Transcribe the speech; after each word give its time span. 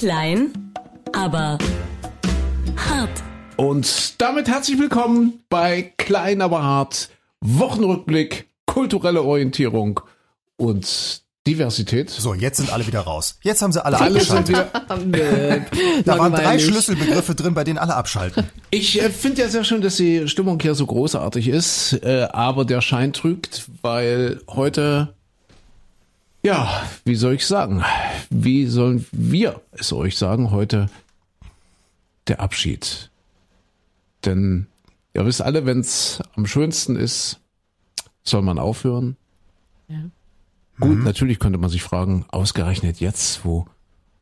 Klein, 0.00 0.72
aber 1.12 1.58
hart. 2.74 3.10
Und 3.56 4.18
damit 4.18 4.48
herzlich 4.48 4.78
willkommen 4.78 5.42
bei 5.50 5.92
Klein 5.98 6.40
aber 6.40 6.62
hart, 6.62 7.10
Wochenrückblick, 7.42 8.48
kulturelle 8.64 9.22
Orientierung 9.22 10.00
und 10.56 11.20
Diversität. 11.46 12.08
So, 12.08 12.32
jetzt 12.32 12.56
sind 12.56 12.72
alle 12.72 12.86
wieder 12.86 13.00
raus. 13.00 13.40
Jetzt 13.42 13.60
haben 13.60 13.72
sie 13.72 13.84
alle 13.84 14.00
Alle 14.00 14.20
sind 14.22 14.54
abgeschaltet. 14.54 15.66
Da 16.06 16.18
waren 16.18 16.32
drei. 16.32 16.58
Schlüsselbegriffe 16.58 17.34
drin, 17.34 17.52
bei 17.52 17.64
denen 17.64 17.76
alle 17.76 17.94
abschalten. 17.94 18.44
Ich 18.70 19.02
äh, 19.02 19.10
finde 19.10 19.42
ja 19.42 19.48
sehr 19.48 19.64
schön, 19.64 19.82
dass 19.82 19.96
die 19.96 20.28
Stimmung 20.28 20.58
hier 20.60 20.74
so 20.74 20.86
großartig 20.86 21.48
ist, 21.48 21.92
äh, 22.02 22.26
aber 22.32 22.64
der 22.64 22.80
Schein 22.80 23.12
trügt, 23.12 23.68
weil 23.82 24.40
heute, 24.48 25.14
ja, 26.42 26.82
wie 27.04 27.14
soll 27.16 27.34
ich 27.34 27.46
sagen, 27.46 27.82
wie 28.30 28.66
sollen 28.66 29.06
wir 29.12 29.60
es 29.72 29.92
euch 29.92 30.16
sagen, 30.16 30.50
heute 30.50 30.88
der 32.28 32.40
Abschied. 32.40 33.10
Denn 34.24 34.66
ihr 35.14 35.24
wisst 35.26 35.42
alle, 35.42 35.66
wenn 35.66 35.80
es 35.80 36.22
am 36.36 36.46
schönsten 36.46 36.96
ist, 36.96 37.40
soll 38.22 38.42
man 38.42 38.58
aufhören. 38.58 39.16
Gut, 40.78 41.04
natürlich 41.04 41.38
könnte 41.38 41.58
man 41.58 41.68
sich 41.70 41.82
fragen, 41.82 42.24
ausgerechnet 42.30 43.00
jetzt, 43.00 43.44
wo, 43.44 43.66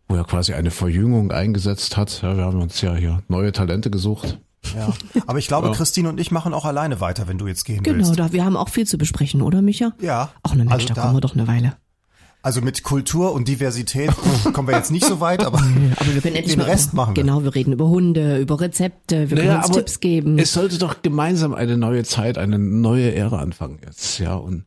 wo 0.08 0.16
er 0.16 0.24
quasi 0.24 0.54
eine 0.54 0.70
Verjüngung 0.70 1.30
eingesetzt 1.30 1.96
hat. 1.96 2.22
Ja, 2.22 2.36
wir 2.36 2.44
haben 2.44 2.60
uns 2.60 2.80
ja 2.80 2.94
hier 2.96 3.22
neue 3.28 3.52
Talente 3.52 3.90
gesucht. 3.90 4.38
Ja. 4.76 4.92
Aber 5.28 5.38
ich 5.38 5.46
glaube, 5.46 5.70
Christine 5.70 6.08
und 6.08 6.18
ich 6.18 6.30
machen 6.32 6.52
auch 6.52 6.64
alleine 6.64 7.00
weiter, 7.00 7.28
wenn 7.28 7.38
du 7.38 7.46
jetzt 7.46 7.64
gehen 7.64 7.82
Genau, 7.84 7.98
willst. 7.98 8.18
da, 8.18 8.32
wir 8.32 8.44
haben 8.44 8.56
auch 8.56 8.68
viel 8.70 8.86
zu 8.86 8.98
besprechen, 8.98 9.40
oder 9.40 9.62
Micha? 9.62 9.92
Ja. 10.00 10.32
Ach 10.42 10.52
ne 10.54 10.64
Mensch, 10.64 10.72
Also 10.72 10.88
da, 10.88 10.94
da- 10.94 11.02
kommen 11.02 11.14
wir 11.16 11.20
doch 11.20 11.34
eine 11.34 11.46
Weile. 11.46 11.76
Also 12.48 12.62
mit 12.62 12.82
Kultur 12.82 13.34
und 13.34 13.46
Diversität 13.46 14.10
kommen 14.54 14.68
wir 14.68 14.74
jetzt 14.74 14.90
nicht 14.90 15.04
so 15.04 15.20
weit, 15.20 15.44
aber, 15.44 15.58
Aber 15.96 16.14
wir 16.14 16.22
können 16.22 16.34
endlich 16.34 16.56
den 16.56 16.60
mal 16.60 16.70
Rest 16.70 16.94
machen 16.94 17.14
wir. 17.14 17.22
Genau, 17.22 17.44
wir 17.44 17.54
reden 17.54 17.74
über 17.74 17.90
Hunde, 17.90 18.38
über 18.38 18.58
Rezepte, 18.58 19.28
wir 19.28 19.36
können 19.36 19.48
Naja, 19.48 19.58
uns 19.58 19.66
aber 19.66 19.74
Tipps 19.80 20.00
geben. 20.00 20.38
Es 20.38 20.54
sollte 20.54 20.78
doch 20.78 21.02
gemeinsam 21.02 21.52
eine 21.52 21.76
neue 21.76 22.04
Zeit, 22.04 22.38
eine 22.38 22.58
neue 22.58 23.14
Ära 23.14 23.40
anfangen 23.40 23.80
jetzt, 23.84 24.18
ja. 24.18 24.34
Und 24.34 24.64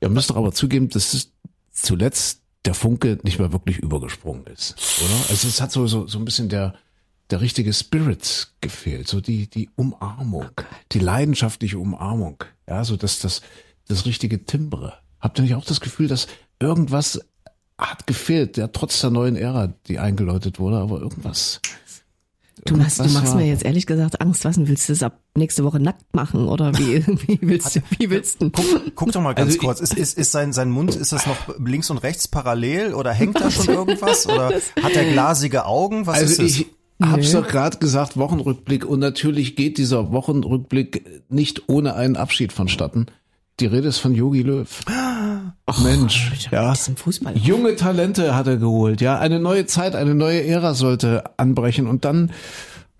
ihr 0.00 0.08
müsst 0.08 0.30
doch 0.30 0.36
aber 0.36 0.52
zugeben, 0.52 0.88
dass 0.88 1.12
es 1.12 1.32
zuletzt 1.72 2.42
der 2.64 2.74
Funke 2.74 3.18
nicht 3.24 3.40
mehr 3.40 3.50
wirklich 3.50 3.78
übergesprungen 3.78 4.46
ist, 4.46 4.76
oder? 5.04 5.30
Also 5.30 5.48
es 5.48 5.60
hat 5.60 5.72
so, 5.72 5.88
so, 5.88 6.06
so 6.06 6.16
ein 6.16 6.24
bisschen 6.24 6.48
der, 6.48 6.76
der 7.30 7.40
richtige 7.40 7.72
Spirit 7.72 8.52
gefehlt, 8.60 9.08
so 9.08 9.20
die, 9.20 9.50
die 9.50 9.68
Umarmung, 9.74 10.52
die 10.92 11.00
leidenschaftliche 11.00 11.80
Umarmung, 11.80 12.44
ja, 12.68 12.84
so 12.84 12.96
das, 12.96 13.18
das, 13.18 13.42
das 13.88 14.06
richtige 14.06 14.44
Timbre. 14.44 14.92
Habt 15.18 15.40
ihr 15.40 15.42
nicht 15.42 15.56
auch 15.56 15.64
das 15.64 15.80
Gefühl, 15.80 16.06
dass 16.06 16.28
irgendwas 16.60 17.20
hat 17.78 18.06
gefehlt, 18.06 18.56
ja, 18.56 18.68
trotz 18.68 19.00
der 19.00 19.10
neuen 19.10 19.36
Ära, 19.36 19.72
die 19.88 19.98
eingeläutet 19.98 20.58
wurde, 20.58 20.76
aber 20.76 21.00
irgendwas. 21.00 21.60
du, 22.66 22.76
machst, 22.76 22.98
du 22.98 23.04
machst 23.04 23.28
war- 23.28 23.36
mir 23.36 23.46
jetzt 23.46 23.64
ehrlich 23.64 23.86
gesagt 23.86 24.20
Angst. 24.20 24.44
Was 24.44 24.56
denn, 24.56 24.68
willst 24.68 24.86
du 24.88 24.92
das 24.92 25.02
ab 25.02 25.18
nächste 25.34 25.64
Woche 25.64 25.80
nackt 25.80 26.14
machen 26.14 26.46
oder 26.46 26.76
wie, 26.78 27.04
wie 27.26 27.38
willst 27.40 27.76
du, 27.76 27.80
wie 27.98 28.10
willst 28.10 28.42
du? 28.42 28.50
guck, 28.50 28.94
guck 28.94 29.12
doch 29.12 29.22
mal 29.22 29.32
ganz 29.34 29.54
Also 29.54 29.58
kurz. 29.60 29.80
Ist, 29.80 29.94
ist, 29.94 30.18
ist 30.18 30.30
sein, 30.32 30.52
sein 30.52 30.70
Mund, 30.70 30.94
ist 30.94 31.12
das 31.12 31.26
noch 31.26 31.36
links 31.58 31.88
und 31.88 31.98
rechts 31.98 32.28
parallel 32.28 32.92
oder 32.92 33.12
hängt 33.12 33.40
da 33.40 33.50
schon 33.50 33.68
irgendwas? 33.68 34.26
Oder 34.28 34.48
hat 34.82 34.92
er 34.94 35.10
glasige 35.12 35.64
Augen? 35.64 36.06
Was 36.06 36.18
Also 36.18 36.42
ist 36.42 36.50
es? 36.52 36.60
ich 36.60 36.66
hab's 37.02 37.32
doch 37.32 37.48
gerade 37.48 37.78
gesagt, 37.78 38.18
Wochenrückblick 38.18 38.84
und 38.84 38.98
natürlich 38.98 39.56
geht 39.56 39.78
dieser 39.78 40.12
Wochenrückblick 40.12 41.22
nicht 41.30 41.70
ohne 41.70 41.94
einen 41.94 42.16
Abschied 42.16 42.52
vonstatten. 42.52 43.06
Die 43.58 43.66
Rede 43.66 43.88
ist 43.88 43.98
von 43.98 44.14
Yogi 44.14 44.42
Löw. 44.42 44.68
Mensch, 45.82 46.48
ja. 46.50 46.74
Junge 47.36 47.76
Talente 47.76 48.34
hat 48.34 48.46
er 48.46 48.56
geholt, 48.56 49.00
ja. 49.00 49.18
Eine 49.18 49.40
neue 49.40 49.66
Zeit, 49.66 49.94
eine 49.94 50.14
neue 50.14 50.44
Ära 50.44 50.74
sollte 50.74 51.24
anbrechen 51.36 51.86
und 51.86 52.04
dann, 52.04 52.32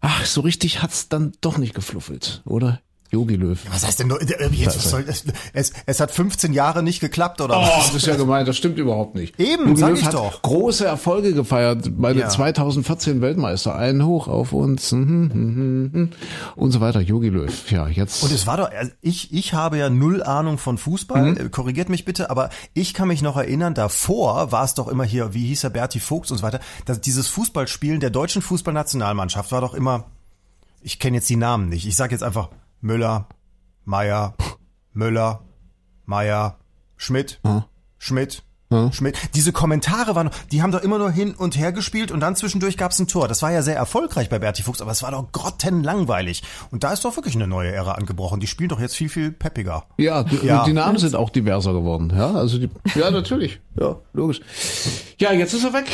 ach, 0.01 0.25
so 0.25 0.41
richtig 0.41 0.83
hat's 0.83 1.09
dann 1.09 1.33
doch 1.41 1.59
nicht 1.59 1.75
gefluffelt, 1.75 2.43
oder? 2.45 2.81
Yogi 3.11 3.35
Löw. 3.37 3.59
Was 3.73 3.85
heißt 3.87 3.99
denn 4.01 4.07
nur, 4.07 4.23
jetzt, 4.23 4.77
was 4.77 4.91
soll, 4.91 5.03
das- 5.05 5.25
es, 5.53 5.73
es 5.87 5.99
hat 6.01 6.13
15 6.13 6.53
Jahre 6.53 6.83
nicht 6.83 7.01
geklappt, 7.01 7.41
oder 7.41 7.59
Oh, 7.59 7.63
was? 7.63 7.87
das 7.89 7.95
ist 7.97 8.07
ja 8.07 8.15
gemeint, 8.17 8.47
das 8.47 8.57
stimmt 8.57 8.79
überhaupt 8.79 9.17
nicht. 9.17 9.39
Eben, 9.41 9.67
Jogi 9.69 9.81
sag 9.81 9.91
Löw 9.91 9.99
ich 9.99 10.05
hat 10.07 10.15
doch. 10.15 10.43
große 10.43 10.87
Erfolge 10.87 11.35
gefeiert, 11.35 11.91
meine 11.99 12.21
Ja. 12.21 12.29
2014 12.29 13.21
Weltmeister, 13.21 13.75
einen 13.75 14.07
hoch 14.07 14.29
auf 14.29 14.53
uns 14.53 14.93
mhm, 14.93 15.31
mhm, 15.35 15.91
mhm, 15.93 16.11
und 16.55 16.71
so 16.71 16.81
weiter. 16.81 17.01
Yogi 17.01 17.29
Löw, 17.31 17.71
ja, 17.71 17.89
jetzt. 17.89 18.23
Und 18.23 18.31
es 18.33 18.47
war 18.47 18.57
doch, 18.57 18.71
also 18.71 18.93
ich, 19.01 19.33
ich 19.33 19.55
habe 19.55 19.77
ja 19.79 19.91
null 19.91 20.23
Ahnung 20.23 20.57
von 20.59 20.79
Fußball, 20.79 21.33
Mhm. 21.33 21.37
äh, 21.37 21.49
korrigiert 21.49 21.89
mich 21.89 22.05
bitte, 22.05 22.31
aber 22.31 22.51
ich 22.75 22.95
kann 22.95 23.09
mich 23.09 23.23
noch 23.23 23.37
erinnern, 23.37 23.75
davor 23.75 24.53
war 24.53 24.63
es 24.65 24.75
doch 24.75 24.87
immer 24.87 25.05
hier, 25.05 25.35
wie 25.35 25.47
hieß 25.49 25.65
er, 25.65 25.71
Berti 25.71 25.99
Vogts 25.99 26.31
und 26.31 26.39
so 26.39 26.43
weiter, 26.45 26.61
dass 26.85 27.01
dieses 27.01 27.27
Fußballspielen 27.29 27.99
der 27.99 28.11
deutschen 28.11 28.41
Fußballnationalmannschaft 28.43 29.51
war 29.51 29.61
doch 29.61 29.75
immer, 29.75 30.07
ich 30.83 30.99
kenne 30.99 31.17
jetzt 31.17 31.29
die 31.29 31.37
Namen 31.37 31.69
nicht, 31.69 31.87
ich 31.87 31.97
sage 31.97 32.13
jetzt 32.15 32.23
einfach 32.23 32.49
Müller, 32.81 33.29
Meier, 33.85 34.35
Müller, 34.93 35.43
Meier, 36.07 36.59
Schmidt, 36.97 37.41
Schmidt, 37.99 38.43
Schmidt. 38.93 39.19
Diese 39.35 39.51
Kommentare 39.53 40.15
waren, 40.15 40.31
die 40.53 40.63
haben 40.63 40.71
doch 40.71 40.83
immer 40.83 40.99
nur 40.99 41.11
hin 41.11 41.35
und 41.35 41.59
her 41.59 41.73
gespielt 41.73 42.13
und 42.13 42.21
dann 42.21 42.37
zwischendurch 42.37 42.77
gab 42.77 42.93
es 42.93 43.01
ein 43.01 43.09
Tor. 43.09 43.27
Das 43.27 43.43
war 43.43 43.51
ja 43.51 43.63
sehr 43.63 43.75
erfolgreich 43.77 44.29
bei 44.29 44.39
Berti 44.39 44.63
Fuchs, 44.63 44.81
aber 44.81 44.93
es 44.93 45.03
war 45.03 45.11
doch 45.11 45.33
grottenlangweilig. 45.33 46.43
Und 46.71 46.85
da 46.85 46.93
ist 46.93 47.05
doch 47.05 47.17
wirklich 47.17 47.35
eine 47.35 47.49
neue 47.49 47.73
Ära 47.73 47.93
angebrochen. 47.93 48.39
Die 48.41 48.47
spielen 48.47 48.69
doch 48.69 48.79
jetzt 48.81 48.95
viel, 48.97 49.09
viel 49.09 49.33
peppiger. 49.33 49.85
ja, 49.97 50.23
die, 50.23 50.47
Ja. 50.47 50.65
die 50.65 50.73
Namen 50.73 50.99
sind 50.99 51.17
auch 51.17 51.31
diverser 51.31 51.73
geworden, 51.73 52.13
ja, 52.17 52.31
also 52.33 52.59
die, 52.59 52.71
ja, 52.95 53.11
natürlich, 53.11 53.61
ja, 53.79 53.97
logisch. 54.13 54.41
Ja, 55.19 55.33
jetzt 55.33 55.53
ist 55.53 55.65
er 55.65 55.73
weg. 55.73 55.87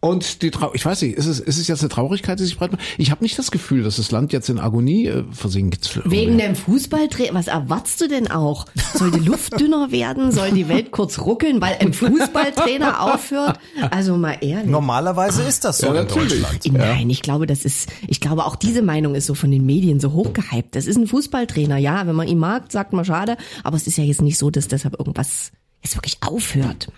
Und 0.00 0.42
die 0.42 0.50
Trau 0.50 0.72
ich 0.74 0.84
weiß 0.84 1.02
nicht, 1.02 1.16
ist 1.16 1.26
es, 1.26 1.38
ist 1.38 1.58
es 1.58 1.68
jetzt 1.68 1.80
eine 1.80 1.88
Traurigkeit, 1.88 2.38
die 2.40 2.44
sich 2.44 2.58
breit 2.58 2.72
macht? 2.72 2.82
Ich 2.98 3.12
habe 3.12 3.22
nicht 3.22 3.38
das 3.38 3.52
Gefühl, 3.52 3.84
dass 3.84 3.96
das 3.96 4.10
Land 4.10 4.32
jetzt 4.32 4.48
in 4.48 4.58
Agonie 4.58 5.06
äh, 5.06 5.22
versinkt. 5.30 6.00
Wegen 6.04 6.38
dem 6.38 6.56
Fußballtrainer, 6.56 7.34
was 7.34 7.46
erwartest 7.46 8.00
du 8.00 8.08
denn 8.08 8.28
auch? 8.30 8.66
Soll 8.94 9.12
die 9.12 9.20
Luft 9.20 9.60
dünner 9.60 9.92
werden? 9.92 10.32
Soll 10.32 10.50
die 10.50 10.68
Welt 10.68 10.90
kurz 10.90 11.20
ruckeln, 11.20 11.60
weil 11.60 11.76
ein 11.92 11.94
Fußballtrainer 11.94 13.00
aufhört? 13.14 13.58
Also 13.90 14.16
mal 14.16 14.36
ehrlich. 14.40 14.70
Normalerweise 14.70 15.42
ist 15.42 15.64
das 15.64 15.78
so 15.78 15.86
Ja, 15.86 15.92
in 15.92 16.06
natürlich. 16.06 16.42
Deutschland. 16.42 16.72
Nein, 16.78 17.10
ich 17.10 17.22
glaube, 17.22 17.46
das 17.46 17.64
ist, 17.64 17.88
ich 18.08 18.20
glaube, 18.20 18.44
auch 18.46 18.56
diese 18.56 18.82
Meinung 18.82 19.14
ist 19.14 19.26
so 19.26 19.34
von 19.34 19.50
den 19.50 19.64
Medien 19.66 20.00
so 20.00 20.12
hochgehypt. 20.12 20.74
Das 20.74 20.86
ist 20.86 20.96
ein 20.96 21.06
Fußballtrainer, 21.06 21.76
ja. 21.78 22.06
Wenn 22.06 22.16
man 22.16 22.28
ihn 22.28 22.38
mag, 22.38 22.70
sagt 22.72 22.92
man 22.92 23.04
schade. 23.04 23.36
Aber 23.64 23.76
es 23.76 23.86
ist 23.86 23.96
ja 23.98 24.04
jetzt 24.04 24.22
nicht 24.22 24.38
so, 24.38 24.50
dass 24.50 24.68
deshalb 24.68 24.98
irgendwas 24.98 25.52
jetzt 25.82 25.96
wirklich 25.96 26.18
aufhört. 26.20 26.88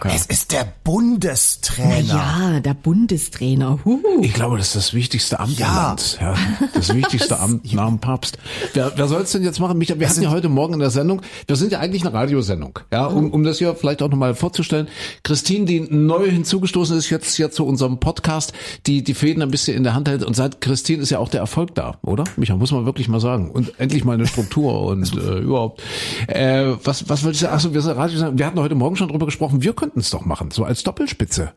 Gott. 0.00 0.12
Es 0.14 0.26
ist 0.26 0.52
der 0.52 0.64
Na 0.64 0.72
Bundestrainer. 0.84 2.02
ja, 2.54 2.60
der 2.60 2.74
Bundestrainer. 2.74 3.78
Huhu. 3.84 4.00
Ich 4.20 4.34
glaube, 4.34 4.58
das 4.58 4.68
ist 4.68 4.76
das 4.76 4.94
wichtigste 4.94 5.40
Amt 5.40 5.58
Ja. 5.58 5.68
im 5.68 5.74
Land. 5.76 6.18
Ja, 6.20 6.34
das 6.74 6.94
wichtigste 6.94 7.38
Amt 7.40 7.72
nach 7.72 7.88
dem 7.88 7.98
Papst. 8.00 8.36
Wer, 8.74 8.92
wer 8.96 9.08
soll 9.08 9.22
es 9.22 9.32
denn 9.32 9.42
jetzt 9.42 9.60
machen? 9.60 9.78
Micha, 9.78 9.98
wir 9.98 10.08
hatten 10.08 10.22
ja 10.22 10.30
heute 10.30 10.48
Morgen 10.50 10.74
in 10.74 10.80
der 10.80 10.90
Sendung, 10.90 11.22
wir 11.46 11.56
sind 11.56 11.72
ja 11.72 11.78
eigentlich 11.80 12.02
eine 12.04 12.12
Radiosendung, 12.12 12.78
ja, 12.92 13.06
um, 13.06 13.30
um 13.30 13.44
das 13.44 13.58
hier 13.58 13.74
vielleicht 13.74 14.02
auch 14.02 14.10
nochmal 14.10 14.34
vorzustellen. 14.34 14.88
Christine, 15.22 15.64
die 15.64 15.80
neu 15.80 16.30
hinzugestoßen 16.30 16.98
ist, 16.98 17.08
jetzt 17.10 17.34
hier 17.36 17.50
zu 17.50 17.64
unserem 17.66 17.98
Podcast, 17.98 18.52
die 18.86 19.02
die 19.02 19.14
Fäden 19.14 19.42
ein 19.42 19.50
bisschen 19.50 19.76
in 19.76 19.84
der 19.84 19.94
Hand 19.94 20.08
hält 20.08 20.22
und 20.22 20.34
seit 20.36 20.60
Christine 20.60 21.02
ist 21.02 21.10
ja 21.10 21.18
auch 21.18 21.28
der 21.30 21.40
Erfolg 21.40 21.74
da, 21.74 21.96
oder? 22.02 22.24
Micha, 22.36 22.56
muss 22.56 22.72
man 22.72 22.84
wirklich 22.84 23.08
mal 23.08 23.20
sagen. 23.20 23.50
Und 23.50 23.78
endlich 23.80 24.04
mal 24.04 24.12
eine 24.14 24.26
Struktur 24.26 24.82
und 24.82 25.12
äh, 25.16 25.38
überhaupt. 25.38 25.82
Äh, 26.26 26.72
was, 26.84 27.08
was 27.08 27.24
wollte 27.24 27.34
ich 27.36 27.40
sagen? 27.40 27.54
Achso, 27.54 27.72
wir 27.72 27.80
sind 27.80 27.96
Radiosendung. 27.96 28.33
Wir 28.36 28.46
hatten 28.46 28.58
heute 28.58 28.74
Morgen 28.74 28.96
schon 28.96 29.08
drüber 29.08 29.26
gesprochen, 29.26 29.62
wir 29.62 29.74
könnten 29.74 30.00
es 30.00 30.10
doch 30.10 30.24
machen, 30.24 30.50
so 30.50 30.64
als 30.64 30.82
Doppelspitze. 30.82 31.52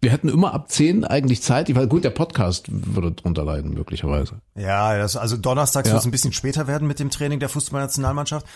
Wir 0.00 0.10
hätten 0.10 0.28
immer 0.30 0.52
ab 0.54 0.68
10 0.70 1.04
eigentlich 1.04 1.42
Zeit. 1.42 1.68
Ich 1.68 1.76
weiß, 1.76 1.88
gut, 1.88 2.02
der 2.02 2.10
Podcast 2.10 2.64
würde 2.70 3.12
drunter 3.12 3.44
leiden, 3.44 3.74
möglicherweise. 3.74 4.40
Ja, 4.56 4.96
das, 4.98 5.16
also 5.16 5.36
donnerstags 5.36 5.88
Ja. 5.88 5.92
wird 5.92 6.00
es 6.00 6.06
ein 6.06 6.10
bisschen 6.10 6.32
später 6.32 6.66
werden 6.66 6.88
mit 6.88 6.98
dem 6.98 7.10
Training 7.10 7.38
der 7.40 7.48
Fußballnationalmannschaft. 7.50 8.46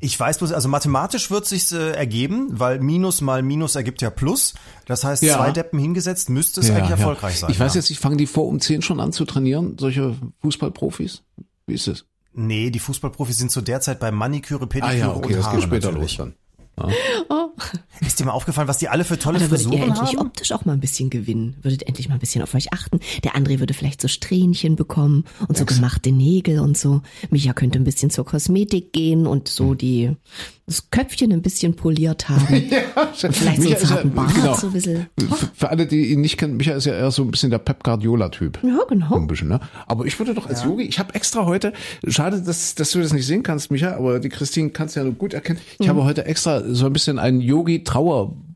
Ich 0.00 0.18
weiß 0.18 0.38
bloß, 0.38 0.52
also 0.52 0.68
mathematisch 0.68 1.30
wird 1.30 1.44
sich's 1.46 1.70
äh, 1.70 1.90
ergeben, 1.92 2.48
weil 2.50 2.80
Minus 2.80 3.20
mal 3.20 3.42
Minus 3.42 3.76
ergibt 3.76 4.00
ja 4.02 4.08
Plus. 4.10 4.54
Das 4.86 5.04
heißt, 5.04 5.22
Ja. 5.22 5.36
zwei 5.36 5.50
Deppen 5.52 5.78
hingesetzt, 5.78 6.28
müsste 6.30 6.60
es 6.60 6.70
eigentlich 6.70 6.90
erfolgreich 6.90 7.38
sein. 7.38 7.50
Ich 7.50 7.60
weiß 7.60 7.74
ja. 7.74 7.80
jetzt 7.80 7.90
nicht, 7.90 8.00
fangen 8.00 8.18
die 8.18 8.26
vor 8.26 8.46
um 8.46 8.58
10 8.58 8.80
schon 8.82 8.98
an 8.98 9.12
zu 9.12 9.26
trainieren, 9.26 9.76
solche 9.78 10.16
Fußballprofis? 10.40 11.22
Wie 11.66 11.74
ist 11.74 11.86
es? 11.88 12.06
Nee, 12.32 12.70
die 12.70 12.80
Fußballprofis 12.80 13.38
sind 13.38 13.50
zu 13.52 13.60
der 13.60 13.80
Zeit 13.80 14.00
bei 14.00 14.10
Maniküre, 14.10 14.66
Pediküre 14.66 14.92
Ah 14.92 14.96
ja, 14.98 15.14
okay, 15.14 15.34
und 15.34 15.44
das 15.44 15.52
geht 15.52 15.62
später 15.62 15.92
natürlich. 15.92 16.18
los 16.18 16.26
dann. 16.26 16.34
Oh. 16.78 17.54
Ist 18.00 18.20
dir 18.20 18.24
mal 18.24 18.32
aufgefallen, 18.32 18.68
was 18.68 18.78
die 18.78 18.88
alle 18.88 19.04
für 19.04 19.18
tolle 19.18 19.38
Da 19.38 19.50
würdet 19.50 19.66
ihr 19.66 19.70
Frisuren 19.70 19.90
endlich 19.90 20.18
haben? 20.18 20.26
optisch 20.26 20.52
auch 20.52 20.64
mal 20.64 20.72
ein 20.72 20.80
bisschen 20.80 21.10
gewinnen. 21.10 21.56
Würdet 21.62 21.86
endlich 21.86 22.08
mal 22.08 22.14
ein 22.14 22.20
bisschen 22.20 22.42
auf 22.42 22.54
euch 22.54 22.72
achten. 22.72 23.00
Der 23.24 23.34
André 23.34 23.58
würde 23.58 23.74
vielleicht 23.74 24.00
so 24.00 24.08
Strähnchen 24.08 24.76
bekommen 24.76 25.24
und 25.48 25.56
so 25.56 25.64
gemachte 25.64 26.12
Nägel 26.12 26.60
und 26.60 26.76
so. 26.76 27.02
Micha 27.30 27.52
könnte 27.52 27.78
ein 27.78 27.84
bisschen 27.84 28.10
zur 28.10 28.24
Kosmetik 28.24 28.92
gehen 28.92 29.26
und 29.26 29.48
so 29.48 29.74
die, 29.74 30.14
das 30.66 30.90
Köpfchen 30.90 31.32
ein 31.32 31.42
bisschen 31.42 31.76
poliert 31.76 32.28
haben. 32.28 32.46
Und 33.22 33.34
vielleicht 33.34 33.62
so 33.62 33.68
einen 33.68 33.70
Micha 33.70 33.76
ist 33.76 33.88
zarten 33.88 34.10
Bart, 34.12 34.34
genau. 34.34 34.54
so 34.54 34.66
ein 34.66 34.72
bisschen. 34.72 35.06
Für, 35.18 35.50
für 35.54 35.68
alle, 35.70 35.86
die 35.86 36.12
ihn 36.12 36.20
nicht 36.20 36.36
kennen, 36.38 36.56
Micha 36.56 36.72
ist 36.72 36.86
ja 36.86 36.94
eher 36.94 37.10
so 37.10 37.22
ein 37.22 37.30
bisschen 37.30 37.50
der 37.50 37.58
Pep 37.58 37.84
Guardiola-Typ. 37.84 38.58
Ja, 38.62 38.80
genau. 38.88 39.14
Ein 39.14 39.26
bisschen, 39.26 39.48
ne? 39.48 39.60
Aber 39.86 40.06
ich 40.06 40.18
würde 40.18 40.34
doch 40.34 40.48
als 40.48 40.64
Yogi, 40.64 40.82
ich 40.84 40.98
habe 40.98 41.14
extra 41.14 41.44
heute, 41.46 41.72
schade, 42.08 42.42
dass, 42.42 42.74
dass 42.74 42.90
du 42.90 43.00
das 43.00 43.12
nicht 43.12 43.26
sehen 43.26 43.42
kannst, 43.42 43.70
Micha, 43.70 43.96
aber 43.96 44.18
die 44.18 44.28
Christine 44.28 44.70
kannst 44.70 44.96
ja 44.96 45.04
nur 45.04 45.12
gut 45.12 45.34
erkennen. 45.34 45.60
Ich 45.78 45.88
habe 45.88 46.04
heute 46.04 46.24
extra 46.24 46.62
so 46.66 46.86
ein 46.86 46.92
bisschen 46.92 47.18
einen 47.18 47.40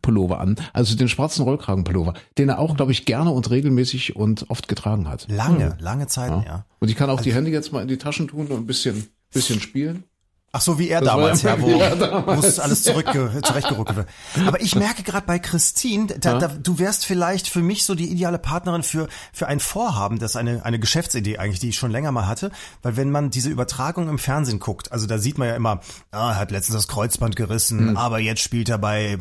Pullover 0.03 0.41
an, 0.41 0.57
also 0.73 0.97
den 0.97 1.09
schwarzen 1.09 1.43
Rollkragenpullover, 1.45 2.15
den 2.39 2.49
er 2.49 2.59
auch, 2.59 2.77
glaube 2.77 2.93
ich, 2.93 3.05
gerne 3.05 3.31
und 3.31 3.51
regelmäßig 3.51 4.17
und 4.17 4.49
oft 4.51 4.69
getragen 4.69 5.09
hat. 5.09 5.27
Lange, 5.29 5.77
lange 5.81 6.07
Zeiten, 6.07 6.43
ja. 6.47 6.65
Und 6.79 6.89
ich 6.89 6.97
kann 6.97 7.11
auch 7.11 7.21
die 7.21 7.35
Hände 7.35 7.51
jetzt 7.51 7.73
mal 7.73 7.83
in 7.83 7.89
die 7.89 7.99
Taschen 7.99 8.29
tun 8.29 8.47
und 8.47 8.57
ein 8.57 8.67
bisschen, 8.67 9.09
bisschen 9.33 9.61
spielen. 9.61 10.05
Ach 10.53 10.61
so, 10.61 10.81
wie 10.81 10.89
er 10.89 11.01
Das 11.01 11.11
damals, 11.11 11.43
ja 11.43 11.61
wo 11.61 11.69
ja, 11.79 11.95
damals. 11.95 12.59
alles 12.59 12.83
zurückge 12.83 13.41
zurechtgerückt 13.45 13.95
wird. 13.95 14.09
Aber 14.49 14.61
ich 14.61 14.75
merke 14.75 15.05
gerade 15.05 15.25
bei 15.25 15.39
Christine, 15.39 16.07
da, 16.07 16.39
da, 16.39 16.49
du 16.49 16.81
wärst 16.81 17.07
vielleicht 17.07 17.47
für 17.47 17.61
mich 17.61 17.85
so 17.85 17.95
die 17.95 18.11
ideale 18.11 18.39
Partnerin 18.41 18.83
für 18.83 19.07
für 19.33 19.47
ein 19.47 19.61
Vorhaben, 19.61 20.19
das 20.19 20.33
ist 20.33 20.37
eine 20.37 20.65
eine 20.65 20.81
Geschäftsidee 20.81 21.39
eigentlich, 21.39 21.61
die 21.61 21.69
ich 21.69 21.77
schon 21.77 21.93
länger 21.93 22.11
mal 22.11 22.27
hatte, 22.27 22.51
weil 22.83 22.97
wenn 22.97 23.13
man 23.13 23.31
diese 23.31 23.49
Übertragung 23.49 24.09
im 24.09 24.19
Fernsehen 24.19 24.59
guckt, 24.59 24.91
also 24.91 25.07
da 25.07 25.19
sieht 25.19 25.39
man 25.39 25.47
ja 25.47 25.55
immer, 25.55 25.83
ah, 26.11 26.31
er 26.31 26.37
hat 26.37 26.51
letztens 26.51 26.75
das 26.75 26.89
Kreuzband 26.89 27.37
gerissen, 27.37 27.97
aber 27.97 28.19
jetzt 28.19 28.41
spielt 28.41 28.69
er 28.69 28.79
bei 28.79 29.19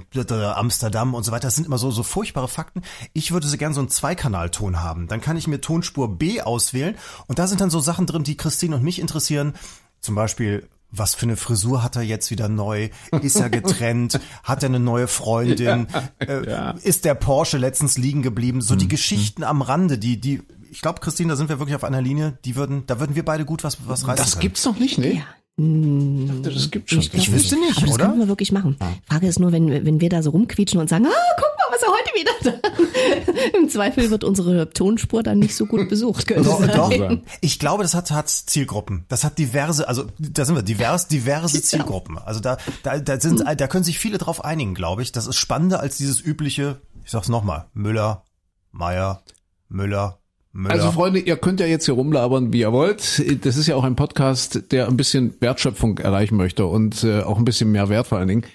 Amsterdam 0.55 1.13
und 1.13 1.23
so 1.23 1.31
weiter. 1.31 1.47
Das 1.47 1.55
sind 1.55 1.67
immer 1.67 1.77
so 1.77 1.91
so 1.91 2.01
furchtbare 2.01 2.47
Fakten. 2.47 2.81
Ich 3.13 3.31
würde 3.31 3.47
so 3.47 3.55
gern 3.57 3.75
so 3.75 3.81
einen 3.81 3.89
Zweikanalton 3.89 4.81
haben. 4.81 5.07
Dann 5.07 5.21
kann 5.21 5.37
ich 5.37 5.47
mir 5.47 5.61
Tonspur 5.61 6.17
B 6.17 6.41
auswählen 6.41 6.95
und 7.27 7.37
da 7.37 7.45
sind 7.45 7.61
dann 7.61 7.69
so 7.69 7.79
Sachen 7.79 8.07
drin, 8.07 8.23
die 8.23 8.35
Christine 8.35 8.75
und 8.77 8.83
mich 8.83 8.99
interessieren. 8.99 9.53
Zum 10.01 10.15
Beispiel 10.15 10.67
was 10.91 11.13
für 11.15 11.23
eine 11.27 11.37
Frisur 11.37 11.83
hat 11.83 11.95
er 11.95 12.01
jetzt 12.01 12.31
wieder 12.31 12.49
neu? 12.49 12.89
Ist 13.21 13.35
er 13.39 13.49
getrennt? 13.49 14.19
hat 14.43 14.63
er 14.63 14.69
eine 14.69 14.79
neue 14.79 15.07
Freundin? 15.07 15.87
äh, 16.19 16.73
Ist 16.81 17.05
der 17.05 17.15
Porsche 17.15 17.57
letztens 17.57 17.97
liegen 17.97 18.21
geblieben? 18.21 18.61
So 18.61 18.75
die 18.75 18.85
Mhm. 18.85 18.89
Geschichten 18.89 19.43
am 19.43 19.61
Rande, 19.61 19.97
die, 19.97 20.19
die, 20.19 20.41
ich 20.71 20.81
glaube, 20.81 20.99
Christine, 20.99 21.29
da 21.29 21.35
sind 21.35 21.49
wir 21.49 21.59
wirklich 21.59 21.75
auf 21.75 21.83
einer 21.83 22.01
Linie, 22.01 22.37
die 22.45 22.55
würden, 22.55 22.85
da 22.87 22.99
würden 22.99 23.15
wir 23.15 23.23
beide 23.25 23.45
gut 23.45 23.63
was, 23.63 23.77
was 23.87 24.07
reißen 24.07 24.15
Das 24.17 24.31
können. 24.33 24.41
gibt's 24.41 24.65
noch 24.65 24.77
nicht, 24.79 24.97
ne? 24.97 25.15
Ja. 25.17 25.21
Ich 25.59 26.27
dachte, 26.27 26.53
das 26.53 26.71
gibt 26.71 26.89
schon. 26.89 26.99
Ich, 26.99 27.11
glaub 27.11 27.21
Ich 27.21 27.31
wüsste 27.33 27.55
nicht, 27.55 27.77
aber 27.77 27.85
das 27.85 27.95
oder? 27.95 28.05
könnten 28.05 28.19
wir 28.19 28.27
wirklich 28.29 28.51
machen. 28.51 28.77
Frage 29.07 29.27
ist 29.27 29.39
nur, 29.39 29.51
wenn, 29.51 29.85
wenn 29.85 29.99
wir 29.99 30.09
da 30.09 30.23
so 30.23 30.29
rumquietschen 30.29 30.79
und 30.79 30.89
sagen, 30.89 31.05
ah, 31.05 31.35
guck 31.35 31.49
mal, 31.57 31.75
was 31.75 31.81
er 31.81 31.89
heute 31.89 32.11
wieder 32.15 32.31
da. 32.43 33.57
Im 33.57 33.69
Zweifel 33.69 34.09
wird 34.09 34.23
unsere 34.23 34.69
Tonspur 34.69 35.21
dann 35.21 35.39
nicht 35.39 35.55
so 35.55 35.65
gut 35.65 35.89
besucht. 35.89 36.29
Doch, 36.31 36.65
doch. 36.65 37.17
Ich 37.41 37.59
glaube, 37.59 37.83
das 37.83 37.93
hat, 37.93 38.09
hat 38.11 38.29
Zielgruppen. 38.29 39.03
Das 39.09 39.23
hat 39.25 39.37
diverse, 39.37 39.87
also 39.87 40.05
da 40.17 40.45
sind 40.45 40.55
wir, 40.55 40.63
divers, 40.63 41.07
diverse 41.07 41.61
Zielgruppen. 41.61 42.17
Also 42.17 42.39
da, 42.39 42.57
da, 42.83 42.99
da 42.99 43.19
sind, 43.19 43.43
da 43.45 43.67
können 43.67 43.83
sich 43.83 43.99
viele 43.99 44.17
drauf 44.17 44.45
einigen, 44.45 44.75
glaube 44.75 45.01
ich. 45.01 45.11
Das 45.11 45.27
ist 45.27 45.35
spannender 45.35 45.81
als 45.81 45.97
dieses 45.97 46.21
übliche, 46.23 46.79
ich 47.03 47.11
sag's 47.11 47.27
nochmal, 47.27 47.65
Müller, 47.73 48.23
Meier, 48.71 49.23
Müller, 49.67 50.18
Müller. 50.51 50.73
Also 50.73 50.91
Freunde, 50.91 51.19
ihr 51.19 51.37
könnt 51.37 51.59
ja 51.59 51.67
jetzt 51.67 51.85
hier 51.85 51.93
rumlabern, 51.93 52.51
wie 52.51 52.61
ihr 52.61 52.71
wollt. 52.71 53.23
Das 53.45 53.55
ist 53.55 53.67
ja 53.67 53.75
auch 53.75 53.83
ein 53.83 53.95
Podcast, 53.95 54.71
der 54.71 54.87
ein 54.87 54.97
bisschen 54.97 55.35
Wertschöpfung 55.39 55.99
erreichen 55.99 56.37
möchte 56.37 56.65
und 56.65 57.03
äh, 57.03 57.21
auch 57.21 57.37
ein 57.37 57.45
bisschen 57.45 57.71
mehr 57.71 57.89
Wert 57.89 58.07
vor 58.07 58.17
allen 58.17 58.27
Dingen. 58.27 58.45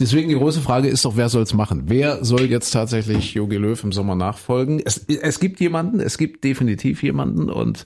Deswegen 0.00 0.28
die 0.28 0.34
große 0.34 0.60
Frage 0.60 0.88
ist 0.88 1.04
doch, 1.04 1.16
wer 1.16 1.28
soll's 1.28 1.54
machen? 1.54 1.84
Wer 1.86 2.24
soll 2.24 2.50
jetzt 2.50 2.72
tatsächlich 2.72 3.34
Jogi 3.34 3.56
Löw 3.56 3.82
im 3.84 3.92
Sommer 3.92 4.16
nachfolgen? 4.16 4.82
Es, 4.84 5.04
es 5.06 5.38
gibt 5.38 5.60
jemanden, 5.60 6.00
es 6.00 6.18
gibt 6.18 6.42
definitiv 6.42 7.04
jemanden 7.04 7.48
und 7.48 7.84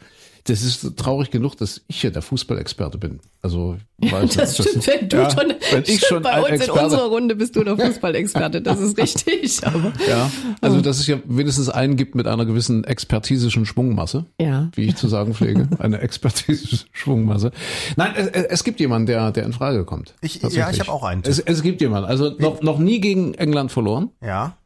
das 0.48 0.62
ist 0.62 0.96
traurig 0.96 1.30
genug, 1.30 1.56
dass 1.56 1.82
ich 1.88 2.02
ja 2.02 2.10
der 2.10 2.22
Fußballexperte 2.22 2.98
bin. 2.98 3.20
Also 3.42 3.76
weil 3.98 4.26
Das 4.28 4.54
stimmt, 4.54 4.86
wenn 4.86 5.08
du 5.08 5.16
ja, 5.18 5.30
schon, 5.30 5.54
wenn 5.70 5.82
ich 5.86 6.00
schon 6.00 6.22
bei 6.22 6.38
uns 6.38 6.48
in 6.48 6.54
Experte 6.54 6.84
unserer 6.84 7.06
Runde 7.08 7.36
bist 7.36 7.54
du 7.56 7.64
der 7.64 7.76
Fußballexperte, 7.76 8.62
das 8.62 8.80
ist 8.80 8.96
richtig. 8.98 9.66
Aber 9.66 9.92
Ja, 10.08 10.30
also 10.60 10.80
dass 10.80 10.98
es 11.00 11.06
ja 11.06 11.18
wenigstens 11.26 11.68
einen 11.68 11.96
gibt 11.96 12.14
mit 12.14 12.26
einer 12.26 12.44
gewissen 12.46 12.84
expertisischen 12.84 13.66
Schwungmasse, 13.66 14.24
Ja. 14.40 14.70
wie 14.74 14.82
ich 14.86 14.96
zu 14.96 15.08
sagen 15.08 15.34
pflege, 15.34 15.68
eine 15.78 16.00
expertisische 16.00 16.86
Schwungmasse. 16.92 17.52
Nein, 17.96 18.12
es, 18.16 18.26
es 18.28 18.64
gibt 18.64 18.80
jemanden, 18.80 19.06
der 19.06 19.30
der 19.32 19.44
in 19.44 19.52
Frage 19.52 19.84
kommt. 19.84 20.14
Ich- 20.20 20.42
ja, 20.42 20.70
ich 20.70 20.80
hab 20.80 20.88
auch 20.88 21.04
einen. 21.04 21.22
Es, 21.24 21.38
es 21.38 21.62
gibt 21.62 21.80
jemanden, 21.80 22.08
also 22.08 22.30
noch 22.38 22.62
noch 22.62 22.78
nie 22.78 23.00
gegen 23.00 23.34
England 23.34 23.70
verloren, 23.72 24.10
ja, 24.22 24.56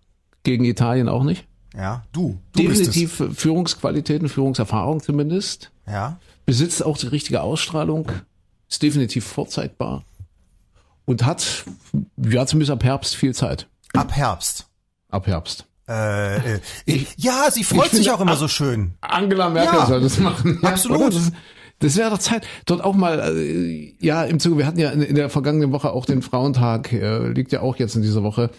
gegen 0.45 0.65
Italien 0.65 1.09
auch 1.09 1.25
nicht. 1.25 1.45
Ja, 1.77 2.03
du, 2.13 2.39
du 2.53 2.63
Definitiv 2.63 3.23
Führungsqualitäten, 3.35 4.29
Führungserfahrung 4.29 5.03
zumindest. 5.03 5.71
Ja, 5.87 6.19
Besitzt 6.47 6.85
auch 6.85 6.99
die 6.99 7.07
richtige 7.07 7.41
Ausstrahlung, 7.43 8.11
ist 8.69 8.83
definitiv 8.83 9.25
vorzeigbar 9.25 10.05
und 11.05 11.25
hat 11.25 11.65
ja 12.17 12.47
zumindest 12.47 12.71
ab 12.73 12.85
Herbst 12.85 13.17
viel 13.17 13.35
Zeit. 13.35 13.69
ab 13.95 14.13
Herbst. 14.13 14.67
Ab 15.09 15.27
Herbst. 15.27 15.67
Äh, 15.89 16.55
äh, 16.55 16.61
ja, 17.17 17.51
sie 17.51 17.65
freut 17.65 17.87
ich 17.87 17.91
sich 17.93 18.01
finde- 18.01 18.15
auch 18.15 18.21
immer 18.21 18.37
so 18.37 18.49
schön. 18.49 18.95
Angela 19.01 19.51
Merkel 19.51 19.79
Ja, 19.81 19.87
soll 19.87 20.01
das 20.01 20.19
machen. 20.19 20.59
absolut. 20.65 21.15
Das, 21.15 21.33
das 21.81 21.97
wäre 21.97 22.11
doch 22.11 22.19
Zeit. 22.19 22.47
Dort 22.67 22.83
auch 22.85 22.95
mal, 22.95 23.19
äh, 23.37 23.95
ja, 24.01 24.25
im 24.25 24.39
Zuge, 24.41 24.59
wir 24.59 24.67
hatten 24.67 24.79
ja 24.79 24.91
in, 24.91 25.03
in 25.03 25.15
der 25.17 25.29
vergangenen 25.31 25.73
Woche 25.73 25.91
auch 25.93 26.07
den 26.07 26.23
Frauentag, 26.23 26.93
äh, 26.93 27.29
liegt 27.29 27.51
ja 27.53 27.61
auch 27.61 27.77
jetzt 27.77 27.97
in 27.97 28.03
dieser 28.03 28.23
Woche. 28.23 28.51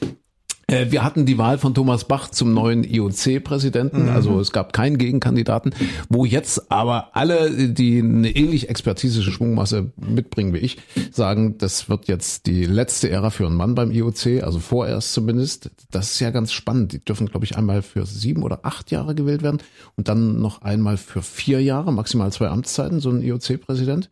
Äh, 0.67 0.91
wir 0.91 1.03
hatten 1.03 1.25
die 1.25 1.37
Wahl 1.37 1.57
von 1.57 1.73
Thomas 1.73 2.05
Bach 2.05 2.29
zum 2.29 2.53
neuen 2.53 2.83
IOC-Präsidenten, 2.83 4.09
also 4.09 4.39
es 4.39 4.51
gab 4.51 4.73
keinen 4.73 4.97
Gegenkandidaten, 4.97 5.73
wo 6.09 6.25
jetzt 6.25 6.71
aber 6.71 7.15
alle, 7.15 7.69
die 7.69 7.99
eine 7.99 8.29
ähnlich 8.29 8.69
expertisische 8.69 9.31
Schwungmasse 9.31 9.91
mitbringen 9.97 10.53
wie 10.53 10.59
ich, 10.59 10.77
sagen, 11.11 11.57
das 11.57 11.89
wird 11.89 12.07
jetzt 12.07 12.45
die 12.45 12.65
letzte 12.65 13.09
Ära 13.09 13.29
für 13.29 13.45
einen 13.45 13.55
Mann 13.55 13.75
beim 13.75 13.91
IOC, 13.91 14.43
also 14.43 14.59
vorerst 14.59 15.13
zumindest. 15.13 15.71
Das 15.91 16.11
ist 16.11 16.19
ja 16.19 16.31
ganz 16.31 16.51
spannend. 16.51 16.93
Die 16.93 17.03
dürfen, 17.03 17.27
glaube 17.27 17.45
ich, 17.45 17.57
einmal 17.57 17.81
für 17.81 18.05
sieben 18.05 18.43
oder 18.43 18.59
acht 18.63 18.91
Jahre 18.91 19.15
gewählt 19.15 19.43
werden 19.43 19.61
und 19.95 20.07
dann 20.07 20.39
noch 20.41 20.61
einmal 20.61 20.97
für 20.97 21.21
vier 21.21 21.61
Jahre, 21.61 21.91
maximal 21.93 22.31
zwei 22.31 22.47
Amtszeiten, 22.47 22.99
so 22.99 23.09
ein 23.09 23.21
IOC-Präsident. 23.21 24.09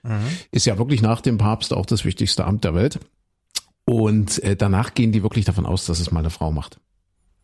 Ist 0.52 0.66
ja 0.66 0.78
wirklich 0.78 1.02
nach 1.02 1.22
dem 1.22 1.38
Papst 1.38 1.74
auch 1.74 1.86
das 1.86 2.06
wichtigste 2.06 2.46
Amt 2.46 2.64
der 2.64 2.76
Welt. 2.76 3.00
Und 3.92 4.42
äh, 4.44 4.56
danach 4.56 4.94
gehen 4.94 5.12
die 5.12 5.22
wirklich 5.22 5.44
davon 5.44 5.66
aus, 5.66 5.86
dass 5.86 6.00
es 6.00 6.12
mal 6.12 6.22
eine 6.22 6.30
Frau 6.30 6.54
macht. 6.54 6.80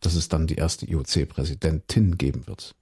Dass 0.00 0.14
es 0.14 0.30
dann 0.30 0.46
die 0.46 0.54
erste 0.54 0.90
IOC-Präsidentin 0.90 2.16
geben 2.16 2.46
wird. 2.46 2.74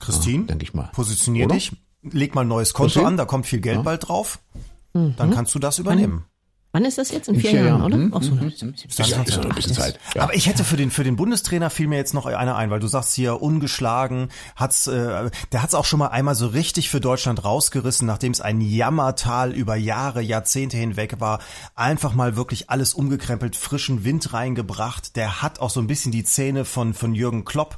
Christine, 0.00 0.46
denke 0.46 0.64
ich 0.64 0.72
mal. 0.72 0.90
positionier 0.94 1.44
Oder? 1.44 1.56
dich, 1.56 1.72
leg 2.02 2.34
mal 2.34 2.40
ein 2.40 2.48
neues 2.48 2.72
Konto 2.72 2.86
Christine? 2.86 3.06
an, 3.06 3.16
da 3.18 3.26
kommt 3.26 3.44
viel 3.44 3.60
Geld 3.60 3.82
bald 3.82 4.08
drauf. 4.08 4.38
Dann 4.94 5.30
kannst 5.30 5.54
du 5.54 5.58
das 5.58 5.78
übernehmen. 5.78 6.24
Wann 6.76 6.84
ist 6.84 6.98
das 6.98 7.10
jetzt? 7.10 7.28
In 7.28 7.34
In 7.36 7.40
vier, 7.40 7.50
vier 7.50 7.60
Jahren, 7.64 7.68
Jahren. 7.80 7.82
oder? 7.92 7.96
Hm, 7.96 8.12
Ach 8.14 8.22
so, 8.22 8.30
hm, 8.32 8.40
das 8.44 8.52
ist 8.54 8.62
ein 8.62 8.72
bisschen 8.72 8.90
Ist 9.24 9.36
noch 9.38 9.44
ein 9.46 9.54
bisschen 9.54 9.72
Zeit. 9.74 9.98
Ja. 10.14 10.22
Aber 10.24 10.34
ich 10.34 10.46
hätte 10.46 10.62
für 10.62 10.76
den 10.76 10.90
für 10.90 11.04
den 11.04 11.16
Bundestrainer 11.16 11.70
fiel 11.70 11.86
mir 11.88 11.96
jetzt 11.96 12.12
noch 12.12 12.26
einer 12.26 12.54
ein, 12.56 12.70
weil 12.70 12.80
du 12.80 12.86
sagst 12.86 13.14
hier 13.14 13.40
ungeschlagen, 13.40 14.28
hat's 14.56 14.86
äh, 14.86 15.30
der 15.52 15.62
hat's 15.62 15.74
auch 15.74 15.84
schon 15.86 15.98
mal 15.98 16.08
einmal 16.08 16.34
so 16.34 16.48
richtig 16.48 16.90
für 16.90 17.00
Deutschland 17.00 17.44
rausgerissen, 17.44 18.06
nachdem 18.06 18.32
es 18.32 18.40
ein 18.42 18.60
Jammertal 18.60 19.52
über 19.52 19.76
Jahre, 19.76 20.20
Jahrzehnte 20.20 20.76
hinweg 20.76 21.18
war, 21.20 21.40
einfach 21.74 22.12
mal 22.14 22.36
wirklich 22.36 22.68
alles 22.70 22.92
umgekrempelt, 22.94 23.56
frischen 23.56 24.04
Wind 24.04 24.32
reingebracht. 24.34 25.16
Der 25.16 25.40
hat 25.42 25.60
auch 25.60 25.70
so 25.70 25.80
ein 25.80 25.86
bisschen 25.86 26.12
die 26.12 26.24
Zähne 26.24 26.64
von 26.64 26.92
von 26.94 27.14
Jürgen 27.14 27.44
Klopp, 27.44 27.76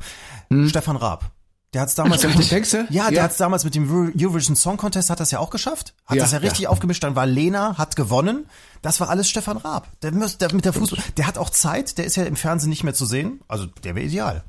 Stefan 0.67 0.97
Raab. 0.97 1.31
Der 1.75 1.83
hat's 1.83 1.95
damals 1.95 2.23
mit, 2.27 2.49
Texte? 2.49 2.87
ja, 2.89 3.09
der 3.09 3.19
Ja. 3.19 3.23
hat's 3.25 3.37
damals 3.37 3.63
mit 3.63 3.75
dem 3.75 3.91
Euro- 3.93 4.11
Eurovision 4.19 4.57
Song 4.57 4.79
Contest 4.79 5.11
hat 5.11 5.21
das 5.21 5.31
ja 5.31 5.39
auch 5.39 5.51
geschafft. 5.51 5.93
Hat 6.09 6.17
Ja, 6.17 6.23
das 6.25 6.33
ja 6.33 6.39
richtig 6.39 6.61
ja. 6.63 6.69
aufgemischt, 6.71 7.05
dann 7.05 7.15
war 7.15 7.27
Lena, 7.27 7.79
hat 7.79 7.95
gewonnen. 7.95 8.47
Das 8.83 8.99
war 9.01 9.09
alles 9.11 9.29
Stefan 9.29 9.59
Raab. 9.59 9.89
Der, 10.03 10.11
müsst- 10.13 10.41
der 10.41 10.53
mit 10.55 10.65
der 10.65 10.73
Fußball, 10.73 10.99
der 11.17 11.27
hat 11.27 11.39
auch 11.39 11.51
Zeit, 11.51 11.99
der 11.99 12.05
ist 12.07 12.17
ja 12.17 12.25
im 12.25 12.35
Fernsehen 12.37 12.71
nicht 12.71 12.83
mehr 12.83 12.95
zu 12.95 13.05
sehen. 13.07 13.41
Also 13.47 13.67
der 13.85 13.95
wäre 13.95 14.07
ideal. 14.07 14.43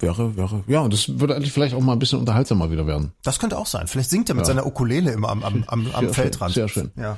Wäre, 0.00 0.36
wäre, 0.36 0.64
ja, 0.66 0.80
und 0.80 0.92
das 0.92 1.20
würde 1.20 1.36
eigentlich 1.36 1.52
vielleicht 1.52 1.72
auch 1.74 1.80
mal 1.80 1.92
ein 1.92 2.00
bisschen 2.00 2.18
unterhaltsamer 2.18 2.70
wieder 2.70 2.86
werden. 2.86 3.12
Das 3.22 3.38
könnte 3.38 3.56
auch 3.56 3.66
sein. 3.66 3.86
Vielleicht 3.86 4.10
singt 4.10 4.28
er 4.28 4.34
mit 4.34 4.44
seiner 4.44 4.66
Ukulele 4.66 5.12
immer 5.12 5.28
am, 5.28 5.44
am, 5.44 5.64
am, 5.68 5.86
am 5.94 6.04
Sehr 6.06 6.14
Feldrand. 6.14 6.52
schön, 6.52 6.66
sehr 6.66 6.68
schön. 6.68 6.90
Ja. 6.96 7.16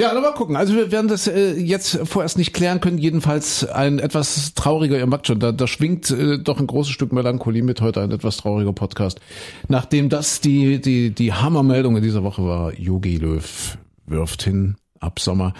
Ja, 0.00 0.10
aber 0.12 0.20
mal 0.22 0.32
gucken. 0.32 0.56
Also 0.56 0.74
wir 0.74 0.90
werden 0.90 1.08
das 1.08 1.26
äh, 1.26 1.52
jetzt 1.52 1.98
vorerst 2.04 2.38
nicht 2.38 2.52
klären 2.54 2.80
können. 2.80 2.98
Jedenfalls 2.98 3.64
ein 3.68 3.98
etwas 3.98 4.54
trauriger, 4.54 4.96
ihr 4.98 5.06
merkt 5.06 5.26
schon, 5.26 5.38
da, 5.40 5.52
da 5.52 5.66
schwingt 5.66 6.10
äh, 6.10 6.38
doch 6.38 6.58
ein 6.58 6.66
großes 6.66 6.92
Stück 6.92 7.12
Melancholie 7.12 7.62
mit 7.62 7.80
heute, 7.80 8.00
ein 8.00 8.10
etwas 8.10 8.38
trauriger 8.38 8.72
Podcast. 8.72 9.20
Nachdem 9.68 10.08
das 10.08 10.40
die, 10.40 10.80
die, 10.80 11.10
die 11.10 11.32
Hammermeldung 11.34 11.96
in 11.96 12.02
dieser 12.02 12.22
Woche 12.24 12.42
war, 12.44 12.72
Yogi 12.78 13.18
Löw 13.18 13.76
wirft 14.06 14.42
hin 14.42 14.76
ab 15.00 15.18
Sommer. 15.20 15.54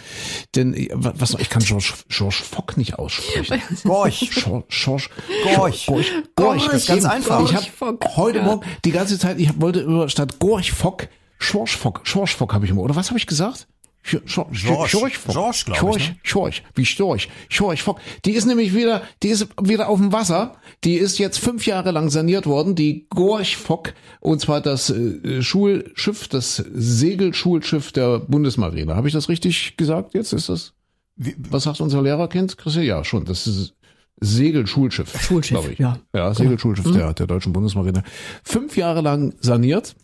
Denn 0.54 0.74
äh, 0.74 0.88
wa- 0.92 1.12
was 1.16 1.34
ich 1.38 1.48
kann 1.50 1.62
George, 1.62 1.92
George 2.08 2.42
Fock 2.50 2.76
nicht 2.76 2.98
aussprechen. 2.98 3.76
Gorch. 3.84 4.30
George, 4.34 4.64
George, 4.68 5.08
Gorch. 5.54 5.86
Gorch, 5.86 6.12
Gorch, 6.36 6.64
Das 6.66 6.74
ist 6.82 6.86
ganz 6.88 7.04
einfach. 7.04 7.42
Ich 7.44 7.54
habe 7.54 7.98
heute 8.16 8.38
ja. 8.38 8.44
Morgen 8.44 8.66
die 8.84 8.92
ganze 8.92 9.18
Zeit, 9.18 9.38
ich 9.38 9.60
wollte 9.60 9.80
über 9.80 10.08
statt 10.08 10.38
Gorch 10.38 10.72
Fock, 10.72 11.08
Schorsch 11.38 11.76
Fock, 11.76 12.00
Schorsch 12.04 12.34
Fock 12.36 12.52
habe 12.54 12.64
ich 12.64 12.70
immer, 12.70 12.82
oder 12.82 12.96
was 12.96 13.08
habe 13.10 13.18
ich 13.18 13.26
gesagt? 13.26 13.66
Schorch 14.02 14.48
ich, 14.52 14.60
Schorch, 14.60 15.66
ne? 15.66 16.16
Schorch, 16.22 16.62
wie 16.74 16.86
Storch, 16.86 17.28
Schorch 17.50 17.82
Fock. 17.82 18.00
Die 18.24 18.32
ist 18.32 18.46
nämlich 18.46 18.74
wieder, 18.74 19.02
die 19.22 19.28
ist 19.28 19.48
wieder 19.62 19.88
auf 19.88 19.98
dem 19.98 20.10
Wasser. 20.12 20.56
Die 20.84 20.94
ist 20.94 21.18
jetzt 21.18 21.38
fünf 21.38 21.66
Jahre 21.66 21.90
lang 21.90 22.08
saniert 22.08 22.46
worden, 22.46 22.74
die 22.74 23.06
Gorch 23.10 23.56
Fock, 23.58 23.92
und 24.20 24.40
zwar 24.40 24.62
das 24.62 24.88
äh, 24.90 25.42
Schulschiff, 25.42 26.28
das 26.28 26.56
Segelschulschiff 26.72 27.92
der 27.92 28.20
Bundesmarine. 28.20 28.96
Habe 28.96 29.08
ich 29.08 29.12
das 29.14 29.28
richtig 29.28 29.76
gesagt? 29.76 30.14
Jetzt 30.14 30.32
ist 30.32 30.48
das? 30.48 30.72
Wie- 31.16 31.36
Was 31.50 31.64
sagt 31.64 31.80
unser 31.80 32.00
Lehrerkind? 32.00 32.56
Christian? 32.56 32.84
Ja, 32.86 33.04
schon. 33.04 33.26
Das 33.26 33.46
ist 33.46 33.74
Segelschulschiff. 34.20 35.20
Schulschiff, 35.20 35.58
glaub 35.60 35.70
ich. 35.70 35.78
ja. 35.78 35.98
Ja, 36.14 36.32
Segelschulschiff 36.34 36.90
der, 36.92 37.12
der 37.14 37.26
deutschen 37.26 37.52
Bundesmarine. 37.52 38.02
Fünf 38.44 38.76
Jahre 38.76 39.00
lang 39.02 39.34
saniert. 39.40 39.94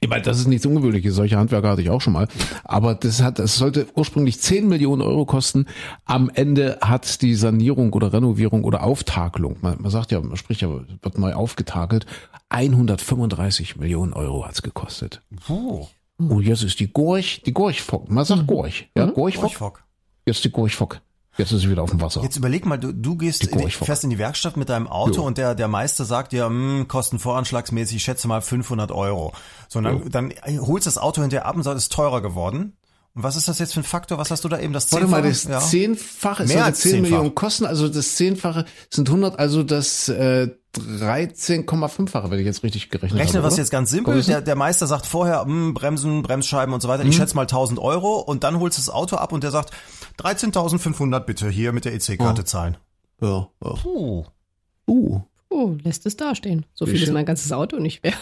Ich 0.00 0.08
meine, 0.08 0.22
das 0.22 0.38
ist 0.38 0.46
nichts 0.46 0.66
Ungewöhnliches. 0.66 1.14
Solche 1.14 1.36
Handwerker 1.38 1.70
hatte 1.70 1.82
ich 1.82 1.90
auch 1.90 2.00
schon 2.00 2.12
mal. 2.12 2.28
Aber 2.64 2.94
das 2.94 3.22
hat, 3.22 3.38
das 3.38 3.56
sollte 3.56 3.86
ursprünglich 3.94 4.40
10 4.40 4.68
Millionen 4.68 5.02
Euro 5.02 5.24
kosten. 5.24 5.66
Am 6.04 6.30
Ende 6.32 6.78
hat 6.80 7.22
die 7.22 7.34
Sanierung 7.34 7.92
oder 7.92 8.12
Renovierung 8.12 8.64
oder 8.64 8.82
Auftakelung, 8.82 9.56
man, 9.60 9.80
man 9.80 9.90
sagt 9.90 10.12
ja, 10.12 10.20
man 10.20 10.36
spricht 10.36 10.60
ja, 10.60 10.68
wird 10.70 11.18
neu 11.18 11.32
aufgetakelt, 11.32 12.06
135 12.48 13.76
Millionen 13.76 14.12
Euro 14.12 14.46
hat's 14.46 14.62
gekostet. 14.62 15.22
Oh, 15.48 15.88
jetzt 16.40 16.62
ist 16.62 16.80
die 16.80 16.92
Gorch, 16.92 17.42
die 17.44 17.52
Gorchfock. 17.52 18.10
Man 18.10 18.24
sagt 18.24 18.46
Gorch. 18.46 18.88
Ja, 18.96 19.06
Gorchfock. 19.06 19.42
Gorchfock. 19.42 19.84
Jetzt 20.26 20.44
die 20.44 20.50
Gorchfock. 20.50 21.00
Jetzt 21.38 21.52
ist 21.52 21.60
sie 21.62 21.70
wieder 21.70 21.82
auf 21.82 21.90
dem 21.90 22.00
Wasser. 22.00 22.22
Jetzt 22.22 22.36
überleg 22.36 22.64
mal, 22.66 22.78
du, 22.78 22.92
du 22.92 23.16
gehst, 23.16 23.44
in 23.46 23.58
die, 23.58 23.70
fährst 23.70 24.04
in 24.04 24.10
die 24.10 24.18
Werkstatt 24.18 24.56
mit 24.56 24.68
deinem 24.70 24.86
Auto 24.86 25.16
Jo. 25.20 25.26
und 25.26 25.36
der, 25.38 25.54
der 25.54 25.68
Meister 25.68 26.04
sagt 26.04 26.32
dir, 26.32 26.46
hm, 26.46 26.86
kosten 26.88 27.18
voranschlagsmäßig, 27.18 27.96
ich 27.96 28.02
schätze 28.04 28.26
mal 28.28 28.40
500 28.40 28.90
Euro. 28.90 29.32
So, 29.68 29.80
dann, 29.80 30.08
dann 30.10 30.32
holst 30.60 30.86
das 30.86 30.96
Auto 30.98 31.20
hinterher 31.20 31.46
ab 31.46 31.56
und 31.56 31.62
sagst, 31.62 31.76
ist 31.78 31.92
teurer 31.92 32.22
geworden. 32.22 32.72
Und 33.14 33.22
was 33.22 33.36
ist 33.36 33.48
das 33.48 33.58
jetzt 33.58 33.72
für 33.74 33.80
ein 33.80 33.84
Faktor? 33.84 34.18
Was 34.18 34.30
hast 34.30 34.44
du 34.44 34.48
da 34.48 34.58
eben? 34.58 34.72
Das 34.74 34.92
Warte 34.92 35.06
mal, 35.06 35.22
das 35.22 35.44
Ja. 35.44 35.58
Zehnfache, 35.60 36.42
es 36.44 36.52
Mehr 36.52 36.64
als 36.66 36.80
10 36.80 36.90
zehnfach. 36.90 37.10
Millionen 37.10 37.34
kosten, 37.34 37.64
also 37.66 37.88
das 37.88 38.14
Zehnfache 38.16 38.64
sind 38.90 39.08
100, 39.08 39.38
also 39.38 39.62
das 39.62 40.08
äh, 40.10 40.48
13,5-fache, 40.76 42.30
wenn 42.30 42.38
ich 42.38 42.44
jetzt 42.46 42.62
richtig 42.62 42.90
gerechnet 42.90 43.18
Rechne 43.20 43.38
habe. 43.38 43.46
was 43.46 43.54
oder? 43.54 43.62
jetzt 43.62 43.70
ganz 43.70 43.90
simpel. 43.90 44.22
Der, 44.22 44.42
der 44.42 44.54
Meister 44.56 44.86
sagt 44.86 45.06
vorher, 45.06 45.42
hm, 45.44 45.72
Bremsen, 45.74 46.22
Bremsscheiben 46.22 46.74
und 46.74 46.80
so 46.82 46.88
weiter. 46.88 47.02
Ich 47.04 47.08
Mhm. 47.08 47.12
schätze 47.12 47.36
mal 47.36 47.46
1000 47.46 47.78
Euro 47.78 48.16
und 48.18 48.44
dann 48.44 48.58
holst 48.60 48.76
du 48.78 48.82
das 48.82 48.90
Auto 48.90 49.16
ab 49.16 49.32
und 49.32 49.42
der 49.42 49.50
sagt 49.50 49.70
13.500 50.18 51.20
bitte 51.20 51.48
hier 51.48 51.72
mit 51.72 51.84
der 51.84 51.94
EC-Karte 51.94 52.44
zahlen. 52.44 52.76
Ja, 53.20 53.48
ja. 53.64 53.70
Puh. 53.82 54.24
Uh. 54.88 55.20
Oh, 55.48 55.74
lässt 55.84 56.04
es 56.06 56.16
dastehen. 56.16 56.66
So 56.74 56.86
viel 56.86 57.02
ist 57.02 57.12
mein 57.12 57.24
ganzes 57.24 57.50
Auto 57.52 57.78
nicht 57.78 58.02
wert. 58.02 58.16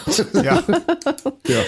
Ja. 0.45 0.63
Ja. 1.47 1.61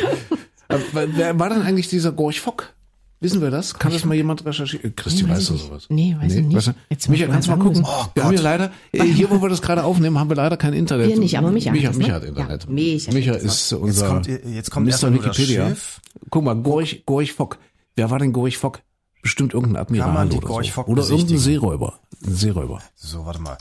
Aber 0.68 0.80
wer 1.16 1.38
war 1.38 1.50
denn 1.50 1.62
eigentlich 1.62 1.88
dieser 1.88 2.10
Gorch 2.12 2.40
Fock? 2.40 2.72
Wissen 3.20 3.40
wir 3.40 3.50
das? 3.50 3.78
Kann 3.78 3.92
das 3.92 4.04
mal 4.04 4.14
jemand 4.14 4.44
recherchieren? 4.44 4.90
Äh, 4.90 4.92
Christi, 4.94 5.22
Nee, 5.22 5.30
weiß 5.30 5.38
weißt 5.38 5.50
du 5.50 5.56
sowas? 5.56 5.86
Nee, 5.88 6.16
weiß 6.20 6.34
ich 6.34 6.44
nicht. 6.44 6.56
Weißt 6.56 6.66
du? 6.68 6.72
Jetzt 6.90 7.08
Micha, 7.08 7.26
muss 7.26 7.28
man 7.28 7.34
kannst 7.34 7.48
du 7.48 7.50
mal 7.52 7.58
gucken? 7.58 7.84
Oh 7.86 8.06
wir 8.14 8.24
haben 8.24 8.30
hier 8.32 8.42
leider, 8.42 8.70
äh, 8.92 9.02
hier 9.04 9.30
wo 9.30 9.40
wir 9.40 9.48
das 9.48 9.62
gerade 9.62 9.84
aufnehmen, 9.84 10.18
haben 10.18 10.28
wir 10.28 10.36
leider 10.36 10.56
kein 10.56 10.74
Internet. 10.74 11.08
Wir 11.08 11.18
nicht, 11.18 11.36
aber 11.38 11.50
Micha 11.50 11.70
hat 11.70 11.76
Micha, 11.76 11.92
Micha 11.92 12.08
ne? 12.08 12.14
hat 12.14 12.24
Internet. 12.24 12.64
Ja, 12.64 12.70
Micha 12.70 13.12
Micha 13.12 13.32
ist 13.34 13.72
unser 13.72 14.08
kommt- 14.08 14.26
jetzt 14.28 14.70
kommt 14.70 14.86
Mr. 14.86 15.12
Wikipedia. 15.14 15.68
Schiff. 15.68 16.00
Guck 16.30 16.44
mal, 16.44 16.56
Gorch, 16.56 17.02
Gorch 17.06 17.32
Fock. 17.32 17.58
Wer 17.96 18.10
war 18.10 18.18
denn 18.18 18.32
Gorch 18.32 18.58
Fock? 18.58 18.80
Bestimmt 19.26 19.54
irgendein 19.54 19.82
Admiral 19.82 20.06
Kann 20.06 20.14
man 20.14 20.28
die 20.30 20.36
oder 20.38 20.62
so. 20.72 20.80
Oder 20.82 21.02
irgendein? 21.08 21.38
Seeräuber. 21.38 21.98
Ein 22.24 22.34
Seeräuber. 22.36 22.80
So, 22.94 23.26
warte 23.26 23.40
mal. 23.40 23.58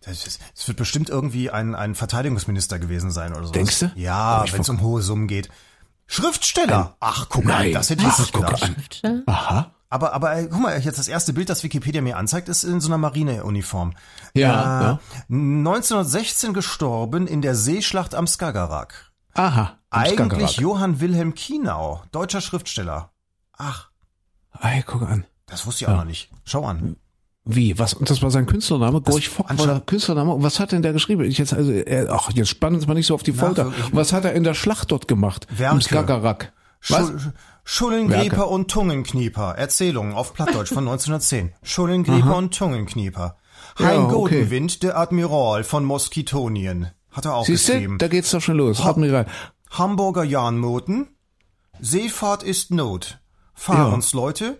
Das, 0.00 0.26
ist, 0.26 0.40
das 0.54 0.66
wird 0.66 0.78
bestimmt 0.78 1.10
irgendwie 1.10 1.50
ein, 1.50 1.74
ein 1.74 1.94
Verteidigungsminister 1.94 2.78
gewesen 2.78 3.10
sein 3.10 3.34
oder 3.34 3.44
so. 3.46 3.52
Denkst 3.52 3.80
du? 3.80 3.92
Ja, 3.96 4.44
ich 4.46 4.54
wenn 4.54 4.62
es 4.62 4.68
um 4.70 4.80
hohe 4.80 5.02
Summen 5.02 5.28
geht. 5.28 5.50
Schriftsteller. 6.06 6.96
Ach, 7.00 7.26
guck 7.28 7.44
mal, 7.44 7.70
das 7.70 7.90
hätte 7.90 8.02
ich 8.02 8.08
Ach, 8.08 8.18
nicht 8.18 8.32
gedacht. 8.32 8.62
an. 8.62 8.74
Schriftsteller? 8.74 9.22
Aha. 9.26 9.70
Aber, 9.90 10.14
aber 10.14 10.42
guck 10.44 10.60
mal, 10.60 10.80
jetzt 10.80 10.98
das 10.98 11.08
erste 11.08 11.34
Bild, 11.34 11.50
das 11.50 11.62
Wikipedia 11.64 12.00
mir 12.00 12.16
anzeigt, 12.16 12.48
ist 12.48 12.64
in 12.64 12.80
so 12.80 12.88
einer 12.88 12.96
Marineuniform. 12.98 13.92
Ja, 14.34 14.80
Äh, 14.80 14.84
ja. 14.84 15.00
1916 15.28 16.54
gestorben 16.54 17.26
in 17.26 17.42
der 17.42 17.54
Seeschlacht 17.54 18.14
am 18.14 18.26
Skagerrak. 18.26 19.12
Aha. 19.34 19.76
Eigentlich 19.90 20.14
Skagerrak. 20.52 20.56
Johann 20.60 21.00
Wilhelm 21.00 21.34
Kienau, 21.34 22.02
deutscher 22.10 22.40
Schriftsteller. 22.40 23.10
Ach, 23.56 23.90
Ey, 24.60 24.82
guck 24.86 25.02
an. 25.02 25.24
das 25.46 25.66
wusste 25.66 25.84
ich 25.84 25.88
auch 25.88 25.96
noch 25.96 26.04
nicht. 26.04 26.30
Schau 26.44 26.64
an. 26.64 26.96
Wie? 27.44 27.78
Was? 27.78 27.92
Und 27.92 28.08
das 28.08 28.22
war 28.22 28.30
sein 28.30 28.46
Künstlername? 28.46 29.02
Gorch 29.02 29.28
Fock 29.28 29.50
war 29.58 29.66
der 29.66 29.80
Künstlername. 29.80 30.32
Und 30.32 30.42
was 30.42 30.60
hat 30.60 30.72
denn 30.72 30.80
der 30.82 30.92
geschrieben? 30.94 31.24
Ich 31.24 31.36
jetzt, 31.36 31.52
also, 31.52 31.70
er, 31.72 32.10
ach, 32.10 32.30
jetzt 32.32 32.48
spannen 32.48 32.76
uns 32.76 32.86
mal 32.86 32.94
nicht 32.94 33.06
so 33.06 33.14
auf 33.14 33.22
die 33.22 33.32
Folter. 33.32 33.66
Und 33.66 33.74
was 33.92 34.12
hat 34.14 34.24
er 34.24 34.32
in 34.32 34.44
der 34.44 34.54
Schlacht 34.54 34.90
dort 34.92 35.08
gemacht? 35.08 35.46
Werke. 35.50 35.74
Im 35.74 35.80
Skagerrak. 35.82 36.52
Was? 36.88 37.08
Schul 37.08 37.32
Schullengräper 37.66 38.36
Werke. 38.38 38.46
und 38.46 38.70
Tungenknieper. 38.70 39.52
Erzählungen 39.56 40.14
auf 40.14 40.32
Plattdeutsch 40.34 40.68
von 40.68 40.84
1910. 40.88 41.52
Schullengräper 41.62 42.36
und 42.36 42.54
Tungenknieper. 42.56 43.36
Hein 43.78 43.86
Ja, 43.86 44.02
okay. 44.04 44.12
Godenwind, 44.40 44.82
der 44.82 44.98
Admiral 44.98 45.64
von 45.64 45.84
Moskitonien. 45.84 46.90
Hat 47.10 47.24
er 47.26 47.34
auch 47.34 47.44
Siehst 47.46 47.68
du, 47.68 47.72
geschrieben. 47.72 47.98
da 47.98 48.08
geht's 48.08 48.30
doch 48.30 48.40
schon 48.40 48.56
los. 48.56 48.80
Admiral. 48.80 49.26
Hamburger 49.70 50.24
Jahnmoten. 50.24 51.08
Seefahrt 51.80 52.42
ist 52.42 52.70
Not. 52.70 53.18
Fahrensleute. 53.54 54.58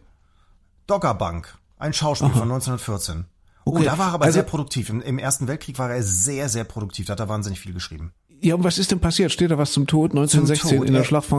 Doggerbank. 0.86 1.56
Ein 1.78 1.92
Schauspiel 1.92 2.30
von 2.30 2.42
1914. 2.42 3.26
Oh, 3.64 3.72
Okay, 3.72 3.84
da 3.84 3.98
war 3.98 4.08
er 4.08 4.14
aber 4.14 4.24
also- 4.26 4.34
sehr 4.34 4.42
produktiv. 4.42 4.90
Im, 4.90 5.00
Im 5.00 5.18
Ersten 5.18 5.48
Weltkrieg 5.48 5.78
war 5.78 5.90
er 5.90 6.02
sehr, 6.02 6.48
sehr 6.48 6.64
produktiv. 6.64 7.06
Da 7.06 7.12
hat 7.12 7.20
er 7.20 7.28
wahnsinnig 7.28 7.60
viel 7.60 7.72
geschrieben. 7.72 8.12
Ja, 8.44 8.56
und 8.56 8.62
was 8.62 8.76
ist 8.76 8.90
denn 8.90 9.00
passiert? 9.00 9.32
Steht 9.32 9.50
da 9.50 9.56
was 9.56 9.72
zum 9.72 9.86
Tod? 9.86 10.10
1916 10.10 10.76
Tod, 10.76 10.86
in 10.86 10.92
der 10.92 11.00
ja. 11.00 11.08
Schlacht 11.08 11.26
von 11.26 11.38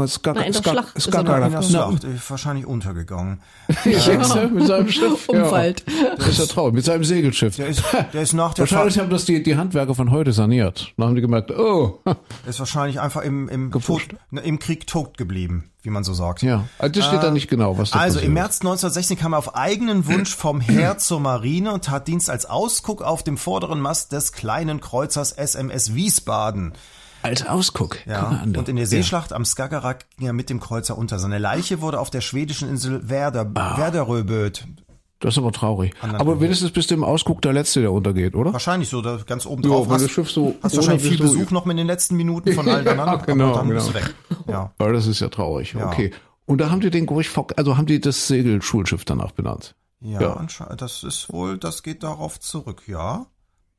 er 2.03 2.09
äh, 2.09 2.17
wahrscheinlich 2.27 2.65
untergegangen. 2.65 3.41
Jetzt, 3.85 4.07
ne, 4.33 4.49
mit 4.51 4.65
seinem 4.65 4.89
Schiff. 4.89 5.29
Umfalt. 5.29 5.83
Ja. 5.95 6.15
Das 6.15 6.27
ist 6.29 6.39
ja 6.39 6.45
traurig. 6.47 6.73
Mit 6.73 6.83
seinem 6.83 7.03
Segelschiff. 7.03 7.55
Der 7.57 7.67
ist, 7.67 7.83
der 8.11 8.21
ist 8.21 8.33
nach 8.33 8.55
der 8.55 8.63
Wahrscheinlich 8.63 8.95
Fahrt, 8.95 9.05
haben 9.05 9.11
das 9.11 9.25
die, 9.25 9.43
die 9.43 9.55
Handwerker 9.55 9.93
von 9.93 10.09
heute 10.09 10.33
saniert. 10.33 10.93
Dann 10.97 11.07
haben 11.07 11.15
die 11.15 11.21
gemerkt, 11.21 11.51
oh, 11.51 11.99
ist 12.47 12.59
wahrscheinlich 12.59 12.99
einfach 12.99 13.21
im, 13.21 13.47
im. 13.49 13.71
Tod, 13.71 14.01
im 14.31 14.59
Krieg 14.59 14.87
tot 14.87 15.17
geblieben, 15.17 15.69
wie 15.85 15.89
man 15.89 16.03
so 16.03 16.13
sagt. 16.13 16.41
ja. 16.41 16.65
Also 16.79 16.93
das 16.99 17.05
steht 17.07 17.23
da 17.23 17.31
nicht 17.31 17.47
genau, 17.49 17.77
was 17.77 17.91
da 17.91 17.99
Also 17.99 18.19
im. 18.19 18.33
März 18.33 18.61
1916 18.61 19.17
kam 19.17 19.33
er 19.33 19.37
auf 19.39 19.55
eigenen 19.55 20.05
Wunsch 20.07 20.35
vom 20.35 20.59
Heer 20.61 20.97
zur 20.97 21.19
Marine 21.19 21.71
und 21.71 21.85
tat 21.85 22.07
Dienst 22.07 22.29
als 22.29 22.45
Ausguck 22.45 23.01
auf 23.01 23.23
dem 23.23 23.37
vorderen 23.37 23.79
Mast 23.79 24.11
des 24.11 24.31
kleinen 24.31 24.81
Kreuzers 24.81 25.31
SMS 25.31 25.93
Wiesbaden. 25.95 26.73
Als 27.21 27.45
Ausguck. 27.47 27.97
Guck 28.03 28.05
Ja, 28.05 28.43
und 28.43 28.69
in 28.69 28.75
der 28.75 28.85
Seeschlacht 28.85 29.33
am 29.33 29.45
Skagerrak 29.45 30.05
ging 30.17 30.27
er 30.27 30.33
mit 30.33 30.51
dem 30.51 30.59
Kreuzer 30.59 30.95
unter. 30.95 31.17
Seine 31.17 31.39
Leiche 31.39 31.81
wurde 31.81 31.99
auf 31.99 32.11
der 32.11 32.21
schwedischen 32.21 32.69
Insel 32.69 33.09
Werder, 33.09 33.49
Ah. 33.55 33.77
Werderöböt, 33.79 34.67
Das 35.25 35.33
ist 35.33 35.37
aber 35.39 35.51
traurig. 35.51 35.91
Aber 36.01 36.39
wenigstens 36.39 36.69
bist 36.69 36.91
du 36.91 36.93
im 36.93 37.03
Ausguck 37.03 37.41
der 37.41 37.51
Letzte, 37.51 37.81
der 37.81 37.91
untergeht, 37.91 38.35
oder? 38.35 38.53
wahrscheinlich 38.53 38.89
so 38.89 39.01
da 39.01 39.17
ganz 39.25 39.47
oben 39.47 39.63
Ja, 39.63 39.69
drauf. 39.69 39.89
weil 39.89 39.97
das 39.97 40.11
Schiff 40.11 40.29
so 40.29 40.53
hast 40.61 40.75
wahrscheinlich 40.75 41.01
viel 41.01 41.17
Besuch 41.17 41.49
noch 41.49 41.65
in 41.65 41.77
den 41.77 41.87
letzten 41.87 42.15
Minuten 42.15 42.53
von 42.53 42.69
allen 42.69 42.85
Ja, 42.85 42.91
anderen, 42.91 43.25
genau, 43.25 43.45
aber 43.47 43.57
dann 43.57 43.69
bist 43.69 43.87
du 43.89 43.93
genau. 43.93 44.05
weg. 44.05 44.15
Ja. 44.47 44.71
Weil 44.77 44.93
das 44.93 45.07
ist 45.07 45.21
ja 45.21 45.29
traurig. 45.29 45.73
Ja. 45.73 45.87
Okay. 45.87 46.11
Und 46.45 46.61
da 46.61 46.69
haben 46.69 46.79
die 46.79 46.91
den 46.91 47.07
Fock, 47.23 47.53
also 47.57 47.75
haben 47.75 47.87
die 47.87 47.99
das 47.99 48.27
Segelschulschiff 48.27 49.03
danach 49.03 49.31
benannt. 49.31 49.73
Ja, 49.99 50.21
Ja. 50.21 50.33
anscheinend, 50.33 50.79
das 50.83 51.01
ist 51.03 51.33
wohl, 51.33 51.57
das 51.57 51.81
geht 51.81 52.03
darauf 52.03 52.39
zurück, 52.39 52.83
ja. 52.85 53.25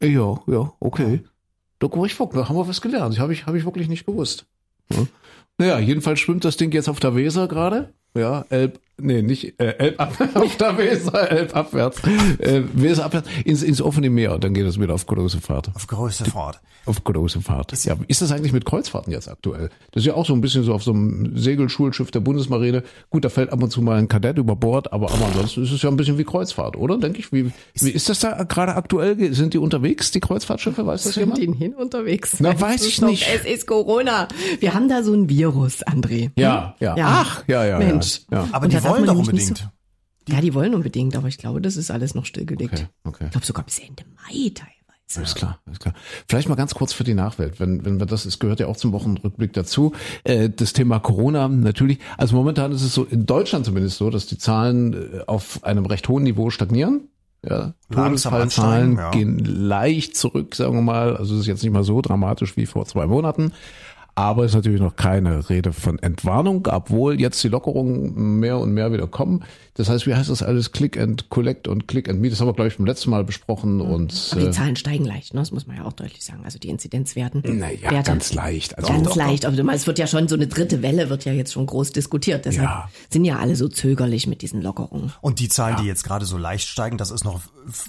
Ja, 0.02 0.40
ja, 0.48 0.72
okay. 0.80 1.22
Der 1.80 1.88
Fock, 2.08 2.32
da 2.32 2.48
haben 2.48 2.56
wir 2.56 2.66
was 2.66 2.80
gelernt. 2.80 3.14
Das 3.14 3.20
habe 3.20 3.32
ich, 3.34 3.46
hab 3.46 3.54
ich 3.54 3.64
wirklich 3.64 3.86
nicht 3.88 4.04
gewusst. 4.04 4.46
Ja. 4.90 5.06
Naja, 5.58 5.78
jedenfalls 5.78 6.18
schwimmt 6.18 6.44
das 6.44 6.56
Ding 6.56 6.72
jetzt 6.72 6.88
auf 6.88 6.98
der 6.98 7.14
Weser 7.14 7.46
gerade. 7.46 7.94
Ja, 8.14 8.44
Elb, 8.48 8.80
nee, 9.00 9.22
nicht, 9.22 9.60
äh, 9.60 9.74
Elb 9.78 10.00
ab, 10.00 10.12
auf 10.34 10.56
der 10.56 10.78
Weser, 10.78 11.30
Elb 11.30 11.54
abwärts, 11.56 12.00
äh, 12.38 12.62
Weser 12.74 13.04
abwärts, 13.04 13.28
ins, 13.44 13.62
ins 13.62 13.80
offene 13.82 14.10
Meer, 14.10 14.38
dann 14.38 14.54
geht 14.54 14.66
es 14.66 14.80
wieder 14.80 14.94
auf 14.94 15.06
große 15.06 15.40
Fahrt. 15.40 15.70
Auf 15.74 15.86
größte 15.86 16.24
Fahrt. 16.26 16.60
Auf 16.86 17.02
große 17.02 17.40
Fahrt. 17.40 17.72
ja, 17.84 17.96
ist 18.06 18.22
das 18.22 18.30
eigentlich 18.30 18.52
mit 18.52 18.64
Kreuzfahrten 18.64 19.12
jetzt 19.12 19.28
aktuell? 19.28 19.70
Das 19.90 20.02
ist 20.02 20.06
ja 20.06 20.14
auch 20.14 20.24
so 20.24 20.32
ein 20.34 20.40
bisschen 20.40 20.62
so 20.62 20.72
auf 20.72 20.84
so 20.84 20.92
einem 20.92 21.36
Segelschulschiff 21.36 22.12
der 22.12 22.20
Bundesmarine. 22.20 22.84
Gut, 23.10 23.24
da 23.24 23.28
fällt 23.28 23.50
ab 23.50 23.60
und 23.60 23.70
zu 23.70 23.82
mal 23.82 23.98
ein 23.98 24.06
Kadett 24.06 24.38
über 24.38 24.54
Bord, 24.54 24.92
aber, 24.92 25.10
aber 25.10 25.26
ansonsten 25.26 25.64
ist 25.64 25.72
es 25.72 25.82
ja 25.82 25.90
ein 25.90 25.96
bisschen 25.96 26.16
wie 26.16 26.22
Kreuzfahrt, 26.24 26.76
oder? 26.76 26.96
Denke 26.98 27.18
ich. 27.18 27.32
Wie, 27.32 27.50
wie 27.74 27.90
ist 27.90 28.08
das 28.08 28.20
da 28.20 28.44
gerade 28.44 28.76
aktuell? 28.76 29.34
Sind 29.34 29.52
die 29.54 29.58
unterwegs, 29.58 30.12
die 30.12 30.20
Kreuzfahrtschiffe? 30.20 30.86
Weiß 30.86 31.02
das 31.02 31.14
Sind 31.14 31.36
jemand? 31.36 31.58
die 31.58 31.64
hin 31.64 31.74
unterwegs? 31.74 32.36
Na, 32.38 32.58
weiß 32.60 32.82
ist 32.82 32.86
ich 32.88 32.96
doch- 33.00 33.08
nicht. 33.08 33.26
Es 33.34 33.44
ist 33.44 33.66
Corona. 33.66 34.28
Wir 34.60 34.72
haben 34.74 34.88
da 34.88 35.02
so 35.02 35.12
ein 35.12 35.28
Virus, 35.28 35.84
André. 35.84 36.30
Ja, 36.36 36.76
ja, 36.78 36.96
Ja. 36.96 37.06
Ach, 37.08 37.42
ja, 37.48 37.64
ja. 37.64 37.78
Mensch. 37.78 38.20
Ja. 38.30 38.42
ja. 38.44 38.48
Aber 38.52 38.64
Und 38.66 38.72
die 38.72 38.76
wollen 38.88 39.06
doch 39.06 39.14
nämlich 39.14 39.32
nicht 39.32 39.48
unbedingt. 39.48 39.70
Ja, 40.28 40.40
die 40.40 40.54
wollen 40.54 40.74
unbedingt, 40.74 41.14
aber 41.16 41.28
ich 41.28 41.38
glaube, 41.38 41.60
das 41.60 41.76
ist 41.76 41.90
alles 41.90 42.14
noch 42.14 42.26
stillgelegt. 42.26 42.72
Okay, 42.74 42.86
okay. 43.04 43.24
Ich 43.26 43.30
glaube 43.30 43.46
sogar 43.46 43.64
bis 43.64 43.78
Ende 43.78 44.04
Mai 44.16 44.50
teilweise. 44.54 44.76
Alles 45.14 45.36
klar, 45.36 45.60
alles 45.66 45.78
klar. 45.78 45.94
Vielleicht 46.28 46.48
mal 46.48 46.56
ganz 46.56 46.74
kurz 46.74 46.92
für 46.92 47.04
die 47.04 47.14
Nachwelt, 47.14 47.60
wenn, 47.60 47.84
wenn 47.84 48.00
wir 48.00 48.06
das, 48.06 48.24
es 48.24 48.40
gehört 48.40 48.58
ja 48.58 48.66
auch 48.66 48.76
zum 48.76 48.90
Wochenrückblick 48.90 49.52
dazu, 49.52 49.92
äh, 50.24 50.50
das 50.50 50.72
Thema 50.72 50.98
Corona 50.98 51.46
natürlich, 51.46 52.00
also 52.18 52.34
momentan 52.34 52.72
ist 52.72 52.82
es 52.82 52.92
so, 52.92 53.04
in 53.04 53.24
Deutschland 53.24 53.64
zumindest 53.64 53.98
so, 53.98 54.10
dass 54.10 54.26
die 54.26 54.36
Zahlen 54.36 54.94
äh, 54.94 55.20
auf 55.28 55.62
einem 55.62 55.86
recht 55.86 56.08
hohen 56.08 56.24
Niveau 56.24 56.50
stagnieren. 56.50 57.08
Ja, 57.48 57.74
Todesfallzahlen 57.92 58.96
ja. 58.96 59.10
gehen 59.12 59.38
leicht 59.38 60.16
zurück, 60.16 60.56
sagen 60.56 60.74
wir 60.74 60.82
mal. 60.82 61.16
Also 61.16 61.34
es 61.34 61.42
ist 61.42 61.46
jetzt 61.46 61.62
nicht 61.62 61.72
mal 61.72 61.84
so 61.84 62.00
dramatisch 62.00 62.56
wie 62.56 62.66
vor 62.66 62.86
zwei 62.86 63.06
Monaten. 63.06 63.52
Aber 64.18 64.44
es 64.44 64.52
ist 64.52 64.56
natürlich 64.56 64.80
noch 64.80 64.96
keine 64.96 65.48
Rede 65.50 65.74
von 65.74 65.98
Entwarnung, 65.98 66.66
obwohl 66.70 67.20
jetzt 67.20 67.44
die 67.44 67.48
Lockerungen 67.48 68.40
mehr 68.40 68.58
und 68.58 68.72
mehr 68.72 68.90
wieder 68.90 69.06
kommen. 69.06 69.44
Das 69.76 69.88
heißt, 69.88 70.06
wie 70.06 70.14
heißt 70.14 70.30
das 70.30 70.42
alles? 70.42 70.72
Click 70.72 70.98
and 70.98 71.28
Collect 71.28 71.68
und 71.68 71.86
Click 71.86 72.08
and 72.08 72.20
Meet. 72.20 72.32
Das 72.32 72.40
haben 72.40 72.48
wir, 72.48 72.54
glaube 72.54 72.68
ich, 72.68 72.76
beim 72.78 72.86
letzten 72.86 73.10
Mal 73.10 73.24
besprochen. 73.24 73.80
Und 73.80 74.28
Aber 74.32 74.40
die 74.40 74.46
äh, 74.46 74.50
Zahlen 74.50 74.76
steigen 74.76 75.04
leicht, 75.04 75.34
ne? 75.34 75.40
das 75.40 75.52
muss 75.52 75.66
man 75.66 75.76
ja 75.76 75.84
auch 75.84 75.92
deutlich 75.92 76.24
sagen. 76.24 76.40
Also 76.44 76.58
die 76.58 76.68
Inzidenzwerten. 76.68 77.42
naja, 77.58 77.90
Werte. 77.90 78.10
ganz 78.10 78.32
leicht. 78.32 78.76
Also 78.78 78.92
Ganz 78.92 79.14
leicht, 79.14 79.44
aber 79.44 79.72
es 79.74 79.86
wird 79.86 79.98
ja 79.98 80.06
schon, 80.06 80.28
so 80.28 80.34
eine 80.34 80.46
dritte 80.46 80.82
Welle 80.82 81.10
wird 81.10 81.24
ja 81.24 81.32
jetzt 81.32 81.52
schon 81.52 81.66
groß 81.66 81.92
diskutiert. 81.92 82.44
Deshalb 82.46 82.68
Ja. 82.68 82.88
sind 83.10 83.24
ja 83.24 83.38
alle 83.38 83.54
so 83.56 83.68
zögerlich 83.68 84.26
mit 84.26 84.42
diesen 84.42 84.62
Lockerungen. 84.62 85.12
Und 85.20 85.40
die 85.40 85.48
Zahlen, 85.48 85.76
die 85.80 85.84
jetzt 85.86 86.04
gerade 86.04 86.24
so 86.24 86.38
leicht 86.38 86.68
steigen, 86.68 86.96
das 86.98 87.10
ist 87.10 87.24
noch 87.24 87.40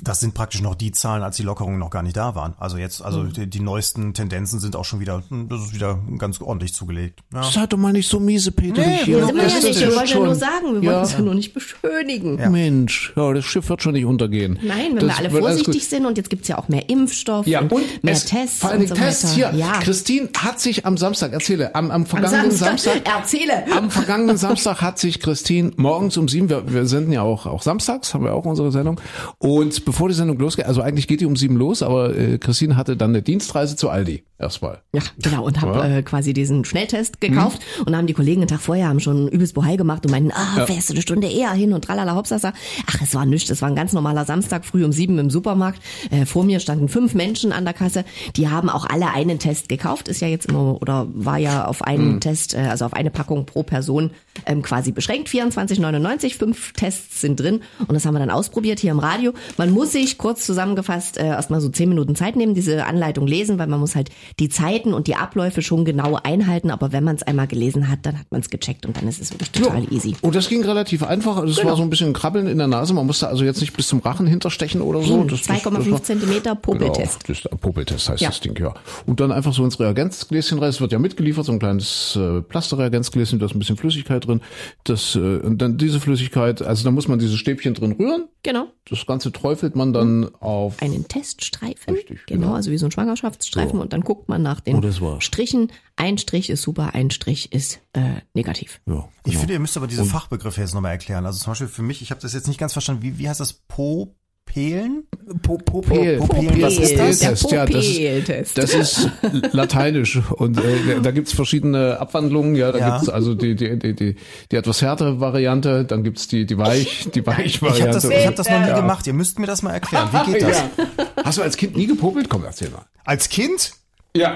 das 0.01 0.20
sind 0.22 0.34
praktisch 0.34 0.62
noch 0.63 0.74
die 0.74 0.91
Zahlen, 0.91 1.22
als 1.22 1.38
die 1.38 1.44
Lockerungen 1.44 1.77
noch 1.77 1.91
gar 1.91 2.01
nicht 2.01 2.17
da 2.17 2.34
waren. 2.34 2.56
Also 2.58 2.77
jetzt, 2.77 3.01
also 3.03 3.20
Mhm. 3.20 3.34
die, 3.34 3.48
die 3.48 3.60
neuesten 3.60 4.13
Tendenzen 4.15 4.60
sind 4.60 4.75
auch 4.75 4.86
schon 4.86 5.00
wieder, 5.00 5.22
hm, 5.29 5.50
das 5.50 5.62
ist 5.65 5.74
wieder 5.75 6.00
ganz 6.17 6.41
ordentlich 6.41 6.74
zugelegt. 6.74 7.20
Ja. 7.32 7.44
Seid 7.44 7.74
doch 7.74 7.77
mal 7.77 7.94
nicht 7.94 8.10
so 8.10 8.20
miese, 8.20 8.51
Peter. 8.51 8.82
Nee, 8.82 8.98
hier. 9.06 9.17
wir 9.20 9.27
sind 9.27 9.38
ja 9.38 9.44
nicht, 9.70 9.79
wir 9.79 9.96
wollen 9.96 10.08
ja 10.08 10.20
nur 10.20 10.34
sagen, 10.36 10.82
wir 10.82 10.89
Ja. 10.89 10.91
wollen 10.96 11.03
es 11.03 11.12
ja 11.13 11.20
nur 11.22 11.36
nicht 11.36 11.53
beschönigen. 11.81 12.51
Mensch, 12.51 13.13
ja, 13.15 13.34
das 13.34 13.46
Schiff 13.46 13.69
wird 13.69 13.81
schon 13.81 13.93
nicht 13.93 14.05
untergehen. 14.05 14.60
Nein, 14.62 14.96
wenn 14.96 15.07
Das 15.07 15.07
wir 15.07 15.17
alle 15.17 15.29
vorsichtig 15.29 15.88
sind 15.88 16.05
und 16.05 16.17
jetzt 16.17 16.29
gibt's 16.29 16.48
ja 16.48 16.57
auch 16.57 16.67
mehr 16.69 16.89
Impfstoff 16.89 17.48
Ja, 17.48 17.62
und, 17.62 17.72
und 17.72 18.03
mehr 18.03 18.13
es, 18.13 18.25
Tests 18.25 18.60
vor 18.60 18.72
allem 18.72 18.81
und 18.81 18.88
so 18.88 18.96
Tests 18.96 19.34
hier. 19.34 19.51
Ja. 19.55 19.79
Christine 19.79 20.29
hat 20.38 20.60
sich 20.60 20.86
am 20.86 20.98
Samstag, 20.98 21.34
erzähle, 21.34 21.75
am, 21.75 21.91
am 21.91 22.01
Am 22.01 22.05
vergangenen 22.05 22.51
Samstag, 22.51 23.01
Erzähle. 23.05 23.65
am 23.75 23.89
vergangenen 23.91 24.38
Samstag 24.38 24.81
hat 24.81 25.00
sich 25.00 25.19
Christine 25.19 25.72
morgens 25.77 26.17
um 26.17 26.27
sieben, 26.27 26.50
wir, 26.50 26.72
wir 26.72 26.86
senden 26.86 27.12
ja 27.12 27.22
auch, 27.22 27.46
auch 27.46 27.62
samstags, 27.62 28.13
haben 28.13 28.24
wir 28.24 28.34
auch 28.34 28.46
unsere 28.46 28.72
Sendung. 28.72 29.00
Und 29.38 29.86
bevor 29.86 30.10
die 30.10 30.15
Sendung 30.15 30.38
losgeht, 30.39 30.65
also 30.65 30.81
eigentlich 30.81 31.07
geht 31.07 31.22
die 31.22 31.25
um 31.25 31.36
sieben 31.36 31.57
los, 31.57 31.81
aber 31.84 32.15
äh, 32.15 32.38
Christine 32.38 32.75
hatte 32.77 32.98
dann 32.98 33.12
eine 33.12 33.22
Dienstreise 33.22 33.75
zu 33.75 33.89
Aldi 33.89 34.24
erstmal. 34.39 34.81
Ja, 34.93 35.01
genau. 35.22 35.46
Und 35.46 35.62
habe 35.62 35.77
Ja. 35.77 35.98
Äh, 35.98 36.03
quasi 36.03 36.34
diesen 36.34 36.65
Schnelltest 36.65 37.19
gekauft. 37.22 37.62
Und 37.79 37.91
da 37.91 37.98
haben 37.98 38.07
die 38.07 38.13
Kollegen 38.13 38.41
einen 38.41 38.48
Tag 38.48 38.62
vorher 38.62 38.88
haben 38.88 39.00
schon 39.00 39.27
übelst 39.27 39.53
Bohai 39.53 39.75
gemacht 39.75 40.05
und 40.05 40.12
meinten, 40.12 40.31
ah, 40.31 40.65
fährst 40.65 40.89
du 40.89 40.93
eine 40.93 41.01
Stunde 41.01 41.27
eher 41.27 41.51
hin 41.51 41.66
und 41.74 41.83
tralala 41.86 42.15
hopsasa. 42.15 42.53
Ach, 42.88 43.01
es 43.01 43.13
war 43.15 43.25
nichts. 43.25 43.50
Es 43.50 43.62
war 43.62 43.69
ein 43.69 43.75
ganz 43.75 43.93
normaler 43.93 44.25
Samstag 44.25 44.65
früh 44.65 44.83
um 44.86 44.91
sieben 44.91 45.17
im 45.19 45.29
Supermarkt. 45.29 45.81
Äh, 46.12 46.25
vor 46.25 46.43
mir 46.43 46.59
standen 46.59 46.89
fünf 46.89 47.13
Menschen 47.13 47.51
an 47.51 47.65
der 47.65 47.74
Kasse. 47.74 48.05
Die 48.36 48.50
haben 48.50 48.69
auch 48.69 48.86
alle 48.86 49.12
einen 49.12 49.39
Test 49.39 49.69
gekauft. 49.69 50.07
Ist 50.07 50.21
ja 50.21 50.27
jetzt 50.27 50.47
immer 50.47 50.81
oder 50.81 51.07
war 51.13 51.38
ja 51.38 51.65
auf 51.65 51.81
einen 51.81 52.15
Mhm. 52.15 52.19
Test, 52.21 52.53
äh, 52.53 52.59
also 52.69 52.86
auf 52.86 52.93
eine 52.93 53.09
Packung 53.12 53.45
pro 53.45 53.63
Person 53.63 54.12
ähm, 54.45 54.62
quasi 54.62 54.91
beschränkt. 54.91 55.29
24,99. 55.29 56.36
Fünf 56.38 56.74
Tests 56.74 57.21
sind 57.21 57.39
drin. 57.39 57.62
Und 57.88 57.93
das 57.93 58.05
haben 58.05 58.13
wir 58.13 58.19
dann 58.19 58.29
ausprobiert 58.29 58.79
hier 58.79 58.91
im 58.91 59.00
Radio. 59.00 59.33
Man 59.57 59.71
muss 59.71 59.91
sich 59.91 60.17
kurz 60.17 60.45
zusammengefasst 60.45 61.17
äh, 61.17 61.25
erstmal 61.27 61.62
so 61.62 61.69
zehn 61.69 61.89
Minuten 61.89 62.15
Zeit 62.15 62.36
nehmen, 62.36 62.53
diese 62.53 62.86
Anleitung 62.86 63.27
lesen, 63.27 63.59
weil 63.59 63.67
man 63.67 63.79
muss 63.79 63.95
halt 63.95 64.09
die 64.39 64.50
Zeiten 64.50 64.93
und 64.93 65.07
die 65.07 65.15
Abläufe 65.15 65.62
schon 65.62 65.86
genau 65.86 66.17
einhalten. 66.21 66.71
Aber 66.71 66.91
wenn 66.91 67.03
man 67.03 67.15
es 67.15 67.24
einmal 67.24 67.47
gelesen 67.47 67.89
hat, 67.89 68.00
dann 68.03 68.19
hat 68.19 68.27
man 68.31 68.41
es 68.41 68.50
gecheckt 68.50 68.86
und 68.86 68.97
dann 68.97 69.07
ist 69.07 69.21
es 69.21 69.31
wirklich 69.31 69.51
total 69.51 69.91
easy. 69.91 70.15
Und 70.21 70.36
das 70.36 70.50
ging 70.50 70.63
relativ 70.63 71.03
einfach. 71.03 71.38
Also 71.38 71.56
es 71.57 71.61
Genau. 71.61 71.71
war 71.71 71.77
so 71.77 71.83
ein 71.83 71.89
bisschen 71.89 72.13
Krabbeln 72.13 72.47
in 72.47 72.57
der 72.57 72.67
Nase. 72.67 72.93
Man 72.93 73.05
musste 73.05 73.27
also 73.27 73.43
jetzt 73.43 73.61
nicht 73.61 73.75
bis 73.75 73.87
zum 73.87 73.99
Rachen 73.99 74.27
hinterstechen 74.27 74.81
oder 74.81 75.01
so. 75.01 75.23
Das- 75.23 75.41
das- 75.41 75.47
das 75.47 75.63
2,5 75.63 75.91
war- 75.91 76.03
Zentimeter 76.03 76.55
Popeltest. 76.55 77.23
Genau, 77.25 77.39
das 77.43 77.59
Popeltest 77.59 78.09
heißt 78.09 78.21
Ja. 78.21 78.29
das 78.29 78.39
Ding, 78.39 78.57
ja. 78.59 78.73
Und 79.05 79.19
dann 79.19 79.31
einfach 79.31 79.53
so 79.53 79.63
ins 79.65 79.79
Reagenzgläschen 79.79 80.59
rein. 80.59 80.69
Es 80.69 80.79
wird 80.81 80.91
ja 80.91 80.99
mitgeliefert, 80.99 81.45
so 81.45 81.51
ein 81.51 81.59
kleines 81.59 82.15
äh, 82.15 82.41
Plasterreagenzgläschen, 82.41 83.39
da 83.39 83.45
ist 83.47 83.55
ein 83.55 83.59
bisschen 83.59 83.77
Flüssigkeit 83.77 84.25
drin. 84.27 84.41
Das, 84.83 85.15
äh, 85.15 85.19
und 85.19 85.61
dann 85.61 85.77
diese 85.77 85.99
Flüssigkeit, 85.99 86.61
also 86.61 86.83
da 86.83 86.91
muss 86.91 87.07
man 87.07 87.19
diese 87.19 87.37
Stäbchen 87.37 87.73
drin 87.73 87.93
rühren. 87.93 88.25
Genau. 88.43 88.67
Das 88.89 89.05
Ganze 89.05 89.31
träufelt 89.31 89.75
man 89.75 89.91
dann 89.93 90.29
auf. 90.39 90.81
Einen 90.81 91.07
Teststreifen. 91.07 91.93
Richtig, 91.95 92.25
genau. 92.25 92.41
genau. 92.41 92.53
also 92.55 92.71
wie 92.71 92.77
so 92.77 92.85
ein 92.85 92.91
Schwangerschaftsstreifen. 92.91 93.79
Und 93.79 93.91
dann 93.93 94.01
guckt 94.01 94.29
man 94.29 94.41
nach 94.41 94.59
den 94.61 94.77
Oh, 94.77 94.79
das. 94.81 94.99
Strichen. 95.19 95.71
Ein 95.99 96.17
Strich 96.19 96.49
ist 96.49 96.61
super, 96.61 96.93
ein 96.93 97.09
Strich 97.11 97.51
ist 97.51 97.79
äh, 97.93 98.21
negativ. 98.33 98.79
Ja, 98.85 99.09
Ich 99.25 99.31
genau. 99.31 99.39
finde, 99.39 99.53
ihr 99.55 99.59
müsst 99.59 99.75
aber 99.77 99.87
diese 99.87 100.05
Fachbegriffe 100.05 100.61
jetzt 100.61 100.73
nochmal 100.75 100.91
erklären. 100.91 101.25
Also 101.25 101.39
zum 101.39 101.51
Beispiel 101.51 101.67
für 101.67 101.81
mich, 101.81 102.01
ich 102.01 102.11
habe 102.11 102.21
das 102.21 102.33
jetzt 102.33 102.47
nicht 102.47 102.59
ganz 102.59 102.71
verstanden. 102.73 103.01
Wie, 103.01 103.17
wie 103.17 103.27
heißt 103.27 103.39
das? 103.39 103.53
Popelen? 103.53 105.03
Po- 105.41 105.57
Popel. 105.57 106.19
Popel, 106.19 106.61
was 106.61 106.77
ist 106.77 106.97
das? 106.97 107.19
Der 107.19 107.31
Popeltest, 107.31 107.51
ja, 107.51 107.65
das 107.65 107.85
ist, 107.85 107.97
Popeltest. 107.97 108.57
das 108.57 108.73
ist 108.73 109.09
lateinisch 109.53 110.17
und 110.37 110.57
äh, 110.63 111.01
da 111.01 111.11
gibt's 111.11 111.33
verschiedene 111.33 111.99
Abwandlungen, 111.99 112.55
ja, 112.55 112.71
da 112.71 112.77
Ja. 112.79 112.89
gibt's 112.91 113.09
also 113.09 113.33
die, 113.35 113.55
die, 113.55 113.77
die, 113.77 113.93
die, 113.93 114.15
die 114.51 114.55
etwas 114.55 114.81
härtere 114.81 115.19
Variante, 115.19 115.83
dann 115.83 116.03
gibt's 116.03 116.27
die, 116.29 116.45
die 116.45 116.57
weich, 116.57 117.09
die 117.13 117.25
weich 117.25 117.45
Ich 117.45 117.61
habe 117.61 117.71
Variante. 117.71 117.93
das, 117.95 118.05
ich 118.05 118.25
hab 118.27 118.35
das 118.37 118.49
noch 118.49 118.59
nie 118.65 118.73
gemacht. 118.73 119.05
Ihr 119.07 119.13
müsst 119.13 119.37
mir 119.39 119.47
das 119.47 119.63
mal 119.63 119.73
erklären. 119.73 120.09
Wie 120.13 120.31
geht 120.31 120.41
das? 120.47 120.57
Ja. 120.77 121.25
Hast 121.25 121.37
du 121.39 121.41
als 121.41 121.57
Kind 121.57 121.75
nie 121.75 121.87
gepopelt? 121.87 122.29
Komm, 122.29 122.45
erzähl 122.45 122.69
mal. 122.69 122.85
Als 123.03 123.27
Kind? 123.29 123.73
Ja. 124.15 124.35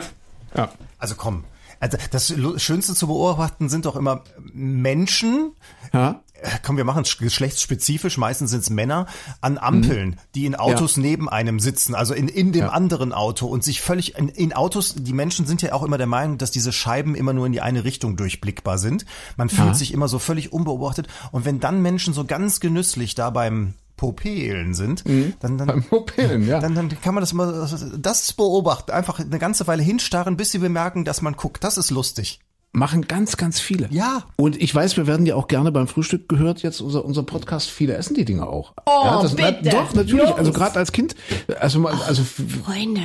Ja. 0.57 0.71
Also 0.97 1.15
komm. 1.15 1.45
Also 1.81 1.97
das 2.11 2.33
Schönste 2.57 2.95
zu 2.95 3.07
beobachten 3.07 3.67
sind 3.67 3.85
doch 3.85 3.95
immer 3.97 4.23
Menschen, 4.53 5.51
Ja. 5.93 6.21
äh, 6.33 6.49
komm, 6.63 6.77
wir 6.77 6.83
machen 6.85 7.03
es 7.03 7.17
geschlechtsspezifisch, 7.17 8.17
meistens 8.17 8.51
sind 8.51 8.61
es 8.61 8.69
Männer, 8.69 9.07
an 9.41 9.57
Ampeln, 9.57 10.15
die 10.35 10.45
in 10.45 10.55
Autos 10.55 10.95
neben 10.97 11.27
einem 11.27 11.59
sitzen, 11.59 11.93
also 11.95 12.13
in, 12.13 12.27
in 12.27 12.51
dem 12.51 12.69
anderen 12.69 13.11
Auto 13.13 13.47
und 13.47 13.63
sich 13.63 13.81
völlig, 13.81 14.15
in, 14.17 14.29
in 14.29 14.53
Autos, 14.53 14.95
die 14.95 15.13
Menschen 15.13 15.45
sind 15.45 15.61
ja 15.63 15.73
auch 15.73 15.83
immer 15.83 15.97
der 15.97 16.07
Meinung, 16.07 16.37
dass 16.37 16.51
diese 16.51 16.71
Scheiben 16.71 17.15
immer 17.15 17.33
nur 17.33 17.45
in 17.47 17.51
die 17.51 17.61
eine 17.61 17.83
Richtung 17.83 18.15
durchblickbar 18.15 18.77
sind. 18.77 19.05
Man 19.35 19.49
fühlt 19.49 19.75
sich 19.75 19.91
immer 19.93 20.07
so 20.07 20.19
völlig 20.19 20.53
unbeobachtet. 20.53 21.07
Und 21.31 21.45
wenn 21.45 21.59
dann 21.59 21.81
Menschen 21.81 22.13
so 22.13 22.25
ganz 22.25 22.59
genüsslich 22.59 23.15
da 23.15 23.29
beim 23.31 23.73
Popelen 24.01 24.73
sind, 24.73 25.03
dann, 25.41 25.59
dann, 25.59 25.67
Beim 25.67 25.83
Popelen, 25.83 26.47
ja. 26.47 26.59
dann, 26.59 26.73
dann 26.73 26.89
kann 26.89 27.13
man 27.13 27.21
das 27.21 27.33
mal, 27.33 27.69
das 27.99 28.33
beobachten, 28.33 28.89
einfach 28.89 29.19
eine 29.19 29.37
ganze 29.37 29.67
Weile 29.67 29.83
hinstarren, 29.83 30.37
bis 30.37 30.49
sie 30.49 30.57
bemerken, 30.57 31.05
dass 31.05 31.21
man 31.21 31.35
guckt. 31.35 31.63
Das 31.63 31.77
ist 31.77 31.91
lustig. 31.91 32.39
Machen 32.71 33.07
ganz, 33.07 33.37
ganz 33.37 33.59
viele. 33.59 33.87
Ja. 33.91 34.23
Und 34.37 34.59
ich 34.59 34.73
weiß, 34.73 34.97
wir 34.97 35.05
werden 35.05 35.27
ja 35.27 35.35
auch 35.35 35.47
gerne 35.47 35.71
beim 35.71 35.87
Frühstück 35.87 36.27
gehört, 36.27 36.63
jetzt 36.63 36.81
unser, 36.81 37.05
unser 37.05 37.21
Podcast, 37.21 37.69
viele 37.69 37.93
essen 37.93 38.15
die 38.15 38.25
Dinge 38.25 38.47
auch. 38.47 38.73
Oh, 38.87 39.01
ja, 39.03 39.21
das, 39.21 39.35
bitte. 39.35 39.69
Doch, 39.69 39.93
natürlich. 39.93 40.23
Jungs. 40.23 40.39
Also 40.39 40.51
gerade 40.51 40.79
als 40.79 40.91
Kind, 40.91 41.15
also 41.59 41.77
mal, 41.77 41.93
also 42.01 42.23
Freunde. 42.23 43.03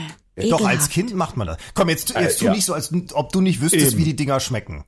Doch, 0.48 0.64
als. 0.64 0.88
Kind 0.88 1.14
macht 1.14 1.36
man 1.36 1.46
das. 1.46 1.58
Komm, 1.74 1.90
jetzt, 1.90 2.14
jetzt 2.14 2.38
tu 2.38 2.46
ja. 2.46 2.52
nicht 2.52 2.64
so, 2.64 2.72
als 2.72 2.90
ob 3.12 3.32
du 3.32 3.42
nicht 3.42 3.60
wüsstest, 3.60 3.92
Eben. 3.92 3.98
wie 3.98 4.04
die 4.04 4.16
Dinger 4.16 4.40
schmecken. 4.40 4.84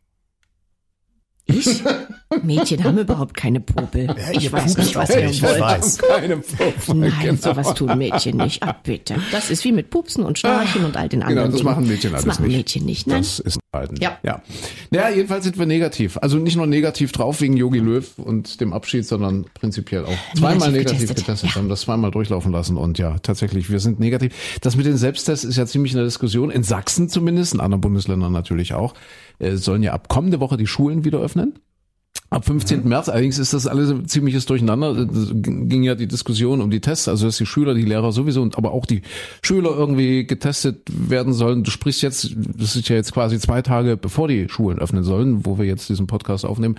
Ich? 1.49 1.83
Mädchen 2.43 2.85
haben 2.85 2.99
überhaupt 2.99 3.35
keine 3.35 3.59
Popel. 3.61 4.15
ich 4.33 4.45
ihr 4.45 4.53
weiß 4.53 4.77
nicht, 4.77 4.95
was 4.95 5.11
ihr 5.11 5.23
nicht, 5.27 5.37
ich 5.37 5.43
wollt. 5.43 5.61
weiß. 5.61 5.99
keine 5.99 6.43
Vorfall. 6.43 6.95
Nein, 6.97 7.13
genau. 7.23 7.37
sowas 7.41 7.75
tun 7.75 7.97
Mädchen 7.97 8.37
nicht. 8.37 8.63
Ah, 8.63 8.77
bitte. 8.83 9.17
Das 9.33 9.51
ist 9.51 9.65
wie 9.65 9.73
mit 9.73 9.89
Pupsen 9.91 10.25
und 10.25 10.39
Schnarchen 10.39 10.85
und 10.85 10.97
all 10.97 11.09
den 11.09 11.23
anderen 11.23 11.37
Genau, 11.37 11.47
das 11.51 11.57
Dingen. 11.57 11.71
machen 11.71 11.89
Mädchen 11.89 12.13
alles 12.13 12.27
Das 12.27 12.39
machen 12.39 12.49
nicht. 12.49 12.57
Mädchen 12.57 12.85
nicht. 12.85 13.07
Nein. 13.07 13.19
Das 13.23 13.39
ist 13.41 13.59
ein 13.73 13.89
Ja. 13.99 14.19
ja. 14.23 14.43
Ja, 14.91 15.09
jedenfalls 15.09 15.45
sind 15.45 15.59
wir 15.59 15.65
negativ. 15.67 16.19
Also 16.21 16.37
nicht 16.37 16.57
nur 16.57 16.67
negativ 16.67 17.13
drauf 17.13 17.41
wegen 17.41 17.57
Yogi 17.57 17.79
Löw 17.79 18.07
und 18.19 18.61
dem 18.61 18.73
Abschied, 18.75 19.07
sondern 19.07 19.47
prinzipiell 19.55 20.05
auch 20.05 20.13
zweimal 20.37 20.71
Negativ 20.71 21.01
negativ 21.01 21.17
getestet. 21.25 21.51
Ja. 21.51 21.57
Haben 21.57 21.69
das 21.71 21.81
zweimal 21.83 22.11
durchlaufen 22.11 22.53
lassen 22.53 22.77
und 22.77 22.99
ja, 22.99 23.19
tatsächlich, 23.21 23.71
wir 23.71 23.81
sind 23.81 24.01
negativ. 24.01 24.35
Das 24.61 24.77
mit 24.77 24.85
den 24.85 24.99
Selbsttests 24.99 25.45
ist 25.45 25.57
ja 25.57 25.65
ziemlich 25.67 25.95
eine 25.95 26.05
Diskussion. 26.05 26.51
In 26.51 26.63
Sachsen 26.63 27.09
zumindest, 27.09 27.55
in 27.55 27.61
anderen 27.61 27.81
Bundesländern 27.81 28.33
natürlich 28.33 28.75
auch, 28.75 28.95
sollen 29.41 29.83
ja 29.83 29.93
ab 29.93 30.09
kommende 30.09 30.41
Woche 30.41 30.57
die 30.57 30.67
Schulen 30.67 31.05
wieder 31.05 31.19
öffnen. 31.19 31.59
Ab 32.31 32.45
15. 32.45 32.87
März, 32.87 33.09
allerdings 33.09 33.39
ist 33.39 33.55
das 33.55 33.67
alles 33.67 33.89
ein 33.89 34.07
ziemliches 34.07 34.45
Durcheinander. 34.45 34.91
Es 34.91 35.31
ging 35.33 35.83
ja 35.83 35.95
die 35.95 36.07
Diskussion 36.07 36.61
um 36.61 36.71
die 36.71 36.81
Tests, 36.81 37.09
also 37.09 37.25
dass 37.25 37.39
die 37.39 37.47
Schüler, 37.47 37.73
die 37.73 37.87
Lehrer 37.87 38.13
sowieso 38.13 38.43
und 38.43 38.59
aber 38.59 38.73
auch 38.73 38.85
die 38.85 39.01
Schüler 39.41 39.71
irgendwie 39.71 40.27
getestet 40.27 40.83
werden 40.93 41.33
sollen. 41.33 41.65
Du 41.65 41.71
sprichst 41.71 42.03
jetzt, 42.03 42.37
das 42.37 42.77
ist 42.77 42.87
ja 42.91 42.97
jetzt 42.97 43.15
quasi 43.15 43.39
zwei 43.39 43.63
Tage 43.63 43.97
bevor 43.97 44.29
die 44.29 44.47
Schulen 44.51 44.79
öffnen 44.79 45.05
sollen, 45.05 45.47
wo 45.47 45.57
wir 45.57 45.65
jetzt 45.65 45.89
diesen 45.89 46.07
Podcast 46.07 46.45
aufnehmen. 46.45 46.75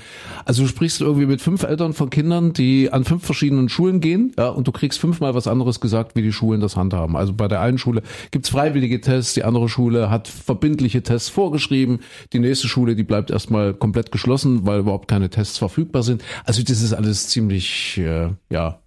Also 0.46 0.62
du 0.62 0.68
sprichst 0.68 1.02
irgendwie 1.02 1.26
mit 1.26 1.42
fünf 1.42 1.64
Eltern 1.64 1.94
von 1.94 2.12
Kindern, 2.12 2.54
die 2.54 2.94
an 2.94 3.04
fünf 3.04 3.26
verschiedenen 3.26 3.70
Schulen 3.70 4.02
gehen, 4.02 4.34
ja, 4.38 4.50
und 4.50 4.68
du 4.68 4.72
kriegst 4.72 5.00
fünfmal 5.00 5.34
was 5.34 5.48
anderes 5.48 5.80
gesagt, 5.80 6.16
wie 6.16 6.22
die 6.22 6.32
Schulen 6.32 6.62
das 6.62 6.78
handhaben. 6.78 7.16
Also 7.16 7.34
bei 7.34 7.48
der 7.48 7.62
einen 7.62 7.80
Schule 7.80 8.04
gibt's 8.30 8.50
freiwillige 8.50 9.02
Tests, 9.02 9.34
die 9.34 9.44
andere 9.44 9.68
Schule 9.68 10.12
hat 10.12 10.28
verbindliche 10.28 11.02
Tests 11.02 11.30
vorgeschrieben, 11.30 12.02
die 12.34 12.40
nächste 12.40 12.68
Schule, 12.68 12.96
die 12.96 13.04
bleibt 13.04 13.32
erstmal 13.32 13.74
komplett 13.74 14.12
geschlossen, 14.12 14.68
weil 14.68 14.82
überhaupt 14.82 15.08
keine 15.08 15.32
Tests 15.32 15.39
verfügbar 15.58 16.04
sind. 16.04 16.24
Also 16.46 16.64
das 16.64 16.82
ist 16.82 16.94
alles 16.94 17.30
ziemlich, 17.30 17.98
äh, 17.98 18.30
ja, 18.50 18.82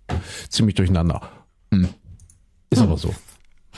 ziemlich 0.49 0.75
durcheinander. 0.75 1.23
Hm. 1.73 1.89
Ist 2.71 2.83
aber 2.83 2.97
so. 2.97 3.15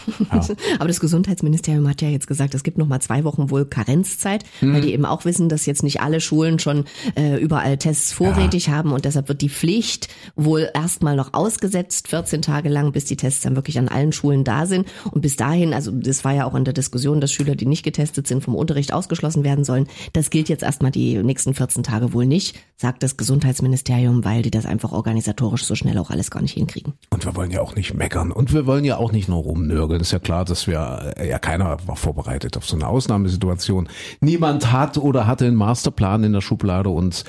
Aber 0.79 0.89
das 0.89 1.01
Gesundheitsministerium 1.01 1.89
hat 1.89 2.03
ja 2.03 2.09
jetzt 2.09 2.27
gesagt, 2.27 2.55
es 2.55 2.63
gibt 2.63 2.79
noch 2.79 2.87
mal 2.87 3.01
zwei 3.01 3.25
Wochen 3.25 3.51
wohl 3.51 3.65
Karenzzeit, 3.65 4.45
weil 4.61 4.81
die 4.81 4.93
eben 4.93 5.05
auch 5.05 5.25
wissen, 5.25 5.49
dass 5.49 5.67
jetzt 5.67 5.83
nicht 5.83 6.01
alle 6.01 6.21
Schulen 6.21 6.59
schon 6.59 6.85
äh, 7.17 7.37
überall 7.37 7.79
Tests 7.79 8.13
vorrätig 8.13 8.69
haben 8.69 8.93
und 8.93 9.05
deshalb 9.05 9.29
wird 9.29 9.43
die 9.43 9.49
Pflicht 9.49 10.09
wohl 10.37 10.71
erstmal 10.75 11.17
noch 11.17 11.35
ausgesetzt, 11.35 12.09
14 12.09 12.43
Tage 12.43 12.69
lang, 12.69 12.93
bis 12.93 13.05
die 13.05 13.17
Tests 13.17 13.43
dann 13.43 13.57
wirklich 13.57 13.79
an 13.79 13.89
allen 13.89 14.13
Schulen 14.13 14.45
da 14.45 14.67
sind. 14.67 14.87
Und 15.11 15.21
bis 15.21 15.37
dahin, 15.37 15.75
also 15.75 15.91
das 15.91 16.25
war 16.25 16.35
ja 16.35 16.45
auch 16.47 16.55
in 16.55 16.65
der 16.65 16.75
Diskussion, 16.75 17.21
dass 17.21 17.33
Schüler, 17.33 17.55
die 17.57 17.67
nicht 17.67 17.83
getestet 17.83 18.27
sind, 18.27 18.43
vom 18.43 18.55
Unterricht 18.55 18.93
ausgeschlossen 18.93 19.45
werden 19.45 19.65
sollen. 19.65 19.87
Das 20.13 20.31
gilt 20.31 20.49
jetzt 20.49 20.63
erstmal 20.63 20.91
die 20.91 21.23
nächsten 21.23 21.55
14 21.55 21.83
Tage 21.83 22.13
wohl 22.13 22.27
nicht, 22.27 22.57
sagt 22.77 23.03
das 23.03 23.17
Gesundheitsministerium, 23.17 24.25
weil 24.25 24.43
die 24.43 24.51
das 24.51 24.67
einfach 24.67 24.93
organisatorisch 24.93 25.65
so 25.65 25.75
schnell 25.75 25.99
auch 25.99 26.11
alles 26.11 26.31
gar 26.31 26.43
nicht 26.43 26.55
hinkriegen. 26.55 26.95
Und 27.11 27.25
wir 27.25 27.35
wollen 27.37 27.51
ja 27.51 27.61
auch 27.61 27.75
nicht 27.75 27.95
meckern. 27.95 28.33
Und 28.33 28.53
wir 28.53 28.67
wollen 28.67 28.85
ja 28.85 28.97
auch 28.97 29.13
nicht 29.13 29.29
nur 29.29 29.39
rumnörgeln. 29.43 29.94
Ist 30.01 30.13
ja 30.13 30.19
klar, 30.19 30.45
dass 30.45 30.67
wir, 30.67 31.15
äh, 31.17 31.29
ja 31.29 31.39
keiner 31.39 31.79
war 31.87 31.97
vorbereitet 31.97 32.57
auf 32.57 32.67
so 32.67 32.77
eine 32.77 32.87
Ausnahmesituation. 32.87 33.89
Niemand 34.21 34.73
hat 34.73 34.99
oder 34.99 35.27
hatte 35.27 35.47
einen 35.47 35.57
Masterplan 35.57 36.25
in 36.25 36.33
der 36.33 36.41
Schublade 36.41 36.91
und 36.91 37.25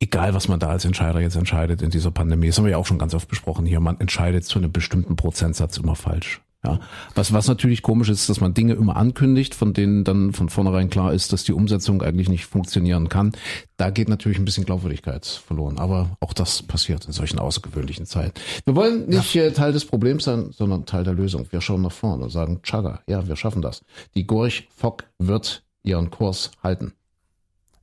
egal, 0.00 0.34
was 0.34 0.48
man 0.48 0.60
da 0.60 0.68
als 0.68 0.84
Entscheider 0.84 1.20
jetzt 1.20 1.36
entscheidet 1.36 1.82
in 1.82 1.90
dieser 1.90 2.10
Pandemie, 2.10 2.48
das 2.48 2.58
haben 2.58 2.64
wir 2.64 2.72
ja 2.72 2.78
auch 2.78 2.86
schon 2.86 2.98
ganz 2.98 3.14
oft 3.14 3.28
besprochen 3.28 3.66
hier, 3.66 3.80
man 3.80 4.00
entscheidet 4.00 4.44
zu 4.44 4.58
einem 4.58 4.72
bestimmten 4.72 5.16
Prozentsatz 5.16 5.76
immer 5.78 5.96
falsch. 5.96 6.40
Ja, 6.64 6.80
was, 7.14 7.32
was 7.32 7.46
natürlich 7.46 7.82
komisch 7.82 8.08
ist, 8.08 8.28
dass 8.28 8.40
man 8.40 8.52
Dinge 8.52 8.72
immer 8.72 8.96
ankündigt, 8.96 9.54
von 9.54 9.74
denen 9.74 10.02
dann 10.02 10.32
von 10.32 10.48
vornherein 10.48 10.90
klar 10.90 11.12
ist, 11.12 11.32
dass 11.32 11.44
die 11.44 11.52
Umsetzung 11.52 12.02
eigentlich 12.02 12.28
nicht 12.28 12.46
funktionieren 12.46 13.08
kann. 13.08 13.30
Da 13.76 13.90
geht 13.90 14.08
natürlich 14.08 14.38
ein 14.38 14.44
bisschen 14.44 14.64
Glaubwürdigkeit 14.64 15.24
verloren. 15.24 15.78
Aber 15.78 16.16
auch 16.18 16.32
das 16.32 16.64
passiert 16.64 17.04
in 17.04 17.12
solchen 17.12 17.38
außergewöhnlichen 17.38 18.06
Zeiten. 18.06 18.32
Wir 18.64 18.74
wollen 18.74 19.08
nicht 19.08 19.34
ja. 19.34 19.44
Äh, 19.44 19.52
Teil 19.52 19.72
des 19.72 19.84
Problems 19.84 20.24
sein, 20.24 20.50
sondern 20.50 20.84
Teil 20.84 21.04
der 21.04 21.14
Lösung. 21.14 21.46
Wir 21.50 21.60
schauen 21.60 21.82
nach 21.82 21.92
vorne 21.92 22.24
und 22.24 22.30
sagen, 22.30 22.60
Chaga, 22.64 23.02
ja, 23.06 23.28
wir 23.28 23.36
schaffen 23.36 23.62
das. 23.62 23.84
Die 24.16 24.26
Gorch 24.26 24.68
Fock 24.74 25.04
wird 25.18 25.62
ihren 25.84 26.10
Kurs 26.10 26.50
halten. 26.60 26.92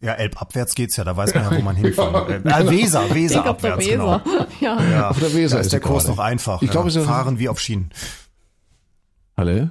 Ja, 0.01 0.13
Elbabwärts 0.13 0.75
geht's 0.75 0.97
ja, 0.97 1.05
da 1.05 1.15
weiß 1.15 1.33
man 1.33 1.43
ja, 1.43 1.57
wo 1.57 1.61
man 1.61 1.75
hinfahren 1.77 2.43
will. 2.43 2.51
Äh, 2.51 2.69
Weser, 2.69 3.15
Weser 3.15 3.45
abwärts, 3.45 3.85
Weser. 3.85 4.21
genau. 4.25 4.43
Ja. 4.59 4.83
ja. 4.83 5.09
Auf 5.09 5.19
der 5.19 5.33
Weser 5.33 5.55
da 5.55 5.61
ist 5.61 5.71
der 5.71 5.79
Kurs 5.79 6.03
gerade. 6.03 6.17
noch 6.17 6.23
einfach. 6.23 6.61
Ich 6.61 6.69
glaube, 6.69 6.89
ja. 6.89 7.01
fahren 7.03 7.39
wie 7.39 7.47
auf 7.47 7.59
Schienen. 7.61 7.89
Hallo? 9.37 9.67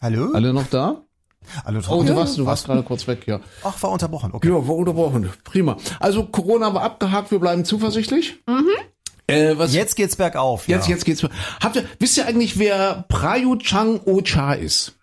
Hallo? 0.00 0.32
Alle 0.34 0.52
noch 0.52 0.66
da? 0.66 1.02
Hallo, 1.64 1.80
oh, 1.88 2.02
du 2.02 2.14
warst, 2.14 2.36
du 2.36 2.44
warst 2.44 2.66
gerade 2.66 2.82
kurz 2.82 3.06
weg, 3.06 3.26
ja. 3.26 3.40
Ach, 3.64 3.82
war 3.82 3.90
unterbrochen, 3.92 4.32
okay. 4.32 4.48
Ja, 4.48 4.54
war 4.54 4.76
unterbrochen. 4.76 5.30
Prima. 5.42 5.78
Also 5.98 6.26
Corona 6.26 6.74
war 6.74 6.82
abgehakt, 6.82 7.30
wir 7.30 7.38
bleiben 7.38 7.64
zuversichtlich. 7.64 8.36
Mhm. 8.46 8.68
Äh, 9.26 9.56
was, 9.56 9.72
jetzt 9.72 9.96
geht's 9.96 10.16
bergauf. 10.16 10.68
Jetzt, 10.68 10.86
ja. 10.88 10.94
jetzt 10.94 11.06
geht's. 11.06 11.26
Habt 11.62 11.76
ihr, 11.76 11.84
wisst 11.98 12.18
ihr 12.18 12.26
eigentlich, 12.26 12.58
wer 12.58 13.06
Prayut 13.08 13.62
Chang 13.62 14.00
Ocha 14.04 14.52
ist? 14.52 14.98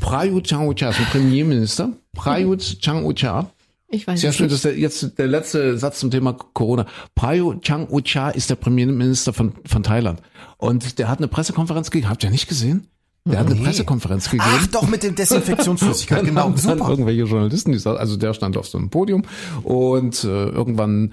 Prayut 0.00 0.48
Chang 0.48 0.66
Ocha 0.66 0.88
ist 0.88 0.98
ein 0.98 1.06
Premierminister. 1.06 1.92
Prayut 2.14 2.80
Chang 2.80 3.04
Ocha. 3.04 3.50
Ich 3.88 4.08
weiß 4.08 4.20
Sehr 4.20 4.32
schön, 4.32 4.48
das 4.48 4.56
ist 4.56 4.64
der, 4.64 4.76
jetzt 4.76 5.18
der 5.18 5.28
letzte 5.28 5.78
Satz 5.78 6.00
zum 6.00 6.10
Thema 6.10 6.32
Corona. 6.32 6.86
Prayut 7.14 7.62
Chang 7.62 7.86
Ocha 7.90 8.30
ist 8.30 8.50
der 8.50 8.56
Premierminister 8.56 9.32
von, 9.32 9.52
von 9.64 9.84
Thailand. 9.84 10.20
Und 10.56 10.98
der 10.98 11.08
hat 11.08 11.18
eine 11.18 11.28
Pressekonferenz 11.28 11.92
gegeben. 11.92 12.10
Habt 12.10 12.24
ihr 12.24 12.30
nicht 12.30 12.48
gesehen? 12.48 12.88
Der 13.32 13.40
hat 13.40 13.46
eine 13.46 13.56
Pressekonferenz 13.56 14.30
gegeben. 14.30 14.44
Ach 14.48 14.66
doch, 14.68 14.88
mit 14.88 15.02
dem 15.02 15.14
Desinfektionsflüssigkeit, 15.14 16.24
genau. 16.24 16.52
Super. 16.56 16.76
Dann 16.76 16.90
irgendwelche 16.90 17.24
Journalisten, 17.24 17.72
die 17.72 17.86
also 17.86 18.16
der 18.16 18.34
stand 18.34 18.56
auf 18.56 18.66
so 18.66 18.78
einem 18.78 18.90
Podium 18.90 19.22
und 19.62 20.24
äh, 20.24 20.48
irgendwann 20.48 21.12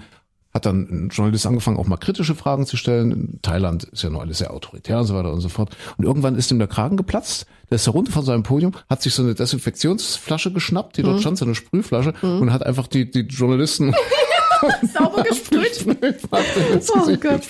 hat 0.54 0.66
dann 0.66 0.82
ein 0.88 1.08
Journalist 1.08 1.46
angefangen, 1.46 1.78
auch 1.78 1.88
mal 1.88 1.96
kritische 1.96 2.36
Fragen 2.36 2.64
zu 2.64 2.76
stellen. 2.76 3.40
Thailand 3.42 3.84
ist 3.84 4.04
ja 4.04 4.10
nur 4.10 4.20
alles 4.20 4.38
sehr 4.38 4.52
autoritär 4.52 5.00
und 5.00 5.06
so 5.06 5.14
weiter 5.16 5.32
und 5.32 5.40
so 5.40 5.48
fort. 5.48 5.76
Und 5.96 6.04
irgendwann 6.04 6.36
ist 6.36 6.52
ihm 6.52 6.58
der 6.60 6.68
Kragen 6.68 6.96
geplatzt. 6.96 7.46
Der 7.70 7.76
ist 7.76 7.88
da 7.88 7.90
runter 7.90 8.12
von 8.12 8.24
seinem 8.24 8.44
Podium, 8.44 8.72
hat 8.88 9.02
sich 9.02 9.14
so 9.14 9.24
eine 9.24 9.34
Desinfektionsflasche 9.34 10.52
geschnappt, 10.52 10.96
die 10.96 11.02
dort 11.02 11.16
mhm. 11.16 11.20
stand, 11.20 11.38
so 11.38 11.44
eine 11.44 11.56
Sprühflasche, 11.56 12.14
mhm. 12.22 12.42
und 12.42 12.52
hat 12.52 12.64
einfach 12.64 12.86
die, 12.86 13.10
die 13.10 13.22
Journalisten 13.22 13.96
Sauber 14.92 15.22
gesprüht. 15.22 15.86
oh 16.30 17.16
Gott. 17.16 17.42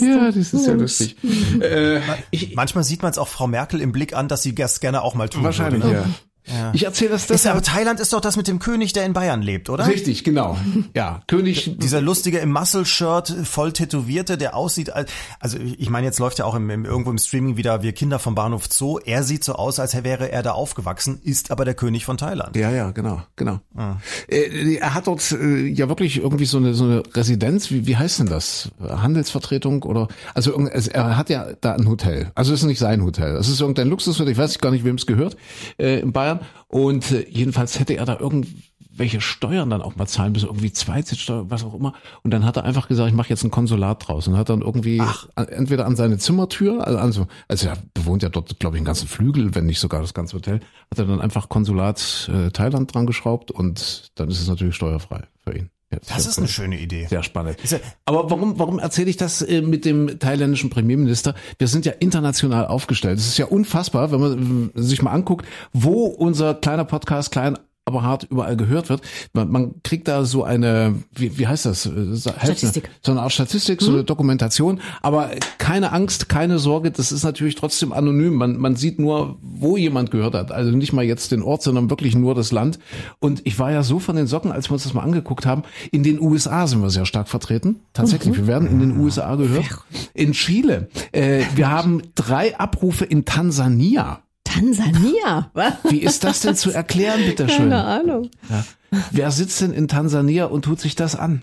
Ja, 0.00 0.26
das 0.26 0.36
ist 0.36 0.66
ja 0.66 0.72
lustig. 0.72 1.16
Äh, 1.60 2.00
ich, 2.30 2.54
Manchmal 2.54 2.84
sieht 2.84 3.02
man 3.02 3.10
es 3.10 3.18
auch 3.18 3.28
Frau 3.28 3.46
Merkel 3.46 3.80
im 3.80 3.92
Blick 3.92 4.14
an, 4.14 4.28
dass 4.28 4.42
sie 4.42 4.54
das 4.54 4.80
gerne 4.80 5.02
auch 5.02 5.14
mal 5.14 5.28
tun 5.28 5.44
Wahrscheinlich, 5.44 5.82
würde, 5.82 5.96
ne? 5.96 6.02
ja. 6.02 6.14
Ja. 6.46 6.72
Ich 6.74 6.84
erzähle 6.84 7.10
das 7.10 7.26
deshalb. 7.26 7.56
Ist, 7.56 7.68
aber 7.68 7.76
Thailand 7.76 8.00
ist 8.00 8.12
doch 8.12 8.20
das 8.20 8.36
mit 8.36 8.48
dem 8.48 8.58
König, 8.58 8.92
der 8.92 9.06
in 9.06 9.14
Bayern 9.14 9.40
lebt, 9.40 9.70
oder? 9.70 9.86
Richtig, 9.86 10.24
genau. 10.24 10.58
Ja, 10.94 11.22
König. 11.26 11.78
Dieser 11.78 12.02
lustige 12.02 12.38
im 12.38 12.52
Muscle-Shirt, 12.52 13.34
voll 13.44 13.72
tätowierte, 13.72 14.36
der 14.36 14.54
aussieht 14.54 14.90
als, 14.90 15.10
also 15.40 15.56
ich 15.58 15.88
meine, 15.88 16.06
jetzt 16.06 16.18
läuft 16.18 16.38
ja 16.38 16.44
auch 16.44 16.54
im, 16.54 16.68
im, 16.68 16.84
irgendwo 16.84 17.10
im 17.10 17.18
Streaming 17.18 17.56
wieder 17.56 17.82
Wir 17.82 17.92
Kinder 17.92 18.18
vom 18.18 18.34
Bahnhof 18.34 18.66
Zoo. 18.70 18.98
Er 18.98 19.22
sieht 19.22 19.42
so 19.42 19.54
aus, 19.54 19.78
als 19.78 19.94
wäre 20.04 20.30
er 20.30 20.42
da 20.42 20.52
aufgewachsen, 20.52 21.18
ist 21.22 21.50
aber 21.50 21.64
der 21.64 21.74
König 21.74 22.04
von 22.04 22.18
Thailand. 22.18 22.56
Ja, 22.56 22.70
ja, 22.70 22.90
genau, 22.90 23.22
genau. 23.36 23.60
Ah. 23.74 23.96
Äh, 24.28 24.76
er 24.76 24.94
hat 24.94 25.06
dort 25.06 25.32
äh, 25.32 25.66
ja 25.66 25.88
wirklich 25.88 26.18
irgendwie 26.18 26.44
so 26.44 26.58
eine, 26.58 26.74
so 26.74 26.84
eine 26.84 27.02
Residenz, 27.14 27.70
wie, 27.70 27.86
wie 27.86 27.96
heißt 27.96 28.18
denn 28.18 28.26
das? 28.26 28.70
Handelsvertretung 28.80 29.82
oder, 29.82 30.08
also 30.34 30.52
er 30.68 31.16
hat 31.16 31.30
ja 31.30 31.46
da 31.60 31.72
ein 31.72 31.88
Hotel. 31.88 32.30
Also 32.34 32.52
es 32.52 32.60
ist 32.60 32.66
nicht 32.66 32.78
sein 32.78 33.02
Hotel. 33.02 33.36
Es 33.36 33.48
ist 33.48 33.60
irgendein 33.60 33.88
Luxushotel, 33.88 34.32
ich 34.32 34.38
weiß 34.38 34.58
gar 34.58 34.70
nicht, 34.70 34.84
wem 34.84 34.96
es 34.96 35.06
gehört, 35.06 35.38
äh, 35.78 36.00
in 36.00 36.12
Bayern. 36.12 36.33
Und 36.68 37.10
äh, 37.12 37.26
jedenfalls 37.28 37.78
hätte 37.78 37.96
er 37.96 38.04
da 38.04 38.18
irgendwelche 38.18 39.20
Steuern 39.20 39.70
dann 39.70 39.82
auch 39.82 39.96
mal 39.96 40.06
zahlen 40.06 40.32
müssen, 40.32 40.46
irgendwie 40.46 40.72
Zweizitsteuer, 40.72 41.50
was 41.50 41.64
auch 41.64 41.74
immer. 41.74 41.94
Und 42.22 42.30
dann 42.32 42.44
hat 42.44 42.56
er 42.56 42.64
einfach 42.64 42.88
gesagt, 42.88 43.08
ich 43.08 43.14
mache 43.14 43.28
jetzt 43.28 43.44
ein 43.44 43.50
Konsulat 43.50 44.08
draus 44.08 44.28
und 44.28 44.36
hat 44.36 44.48
dann 44.48 44.62
irgendwie 44.62 45.00
Ach. 45.00 45.28
entweder 45.36 45.86
an 45.86 45.96
seine 45.96 46.18
Zimmertür, 46.18 46.86
also, 46.86 46.98
also, 46.98 47.26
also 47.48 47.68
er 47.68 47.78
bewohnt 47.94 48.22
ja 48.22 48.28
dort, 48.28 48.58
glaube 48.60 48.76
ich, 48.76 48.80
einen 48.80 48.86
ganzen 48.86 49.08
Flügel, 49.08 49.54
wenn 49.54 49.66
nicht 49.66 49.80
sogar 49.80 50.00
das 50.00 50.14
ganze 50.14 50.36
Hotel, 50.36 50.60
hat 50.90 50.98
er 50.98 51.06
dann 51.06 51.20
einfach 51.20 51.48
Konsulat 51.48 52.30
äh, 52.32 52.50
Thailand 52.50 52.94
dran 52.94 53.06
geschraubt 53.06 53.50
und 53.50 54.12
dann 54.14 54.28
ist 54.28 54.40
es 54.40 54.48
natürlich 54.48 54.76
steuerfrei 54.76 55.24
für 55.44 55.56
ihn. 55.56 55.70
Das 56.08 56.26
ist 56.26 56.38
eine 56.38 56.48
schöne 56.48 56.78
Idee. 56.78 57.06
Sehr 57.08 57.22
spannend. 57.22 57.58
Aber 58.04 58.30
warum, 58.30 58.58
warum 58.58 58.78
erzähle 58.78 59.10
ich 59.10 59.16
das 59.16 59.42
äh, 59.42 59.62
mit 59.62 59.84
dem 59.84 60.18
thailändischen 60.18 60.70
Premierminister? 60.70 61.34
Wir 61.58 61.68
sind 61.68 61.86
ja 61.86 61.92
international 61.92 62.66
aufgestellt. 62.66 63.18
Es 63.18 63.26
ist 63.26 63.38
ja 63.38 63.46
unfassbar, 63.46 64.12
wenn 64.12 64.20
man 64.20 64.70
sich 64.74 65.02
mal 65.02 65.12
anguckt, 65.12 65.46
wo 65.72 66.06
unser 66.06 66.54
kleiner 66.54 66.84
Podcast 66.84 67.30
klein 67.30 67.58
aber 67.86 68.02
hart 68.02 68.24
überall 68.30 68.56
gehört 68.56 68.88
wird. 68.88 69.02
Man, 69.34 69.50
man 69.50 69.74
kriegt 69.82 70.08
da 70.08 70.24
so 70.24 70.42
eine, 70.42 71.02
wie, 71.14 71.38
wie 71.38 71.46
heißt 71.46 71.66
das? 71.66 71.82
Statistik. 71.82 72.88
So 73.02 73.12
eine 73.12 73.20
Art 73.20 73.32
Statistik, 73.32 73.82
so 73.82 73.90
eine 73.90 74.00
mhm. 74.02 74.06
Dokumentation. 74.06 74.80
Aber 75.02 75.30
keine 75.58 75.92
Angst, 75.92 76.30
keine 76.30 76.58
Sorge, 76.58 76.90
das 76.90 77.12
ist 77.12 77.24
natürlich 77.24 77.56
trotzdem 77.56 77.92
anonym. 77.92 78.34
Man, 78.34 78.56
man 78.56 78.76
sieht 78.76 78.98
nur, 78.98 79.36
wo 79.42 79.76
jemand 79.76 80.10
gehört 80.10 80.34
hat. 80.34 80.50
Also 80.50 80.70
nicht 80.70 80.94
mal 80.94 81.04
jetzt 81.04 81.30
den 81.30 81.42
Ort, 81.42 81.62
sondern 81.62 81.90
wirklich 81.90 82.16
nur 82.16 82.34
das 82.34 82.52
Land. 82.52 82.78
Und 83.18 83.42
ich 83.44 83.58
war 83.58 83.70
ja 83.70 83.82
so 83.82 83.98
von 83.98 84.16
den 84.16 84.26
Socken, 84.26 84.50
als 84.50 84.70
wir 84.70 84.74
uns 84.74 84.84
das 84.84 84.94
mal 84.94 85.02
angeguckt 85.02 85.44
haben. 85.44 85.62
In 85.92 86.02
den 86.02 86.20
USA 86.20 86.66
sind 86.66 86.80
wir 86.80 86.90
sehr 86.90 87.04
stark 87.04 87.28
vertreten. 87.28 87.80
Tatsächlich, 87.92 88.32
mhm. 88.32 88.38
wir 88.38 88.46
werden 88.46 88.68
in 88.68 88.80
den 88.80 88.98
USA 88.98 89.34
gehört. 89.34 89.66
In 90.14 90.32
Chile. 90.32 90.88
Äh, 91.12 91.42
wir 91.54 91.70
haben 91.70 92.00
drei 92.14 92.58
Abrufe 92.58 93.04
in 93.04 93.26
Tansania. 93.26 94.23
Tansania? 94.54 95.50
Was? 95.54 95.74
Wie 95.88 95.98
ist 95.98 96.24
das 96.24 96.40
denn 96.40 96.54
zu 96.56 96.70
erklären, 96.70 97.20
bitteschön? 97.26 97.70
Keine 97.70 97.84
Ahnung. 97.84 98.30
Ja. 98.48 98.64
Wer 99.10 99.30
sitzt 99.30 99.60
denn 99.60 99.72
in 99.72 99.88
Tansania 99.88 100.46
und 100.46 100.64
tut 100.64 100.80
sich 100.80 100.94
das 100.94 101.16
an? 101.16 101.42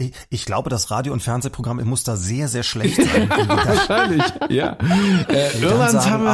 Ich, 0.00 0.12
ich 0.30 0.44
glaube, 0.44 0.70
das 0.70 0.92
Radio- 0.92 1.12
und 1.12 1.20
Fernsehprogramm 1.20 1.82
muss 1.84 2.04
da 2.04 2.16
sehr, 2.16 2.46
sehr 2.46 2.62
schlecht 2.62 3.02
sein. 3.02 3.28
Wahrscheinlich, 3.48 4.22
ja. 4.48 4.76
Äh, 5.28 5.60
Irland 5.60 5.90
sagen, 5.90 6.10
haben 6.10 6.24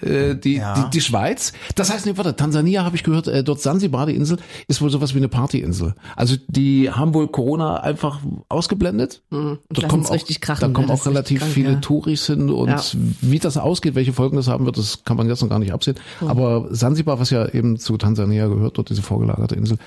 wir, 0.00 0.30
äh, 0.30 0.36
die, 0.36 0.56
ja. 0.56 0.74
die, 0.74 0.90
die 0.90 1.00
Schweiz. 1.00 1.52
Das 1.74 1.92
heißt, 1.92 2.06
nee, 2.06 2.12
warte, 2.16 2.36
Tansania 2.36 2.84
habe 2.84 2.96
ich 2.96 3.02
gehört, 3.02 3.26
äh, 3.26 3.42
dort 3.42 3.60
Sansibar, 3.60 4.06
die 4.06 4.14
Insel, 4.14 4.38
ist 4.68 4.80
wohl 4.82 4.90
sowas 4.90 5.14
wie 5.14 5.18
eine 5.18 5.28
Partyinsel. 5.28 5.94
Also 6.14 6.36
die 6.48 6.90
haben 6.90 7.14
wohl 7.14 7.28
Corona 7.28 7.78
einfach 7.78 8.20
ausgeblendet. 8.48 9.22
Mhm. 9.30 9.58
Dort 9.70 9.88
kommen 9.88 10.06
auch, 10.06 10.12
richtig 10.12 10.40
krachen, 10.40 10.60
da 10.60 10.68
kommen 10.68 10.90
auch 10.90 11.06
relativ 11.06 11.40
krank, 11.40 11.52
viele 11.52 11.72
ja. 11.72 11.80
Touris 11.80 12.26
hin 12.26 12.50
und 12.50 12.68
ja. 12.68 12.82
wie 13.20 13.38
das 13.38 13.56
ausgeht, 13.56 13.94
welche 13.94 14.12
Folgen 14.12 14.36
das 14.36 14.48
haben 14.48 14.66
wird, 14.66 14.78
das 14.78 15.04
kann 15.04 15.16
man 15.16 15.28
jetzt 15.28 15.42
noch 15.42 15.48
gar 15.48 15.58
nicht 15.58 15.72
absehen. 15.72 15.96
Mhm. 16.20 16.28
Aber 16.28 16.68
Sansibar, 16.70 17.18
was 17.18 17.30
ja 17.30 17.48
eben 17.48 17.78
zu 17.78 17.96
Tansania 17.96 18.46
gehört, 18.48 18.78
dort 18.78 18.90
diese 18.90 19.02
vorgelagerte 19.02 19.54
Insel, 19.54 19.78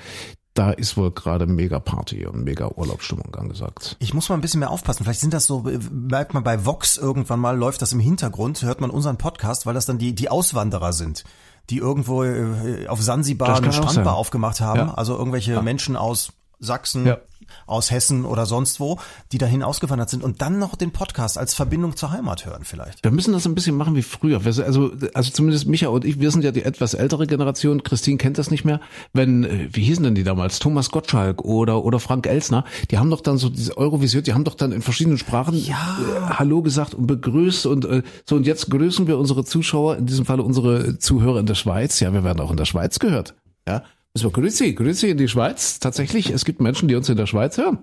da 0.58 0.70
ist 0.72 0.96
wohl 0.96 1.12
gerade 1.12 1.46
mega 1.46 1.78
Party 1.78 2.26
und 2.26 2.42
mega 2.42 2.68
Urlaubsstimmung 2.74 3.32
angesagt. 3.34 3.96
Ich 4.00 4.12
muss 4.12 4.28
mal 4.28 4.34
ein 4.34 4.40
bisschen 4.40 4.60
mehr 4.60 4.70
aufpassen. 4.70 5.04
Vielleicht 5.04 5.20
sind 5.20 5.32
das 5.32 5.46
so, 5.46 5.64
merkt 5.92 6.34
man 6.34 6.42
bei 6.42 6.64
Vox 6.64 6.96
irgendwann 6.96 7.38
mal, 7.38 7.56
läuft 7.56 7.80
das 7.80 7.92
im 7.92 8.00
Hintergrund, 8.00 8.62
hört 8.62 8.80
man 8.80 8.90
unseren 8.90 9.18
Podcast, 9.18 9.66
weil 9.66 9.74
das 9.74 9.86
dann 9.86 9.98
die, 9.98 10.14
die 10.14 10.28
Auswanderer 10.28 10.92
sind, 10.92 11.22
die 11.70 11.78
irgendwo 11.78 12.24
äh, 12.24 12.88
auf 12.88 13.00
Sansibar 13.00 13.56
eine 13.56 13.72
Strandbar 13.72 14.16
aufgemacht 14.16 14.60
haben. 14.60 14.88
Ja. 14.88 14.94
Also 14.94 15.16
irgendwelche 15.16 15.52
ja. 15.52 15.62
Menschen 15.62 15.96
aus 15.96 16.32
Sachsen, 16.58 17.06
ja 17.06 17.18
aus 17.66 17.90
Hessen 17.90 18.24
oder 18.24 18.46
sonst 18.46 18.80
wo, 18.80 18.98
die 19.32 19.38
dahin 19.38 19.62
ausgewandert 19.62 20.10
sind 20.10 20.24
und 20.24 20.42
dann 20.42 20.58
noch 20.58 20.76
den 20.76 20.92
Podcast 20.92 21.38
als 21.38 21.54
Verbindung 21.54 21.96
zur 21.96 22.10
Heimat 22.10 22.46
hören 22.46 22.64
vielleicht. 22.64 23.04
Wir 23.04 23.10
müssen 23.10 23.32
das 23.32 23.46
ein 23.46 23.54
bisschen 23.54 23.76
machen 23.76 23.94
wie 23.94 24.02
früher. 24.02 24.40
Also, 24.44 24.92
also 25.14 25.30
zumindest 25.30 25.66
Micha 25.66 25.88
und 25.88 26.04
ich, 26.04 26.20
wir 26.20 26.30
sind 26.30 26.44
ja 26.44 26.52
die 26.52 26.62
etwas 26.62 26.94
ältere 26.94 27.26
Generation. 27.26 27.82
Christine 27.82 28.18
kennt 28.18 28.38
das 28.38 28.50
nicht 28.50 28.64
mehr. 28.64 28.80
Wenn, 29.12 29.44
äh, 29.44 29.68
wie 29.72 29.82
hießen 29.82 30.04
denn 30.04 30.14
die 30.14 30.24
damals? 30.24 30.58
Thomas 30.58 30.90
Gottschalk 30.90 31.42
oder, 31.42 31.84
oder 31.84 32.00
Frank 32.00 32.26
Elsner. 32.26 32.64
Die 32.90 32.98
haben 32.98 33.10
doch 33.10 33.20
dann 33.20 33.38
so 33.38 33.48
diese 33.48 33.76
Eurovision, 33.76 34.22
die 34.22 34.34
haben 34.34 34.44
doch 34.44 34.54
dann 34.54 34.72
in 34.72 34.82
verschiedenen 34.82 35.18
Sprachen 35.18 35.54
ja. 35.54 35.98
äh, 36.00 36.34
Hallo 36.34 36.62
gesagt 36.62 36.94
und 36.94 37.06
begrüßt 37.06 37.66
und 37.66 37.84
äh, 37.84 38.02
so 38.24 38.36
und 38.36 38.46
jetzt 38.46 38.70
grüßen 38.70 39.06
wir 39.06 39.18
unsere 39.18 39.44
Zuschauer, 39.44 39.96
in 39.96 40.06
diesem 40.06 40.24
Falle 40.24 40.42
unsere 40.42 40.98
Zuhörer 40.98 41.40
in 41.40 41.46
der 41.46 41.54
Schweiz. 41.54 42.00
Ja, 42.00 42.12
wir 42.12 42.24
werden 42.24 42.40
auch 42.40 42.50
in 42.50 42.56
der 42.56 42.64
Schweiz 42.64 42.98
gehört. 42.98 43.34
Ja, 43.66 43.82
so, 44.18 44.30
grüezi, 44.30 44.74
grüezi 44.74 45.08
in 45.08 45.18
die 45.18 45.28
Schweiz. 45.28 45.78
Tatsächlich, 45.78 46.30
es 46.30 46.44
gibt 46.44 46.60
Menschen, 46.60 46.88
die 46.88 46.94
uns 46.94 47.08
in 47.08 47.16
der 47.16 47.26
Schweiz 47.26 47.56
hören. 47.56 47.78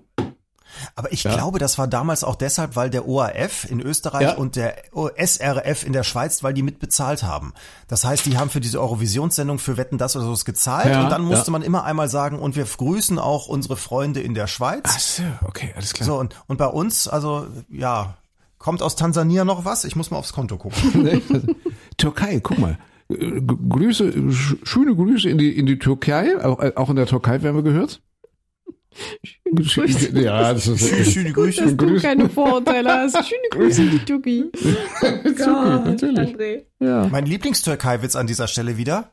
Aber 0.96 1.12
ich 1.12 1.24
ja. 1.24 1.34
glaube, 1.34 1.60
das 1.60 1.78
war 1.78 1.88
damals 1.88 2.24
auch 2.24 2.36
deshalb, 2.36 2.76
weil 2.76 2.90
der 2.90 3.08
ORF 3.08 3.66
in 3.70 3.80
Österreich 3.80 4.22
ja. 4.22 4.36
und 4.36 4.56
der 4.56 4.76
SRF 5.18 5.86
in 5.86 5.94
der 5.94 6.04
Schweiz, 6.04 6.44
weil 6.44 6.54
die 6.54 6.64
mitbezahlt 6.64 7.24
haben. 7.24 7.54
Das 7.88 8.04
heißt, 8.04 8.26
die 8.26 8.38
haben 8.38 8.50
für 8.50 8.60
diese 8.60 8.80
Eurovisionssendung 8.80 9.60
für 9.60 9.78
Wetten 9.78 9.98
das 9.98 10.16
oder 10.16 10.26
so 10.26 10.44
gezahlt 10.44 10.88
ja, 10.88 11.04
und 11.04 11.10
dann 11.10 11.24
musste 11.24 11.52
man 11.52 11.62
immer 11.62 11.84
einmal 11.84 12.10
sagen, 12.10 12.40
und 12.40 12.56
wir 12.56 12.66
grüßen 12.66 13.20
auch 13.20 13.48
unsere 13.48 13.78
Freunde 13.78 14.22
in 14.22 14.34
der 14.34 14.48
Schweiz. 14.48 14.84
Ach 14.86 15.00
so, 15.00 15.24
okay, 15.46 15.74
alles 15.76 15.94
klar. 15.94 16.08
So, 16.08 16.20
und, 16.20 16.36
und 16.48 16.58
bei 16.58 16.68
uns, 16.68 17.08
also, 17.08 17.48
ja, 17.70 18.18
kommt 18.58 18.82
aus 18.82 18.96
Tansania 18.96 19.46
noch 19.46 19.66
was? 19.66 19.86
Ich 19.86 19.96
muss 19.96 20.12
mal 20.12 20.18
aufs 20.18 20.34
Konto 20.34 20.58
gucken. 20.58 21.22
Türkei, 21.98 22.40
guck 22.42 22.58
mal. 22.58 22.78
Grüße, 23.08 24.14
schöne 24.64 24.96
Grüße 24.96 25.30
in 25.30 25.38
die, 25.38 25.58
in 25.58 25.66
die 25.66 25.78
Türkei. 25.78 26.44
Auch, 26.44 26.60
auch 26.76 26.90
in 26.90 26.96
der 26.96 27.06
Türkei 27.06 27.42
werden 27.44 27.56
wir 27.56 27.64
gehört. 27.64 28.02
Grüße. 29.54 30.20
Ja, 30.20 30.54
das 30.54 30.68
ist 30.68 31.14
Schöne 31.14 31.32
Grüße. 31.32 31.64
Dass 31.64 31.78
du 31.78 32.00
keine 32.00 32.30
Vorurteile 32.30 32.90
hast. 32.90 33.18
Schöne 33.28 33.50
Grüße, 33.52 33.86
die 33.86 34.00
Tuki. 34.00 34.46
Gott, 35.02 35.86
natürlich. 35.86 36.36
André. 36.36 36.64
Ja. 36.80 37.08
Mein 37.08 37.26
Lieblingstürkei-Witz 37.26 38.16
an 38.16 38.28
dieser 38.28 38.48
Stelle 38.48 38.78
wieder. 38.78 39.12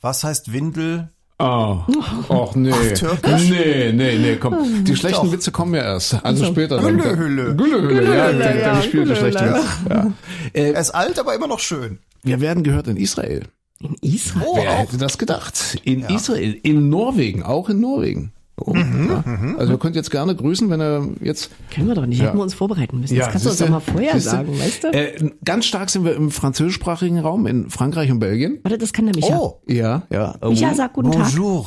Was 0.00 0.24
heißt 0.24 0.52
Windel? 0.52 1.10
Oh, 1.38 1.80
och 2.28 2.56
nee. 2.56 2.72
Türkisch? 2.94 3.50
Nee, 3.50 3.92
nee, 3.92 4.16
nee, 4.16 4.36
komm. 4.36 4.84
Die 4.84 4.96
schlechten 4.96 5.26
Doch. 5.26 5.32
Witze 5.32 5.52
kommen 5.52 5.74
ja 5.74 5.82
erst. 5.82 6.24
Also 6.24 6.46
später. 6.46 6.80
dann. 6.80 6.96
Güllehülle. 6.96 7.54
Güllehülle, 7.54 8.16
ja. 8.16 8.30
Güllehülle, 8.30 8.44
Dann, 8.44 8.58
ja, 8.58 8.72
dann 8.72 8.82
spielt 8.82 9.10
der 9.10 9.16
schlechte 9.16 9.44
Güllehülle. 9.44 9.62
Witz. 9.62 9.90
Ja. 9.90 10.12
Er 10.54 10.80
ist 10.80 10.90
alt, 10.92 11.18
aber 11.18 11.34
immer 11.34 11.46
noch 11.46 11.60
schön. 11.60 11.98
Wir 12.26 12.40
werden 12.40 12.62
gehört 12.64 12.88
in 12.88 12.96
Israel. 12.96 13.44
In 13.80 13.94
Israel? 14.00 14.46
Oh, 14.46 14.56
Wer 14.56 14.78
hätte 14.78 14.96
das 14.98 15.18
gedacht? 15.18 15.78
In 15.84 16.02
Israel, 16.02 16.58
in 16.62 16.88
Norwegen, 16.88 17.42
auch 17.42 17.68
in 17.68 17.80
Norwegen. 17.80 18.32
Oh, 18.58 18.74
ja. 18.74 19.22
Also 19.58 19.74
ihr 19.74 19.78
könnt 19.78 19.96
jetzt 19.96 20.10
gerne 20.10 20.34
grüßen, 20.34 20.70
wenn 20.70 20.80
er 20.80 21.06
jetzt 21.20 21.50
Können 21.70 21.88
wir 21.88 21.94
doch 21.94 22.06
nicht. 22.06 22.18
Ja. 22.20 22.26
Hätten 22.28 22.38
wir 22.38 22.42
uns 22.42 22.54
vorbereiten 22.54 23.00
müssen. 23.00 23.16
Das 23.18 23.28
kannst 23.28 23.44
du 23.44 23.50
uns 23.50 23.58
doch 23.58 23.68
mal 23.68 23.80
vorher 23.80 24.14
siehste. 24.14 24.30
sagen, 24.30 24.58
weißt 24.58 24.84
du? 24.84 24.88
Äh, 24.92 25.30
ganz 25.44 25.66
stark 25.66 25.90
sind 25.90 26.04
wir 26.04 26.14
im 26.14 26.30
französischsprachigen 26.30 27.18
Raum, 27.18 27.46
in 27.46 27.68
Frankreich 27.68 28.10
und 28.10 28.18
Belgien. 28.18 28.60
Warte, 28.62 28.78
das 28.78 28.92
kann 28.94 29.04
der 29.06 29.14
Micha. 29.14 29.36
Oh, 29.38 29.60
Ja, 29.66 30.04
ja. 30.10 30.36
Micha, 30.42 30.74
sag 30.74 30.94
guten 30.94 31.12
Tag. 31.12 31.22
bonjour. 31.30 31.66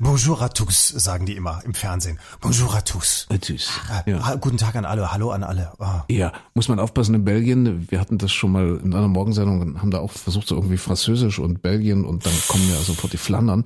Bonjour 0.00 0.42
à 0.42 0.48
tous, 0.48 0.88
sagen 0.88 1.26
die 1.26 1.36
immer 1.36 1.60
im 1.64 1.72
Fernsehen. 1.72 2.18
Bonjour 2.40 2.74
à 2.74 2.82
tous. 2.82 3.26
Äh, 3.30 3.38
Tschüss. 3.38 3.70
Äh, 4.04 4.10
Ja. 4.10 4.34
Guten 4.34 4.56
Tag 4.58 4.74
an 4.76 4.84
alle, 4.84 5.12
hallo 5.12 5.30
an 5.30 5.42
alle. 5.44 5.72
Ah. 5.78 6.04
Ja, 6.10 6.32
muss 6.54 6.68
man 6.68 6.80
aufpassen 6.80 7.14
in 7.14 7.24
Belgien. 7.24 7.86
Wir 7.88 8.00
hatten 8.00 8.18
das 8.18 8.32
schon 8.32 8.50
mal 8.52 8.80
in 8.84 8.92
einer 8.94 9.08
Morgensendung 9.08 9.60
und 9.60 9.80
haben 9.80 9.90
da 9.92 10.00
auch 10.00 10.10
versucht, 10.10 10.48
so 10.48 10.56
irgendwie 10.56 10.76
Französisch 10.76 11.38
und 11.38 11.62
Belgien 11.62 12.04
und 12.04 12.26
dann 12.26 12.32
kommen 12.48 12.68
ja 12.68 12.76
sofort 12.82 13.12
die 13.12 13.16
Flandern 13.16 13.62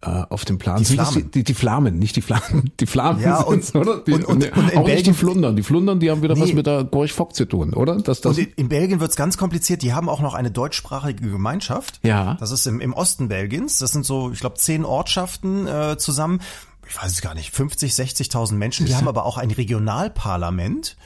auf 0.00 0.44
den 0.44 0.58
Plan. 0.58 0.78
Die 0.78 0.84
Sind 0.84 0.96
Flamen. 1.00 1.14
Die, 1.24 1.30
die, 1.30 1.44
die 1.44 1.54
Flamen, 1.54 1.98
nicht 1.98 2.14
die 2.14 2.22
Flamen. 2.22 2.70
Die 2.78 2.86
Flamen 2.86 3.20
Ja, 3.20 3.40
und- 3.40 3.74
oder? 3.74 3.98
Die, 4.00 4.12
und- 4.12 4.24
und- 4.26 4.38
nee, 4.38 4.50
und 4.50 4.70
in 4.70 4.78
auch 4.78 4.84
nicht 4.84 4.98
die 4.98 5.10
Belgien- 5.10 5.14
Flundern. 5.14 5.56
Die 5.56 5.62
Flundern, 5.64 5.98
die 5.98 6.10
haben 6.10 6.22
wieder 6.22 6.38
was 6.38 6.48
Nee. 6.50 6.54
mit 6.54 6.66
der 6.66 6.84
Gorch 6.84 7.12
Fock 7.12 7.34
zu 7.34 7.46
tun, 7.46 7.74
oder? 7.74 7.96
Dass 7.96 8.20
das, 8.20 8.36
Und 8.36 8.44
in, 8.46 8.52
in 8.54 8.68
Belgien 8.68 9.00
wird's 9.00 9.16
ganz 9.16 9.36
kompliziert. 9.36 9.82
Die 9.82 9.94
haben 9.94 10.08
auch 10.08 10.20
noch 10.20 10.34
eine 10.34 10.50
deutschsprachige 10.52 11.28
Gemeinschaft. 11.30 11.98
Ja. 12.04 12.34
Das 12.38 12.52
ist 12.52 12.66
im, 12.66 12.80
im 12.80 12.92
Osten 12.92 13.26
Belgiens. 13.28 13.78
Das 13.78 13.90
sind 13.90 14.06
so, 14.06 14.30
ich 14.30 14.38
glaube, 14.40 14.56
zehn 14.56 14.84
Ortschaften 14.84 15.66
äh, 15.66 15.96
zusammen. 15.98 16.40
Ich 16.88 16.96
weiß 16.96 17.10
es 17.10 17.20
gar 17.20 17.34
nicht, 17.34 17.50
50, 17.50 17.92
60.000 17.92 18.54
Menschen. 18.54 18.86
Die 18.86 18.94
haben 18.94 19.08
aber 19.08 19.26
auch 19.26 19.36
ein 19.36 19.50
Regionalparlament. 19.50 20.96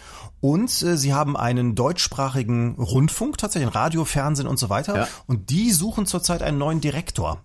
Und 0.40 0.82
äh, 0.82 0.96
sie 0.96 1.14
haben 1.14 1.36
einen 1.36 1.74
deutschsprachigen 1.74 2.74
Rundfunk, 2.74 3.38
tatsächlich 3.38 3.68
ein 3.70 3.72
Radio, 3.74 4.04
Fernsehen 4.04 4.46
und 4.48 4.58
so 4.58 4.68
weiter. 4.70 4.96
Ja. 4.96 5.08
Und 5.26 5.50
die 5.50 5.70
suchen 5.70 6.04
zurzeit 6.04 6.42
einen 6.42 6.58
neuen 6.58 6.80
Direktor. 6.80 7.42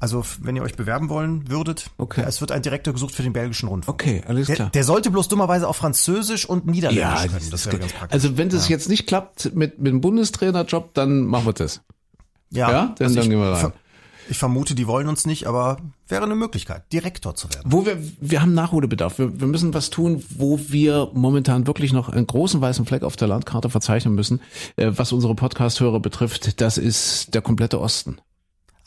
Also 0.00 0.24
wenn 0.40 0.56
ihr 0.56 0.62
euch 0.62 0.74
bewerben 0.76 1.08
wollen 1.10 1.48
würdet, 1.50 1.90
Okay. 1.98 2.22
ja, 2.22 2.26
es 2.26 2.40
wird 2.40 2.50
ein 2.52 2.62
Direktor 2.62 2.92
gesucht 2.94 3.14
für 3.14 3.22
den 3.22 3.32
belgischen 3.34 3.68
Rundfunk. 3.68 4.00
okay, 4.00 4.22
alles 4.26 4.46
Der, 4.46 4.56
klar. 4.56 4.70
der 4.70 4.84
sollte 4.84 5.10
bloß 5.10 5.28
dummerweise 5.28 5.68
auch 5.68 5.76
Französisch 5.76 6.46
und 6.46 6.66
Niederländisch 6.66 7.02
ja, 7.04 7.26
können. 7.26 7.34
das 7.34 7.50
Das 7.50 7.66
wäre 7.66 7.78
ganz 7.78 7.92
praktisch. 7.92 8.14
Also 8.14 8.36
wenn 8.38 8.48
das 8.48 8.68
jetzt 8.68 8.88
nicht 8.88 9.06
klappt 9.06 9.54
mit, 9.54 9.78
mit 9.78 9.92
dem 9.92 10.00
Bundestrainerjob, 10.00 10.94
dann 10.94 11.26
machen 11.26 11.46
wir 11.46 11.52
das. 11.52 11.82
Ja, 12.50 12.70
dann- 12.70 12.94
dann 12.96 13.10
ich, 13.24 13.28
gehen 13.30 13.38
wir 13.38 13.52
rein. 13.52 13.72
Ich 14.28 14.38
vermute, 14.38 14.76
die 14.76 14.86
wollen 14.86 15.08
uns 15.08 15.26
nicht, 15.26 15.46
aber 15.48 15.78
wäre 16.06 16.22
eine 16.22 16.36
Möglichkeit, 16.36 16.84
Direktor 16.92 17.34
zu 17.34 17.48
werden. 17.52 17.64
Wo 17.64 17.84
wir, 17.84 17.98
wir 18.20 18.40
haben 18.40 18.54
Nachholbedarf. 18.54 19.18
Wir, 19.18 19.40
wir 19.40 19.48
müssen 19.48 19.74
was 19.74 19.90
tun, 19.90 20.22
wo 20.30 20.58
wir 20.68 21.10
momentan 21.14 21.66
wirklich 21.66 21.92
noch 21.92 22.08
einen 22.08 22.28
großen 22.28 22.60
weißen 22.60 22.86
Fleck 22.86 23.02
auf 23.02 23.16
der 23.16 23.26
Landkarte 23.26 23.68
verzeichnen 23.70 24.14
müssen, 24.14 24.40
äh, 24.76 24.92
was 24.94 25.12
unsere 25.12 25.34
Podcast-Hörer 25.34 25.98
betrifft. 26.00 26.60
Das 26.60 26.78
ist 26.78 27.34
der 27.34 27.42
komplette 27.42 27.80
Osten. 27.80 28.18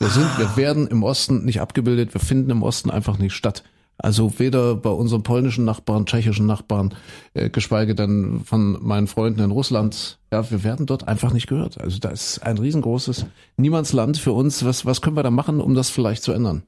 Wir 0.04 0.10
sind, 0.10 0.38
wir 0.38 0.56
werden 0.58 0.86
im 0.86 1.02
Osten 1.02 1.46
nicht 1.46 1.62
abgebildet. 1.62 2.12
Wir 2.12 2.20
finden 2.20 2.50
im 2.50 2.62
Osten 2.62 2.90
einfach 2.90 3.16
nicht 3.16 3.32
statt. 3.32 3.64
Also 3.96 4.38
weder 4.38 4.74
bei 4.76 4.90
unseren 4.90 5.22
polnischen 5.22 5.64
Nachbarn, 5.64 6.04
tschechischen 6.04 6.44
Nachbarn, 6.44 6.94
äh, 7.32 7.48
geschweige 7.48 7.94
denn 7.94 8.42
von 8.44 8.76
meinen 8.86 9.06
Freunden 9.06 9.40
in 9.40 9.50
Russland. 9.50 10.18
Ja, 10.30 10.50
wir 10.50 10.62
werden 10.62 10.84
dort 10.84 11.08
einfach 11.08 11.32
nicht 11.32 11.46
gehört. 11.46 11.80
Also 11.80 11.98
da 12.00 12.10
ist 12.10 12.40
ein 12.40 12.58
riesengroßes 12.58 13.24
Niemandsland 13.56 14.18
für 14.18 14.32
uns. 14.32 14.62
Was, 14.62 14.84
was 14.84 15.00
können 15.00 15.16
wir 15.16 15.22
da 15.22 15.30
machen, 15.30 15.58
um 15.62 15.74
das 15.74 15.88
vielleicht 15.88 16.22
zu 16.22 16.32
ändern? 16.32 16.64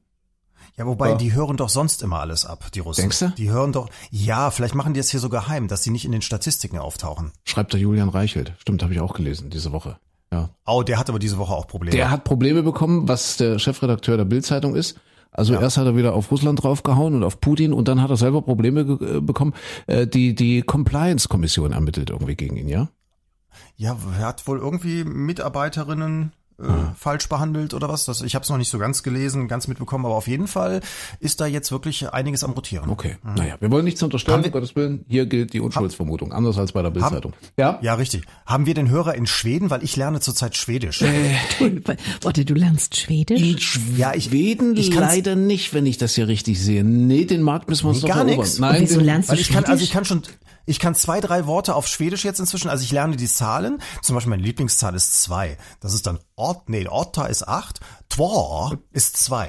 Ja, 0.75 0.87
wobei, 0.87 1.09
Ja. 1.11 1.15
die 1.17 1.33
hören 1.33 1.57
doch 1.57 1.69
sonst 1.69 2.01
immer 2.01 2.19
alles 2.21 2.43
ab, 2.43 2.71
die 2.73 2.79
Russen. 2.79 3.01
Denkst 3.01 3.19
du? 3.19 3.29
Die 3.37 3.51
hören 3.51 3.71
doch, 3.71 3.89
ja, 4.09 4.49
vielleicht 4.49 4.73
machen 4.73 4.95
die 4.95 4.99
es 4.99 5.11
hier 5.11 5.19
so 5.19 5.29
geheim, 5.29 5.67
dass 5.67 5.83
sie 5.83 5.91
nicht 5.91 6.05
in 6.05 6.11
den 6.11 6.23
Statistiken 6.23 6.79
auftauchen. 6.79 7.33
Schreibt 7.45 7.73
der 7.73 7.79
Julian 7.79 8.09
Reichelt. 8.09 8.53
Stimmt, 8.57 8.81
habe 8.81 8.93
ich 8.93 8.99
auch 8.99 9.13
gelesen 9.13 9.51
diese 9.51 9.71
Woche. 9.71 9.97
Ja. 10.31 10.49
Oh, 10.65 10.83
der 10.83 10.99
hat 10.99 11.09
aber 11.09 11.19
diese 11.19 11.37
Woche 11.37 11.53
auch 11.53 11.67
Probleme. 11.67 11.95
Der 11.95 12.11
hat 12.11 12.23
Probleme 12.23 12.63
bekommen, 12.63 13.07
was 13.07 13.37
der 13.37 13.59
Chefredakteur 13.59 14.17
der 14.17 14.25
Bild-Zeitung 14.25 14.75
ist. 14.75 14.99
Also 15.31 15.53
erst 15.53 15.77
hat 15.77 15.85
er 15.85 15.95
wieder 15.95 16.13
auf 16.13 16.31
Russland 16.31 16.63
draufgehauen 16.63 17.13
und 17.13 17.23
auf 17.23 17.39
Putin 17.39 17.71
und 17.71 17.87
dann 17.87 18.01
hat 18.01 18.09
er 18.09 18.17
selber 18.17 18.41
Probleme 18.41 18.81
äh, 18.81 19.21
bekommen. 19.21 19.53
Äh, 19.85 20.07
die 20.07 20.33
die 20.33 20.63
Compliance-Kommission 20.63 21.73
ermittelt 21.73 22.09
irgendwie 22.09 22.35
gegen 22.35 22.57
ihn, 22.57 22.69
ja? 22.69 22.89
ja, 23.75 23.95
er 24.19 24.27
hat 24.27 24.47
wohl 24.47 24.59
irgendwie 24.59 25.03
Mitarbeiterinnen 25.03 26.33
äh, 26.59 26.63
Ah. 26.67 26.95
falsch 26.97 27.29
behandelt 27.29 27.73
oder 27.73 27.87
was. 27.89 28.05
Das, 28.05 28.21
ich 28.21 28.33
habe 28.35 28.43
es 28.43 28.49
noch 28.49 28.57
nicht 28.57 28.69
so 28.69 28.79
ganz 28.79 29.03
gelesen, 29.03 29.47
ganz 29.47 29.67
mitbekommen, 29.67 30.05
aber 30.05 30.15
auf 30.15 30.27
jeden 30.27 30.47
Fall 30.47 30.81
ist 31.19 31.39
da 31.39 31.45
jetzt 31.45 31.71
wirklich 31.71 32.11
einiges 32.11 32.43
am 32.43 32.51
Rotieren. 32.51 32.89
Okay. 32.89 33.17
Naja, 33.35 33.55
wir 33.59 33.69
wollen 33.71 33.85
nichts 33.85 34.01
unterstellen, 34.01 34.43
um 34.43 34.51
Gottes 34.51 34.75
Willen. 34.75 35.05
Hier 35.07 35.25
gilt 35.27 35.53
die 35.53 35.59
Unschuldsvermutung, 35.61 36.33
anders 36.33 36.57
als 36.57 36.71
bei 36.71 36.81
der 36.81 36.89
Bild-Zeitung. 36.89 37.33
Ja? 37.57 37.77
Ja, 37.81 37.93
richtig. 37.95 38.23
Haben 38.45 38.65
wir 38.65 38.73
den 38.73 38.89
Hörer 38.89 39.13
in 39.15 39.27
Schweden? 39.27 39.69
Weil 39.69 39.83
ich 39.83 39.95
lerne 39.95 40.19
zurzeit 40.19 40.55
Schwedisch. 40.57 41.01
Äh, 41.01 41.35
warte, 42.21 42.45
du 42.45 42.53
lernst 42.53 42.95
Schwedisch? 42.97 43.79
Ja, 43.95 44.13
ich- 44.13 44.25
Schweden 44.25 44.75
ich 44.75 44.91
kann's- 44.91 45.13
leider 45.15 45.35
nicht, 45.35 45.73
wenn 45.73 45.85
ich 45.85 45.97
das 45.97 46.15
hier 46.15 46.27
richtig 46.27 46.59
sehe. 46.61 46.83
Nee, 46.83 47.25
den 47.25 47.41
Markt 47.41 47.69
müssen 47.69 47.85
wir 47.85 47.89
uns 47.89 48.01
Nee, 48.01 48.07
doch 48.09 48.15
gar 48.15 48.17
erobern. 48.25 48.37
nix. 48.39 48.59
Nein, 48.59 48.81
Und 48.81 48.89
wieso 48.89 48.99
lernst 48.99 49.29
du 49.29 49.33
Weil 49.33 49.39
ich 49.39 49.47
kann, 49.47 49.55
Schwedisch? 49.57 49.69
also 49.69 49.83
ich 49.83 49.91
kann 49.91 50.05
schon, 50.05 50.21
ich 50.67 50.79
kann 50.79 50.93
zwei, 50.93 51.21
drei 51.21 51.47
Worte 51.47 51.73
auf 51.73 51.87
Schwedisch 51.87 52.23
jetzt 52.25 52.39
inzwischen. 52.39 52.69
Also 52.69 52.83
ich 52.83 52.91
lerne 52.91 53.15
die 53.15 53.27
Zahlen. 53.27 53.81
Zum 54.01 54.15
Beispiel 54.15 54.29
meine 54.31 54.43
Lieblingszahl 54.43 54.93
ist 54.93 55.23
zwei. 55.23 55.57
Das 55.79 55.93
ist 55.93 56.05
dann 56.05 56.19
Ort, 56.35 56.69
nee, 56.69 56.87
Orta 56.87 57.25
ist 57.25 57.47
acht. 57.47 57.79
Twar 58.09 58.77
ist 58.91 59.17
zwei. 59.17 59.47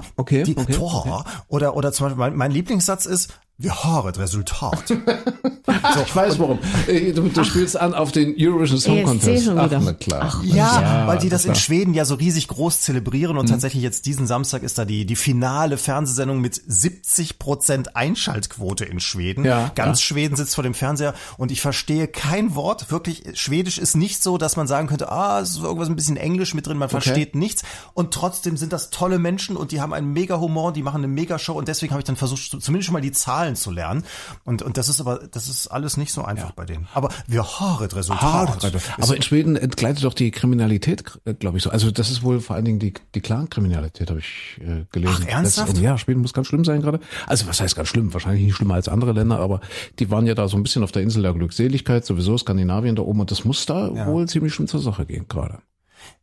Die, 0.00 0.08
Okay, 0.16 0.42
Die, 0.44 0.56
okay, 0.56 0.72
Twar. 0.72 1.26
Oder, 1.48 1.76
oder 1.76 1.92
zum 1.92 2.06
Beispiel 2.06 2.18
mein, 2.18 2.36
mein 2.36 2.50
Lieblingssatz 2.52 3.04
ist, 3.04 3.34
wir 3.56 3.84
haben 3.84 4.08
das 4.08 4.18
Resultat. 4.18 4.90
ich 4.90 6.16
weiß 6.16 6.38
warum. 6.40 6.58
Äh, 6.88 7.12
Du, 7.12 7.28
du 7.28 7.44
spielst 7.44 7.76
an 7.76 7.94
auf 7.94 8.10
den 8.10 8.34
Eurovision 8.36 8.80
Song 8.80 8.96
ESC 8.98 9.06
Contest. 9.06 9.44
schon 9.44 9.58
Ach, 9.58 9.66
wieder. 9.66 9.80
na 9.80 9.92
klar. 9.92 10.40
Ja, 10.44 11.06
weil 11.06 11.18
die 11.18 11.28
das 11.28 11.44
in. 11.44 11.54
Schweden 11.54 11.94
ja 11.94 12.04
so 12.04 12.16
riesig 12.16 12.48
groß 12.48 12.80
zelebrieren 12.80 13.38
und 13.38 13.48
tatsächlich 13.48 13.82
jetzt 13.82 14.06
diesen 14.06 14.26
Samstag 14.26 14.62
ist 14.64 14.76
da 14.78 14.84
die, 14.84 15.06
die 15.06 15.14
finale 15.14 15.76
Fernsehsendung 15.78 16.40
mit 16.40 16.60
70 16.66 17.38
Prozent 17.38 17.94
Einschaltquote 17.94 18.84
in 18.84 18.98
Schweden. 18.98 19.44
Ja, 19.44 19.70
Ganz 19.76 20.00
ja. 20.00 20.06
Schweden 20.06 20.34
sitzt 20.36 20.56
vor 20.56 20.64
dem 20.64 20.74
Fernseher 20.74 21.14
und 21.36 21.52
ich 21.52 21.60
verstehe 21.60 22.08
kein 22.08 22.54
Wort. 22.56 22.90
Wirklich, 22.90 23.22
Schwedisch 23.38 23.78
ist 23.78 23.94
nicht 23.94 24.22
so, 24.22 24.36
dass 24.38 24.56
man 24.56 24.66
sagen 24.66 24.88
könnte, 24.88 25.12
ah, 25.12 25.40
es 25.40 25.50
ist 25.50 25.62
irgendwas 25.62 25.88
ein 25.88 25.96
bisschen 25.96 26.16
Englisch 26.16 26.54
mit 26.54 26.66
drin, 26.66 26.78
man 26.78 26.88
versteht 26.88 27.34
nichts. 27.36 27.62
Und 27.92 28.12
trotzdem 28.12 28.56
sind 28.56 28.72
das 28.72 28.90
tolle 28.90 29.18
Menschen 29.20 29.56
und 29.56 29.70
die 29.70 29.80
haben 29.80 29.92
einen 29.92 30.12
mega 30.12 30.40
Humor, 30.40 30.72
die 30.72 30.82
machen 30.82 30.98
eine 30.98 31.08
mega 31.08 31.38
Show 31.38 31.52
und 31.54 31.68
deswegen 31.68 31.92
habe 31.92 32.00
ich 32.00 32.06
dann 32.06 32.16
versucht, 32.16 32.60
zumindest 32.60 32.86
schon 32.86 32.94
mal 32.94 33.00
die 33.00 33.12
Zahlen 33.12 33.43
zu 33.52 33.70
lernen. 33.70 34.04
Und, 34.44 34.62
und 34.62 34.76
das 34.76 34.88
ist 34.88 35.00
aber, 35.00 35.20
das 35.30 35.48
ist 35.48 35.68
alles 35.68 35.96
nicht 35.96 36.12
so 36.12 36.24
einfach 36.24 36.52
bei 36.52 36.64
denen. 36.64 36.88
Aber 36.94 37.10
wir 37.26 37.42
das 37.42 37.94
Resultat. 37.94 38.64
Aber 38.98 39.16
in 39.16 39.22
Schweden 39.22 39.56
entgleitet 39.56 40.04
doch 40.04 40.14
die 40.14 40.30
Kriminalität, 40.30 41.04
glaube 41.38 41.58
ich 41.58 41.64
so. 41.64 41.70
Also 41.70 41.90
das 41.90 42.10
ist 42.10 42.22
wohl 42.22 42.40
vor 42.40 42.56
allen 42.56 42.64
Dingen 42.64 42.78
die, 42.78 42.94
die 43.14 43.20
Clan-Kriminalität, 43.20 44.10
habe 44.10 44.20
ich 44.20 44.60
äh, 44.60 44.84
gelesen. 44.90 45.26
Ach, 45.26 45.28
ernsthaft? 45.28 45.78
Ja, 45.78 45.98
Schweden 45.98 46.22
muss 46.22 46.32
ganz 46.32 46.46
schlimm 46.46 46.64
sein 46.64 46.80
gerade. 46.80 47.00
Also 47.26 47.46
was 47.46 47.60
heißt 47.60 47.76
ganz 47.76 47.88
schlimm? 47.88 48.12
Wahrscheinlich 48.14 48.44
nicht 48.44 48.56
schlimmer 48.56 48.74
als 48.74 48.88
andere 48.88 49.12
Länder, 49.12 49.38
aber 49.38 49.60
die 49.98 50.10
waren 50.10 50.26
ja 50.26 50.34
da 50.34 50.48
so 50.48 50.56
ein 50.56 50.62
bisschen 50.62 50.82
auf 50.82 50.92
der 50.92 51.02
Insel 51.02 51.22
der 51.22 51.34
Glückseligkeit, 51.34 52.04
sowieso 52.04 52.38
Skandinavien 52.38 52.96
da 52.96 53.02
oben 53.02 53.20
und 53.20 53.30
das 53.30 53.44
muss 53.44 53.66
da 53.66 53.90
wohl 54.06 54.28
ziemlich 54.28 54.54
schlimm 54.54 54.68
zur 54.68 54.80
Sache 54.80 55.06
gehen 55.06 55.26
gerade. 55.28 55.58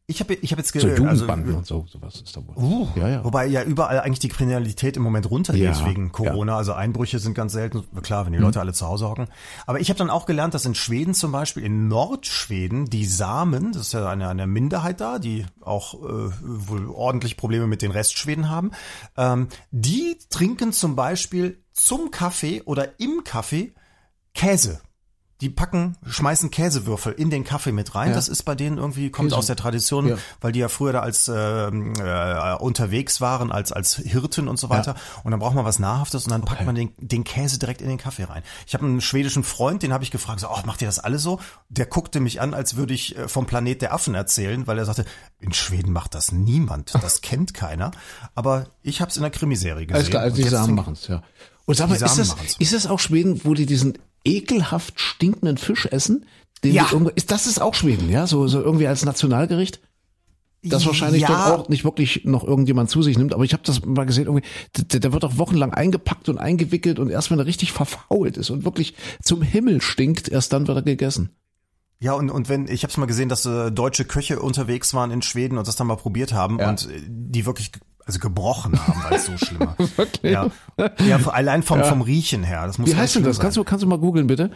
Ich 0.07 0.19
habe 0.19 0.33
ich 0.33 0.51
hab 0.51 0.59
jetzt 0.59 0.73
ge- 0.73 0.81
So 0.81 0.87
also, 0.89 1.03
Jugendbanden 1.03 1.55
und 1.55 1.65
so, 1.65 1.85
sowas 1.87 2.19
ist 2.21 2.35
da 2.35 2.41
wohl. 2.45 2.55
Uh, 2.57 2.87
ja, 2.95 3.07
ja. 3.07 3.23
Wobei 3.23 3.45
ja 3.45 3.63
überall 3.63 4.01
eigentlich 4.01 4.19
die 4.19 4.27
Kriminalität 4.27 4.97
im 4.97 5.03
Moment 5.03 5.29
runtergeht 5.31 5.63
Ja, 5.63 5.85
wegen 5.85 6.11
Corona. 6.11 6.57
Also 6.57 6.73
Einbrüche 6.73 7.19
sind 7.19 7.33
ganz 7.33 7.53
selten. 7.53 7.85
Klar, 8.01 8.25
wenn 8.25 8.33
die 8.33 8.39
Leute 8.39 8.59
alle 8.59 8.73
zu 8.73 8.85
Hause 8.87 9.07
hocken. 9.07 9.27
Aber 9.67 9.79
ich 9.79 9.89
habe 9.89 9.97
dann 9.97 10.09
auch 10.09 10.25
gelernt, 10.25 10.53
dass 10.53 10.65
in 10.65 10.75
Schweden 10.75 11.13
zum 11.13 11.31
Beispiel, 11.31 11.63
in 11.63 11.87
Nordschweden, 11.87 12.87
die 12.89 13.05
Samen, 13.05 13.71
das 13.71 13.83
ist 13.83 13.93
ja 13.93 14.09
eine, 14.09 14.27
eine 14.27 14.47
Minderheit 14.47 14.99
da, 14.99 15.17
die 15.17 15.45
auch 15.61 15.93
äh, 15.93 16.31
wohl 16.41 16.87
ordentlich 16.89 17.37
Probleme 17.37 17.67
mit 17.67 17.81
den 17.81 17.91
Restschweden 17.91 18.49
haben, 18.49 18.71
ähm, 19.15 19.47
die 19.71 20.17
trinken 20.29 20.73
zum 20.73 20.97
Beispiel 20.97 21.63
zum 21.71 22.11
Kaffee 22.11 22.63
oder 22.63 22.99
im 22.99 23.23
Kaffee 23.23 23.73
Käse. 24.33 24.81
Die 25.41 25.49
packen, 25.49 25.97
schmeißen 26.07 26.51
Käsewürfel 26.51 27.11
in 27.13 27.29
den 27.29 27.43
Kaffee 27.43 27.71
mit 27.71 27.95
rein. 27.95 28.09
Ja. 28.09 28.15
Das 28.15 28.27
ist 28.29 28.43
bei 28.43 28.55
denen 28.55 28.77
irgendwie, 28.77 29.09
kommt 29.09 29.29
Käse. 29.29 29.37
aus 29.37 29.47
der 29.47 29.55
Tradition, 29.55 30.07
Ja. 30.07 30.15
weil 30.39 30.51
die 30.51 30.59
ja 30.59 30.69
früher 30.69 30.93
da 30.93 30.99
als 31.01 31.29
ähm, 31.33 31.93
äh, 31.99 32.53
unterwegs 32.55 33.19
waren, 33.21 33.51
als, 33.51 33.71
als 33.71 33.95
Hirten 33.95 34.47
und 34.47 34.57
so 34.57 34.69
weiter. 34.69 34.95
Und 35.23 35.31
dann 35.31 35.39
braucht 35.39 35.55
man 35.55 35.65
was 35.65 35.79
Nahrhaftes 35.79 36.25
und 36.25 36.31
dann 36.31 36.43
packt 36.45 36.65
man 36.65 36.75
den, 36.75 36.91
den 36.97 37.23
Käse 37.23 37.57
direkt 37.59 37.81
in 37.81 37.89
den 37.89 37.97
Kaffee 37.97 38.23
rein. 38.23 38.43
Ich 38.67 38.73
habe 38.73 38.85
einen 38.85 39.01
schwedischen 39.01 39.43
Freund, 39.43 39.81
den 39.83 39.91
habe 39.93 40.03
ich 40.03 40.11
gefragt, 40.11 40.39
so, 40.41 40.47
oh, 40.49 40.59
macht 40.65 40.81
ihr 40.81 40.87
das 40.87 40.99
alle 40.99 41.17
so? 41.19 41.39
Der 41.69 41.87
guckte 41.87 42.19
mich 42.19 42.39
an, 42.39 42.53
als 42.53 42.75
würde 42.75 42.93
ich 42.93 43.17
äh, 43.17 43.27
vom 43.27 43.45
Planet 43.47 43.81
der 43.81 43.93
Affen 43.93 44.13
erzählen, 44.13 44.67
weil 44.67 44.77
er 44.77 44.85
sagte, 44.85 45.05
in 45.39 45.53
Schweden 45.53 45.91
macht 45.91 46.13
das 46.13 46.31
niemand, 46.31 46.93
das 47.01 47.21
kennt 47.21 47.53
keiner. 47.55 47.91
Aber 48.35 48.67
ich 48.83 49.01
habe 49.01 49.09
es 49.09 49.17
in 49.17 49.23
der 49.23 49.31
Krimiserie 49.31 49.85
gesehen. 49.87 49.95
Alles 49.95 50.09
klar, 50.11 50.21
also 50.23 50.35
die 50.35 50.47
Samen 50.47 50.67
denk- 50.67 50.77
machen's, 50.77 51.07
ja. 51.07 51.23
Und 51.65 51.75
sag 51.75 51.87
mal, 51.89 51.95
ist 51.95 52.01
Samen 52.01 52.17
das, 52.17 52.27
machen's. 52.29 52.55
ist 52.59 52.73
das 52.73 52.87
auch 52.87 52.99
Schweden, 52.99 53.41
wo 53.43 53.53
die 53.53 53.65
diesen 53.65 53.97
ekelhaft 54.25 54.99
stinkenden 54.99 55.57
Fisch 55.57 55.85
essen? 55.85 56.25
Den 56.63 56.73
Ja. 56.73 56.87
irgendwo- 56.91 57.11
ist 57.15 57.31
das 57.31 57.47
ist 57.47 57.61
auch 57.61 57.73
Schweden, 57.73 58.09
ja? 58.09 58.27
So, 58.27 58.47
so 58.47 58.61
irgendwie 58.61 58.87
als 58.87 59.03
Nationalgericht? 59.05 59.81
Das 60.63 60.85
wahrscheinlich 60.85 61.23
Ja. 61.23 61.27
dort 61.49 61.59
auch 61.65 61.69
nicht 61.69 61.83
wirklich 61.83 62.21
noch 62.25 62.43
irgendjemand 62.43 62.87
zu 62.91 63.01
sich 63.01 63.17
nimmt, 63.17 63.33
aber 63.33 63.43
ich 63.43 63.53
habe 63.53 63.63
das 63.65 63.83
mal 63.83 64.05
gesehen, 64.05 64.25
irgendwie, 64.27 64.45
der, 64.77 64.99
der 64.99 65.11
wird 65.11 65.25
auch 65.25 65.39
wochenlang 65.39 65.73
eingepackt 65.73 66.29
und 66.29 66.37
eingewickelt 66.37 66.99
und 66.99 67.09
erst 67.09 67.31
wenn 67.31 67.39
er 67.39 67.47
richtig 67.47 67.71
verfault 67.71 68.37
ist 68.37 68.51
und 68.51 68.63
wirklich 68.63 68.93
zum 69.23 69.41
Himmel 69.41 69.81
stinkt, 69.81 70.29
erst 70.29 70.53
dann 70.53 70.67
wird 70.67 70.77
er 70.77 70.83
gegessen. 70.83 71.31
Ja, 71.99 72.13
und, 72.13 72.29
und 72.29 72.47
wenn, 72.47 72.67
ich 72.67 72.83
habe 72.83 72.91
es 72.91 72.97
mal 72.97 73.05
gesehen, 73.07 73.27
dass 73.29 73.45
äh, 73.47 73.71
deutsche 73.71 74.05
Köche 74.05 74.39
unterwegs 74.39 74.93
waren 74.93 75.09
in 75.09 75.23
Schweden 75.23 75.57
und 75.57 75.67
das 75.67 75.75
dann 75.77 75.87
mal 75.87 75.95
probiert 75.97 76.31
haben 76.33 76.59
Ja. 76.59 76.69
und 76.69 76.87
äh, 76.91 77.01
die 77.07 77.47
wirklich 77.47 77.71
also 78.05 78.19
gebrochen 78.19 78.79
haben, 78.87 79.03
weil 79.09 79.17
es 79.17 79.25
so 79.25 79.37
schlimm 79.37 79.59
war. 79.61 79.75
Wirklich? 79.97 80.31
Ja, 80.33 80.49
ja 81.05 81.19
allein 81.29 81.63
vom, 81.63 81.83
vom 81.83 82.01
Riechen 82.01 82.43
her. 82.43 82.65
Das 82.67 82.77
muss 82.77 82.89
Wie 82.89 82.95
heißt 82.95 83.15
denn 83.15 83.23
das? 83.23 83.39
Kannst 83.39 83.57
du, 83.57 83.63
kannst 83.63 83.83
du 83.83 83.87
mal 83.87 83.97
googeln, 83.99 84.27
bitte? 84.27 84.51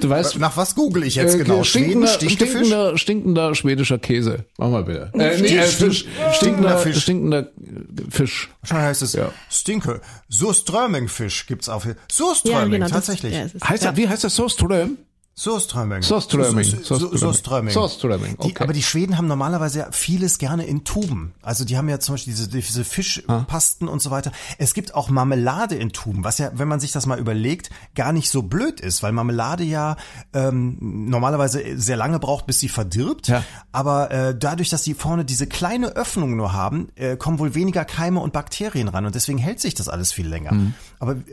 Du 0.00 0.08
weißt, 0.08 0.32
sein. 0.32 0.40
Nach 0.40 0.56
was 0.56 0.74
google 0.74 1.04
ich 1.04 1.14
jetzt 1.16 1.34
Äh, 1.34 1.38
genau? 1.38 1.62
Schweden, 1.64 2.06
stinkender, 2.06 2.08
Stinkefisch? 2.08 2.48
stinkender, 2.50 2.98
stinkender 2.98 3.54
schwedischer 3.54 3.98
Käse. 3.98 4.44
Mach 4.58 4.70
mal 4.70 4.84
bitte. 4.84 5.10
Äh, 5.14 5.40
nee, 5.40 5.48
äh, 5.56 5.62
Fisch. 5.62 6.06
Stinkender 6.32 6.78
Fisch. 6.78 7.02
Stinkender 7.02 7.40
äh, 7.40 8.10
Fisch. 8.10 8.50
Wahrscheinlich 8.62 8.86
heißt 8.88 9.02
es 9.02 9.12
Ja. 9.12 9.30
Stinke. 9.50 10.00
Surströmmingfisch 10.28 11.46
gibt's 11.46 11.68
auch 11.68 11.82
hier. 11.84 11.92
Ja, 11.94 11.98
Surströmming, 12.10 12.70
genau. 12.72 12.84
das- 12.86 12.92
tatsächlich. 12.92 13.34
ja, 13.34 13.42
es 13.42 13.54
ist- 13.54 13.68
Heißt 13.68 13.84
ja. 13.84 13.90
das, 13.90 13.98
wie 13.98 14.08
heißt 14.08 14.24
das? 14.24 14.34
Soström? 14.36 14.98
Surströmming. 15.38 16.02
Surströmming. 16.02 16.64
Su- 16.64 16.82
su- 16.82 16.96
su- 16.98 17.16
Surströmming. 17.18 17.70
Surströmming, 17.70 18.38
Die, 18.42 18.52
okay. 18.52 18.64
aber 18.64 18.72
die 18.72 18.82
Schweden 18.82 19.18
haben 19.18 19.26
normalerweise 19.26 19.80
ja 19.80 19.88
vieles 19.92 20.38
gerne 20.38 20.64
in 20.64 20.82
Tuben. 20.84 21.34
Also 21.42 21.66
die 21.66 21.76
haben 21.76 21.90
ja 21.90 22.00
zum 22.00 22.14
Beispiel 22.14 22.32
diese, 22.32 22.48
diese 22.48 22.84
Fischpasten 22.84 23.86
und 23.86 24.00
so 24.00 24.10
weiter. 24.10 24.32
Es 24.56 24.72
gibt 24.72 24.94
auch 24.94 25.10
Marmelade 25.10 25.74
in 25.74 25.92
Tuben, 25.92 26.24
was 26.24 26.38
ja, 26.38 26.52
wenn 26.54 26.68
man 26.68 26.80
sich 26.80 26.90
das 26.92 27.04
mal 27.04 27.18
überlegt, 27.18 27.68
gar 27.94 28.14
nicht 28.14 28.30
so 28.30 28.40
blöd 28.40 28.80
ist, 28.80 29.02
weil 29.02 29.12
Marmelade 29.12 29.62
ja 29.62 29.96
ähm, 30.32 30.78
normalerweise 30.80 31.62
sehr 31.78 31.98
lange 31.98 32.18
braucht, 32.18 32.46
bis 32.46 32.58
sie 32.58 32.70
verdirbt. 32.70 33.28
Ja. 33.28 33.44
Aber 33.72 34.10
äh, 34.10 34.34
dadurch, 34.38 34.70
dass 34.70 34.84
die 34.84 34.94
vorne 34.94 35.26
diese 35.26 35.46
kleine 35.46 35.88
Öffnung 35.96 36.34
nur 36.36 36.54
haben, 36.54 36.88
äh, 36.94 37.18
kommen 37.18 37.38
wohl 37.38 37.54
weniger 37.54 37.84
Keime 37.84 38.20
und 38.20 38.32
Bakterien 38.32 38.88
ran 38.88 39.04
und 39.04 39.14
deswegen 39.14 39.36
hält 39.38 39.60
sich 39.60 39.74
das 39.74 39.90
alles 39.90 40.12
viel 40.12 40.26
länger. 40.26 40.54
Mhm. 40.54 40.72
Aber 40.98 41.12
äh, 41.12 41.24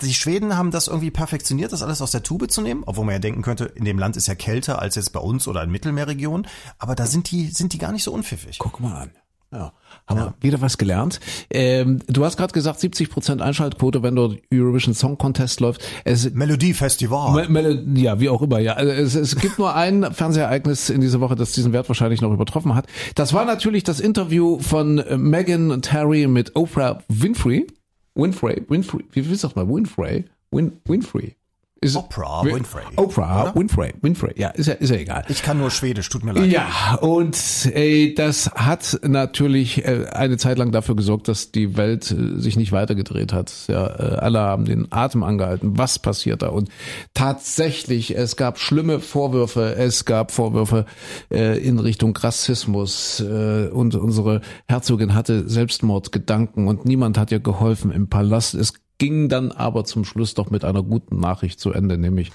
die 0.00 0.14
Schweden 0.14 0.56
haben 0.56 0.70
das 0.70 0.86
irgendwie 0.86 1.10
perfektioniert, 1.10 1.72
das 1.72 1.82
alles 1.82 2.00
aus 2.00 2.12
der 2.12 2.22
Tube 2.22 2.48
zu 2.52 2.60
nehmen, 2.62 2.84
obwohl 2.86 3.04
man 3.04 3.14
ja 3.14 3.18
denken 3.18 3.42
könnte, 3.48 3.64
in 3.74 3.84
dem 3.84 3.98
Land 3.98 4.16
ist 4.16 4.28
ja 4.28 4.34
kälter 4.34 4.80
als 4.80 4.94
jetzt 4.94 5.12
bei 5.12 5.20
uns 5.20 5.48
oder 5.48 5.62
in 5.62 5.70
Mittelmeerregionen. 5.70 6.46
Aber 6.78 6.94
da 6.94 7.06
sind 7.06 7.30
die, 7.30 7.46
sind 7.48 7.72
die 7.72 7.78
gar 7.78 7.92
nicht 7.92 8.04
so 8.04 8.12
unpfiffig. 8.12 8.58
Guck 8.58 8.80
mal 8.80 8.94
an. 9.02 9.10
Ja, 9.50 9.72
haben 10.06 10.18
wir 10.20 10.34
wieder 10.42 10.60
was 10.60 10.76
gelernt. 10.76 11.20
Ähm, 11.48 12.00
du 12.06 12.22
hast 12.22 12.36
gerade 12.36 12.52
gesagt, 12.52 12.80
70 12.80 13.08
Prozent 13.08 13.40
Einschaltquote, 13.40 14.02
wenn 14.02 14.14
dort 14.14 14.36
Eurovision 14.52 14.92
Song 14.94 15.16
Contest 15.16 15.60
läuft. 15.60 15.82
Es, 16.04 16.30
Melodiefestival. 16.34 17.32
Me- 17.32 17.48
Mel- 17.48 17.82
ja, 17.96 18.20
wie 18.20 18.28
auch 18.28 18.42
immer, 18.42 18.58
ja. 18.58 18.74
Also 18.74 18.92
es, 18.92 19.14
es 19.14 19.36
gibt 19.36 19.58
nur 19.58 19.74
ein 19.74 20.04
Fernsehereignis 20.12 20.90
in 20.90 21.00
dieser 21.00 21.20
Woche, 21.20 21.34
das 21.34 21.52
diesen 21.52 21.72
Wert 21.72 21.88
wahrscheinlich 21.88 22.20
noch 22.20 22.30
übertroffen 22.30 22.74
hat. 22.74 22.88
Das 23.14 23.32
war 23.32 23.46
natürlich 23.46 23.84
das 23.84 24.00
Interview 24.00 24.58
von 24.58 24.98
äh, 24.98 25.16
Meghan 25.16 25.70
und 25.70 25.90
Harry 25.94 26.26
mit 26.26 26.54
Oprah 26.54 27.02
Winfrey. 27.08 27.66
Winfrey, 28.14 28.64
Winfrey, 28.68 29.06
wie 29.12 29.30
wie 29.30 29.34
sagt 29.34 29.56
man? 29.56 29.66
Winfrey? 29.74 30.26
Win, 30.50 30.72
Winfrey. 30.84 31.36
Ist, 31.80 31.94
Oprah 31.94 32.44
Wi- 32.44 32.54
Winfrey, 32.54 32.82
Oprah 32.96 33.42
oder? 33.44 33.54
Winfrey, 33.54 33.94
Winfrey, 34.02 34.32
ja, 34.36 34.48
ist 34.48 34.66
ja, 34.66 34.72
ist 34.74 34.90
ja 34.90 34.96
egal. 34.96 35.24
ich 35.28 35.44
kann 35.44 35.58
nur 35.58 35.70
Schwedisch, 35.70 36.08
tut 36.08 36.24
mir 36.24 36.32
leid. 36.32 36.50
Ja, 36.50 36.96
und 37.00 37.36
äh, 37.72 38.14
das 38.14 38.50
hat 38.52 38.98
natürlich 39.04 39.84
äh, 39.84 40.06
eine 40.12 40.38
Zeit 40.38 40.58
lang 40.58 40.72
dafür 40.72 40.96
gesorgt, 40.96 41.28
dass 41.28 41.52
die 41.52 41.76
Welt 41.76 42.10
äh, 42.10 42.40
sich 42.40 42.56
nicht 42.56 42.72
weitergedreht 42.72 43.32
hat. 43.32 43.52
Ja, 43.68 43.86
äh, 43.86 44.16
alle 44.16 44.40
haben 44.40 44.64
den 44.64 44.88
Atem 44.90 45.22
angehalten. 45.22 45.78
Was 45.78 46.00
passiert 46.00 46.42
da? 46.42 46.48
Und 46.48 46.68
tatsächlich, 47.14 48.16
es 48.16 48.36
gab 48.36 48.58
schlimme 48.58 48.98
Vorwürfe. 49.00 49.76
Es 49.76 50.04
gab 50.04 50.32
Vorwürfe 50.32 50.84
äh, 51.30 51.58
in 51.58 51.78
Richtung 51.78 52.16
Rassismus. 52.16 53.20
Äh, 53.20 53.68
und 53.68 53.94
unsere 53.94 54.40
Herzogin 54.66 55.14
hatte 55.14 55.48
Selbstmordgedanken 55.48 56.66
und 56.66 56.84
niemand 56.86 57.18
hat 57.18 57.30
ihr 57.30 57.40
geholfen 57.40 57.92
im 57.92 58.08
Palast. 58.08 58.54
Es 58.54 58.72
ging 58.98 59.28
dann 59.28 59.52
aber 59.52 59.84
zum 59.84 60.04
Schluss 60.04 60.34
doch 60.34 60.50
mit 60.50 60.64
einer 60.64 60.82
guten 60.82 61.18
Nachricht 61.20 61.60
zu 61.60 61.72
Ende, 61.72 61.98
nämlich 61.98 62.30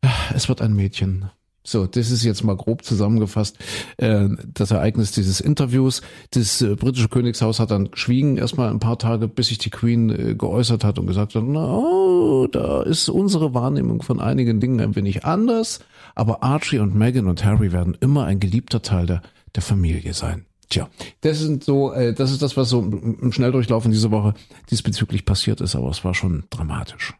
äh, 0.00 0.08
es 0.34 0.48
wird 0.48 0.62
ein 0.62 0.74
Mädchen. 0.74 1.30
So, 1.64 1.86
das 1.86 2.10
ist 2.10 2.24
jetzt 2.24 2.44
mal 2.44 2.56
grob 2.56 2.82
zusammengefasst 2.82 3.58
äh, 3.98 4.28
das 4.54 4.70
Ereignis 4.70 5.12
dieses 5.12 5.40
Interviews. 5.40 6.00
Das 6.30 6.62
äh, 6.62 6.76
britische 6.76 7.08
Königshaus 7.08 7.60
hat 7.60 7.70
dann 7.70 7.90
geschwiegen 7.90 8.38
erstmal 8.38 8.70
ein 8.70 8.78
paar 8.78 8.98
Tage, 8.98 9.28
bis 9.28 9.48
sich 9.48 9.58
die 9.58 9.68
Queen 9.68 10.08
äh, 10.08 10.34
geäußert 10.34 10.82
hat 10.82 10.98
und 10.98 11.06
gesagt 11.06 11.34
hat, 11.34 11.44
na, 11.46 11.76
oh, 11.76 12.46
da 12.46 12.82
ist 12.82 13.10
unsere 13.10 13.52
Wahrnehmung 13.52 14.00
von 14.00 14.18
einigen 14.18 14.60
Dingen 14.60 14.80
ein 14.80 14.96
wenig 14.96 15.26
anders, 15.26 15.80
aber 16.14 16.42
Archie 16.42 16.78
und 16.78 16.94
Meghan 16.94 17.26
und 17.26 17.44
Harry 17.44 17.70
werden 17.70 17.98
immer 18.00 18.24
ein 18.24 18.40
geliebter 18.40 18.80
Teil 18.80 19.04
der, 19.04 19.22
der 19.54 19.62
Familie 19.62 20.14
sein. 20.14 20.46
Tja, 20.68 20.88
das 21.22 21.38
sind 21.38 21.64
so, 21.64 21.92
äh, 21.92 22.12
das 22.12 22.30
ist 22.30 22.42
das, 22.42 22.56
was 22.56 22.68
so 22.68 22.80
im 22.82 23.32
Schnelldurchlauf 23.32 23.84
in 23.84 23.90
dieser 23.90 24.10
Woche 24.10 24.34
diesbezüglich 24.70 25.24
passiert 25.24 25.60
ist, 25.60 25.74
aber 25.74 25.88
es 25.88 26.04
war 26.04 26.14
schon 26.14 26.44
dramatisch. 26.50 27.14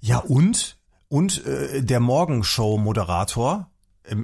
Ja, 0.00 0.18
und, 0.18 0.76
und 1.08 1.46
äh, 1.46 1.82
der 1.82 2.00
Morgenshow-Moderator, 2.00 3.70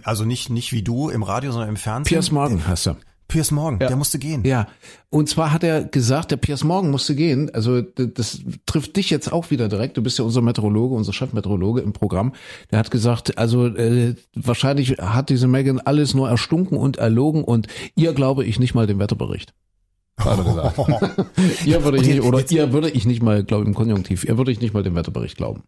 also 0.02 0.24
nicht, 0.24 0.50
nicht 0.50 0.72
wie 0.72 0.82
du 0.82 1.10
im 1.10 1.22
Radio, 1.22 1.52
sondern 1.52 1.70
im 1.70 1.76
Fernsehen. 1.76 2.12
Piers 2.12 2.30
Morgan 2.32 2.66
heißt 2.66 2.88
er. 2.88 2.96
Piers 3.30 3.50
Morgan, 3.50 3.78
der 3.78 3.96
musste 3.96 4.18
gehen. 4.18 4.44
Ja, 4.44 4.66
und 5.08 5.28
zwar 5.28 5.52
hat 5.52 5.62
er 5.62 5.84
gesagt, 5.84 6.32
der 6.32 6.36
Piers 6.36 6.64
Morgan 6.64 6.90
musste 6.90 7.14
gehen. 7.14 7.48
Also 7.54 7.80
das 7.80 8.40
trifft 8.66 8.96
dich 8.96 9.08
jetzt 9.08 9.32
auch 9.32 9.50
wieder 9.50 9.68
direkt. 9.68 9.96
Du 9.96 10.02
bist 10.02 10.18
ja 10.18 10.24
unser 10.24 10.42
Meteorologe, 10.42 10.94
unser 10.94 11.12
Chefmeteorologe 11.12 11.80
im 11.80 11.92
Programm. 11.92 12.32
Der 12.70 12.78
hat 12.80 12.90
gesagt, 12.90 13.38
also 13.38 13.66
äh, 13.66 14.14
wahrscheinlich 14.34 14.98
hat 14.98 15.30
diese 15.30 15.48
Megan 15.48 15.78
alles 15.78 16.12
nur 16.14 16.28
erstunken 16.28 16.76
und 16.76 16.98
erlogen 16.98 17.44
und 17.44 17.68
ihr 17.94 18.12
glaube 18.12 18.44
ich 18.44 18.58
nicht 18.58 18.74
mal 18.74 18.86
den 18.86 18.98
Wetterbericht. 18.98 19.54
Hat 20.18 20.38
er 20.38 20.44
gesagt. 20.44 20.78
ihr 21.64 21.82
würde 21.82 21.96
ich 21.96 22.06
nicht, 22.06 22.22
oder 22.22 22.44
ihr 22.50 22.72
würde 22.74 22.90
ich 22.90 23.06
nicht 23.06 23.22
mal, 23.22 23.42
glaube 23.42 23.64
im 23.64 23.72
Konjunktiv, 23.74 24.24
ihr 24.24 24.36
würde 24.36 24.52
ich 24.52 24.60
nicht 24.60 24.74
mal 24.74 24.82
den 24.82 24.94
Wetterbericht 24.94 25.38
glauben. 25.38 25.62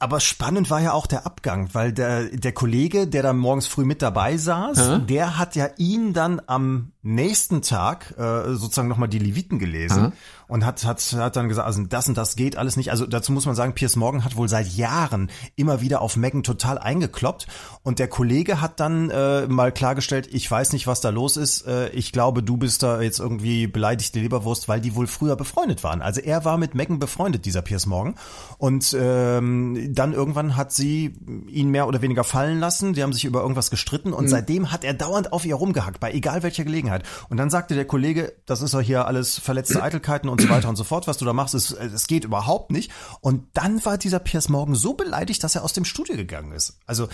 Aber 0.00 0.20
spannend 0.20 0.70
war 0.70 0.80
ja 0.80 0.92
auch 0.92 1.06
der 1.06 1.24
Abgang, 1.24 1.68
weil 1.72 1.92
der, 1.92 2.24
der 2.24 2.52
Kollege, 2.52 3.06
der 3.06 3.22
da 3.22 3.32
morgens 3.32 3.66
früh 3.66 3.84
mit 3.84 4.02
dabei 4.02 4.36
saß, 4.36 4.76
Ja. 4.78 4.98
der 4.98 5.38
hat 5.38 5.56
ja 5.56 5.68
ihn 5.78 6.12
dann 6.12 6.42
am 6.46 6.92
nächsten 7.02 7.62
Tag 7.62 8.14
äh, 8.18 8.54
sozusagen 8.54 8.88
nochmal 8.88 9.08
die 9.08 9.18
Leviten 9.20 9.58
gelesen 9.58 10.02
Ja. 10.04 10.12
Und 10.48 10.64
hat, 10.64 10.84
hat, 10.84 11.00
hat 11.16 11.36
dann 11.36 11.48
gesagt, 11.48 11.66
also 11.66 11.82
das 11.82 12.08
und 12.08 12.16
das 12.16 12.36
geht 12.36 12.56
alles 12.56 12.76
nicht. 12.76 12.90
Also 12.90 13.06
dazu 13.06 13.32
muss 13.32 13.46
man 13.46 13.54
sagen, 13.54 13.74
Piers 13.74 13.96
Morgan 13.96 14.24
hat 14.24 14.36
wohl 14.36 14.48
seit 14.48 14.68
Jahren 14.68 15.30
immer 15.56 15.80
wieder 15.80 16.00
auf 16.00 16.16
Megan 16.16 16.42
total 16.42 16.78
eingekloppt 16.78 17.46
und 17.82 17.98
der 17.98 18.08
Kollege 18.08 18.60
hat 18.60 18.80
dann 18.80 19.10
äh, 19.10 19.46
mal 19.46 19.72
klargestellt, 19.72 20.28
ich 20.32 20.50
weiß 20.50 20.72
nicht, 20.72 20.86
was 20.86 21.00
da 21.00 21.10
los 21.10 21.36
ist, 21.36 21.66
äh, 21.66 21.88
ich 21.90 22.12
glaube, 22.12 22.42
du 22.42 22.56
bist 22.56 22.82
da 22.82 23.00
jetzt 23.00 23.18
irgendwie 23.18 23.66
beleidigte 23.66 24.20
Leberwurst, 24.20 24.68
weil 24.68 24.80
die 24.80 24.94
wohl 24.94 25.06
früher 25.06 25.36
befreundet 25.36 25.84
waren. 25.84 26.02
Also 26.02 26.20
er 26.20 26.44
war 26.44 26.58
mit 26.58 26.74
Megan 26.74 26.98
befreundet, 26.98 27.44
dieser 27.44 27.62
Piers 27.62 27.86
Morgan 27.86 28.14
und 28.58 28.96
ähm, 28.98 29.90
dann 29.94 30.12
irgendwann 30.12 30.56
hat 30.56 30.72
sie 30.72 31.14
ihn 31.48 31.70
mehr 31.70 31.88
oder 31.88 32.02
weniger 32.02 32.24
fallen 32.24 32.60
lassen, 32.60 32.94
die 32.94 33.02
haben 33.02 33.12
sich 33.12 33.24
über 33.24 33.40
irgendwas 33.40 33.70
gestritten 33.70 34.12
und 34.12 34.28
seitdem 34.28 34.72
hat 34.72 34.84
er 34.84 34.94
dauernd 34.94 35.32
auf 35.32 35.44
ihr 35.44 35.54
rumgehackt, 35.54 36.00
bei 36.00 36.12
egal 36.12 36.42
welcher 36.42 36.64
Gelegenheit. 36.64 37.04
Und 37.28 37.36
dann 37.36 37.50
sagte 37.50 37.74
der 37.74 37.86
Kollege, 37.86 38.32
das 38.46 38.62
ist 38.62 38.74
ja 38.74 38.80
hier 38.80 39.06
alles 39.06 39.38
verletzte 39.38 39.82
Eitelkeiten 39.82 40.28
und 40.34 40.42
so 40.42 40.48
weiter 40.50 40.68
und 40.68 40.76
so 40.76 40.84
fort, 40.84 41.06
was 41.08 41.16
du 41.16 41.24
da 41.24 41.32
machst, 41.32 41.54
es, 41.54 41.70
es 41.72 42.06
geht 42.06 42.24
überhaupt 42.24 42.70
nicht. 42.70 42.90
Und 43.20 43.44
dann 43.54 43.84
war 43.84 43.98
dieser 43.98 44.18
Piers 44.18 44.48
Morgan 44.48 44.74
so 44.74 44.92
beleidigt, 44.94 45.42
dass 45.42 45.54
er 45.54 45.64
aus 45.64 45.72
dem 45.72 45.84
Studio 45.84 46.14
gegangen 46.16 46.52
ist. 46.52 46.78
Also 46.86 47.08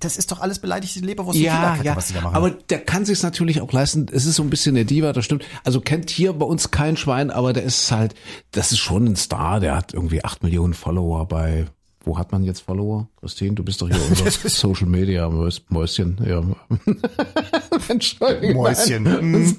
das 0.00 0.16
ist 0.16 0.30
doch 0.30 0.40
alles 0.40 0.58
beleidigte 0.58 1.00
Leberwurst 1.00 1.38
und 1.38 1.44
Fehlerkette, 1.44 1.96
was 1.96 2.06
die 2.08 2.12
da 2.14 2.20
machen. 2.20 2.36
aber 2.36 2.50
der 2.50 2.80
kann 2.84 3.04
sich 3.04 3.22
natürlich 3.22 3.60
auch 3.60 3.72
leisten. 3.72 4.06
Es 4.12 4.26
ist 4.26 4.34
so 4.36 4.42
ein 4.42 4.50
bisschen 4.50 4.74
der 4.74 4.84
Diva, 4.84 5.12
das 5.12 5.24
stimmt. 5.24 5.44
Also 5.64 5.80
kennt 5.80 6.10
hier 6.10 6.32
bei 6.34 6.44
uns 6.46 6.70
kein 6.70 6.96
Schwein, 6.96 7.30
aber 7.30 7.52
der 7.52 7.62
ist 7.62 7.90
halt, 7.90 8.14
das 8.50 8.72
ist 8.72 8.78
schon 8.78 9.06
ein 9.06 9.16
Star. 9.16 9.60
Der 9.60 9.74
hat 9.76 9.94
irgendwie 9.94 10.24
acht 10.24 10.42
Millionen 10.42 10.74
Follower 10.74 11.26
bei. 11.26 11.66
Wo 12.04 12.16
hat 12.16 12.32
man 12.32 12.42
jetzt 12.44 12.60
Follower? 12.60 13.08
Christine, 13.20 13.52
du 13.54 13.62
bist 13.64 13.82
doch 13.82 13.88
hier 13.88 13.98
unser 14.08 14.30
Social 14.48 14.86
Media 14.86 15.28
Mäus- 15.28 15.60
Mäuschen. 15.68 16.16
Ja. 16.24 16.42
Entschuldigung. 17.88 18.62
Mäuschen. 18.62 19.56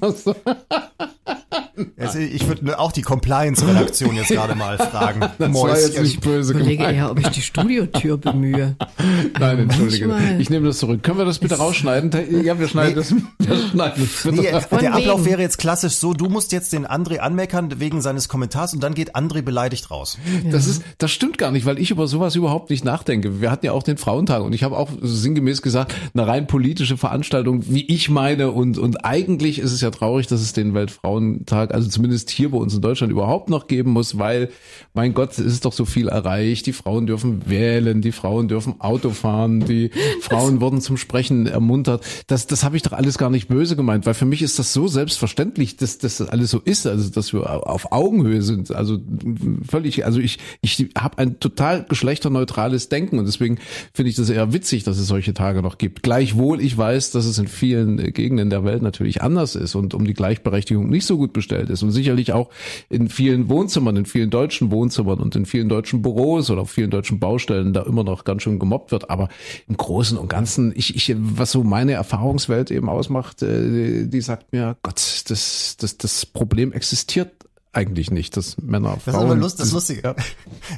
Also 1.98 2.18
ich 2.18 2.46
würde 2.46 2.78
auch 2.78 2.92
die 2.92 3.02
Compliance-Redaktion 3.02 4.16
jetzt 4.16 4.28
gerade 4.30 4.54
mal 4.54 4.78
fragen. 4.78 5.20
Das 5.38 5.54
war 5.54 5.78
jetzt 5.78 6.00
nicht 6.00 6.20
böse 6.20 6.52
Ich 6.52 6.58
überlege 6.58 6.78
gemeint. 6.78 6.96
eher, 6.96 7.10
ob 7.10 7.18
ich 7.20 7.28
die 7.28 7.42
Studiotür 7.42 8.18
bemühe. 8.18 8.76
Nein, 9.38 9.58
entschuldige. 9.60 10.06
manchmal. 10.08 10.40
Ich 10.40 10.50
nehme 10.50 10.66
das 10.66 10.78
zurück. 10.78 11.02
Können 11.02 11.18
wir 11.18 11.24
das 11.24 11.38
bitte 11.38 11.56
rausschneiden? 11.56 12.10
Ja, 12.44 12.58
wir 12.58 12.68
schneiden 12.68 12.94
das. 12.96 13.14
Wir 13.38 13.56
schneiden 13.56 14.08
das 14.24 14.32
Nee, 14.32 14.78
der 14.80 14.94
Ablauf 14.94 15.20
wegen. 15.20 15.30
wäre 15.30 15.42
jetzt 15.42 15.58
klassisch 15.58 15.94
so, 15.94 16.12
du 16.14 16.28
musst 16.28 16.52
jetzt 16.52 16.72
den 16.72 16.86
André 16.86 17.18
anmeckern 17.18 17.80
wegen 17.80 18.00
seines 18.00 18.28
Kommentars 18.28 18.74
und 18.74 18.82
dann 18.82 18.94
geht 18.94 19.16
André 19.16 19.42
beleidigt 19.42 19.90
raus. 19.90 20.18
Das 20.50 20.66
ist, 20.66 20.82
das 20.98 21.10
stimmt 21.10 21.38
gar 21.38 21.50
nicht, 21.50 21.66
weil 21.66 21.78
ich 21.78 21.90
über 21.90 22.06
sowas 22.06 22.34
überhaupt 22.36 22.70
nicht 22.70 22.84
nachdenke. 22.84 23.40
Wir 23.40 23.50
hatten 23.50 23.66
ja 23.66 23.72
auch 23.72 23.82
den 23.82 23.96
Frauentag 23.96 24.42
und 24.42 24.52
ich 24.54 24.62
habe 24.62 24.76
auch 24.76 24.90
sinngemäß 25.00 25.62
gesagt, 25.62 25.94
eine 26.14 26.26
rein 26.26 26.46
politische 26.46 26.96
Veranstaltung, 26.96 27.64
wie 27.68 27.86
ich 27.86 28.08
meine 28.10 28.50
und, 28.50 28.78
und 28.78 29.04
eigentlich 29.04 29.58
ist 29.58 29.72
es 29.72 29.80
ja 29.80 29.90
traurig, 29.90 30.26
dass 30.26 30.40
es 30.40 30.52
den 30.52 30.74
Weltfrauentag, 30.74 31.69
also 31.72 31.88
zumindest 31.88 32.30
hier 32.30 32.50
bei 32.50 32.58
uns 32.58 32.74
in 32.74 32.80
Deutschland 32.80 33.12
überhaupt 33.12 33.50
noch 33.50 33.66
geben 33.66 33.90
muss, 33.90 34.18
weil, 34.18 34.50
mein 34.94 35.14
Gott, 35.14 35.32
es 35.32 35.38
ist 35.38 35.64
doch 35.64 35.72
so 35.72 35.84
viel 35.84 36.08
erreicht. 36.08 36.66
Die 36.66 36.72
Frauen 36.72 37.06
dürfen 37.06 37.48
wählen, 37.48 38.02
die 38.02 38.12
Frauen 38.12 38.48
dürfen 38.48 38.80
Auto 38.80 39.10
fahren, 39.10 39.60
die 39.60 39.90
Frauen 40.20 40.60
wurden 40.60 40.80
zum 40.80 40.96
Sprechen 40.96 41.46
ermuntert. 41.46 42.04
Das, 42.26 42.46
das 42.46 42.64
habe 42.64 42.76
ich 42.76 42.82
doch 42.82 42.92
alles 42.92 43.18
gar 43.18 43.30
nicht 43.30 43.48
böse 43.48 43.76
gemeint, 43.76 44.06
weil 44.06 44.14
für 44.14 44.24
mich 44.24 44.42
ist 44.42 44.58
das 44.58 44.72
so 44.72 44.88
selbstverständlich, 44.88 45.76
dass, 45.76 45.98
dass 45.98 46.18
das 46.18 46.28
alles 46.28 46.50
so 46.50 46.60
ist, 46.60 46.86
also 46.86 47.10
dass 47.10 47.32
wir 47.32 47.68
auf 47.68 47.92
Augenhöhe 47.92 48.42
sind. 48.42 48.74
Also 48.74 48.98
völlig, 49.68 50.04
also 50.04 50.20
ich, 50.20 50.38
ich 50.60 50.90
habe 50.96 51.18
ein 51.18 51.40
total 51.40 51.84
geschlechterneutrales 51.84 52.88
Denken 52.88 53.18
und 53.18 53.26
deswegen 53.26 53.58
finde 53.92 54.10
ich 54.10 54.16
das 54.16 54.30
eher 54.30 54.52
witzig, 54.52 54.84
dass 54.84 54.98
es 54.98 55.06
solche 55.06 55.34
Tage 55.34 55.62
noch 55.62 55.78
gibt. 55.78 56.02
Gleichwohl 56.02 56.60
ich 56.60 56.76
weiß, 56.76 57.10
dass 57.10 57.24
es 57.24 57.38
in 57.38 57.48
vielen 57.48 57.98
äh, 57.98 58.10
Gegenden 58.12 58.50
der 58.50 58.64
Welt 58.64 58.82
natürlich 58.82 59.22
anders 59.22 59.54
ist 59.54 59.74
und 59.74 59.94
um 59.94 60.06
die 60.06 60.14
Gleichberechtigung 60.14 60.88
nicht 60.88 61.06
so 61.06 61.16
gut 61.16 61.32
bestellt 61.50 61.70
ist 61.70 61.82
und 61.82 61.90
sicherlich 61.90 62.32
auch 62.32 62.50
in 62.88 63.08
vielen 63.08 63.48
Wohnzimmern, 63.48 63.96
in 63.96 64.06
vielen 64.06 64.30
deutschen 64.30 64.70
Wohnzimmern 64.70 65.18
und 65.18 65.34
in 65.36 65.46
vielen 65.46 65.68
deutschen 65.68 66.02
Büros 66.02 66.50
oder 66.50 66.62
auf 66.62 66.70
vielen 66.70 66.90
deutschen 66.90 67.18
Baustellen 67.18 67.72
da 67.72 67.82
immer 67.82 68.04
noch 68.04 68.24
ganz 68.24 68.42
schön 68.42 68.58
gemobbt 68.58 68.92
wird. 68.92 69.10
Aber 69.10 69.28
im 69.68 69.76
Großen 69.76 70.16
und 70.16 70.28
Ganzen, 70.28 70.72
ich, 70.76 70.94
ich, 70.94 71.16
was 71.18 71.50
so 71.50 71.64
meine 71.64 71.92
Erfahrungswelt 71.92 72.70
eben 72.70 72.88
ausmacht, 72.88 73.42
äh, 73.42 74.06
die 74.06 74.20
sagt 74.20 74.52
mir, 74.52 74.76
Gott, 74.82 75.24
das, 75.28 75.76
das, 75.78 75.98
das 75.98 76.26
Problem 76.26 76.72
existiert 76.72 77.32
eigentlich 77.72 78.10
nicht, 78.10 78.36
dass 78.36 78.58
Männer, 78.58 78.98
Das 79.04 79.14
Frauen. 79.14 79.26
ist 79.26 79.30
aber 79.30 79.36
lust, 79.36 79.60
das 79.60 79.72
Lustige. 79.72 80.16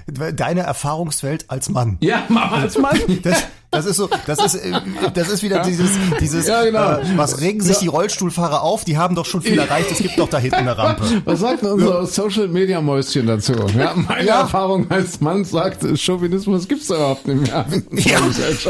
Deine 0.37 0.61
Erfahrungswelt 0.61 1.49
als 1.49 1.69
Mann. 1.71 1.97
Ja, 2.01 2.25
Mama 2.29 2.57
als 2.63 2.79
Mann. 2.79 2.99
Das, 3.23 3.45
das 3.73 3.87
ist 3.87 3.97
so, 3.97 4.09
das 4.27 4.45
ist, 4.45 4.55
äh, 4.55 4.71
das 5.15 5.29
ist 5.31 5.43
wieder 5.43 5.63
dieses, 5.63 5.91
dieses, 6.21 6.47
Ja, 6.47 6.63
genau. 6.65 6.99
äh, 6.99 7.17
was 7.17 7.41
regen 7.41 7.61
sich 7.61 7.79
die 7.79 7.89
Rollstuhlfahrer 7.89 8.63
auf? 8.63 8.85
Die 8.85 8.97
haben 8.99 9.15
doch 9.17 9.25
schon 9.27 9.43
viel 9.43 9.59
erreicht. 9.59 9.91
Es 9.91 9.99
gibt 9.99 10.19
doch 10.19 10.29
da 10.29 10.39
hinten 10.39 10.57
eine 10.57 10.77
Rampe. 10.79 11.03
Was 11.25 11.41
sagt 11.41 11.63
denn 11.63 11.71
unser 11.73 12.07
Social 12.07 12.49
Media 12.49 12.81
Mäuschen 12.81 13.27
dazu? 13.27 13.55
Ja, 13.77 13.95
meine 13.95 14.27
Ja. 14.27 14.41
Erfahrung 14.43 14.91
als 14.91 15.21
Mann 15.21 15.45
sagt, 15.45 15.85
Chauvinismus 15.99 16.69
gibt's 16.69 16.87
da 16.89 16.97
überhaupt 16.97 17.27
nicht 17.27 17.41
mehr. 17.43 17.65
Ja, 17.93 18.21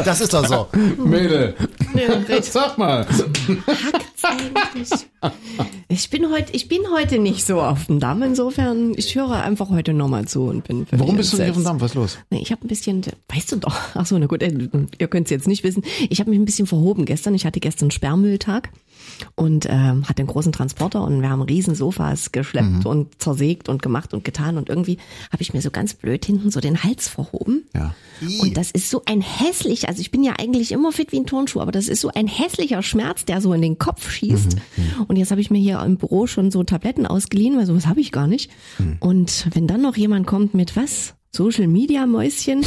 das 0.03 0.21
ist 0.21 0.33
doch 0.33 0.45
so. 0.47 0.67
Mädel. 1.03 1.55
Ja. 1.93 2.41
Sag 2.41 2.77
mal. 2.77 3.05
Hackt's 3.05 4.23
eigentlich? 4.23 4.89
Ich 5.87 6.09
bin 6.09 6.31
heute, 6.31 6.51
ich 6.53 6.67
bin 6.67 6.81
heute 6.93 7.19
nicht 7.19 7.45
so 7.45 7.61
auf 7.61 7.85
dem 7.85 7.99
Damm. 7.99 8.23
Insofern, 8.23 8.93
ich 8.95 9.15
höre 9.15 9.31
einfach 9.31 9.69
heute 9.69 9.93
nochmal 9.93 10.25
zu 10.25 10.43
und 10.43 10.67
bin 10.67 10.85
Warum 10.91 11.17
bist 11.17 11.33
du 11.33 11.37
nicht 11.37 11.49
auf 11.49 11.55
dem. 11.55 11.63
Damm? 11.63 11.81
Was 11.81 11.91
ist 11.91 11.95
los? 11.95 12.17
Nee, 12.29 12.39
ich 12.41 12.51
habe 12.51 12.65
ein 12.65 12.67
bisschen, 12.67 13.01
weißt 13.33 13.51
du 13.51 13.55
doch, 13.57 13.75
ach 13.93 14.05
so, 14.05 14.17
na 14.17 14.25
gut, 14.25 14.41
äh, 14.43 14.51
ihr 14.99 15.07
könnt 15.07 15.27
es 15.27 15.31
jetzt 15.31 15.47
nicht 15.47 15.63
wissen. 15.63 15.83
Ich 16.09 16.19
habe 16.19 16.29
mich 16.29 16.39
ein 16.39 16.45
bisschen 16.45 16.67
verhoben 16.67 17.05
gestern. 17.05 17.35
Ich 17.35 17.45
hatte 17.45 17.59
gestern 17.59 17.91
Sperrmülltag 17.91 18.69
und 19.35 19.67
ähm, 19.69 20.07
hatte 20.07 20.19
einen 20.19 20.27
großen 20.27 20.51
Transporter 20.51 21.03
und 21.03 21.21
wir 21.21 21.29
haben 21.29 21.41
riesen 21.41 21.75
Sofas 21.75 22.31
geschleppt 22.31 22.85
und 22.85 23.21
zersägt 23.21 23.69
und 23.69 23.81
gemacht 23.81 24.13
und 24.13 24.23
getan 24.23 24.57
und 24.57 24.69
irgendwie 24.69 24.97
habe 25.31 25.41
ich 25.41 25.53
mir 25.53 25.61
so 25.61 25.71
ganz 25.71 25.93
blöd 25.93 26.25
hinten 26.25 26.51
so 26.51 26.59
den 26.59 26.83
Hals 26.83 27.07
verhoben. 27.09 27.63
Ja. 27.73 27.93
Und 28.39 28.57
das 28.57 28.71
ist 28.71 28.89
so 28.89 29.01
ein 29.05 29.21
hässlich, 29.21 29.87
also 29.89 30.01
ich 30.01 30.11
bin 30.11 30.23
ja 30.23 30.33
eigentlich 30.39 30.71
immer 30.71 30.91
fit 30.91 31.11
wie 31.11 31.19
ein 31.19 31.25
Turnschuh, 31.25 31.59
aber 31.59 31.71
das 31.71 31.87
ist 31.87 32.01
so 32.01 32.09
ein 32.13 32.27
hässlicher 32.27 32.81
Schmerz, 32.81 33.25
der 33.25 33.41
so 33.41 33.53
in 33.53 33.61
den 33.61 33.77
Kopf 33.77 34.09
schießt. 34.09 34.55
Und 35.07 35.17
jetzt 35.17 35.31
habe 35.31 35.41
ich 35.41 35.51
mir 35.51 35.59
hier 35.59 35.81
im 35.81 35.97
Büro 35.97 36.27
schon 36.27 36.51
so 36.51 36.63
Tabletten 36.63 37.05
ausgeliehen, 37.05 37.57
weil 37.57 37.65
sowas 37.65 37.87
habe 37.87 37.99
ich 37.99 38.11
gar 38.11 38.27
nicht. 38.27 38.51
Und 38.99 39.47
wenn 39.53 39.67
dann 39.67 39.81
noch 39.81 39.97
jemand 39.97 40.27
kommt 40.27 40.53
mit 40.53 40.75
was? 40.75 41.15
Social 41.35 41.65
Media 41.67 42.05
Mäuschen, 42.05 42.63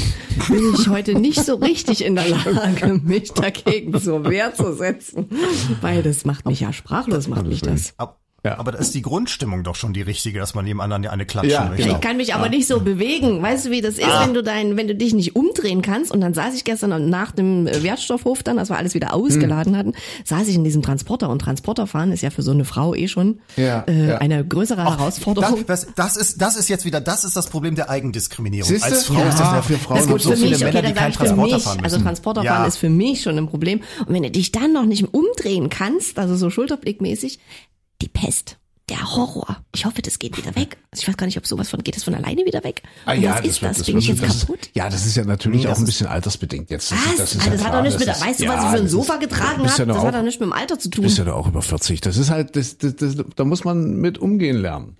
bin 0.49 0.75
ich 0.75 0.89
heute 0.89 1.15
nicht 1.15 1.45
so 1.45 1.55
richtig 1.55 2.05
in 2.05 2.17
der 2.17 2.29
Lage, 2.29 3.01
mich 3.05 3.33
dagegen 3.33 3.97
zur 4.01 4.25
Wehr 4.25 4.55
zu 4.55 4.75
setzen. 4.75 5.29
Weil 5.81 6.03
das 6.03 6.25
macht 6.25 6.47
mich 6.47 6.59
ja 6.59 6.73
sprachlos, 6.73 7.29
macht 7.29 7.47
mich 7.47 7.63
das. 7.63 7.95
Ja. 8.47 8.59
Aber 8.59 8.73
da 8.73 8.79
ist 8.79 8.95
die 8.95 9.03
Grundstimmung 9.03 9.63
doch 9.65 9.75
schon 9.75 9.93
die 9.93 10.03
richtige, 10.03 10.39
dass 10.39 10.55
man 10.55 10.67
anderen 10.81 11.07
eine 11.07 11.27
klatschen 11.27 11.51
Ja, 11.53 11.65
möchte. 11.67 11.83
genau. 11.85 11.95
Ich 11.97 12.01
kann 12.01 12.17
mich 12.17 12.35
aber 12.35 12.49
nicht 12.49 12.67
so 12.67 12.81
bewegen. 12.81 13.43
Weißt 13.43 13.67
du, 13.67 13.71
wie 13.71 13.81
das 13.81 13.95
ist, 13.95 14.07
wenn 14.21 14.35
du 14.35 14.43
dein, 14.43 14.77
wenn 14.77 14.89
du 14.89 14.95
dich 14.95 15.15
nicht 15.15 15.37
umdrehen 15.37 15.83
kannst? 15.83 16.11
Und 16.13 16.21
dann 16.21 16.35
saß 16.35 16.55
ich 16.55 16.65
gestern 16.65 17.09
nach 17.11 17.33
dem 17.33 17.67
Wertstoffhof 17.67 18.43
dann, 18.43 18.59
als 18.59 18.69
wir 18.71 18.77
alles 18.77 18.95
wieder 18.95 19.15
ausgeladen 19.15 19.77
hatten, 19.77 19.93
saß 20.25 20.49
ich 20.49 20.55
in 20.55 20.65
diesem 20.65 20.83
Transporter. 20.83 21.29
Und 21.31 21.41
Transporter 21.41 21.87
fahren 21.87 22.13
ist 22.13 22.23
ja 22.23 22.31
für 22.31 22.43
so 22.43 22.51
eine 22.53 22.65
Frau 22.65 22.95
eh 22.95 23.09
schon 23.09 23.41
Ja, 23.57 23.85
äh, 23.87 24.09
ja. 24.09 24.19
eine 24.19 24.45
größere 24.47 24.85
Herausforderung. 24.85 25.65
Das, 25.67 25.87
das, 25.87 25.95
das 25.95 26.17
ist, 26.17 26.41
das 26.43 26.57
ist 26.57 26.69
jetzt 26.69 26.85
wieder, 26.85 27.01
das 27.01 27.25
ist 27.25 27.37
das 27.37 27.49
Problem 27.49 27.75
der 27.75 27.91
Eigendiskriminierung. 27.91 28.69
Siehste? 28.71 28.87
Als 28.87 29.05
Frau 29.05 29.15
Ja, 29.21 29.29
ist 29.29 29.39
das 29.41 29.49
für 29.49 29.55
nervig. 29.55 29.79
Frauen 29.79 29.97
Es 29.99 30.03
Das 30.05 30.09
gibt 30.09 30.19
ist 30.21 30.25
so 30.25 30.31
für 30.31 30.37
viele 30.37 30.51
mich, 30.51 30.61
Männer, 30.61 30.79
okay, 30.79 30.87
die 30.89 30.95
keinen 30.95 31.13
für 31.13 31.19
Transporter 31.19 31.55
mich, 31.55 31.63
fahren 31.65 31.77
müssen. 31.77 31.85
also 31.85 31.99
Transporterfahren 32.05 32.63
Ja. 32.63 32.67
ist 32.69 32.77
für 32.77 32.89
mich 32.91 33.23
schon 33.23 33.39
ein 33.39 33.49
Problem. 33.49 33.81
Und 34.07 34.15
wenn 34.15 34.23
du 34.23 34.31
dich 34.31 34.53
dann 34.53 34.73
noch 34.73 34.85
nicht 34.87 35.13
umdrehen 35.15 35.69
kannst, 35.71 36.19
also 36.19 36.37
so 36.37 36.51
schulterblickmäßig, 36.51 37.39
die 38.07 38.09
Pest. 38.27 38.59
Der 38.89 39.17
Horror. 39.17 39.65
Ich 39.75 39.85
hoffe, 39.85 40.01
das 40.01 40.21
geht 40.21 40.37
wieder 40.37 40.55
weg. 40.55 40.77
Also 40.93 41.03
ich 41.03 41.09
weiß 41.09 41.17
gar 41.17 41.27
nicht, 41.27 41.37
ob 41.37 41.45
sowas 41.45 41.69
von, 41.69 41.83
geht 41.83 41.97
das 41.97 42.05
von 42.05 42.15
alleine 42.15 42.45
wieder 42.47 42.63
weg? 42.63 42.83
Und 43.05 43.21
was 43.25 43.41
ist 43.45 43.61
wird- 43.61 43.77
das? 43.81 43.83
Bin 43.85 43.99
ich 43.99 44.07
jetzt 44.07 44.23
das 44.23 44.35
ist- 44.37 44.41
kaputt? 44.47 44.71
Ja, 44.75 44.89
das 44.89 45.05
ist 45.05 45.17
ja 45.17 45.25
natürlich 45.25 45.63
Nee, 45.63 45.67
auch 45.67 45.71
das 45.71 45.81
ein 45.81 45.87
bisschen 45.87 46.07
altersbedingt 46.07 46.71
jetzt. 46.71 46.93
Das, 46.93 46.99
Was? 47.05 47.11
ist- 47.11 47.19
das, 47.19 47.35
ist 47.35 47.41
Ah, 47.41 47.45
ja 47.47 47.51
das 47.51 47.65
hat 47.65 47.75
doch 47.75 47.83
nichts 47.83 47.99
mit, 47.99 48.07
das 48.09 48.21
weißt 48.21 48.41
du, 48.41 48.45
was 48.47 48.55
ja, 48.55 48.63
ich 48.63 48.71
für 48.71 48.77
ein 48.77 48.83
das 48.85 48.93
Sofa 48.93 49.17
getragen 49.17 49.41
du 49.65 49.69
habe? 49.69 49.79
ja 49.79 49.85
das 49.87 49.97
hat 49.99 50.05
auch- 50.05 50.13
doch 50.13 50.23
nichts 50.23 50.39
mit 50.39 50.49
dem 50.49 50.53
Alter 50.53 50.79
zu 50.79 50.89
Du 50.89 50.97
tun. 50.99 51.05
bist 51.05 51.19
ja 51.19 51.25
doch 51.25 51.35
auch 51.35 51.49
über 51.49 51.63
40. 51.63 52.01
Das 52.01 52.17
ist 52.17 52.31
halt, 52.31 52.55
das, 52.55 52.79
das, 52.79 52.95
das, 52.95 53.17
da 53.35 53.45
muss 53.45 53.65
man 53.65 53.97
mit 53.97 54.19
umgehen 54.19 54.57
lernen. 54.59 54.97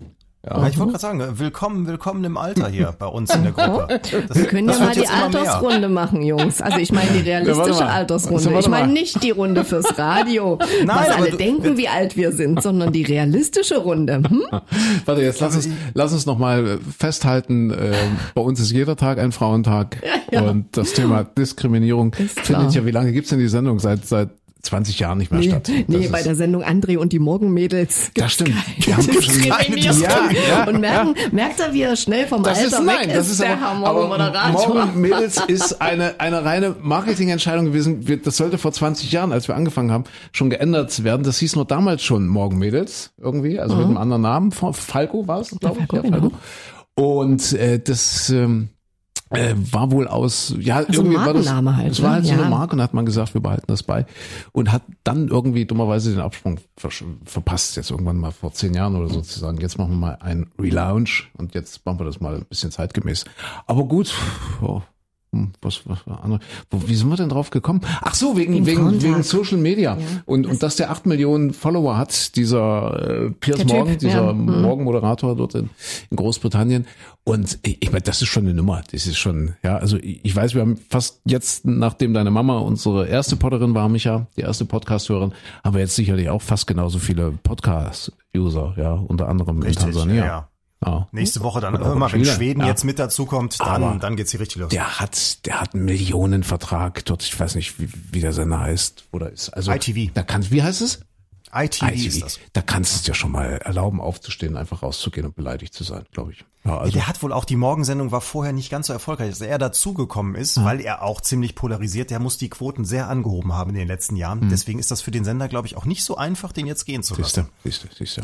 Ja, 0.49 0.69
ich 0.69 0.79
wollte 0.79 0.93
gerade 0.93 0.99
sagen, 1.03 1.39
willkommen, 1.41 1.89
willkommen 1.89 2.23
im 2.23 2.37
Alter 2.37 2.69
hier 2.69 2.95
bei 2.97 3.07
uns 3.07 3.35
in 3.35 3.43
der 3.43 3.51
Gruppe. 3.57 4.01
Das, 4.29 4.37
Wir 4.39 4.45
können 4.47 4.69
ja 4.69 4.79
mal 4.79 4.95
die. 4.95 5.07
Altersrunde 5.09 5.89
machen, 5.89 6.23
Jungs. 6.23 6.61
Also 6.63 6.79
ich 6.79 6.93
meine 6.93 7.11
die 7.11 7.19
Ja, 7.29 7.39
realistische 7.39 7.83
mal. 7.83 7.89
Altersrunde. 7.91 8.57
Ich 8.61 8.69
meine 8.69 8.93
nicht 8.93 9.25
die 9.25 9.31
Runde 9.33 9.65
fürs 9.65 9.99
Radio, 9.99 10.59
was 10.87 11.09
aber 11.09 11.17
alle 11.17 11.31
du- 11.33 11.37
denken, 11.37 11.77
wie 11.77 11.89
alt 11.89 12.17
wir 12.17 12.31
sind, 12.31 12.63
sondern 12.63 12.93
die 12.93 13.03
realistische 13.03 13.79
Runde. 13.79 14.23
Hm? 14.29 14.43
Warte, 15.05 15.23
jetzt 15.23 15.41
lass 15.41 15.57
uns, 15.57 15.69
lass 15.95 16.13
uns 16.13 16.27
noch 16.27 16.39
mal 16.39 16.79
festhalten, 16.97 17.73
äh, 17.73 17.93
bei 18.35 18.41
uns 18.43 18.61
ist 18.61 18.71
jeder 18.71 18.95
Tag 18.95 19.19
ein 19.19 19.33
Frauentag 19.33 19.97
ja. 20.31 20.43
und 20.43 20.77
das 20.77 20.93
Thema 20.93 21.25
Diskriminierung 21.25 22.15
Ist 22.15 22.37
klar. 22.37 22.61
findet 22.61 22.77
ja, 22.77 22.87
wie 22.87 22.93
lange 22.93 23.11
gibt's 23.11 23.31
denn 23.31 23.41
die 23.41 23.49
Sendung? 23.49 23.81
Seit, 23.81 24.07
seit 24.07 24.29
20 24.67 24.99
Jahren 24.99 25.19
nicht 25.19 25.31
mehr 25.33 25.41
Nee, 25.41 25.49
statt. 25.49 25.69
nee 25.89 26.03
Das 26.03 26.13
bei 26.13 26.19
ist- 26.19 26.27
der 26.27 26.35
Sendung 26.37 26.63
André 26.63 26.99
und 26.99 27.13
die 27.13 27.19
Morgenmädels. 27.19 28.11
Das 28.15 28.33
stimmt. 28.35 28.55
Wir 28.79 28.97
haben 28.97 29.03
schon 29.05 29.15
Diskriminierung. 29.15 30.01
Ja, 30.01 30.31
ja, 30.49 30.69
und 30.69 30.81
merken, 30.81 31.15
merkt 31.33 31.61
er, 31.61 31.73
wie 31.73 31.83
er 31.83 31.97
schnell 31.97 32.27
vom 32.27 32.43
Das 32.43 32.59
Alter 32.59 32.79
ist 32.79 32.85
nein, 32.85 33.09
weg 33.09 33.15
das 33.15 33.31
ist, 33.31 33.41
der 33.41 33.53
aber, 33.53 33.61
Herr 33.61 33.69
aber 33.71 33.93
Morgenmoderator. 33.93 34.75
Morgen 34.75 35.01
Mädels 35.01 35.41
ist 35.49 35.81
eine 35.81 36.21
eine 36.21 36.45
reine 36.45 36.77
Marketingentscheidung 36.81 37.67
gewesen. 37.67 38.07
Wir, 38.07 38.21
das 38.21 38.37
sollte 38.37 38.59
vor 38.59 38.73
20 38.73 39.11
Jahren, 39.13 39.33
als 39.33 39.49
wir 39.49 39.57
angefangen 39.57 39.91
haben, 39.93 40.05
schon 40.33 40.51
geändert 40.51 41.05
werden. 41.05 41.23
Das 41.23 41.39
hieß 41.39 41.57
nur 41.57 41.65
damals 41.65 42.03
schon 42.03 42.27
Morgen 42.27 42.59
Mädels 42.59 43.13
irgendwie, 43.21 43.59
also 43.59 43.77
mit 43.77 43.87
einem 43.87 43.97
anderen 43.97 44.23
Namen. 44.23 44.53
Falco 44.53 45.27
war 45.27 45.41
es, 45.41 45.51
glaube 45.51 45.79
ich. 45.81 45.93
Mhm. 45.93 45.97
Falco, 45.97 46.03
genau. 46.03 46.31
Und 46.95 47.53
äh, 47.53 47.79
das 47.79 48.31
ähm, 48.31 48.69
äh, 49.31 49.55
war 49.73 49.91
wohl 49.91 50.07
aus, 50.09 50.55
ja, 50.59 50.79
ein 50.79 50.87
irgendwie 50.93 51.17
war 51.17 51.35
das, 51.35 51.47
halt, 51.51 51.57
war 51.57 51.63
ne? 51.63 51.77
halt 51.77 51.95
so 51.95 52.03
Ja. 52.33 52.39
eine 52.41 52.49
Marke 52.49 52.77
und 52.77 52.83
hat 52.83 52.95
man 52.95 53.05
gesagt, 53.07 53.35
wir 53.35 53.41
behalten 53.41 53.65
das 53.67 53.83
bei 53.83 54.07
und 54.53 54.71
hat 54.73 54.83
dann 55.05 55.29
irgendwie 55.29 55.65
dummerweise 55.65 56.11
den 56.11 56.21
Absprung 56.21 56.61
versch- 56.81 57.05
verpasst, 57.25 57.77
jetzt 57.77 57.91
irgendwann 57.91 58.19
mal 58.19 58.31
vor 58.31 58.53
zehn 58.53 58.73
Jahren 58.75 58.95
oder 58.97 59.09
so 59.09 59.21
zu 59.23 59.39
sagen, 59.41 59.59
jetzt 59.61 59.79
machen 59.79 59.91
wir 59.91 59.97
mal 59.97 60.19
ein 60.21 60.47
Relaunch 60.59 61.31
und 61.37 61.55
jetzt 61.55 61.85
machen 61.85 61.99
wir 61.99 62.05
das 62.07 62.21
mal 62.21 62.37
ein 62.37 62.45
bisschen 62.45 62.71
zeitgemäß. 62.71 63.25
Aber 63.67 63.85
gut, 63.85 64.15
hm, 64.61 64.83
was, 65.63 65.83
was 65.87 66.07
war 66.07 66.23
andere? 66.25 66.41
Wo, 66.71 66.83
wie 66.89 66.95
sind 66.95 67.09
wir 67.09 67.17
denn 67.17 67.29
drauf 67.29 67.51
gekommen? 67.51 67.81
Ach 68.03 68.15
so, 68.15 68.37
wegen, 68.37 68.55
Wegen 68.55 68.67
wegen, 68.67 68.81
Frauentag. 68.83 69.03
wegen 69.03 69.23
Social 69.23 69.59
Media. 69.59 69.97
Ja. 69.97 70.05
Und, 70.25 70.47
und 70.47 70.63
dass 70.63 70.77
der 70.77 70.91
acht 70.91 71.07
Millionen 71.07 71.53
Follower 71.53 71.97
hat, 71.97 72.37
dieser 72.37 73.27
äh, 73.27 73.31
Piers 73.31 73.59
Der 73.59 73.67
Typ, 73.67 73.77
Morgan, 73.77 73.99
dieser 73.99 74.25
ja. 74.27 74.33
Mhm. 74.33 74.63
Morgenmoderator 74.63 75.37
dort 75.37 75.55
in, 75.55 75.71
in 76.11 76.17
Großbritannien. 76.17 76.87
Und 77.25 77.59
ich, 77.63 77.83
ich 77.83 77.91
meine, 77.91 78.03
das 78.03 78.23
ist 78.23 78.29
schon 78.29 78.45
eine 78.45 78.55
Nummer. 78.55 78.83
Das 78.93 79.07
ist 79.07 79.19
schon, 79.19 79.55
ja, 79.65 79.77
also 79.77 79.97
ich, 79.97 80.25
ich 80.25 80.35
weiß, 80.37 80.55
wir 80.55 80.61
haben 80.63 80.77
fast 80.89 81.21
jetzt, 81.25 81.65
nachdem 81.67 82.15
deine 82.15 82.31
Mama 82.31 82.59
unsere 82.59 83.09
erste 83.09 83.37
Podderin 83.37 83.75
war, 83.75 83.89
Micha, 83.89 84.27
die 84.37 84.43
erste 84.43 84.65
Podcast-Hörerin, 84.65 85.33
haben 85.65 85.75
wir 85.75 85.81
jetzt 85.81 85.97
sicherlich 85.97 86.29
auch 86.29 86.43
fast 86.43 86.67
genauso 86.67 86.99
viele 86.99 87.33
Podcast-User, 87.43 88.75
ja, 88.77 88.93
unter 88.93 89.29
anderem 89.29 89.61
Richtig, 89.63 89.87
in 89.87 89.93
Tansania. 89.93 90.25
ja. 90.25 90.49
Ja. 90.87 91.09
Nächste 91.13 91.43
Woche 91.43 91.61
dann, 91.61 91.77
auch 91.77 91.93
immer 91.95 92.13
wenn 92.13 92.23
Chile. 92.23 92.35
Schweden 92.35 92.61
Ja. 92.61 92.69
jetzt 92.69 92.85
mit 92.85 92.99
dazukommt, 92.99 93.59
dann, 93.61 93.83
Aber 93.83 93.99
dann 93.99 94.17
geht's 94.17 94.31
hier 94.31 94.41
richtig 94.41 94.61
los. 94.63 94.71
Der 94.71 95.01
hat, 95.01 95.45
der 95.47 95.61
hat 95.61 95.75
einen 95.75 95.85
Millionenvertrag 95.85 97.05
dort. 97.05 97.23
Ich 97.23 97.39
weiß 97.39 97.57
nicht, 97.57 97.81
wie, 97.81 97.89
wie 98.13 98.21
der 98.21 98.33
Sender 98.33 98.61
heißt 98.61 99.05
oder 99.13 99.31
ist. 99.31 99.51
Also 99.51 99.73
ITV. 99.73 100.13
Da 100.15 100.23
kann, 100.23 100.49
wie 100.51 100.63
heißt 100.63 100.81
es? 100.81 101.01
ITV, 101.53 101.91
ist 101.93 102.23
das. 102.23 102.41
Da 102.53 102.63
kannst 102.63 102.93
du 102.93 102.97
es 102.97 103.03
dir 103.03 103.15
schon 103.15 103.33
mal 103.33 103.59
erlauben, 103.65 104.01
aufzustehen, 104.01 104.57
einfach 104.57 104.83
rauszugehen 104.83 105.27
und 105.27 105.35
beleidigt 105.37 105.75
zu 105.75 105.85
sein, 105.85 106.05
glaube 106.13 106.33
ich. 106.33 106.45
Ja, 106.67 106.79
also. 106.79 106.93
Der 106.93 107.07
hat 107.07 107.23
wohl 107.23 107.33
auch 107.33 107.45
die 107.45 107.57
Morgensendung 107.57 108.11
war 108.13 108.21
vorher 108.21 108.53
nicht 108.53 108.71
ganz 108.71 108.89
so 108.89 108.93
erfolgreich, 108.93 109.31
dass 109.31 109.41
er 109.41 109.59
dazugekommen 109.59 110.35
ist, 110.35 110.63
weil 110.65 110.81
er 110.81 111.03
auch 111.03 111.21
ziemlich 111.21 111.55
polarisiert. 111.55 112.11
Der 112.11 112.19
muss 112.19 112.39
die 112.39 112.51
Quoten 112.51 112.85
sehr 112.85 113.09
angehoben 113.09 113.53
haben 113.53 113.71
in 113.71 113.77
den 113.77 113.89
letzten 113.89 114.17
Jahren. 114.17 114.49
Deswegen 114.51 114.79
ist 114.79 114.91
das 114.91 115.01
für 115.01 115.11
den 115.11 115.25
Sender, 115.25 115.49
glaube 115.49 115.67
ich, 115.67 115.77
auch 115.77 115.85
nicht 115.85 116.03
so 116.05 116.17
einfach, 116.17 116.53
den 116.53 116.67
jetzt 116.67 116.85
gehen 116.85 117.03
zu 117.03 117.15
Siehste, 117.15 117.43
lassen. 117.43 117.53
siehste, 117.63 117.89
siehste. 117.95 118.23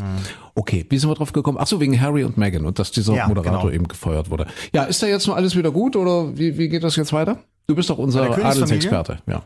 Okay, 0.55 0.85
wie 0.89 0.97
sind 0.97 1.09
wir 1.09 1.15
drauf 1.15 1.31
gekommen? 1.31 1.57
Ach 1.59 1.67
so, 1.67 1.79
wegen 1.79 1.99
Harry 1.99 2.23
und 2.23 2.37
Meghan 2.37 2.65
und 2.65 2.79
dass 2.79 2.91
dieser 2.91 3.13
Ja, 3.15 3.27
Moderator 3.27 3.61
genau. 3.61 3.73
eben 3.73 3.87
gefeuert 3.87 4.29
wurde. 4.29 4.47
Ja, 4.73 4.83
ist 4.83 5.01
da 5.01 5.07
jetzt 5.07 5.27
noch 5.27 5.35
alles 5.35 5.55
wieder 5.55 5.71
gut 5.71 5.95
oder 5.95 6.37
wie, 6.37 6.57
wie 6.57 6.69
geht 6.69 6.83
das 6.83 6.95
jetzt 6.95 7.13
weiter? 7.13 7.39
Du 7.67 7.75
bist 7.75 7.89
doch 7.89 7.97
unser? 7.97 8.23
Adelsexperte, 8.43 9.19
ja. 9.25 9.43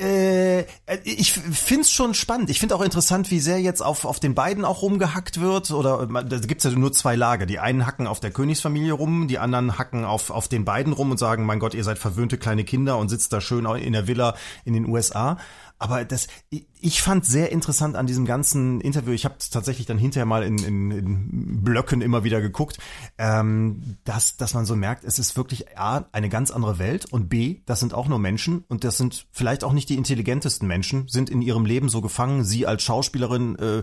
Äh, 0.00 0.64
ich 1.04 1.32
find's 1.32 1.90
schon 1.90 2.14
spannend. 2.14 2.50
Ich 2.50 2.60
finde 2.60 2.74
auch 2.74 2.80
interessant, 2.80 3.30
wie 3.30 3.40
sehr 3.40 3.60
jetzt 3.60 3.82
auf, 3.82 4.04
auf 4.04 4.20
den 4.20 4.34
beiden 4.34 4.64
auch 4.64 4.82
rumgehackt 4.82 5.40
wird. 5.40 5.70
Oder 5.70 6.06
da 6.06 6.38
gibt's 6.38 6.64
ja 6.64 6.70
nur 6.70 6.92
zwei 6.92 7.16
Lager. 7.16 7.46
Die 7.46 7.58
einen 7.58 7.86
hacken 7.86 8.06
auf 8.06 8.20
der 8.20 8.30
Königsfamilie 8.30 8.92
rum, 8.92 9.28
die 9.28 9.38
anderen 9.38 9.78
hacken 9.78 10.04
auf, 10.04 10.30
auf 10.30 10.48
den 10.48 10.64
beiden 10.64 10.92
rum 10.92 11.10
und 11.10 11.18
sagen, 11.18 11.44
mein 11.44 11.58
Gott, 11.58 11.74
ihr 11.74 11.84
seid 11.84 11.98
verwöhnte 11.98 12.38
kleine 12.38 12.64
Kinder 12.64 12.98
und 12.98 13.08
sitzt 13.08 13.32
da 13.32 13.40
schön 13.40 13.66
in 13.66 13.92
der 13.92 14.06
Villa 14.06 14.34
in 14.64 14.72
den 14.72 14.86
USA. 14.88 15.38
Aber 15.82 16.04
das, 16.04 16.28
ich- 16.50 17.02
fand 17.02 17.24
sehr 17.26 17.50
interessant 17.50 17.96
an 17.96 18.06
diesem 18.06 18.24
ganzen 18.24 18.80
Interview, 18.80 19.10
ich 19.12 19.24
habe 19.24 19.34
tatsächlich 19.50 19.86
dann 19.86 19.98
hinterher 19.98 20.24
mal 20.26 20.44
in, 20.44 20.58
in, 20.58 20.90
in 20.92 21.64
Blöcken 21.64 22.00
immer 22.00 22.22
wieder 22.22 22.40
geguckt, 22.40 22.78
ähm, 23.18 23.96
dass, 24.04 24.36
dass 24.36 24.54
man 24.54 24.64
so 24.64 24.76
merkt, 24.76 25.02
es 25.02 25.18
ist 25.18 25.36
wirklich 25.36 25.76
A, 25.76 26.04
eine 26.12 26.28
ganz 26.28 26.52
andere 26.52 26.78
Welt 26.78 27.06
und 27.12 27.28
B, 27.28 27.60
das 27.66 27.80
sind 27.80 27.94
auch 27.94 28.06
nur 28.06 28.20
Menschen 28.20 28.64
und 28.68 28.84
das 28.84 28.96
sind 28.98 29.26
vielleicht 29.32 29.64
auch 29.64 29.72
nicht 29.72 29.88
die 29.88 29.96
intelligentesten 29.96 30.66
Menschen, 30.68 31.08
sind 31.08 31.28
in 31.30 31.42
ihrem 31.42 31.66
Leben 31.66 31.88
so 31.88 32.00
gefangen. 32.00 32.44
Sie 32.44 32.66
als 32.66 32.82
Schauspielerin 32.84 33.56
äh, 33.58 33.82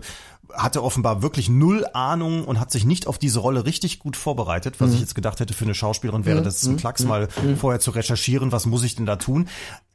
hatte 0.52 0.82
offenbar 0.82 1.20
wirklich 1.22 1.48
null 1.50 1.86
Ahnung 1.92 2.44
und 2.44 2.58
hat 2.58 2.70
sich 2.70 2.84
nicht 2.86 3.06
auf 3.06 3.18
diese 3.18 3.40
Rolle 3.40 3.66
richtig 3.66 3.98
gut 3.98 4.16
vorbereitet, 4.16 4.80
was 4.80 4.90
ich 4.94 5.00
jetzt 5.00 5.14
gedacht 5.14 5.40
hätte 5.40 5.52
für 5.54 5.64
eine 5.64 5.74
Schauspielerin 5.74 6.24
wäre, 6.24 6.38
das 6.42 6.62
ist 6.62 6.68
ein 6.68 6.76
Klacks 6.78 7.04
mal 7.04 7.28
vorher 7.56 7.80
zu 7.80 7.90
recherchieren, 7.90 8.50
was 8.50 8.64
muss 8.66 8.82
ich 8.82 8.96
denn 8.96 9.04
da 9.06 9.16
tun. 9.16 9.48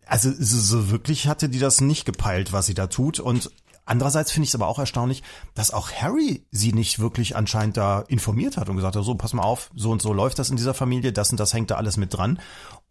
Also 0.05 0.31
so, 0.37 0.57
so 0.57 0.91
wirklich 0.91 1.27
hatte 1.27 1.49
die 1.49 1.59
das 1.59 1.81
nicht 1.81 2.05
gepeilt, 2.05 2.53
was 2.53 2.65
sie 2.65 2.73
da 2.73 2.87
tut. 2.87 3.19
Und 3.19 3.49
andererseits 3.85 4.31
finde 4.31 4.45
ich 4.45 4.51
es 4.51 4.55
aber 4.55 4.67
auch 4.67 4.79
erstaunlich, 4.79 5.23
dass 5.53 5.71
auch 5.71 5.91
Harry 5.91 6.45
sie 6.51 6.73
nicht 6.73 6.99
wirklich 6.99 7.35
anscheinend 7.35 7.77
da 7.77 8.01
informiert 8.01 8.57
hat 8.57 8.69
und 8.69 8.75
gesagt 8.75 8.95
hat, 8.95 9.03
so 9.03 9.15
pass 9.15 9.33
mal 9.33 9.43
auf, 9.43 9.71
so 9.75 9.91
und 9.91 10.01
so 10.01 10.13
läuft 10.13 10.39
das 10.39 10.49
in 10.49 10.57
dieser 10.57 10.73
Familie, 10.73 11.13
das 11.13 11.31
und 11.31 11.39
das 11.39 11.53
hängt 11.53 11.71
da 11.71 11.75
alles 11.75 11.97
mit 11.97 12.13
dran. 12.13 12.39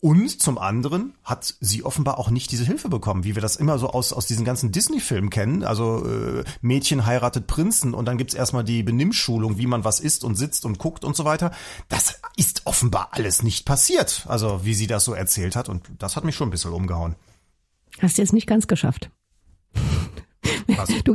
Und 0.05 0.42
zum 0.42 0.59
anderen 0.59 1.14
hat 1.24 1.55
sie 1.61 1.82
offenbar 1.82 2.18
auch 2.18 2.28
nicht 2.28 2.52
diese 2.52 2.66
Hilfe 2.66 2.90
bekommen, 2.90 3.24
wie 3.24 3.36
wir 3.36 3.40
das 3.40 3.57
immer 3.57 3.78
so 3.78 3.88
aus, 3.88 4.12
aus 4.12 4.26
diesen 4.26 4.44
ganzen 4.44 4.70
Disney-Filmen 4.70 5.30
kennen. 5.30 5.64
Also 5.64 6.05
äh, 6.07 6.44
Mädchen 6.61 7.07
heiratet 7.07 7.46
Prinzen 7.46 7.94
und 7.94 8.05
dann 8.05 8.18
gibt's 8.18 8.34
erstmal 8.34 8.64
die 8.64 8.82
Benimmschulung, 8.82 9.57
wie 9.57 9.66
man 9.66 9.82
was 9.82 10.00
isst 10.00 10.22
und 10.22 10.34
sitzt 10.34 10.66
und 10.66 10.78
guckt 10.78 11.07
und 11.07 11.16
so 11.16 11.24
weiter. 11.24 11.52
Das 11.88 12.20
ist 12.36 12.66
offenbar 12.66 13.09
alles 13.12 13.42
nicht 13.42 13.64
passiert, 13.64 14.26
also 14.28 14.61
wie 14.62 14.74
sie 14.74 14.86
das 14.86 15.07
so 15.07 15.14
erzählt 15.14 15.57
hat. 15.57 15.70
Und 15.70 15.90
das 15.98 16.16
hat 16.16 16.24
mich 16.24 16.36
schon 16.36 16.48
ein 16.48 16.50
bisschen 16.50 16.74
umgehauen. 16.74 17.14
Hast 17.98 18.18
du 18.18 18.22
jetzt 18.22 18.34
nicht 18.34 18.46
ganz 18.46 18.66
geschafft. 18.66 19.09
Du, 21.05 21.15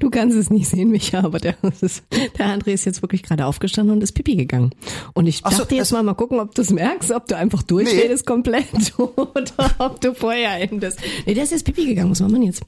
du 0.00 0.10
kannst 0.10 0.36
es 0.36 0.50
nicht 0.50 0.68
sehen, 0.68 0.90
Micha, 0.90 1.20
aber 1.20 1.38
der, 1.38 1.56
ist, 1.80 2.04
der 2.38 2.46
André 2.46 2.68
ist 2.68 2.84
jetzt 2.84 3.02
wirklich 3.02 3.22
gerade 3.22 3.46
aufgestanden 3.46 3.94
und 3.96 4.02
ist 4.02 4.12
pipi 4.12 4.36
gegangen. 4.36 4.70
Und 5.14 5.26
ich 5.26 5.40
Ach 5.44 5.52
so, 5.52 5.58
dachte 5.58 5.74
jetzt 5.74 5.92
mal, 5.92 6.02
mal 6.02 6.14
gucken, 6.14 6.40
ob 6.40 6.54
du 6.54 6.62
es 6.62 6.70
merkst, 6.70 7.12
ob 7.12 7.26
du 7.26 7.36
einfach 7.36 7.62
durchredest 7.62 8.26
komplett 8.26 8.66
oder 8.98 9.74
ob 9.78 10.00
du 10.00 10.14
vorher 10.14 10.60
endest. 10.60 10.98
Nee, 11.26 11.34
der 11.34 11.44
ist 11.44 11.52
jetzt 11.52 11.64
pipi 11.64 11.86
gegangen, 11.86 12.10
was 12.10 12.20
machen 12.20 12.40
wir 12.40 12.46
jetzt? 12.46 12.62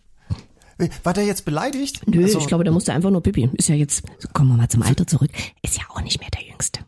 War 1.02 1.12
der 1.12 1.24
jetzt 1.24 1.44
beleidigt? 1.44 2.02
Nö, 2.06 2.22
Also, 2.22 2.38
ich 2.38 2.46
glaube, 2.46 2.62
der 2.64 2.72
musste 2.72 2.92
einfach 2.92 3.10
nur 3.10 3.22
pipi. 3.22 3.50
Ist 3.54 3.68
ja 3.68 3.74
jetzt, 3.74 4.02
kommen 4.32 4.50
wir 4.50 4.56
mal 4.56 4.68
zum 4.68 4.82
Alter 4.82 5.06
zurück, 5.06 5.30
ist 5.62 5.76
ja 5.76 5.82
auch 5.88 6.00
nicht 6.02 6.20
mehr 6.20 6.30
der 6.30 6.46
Jüngste. 6.46 6.80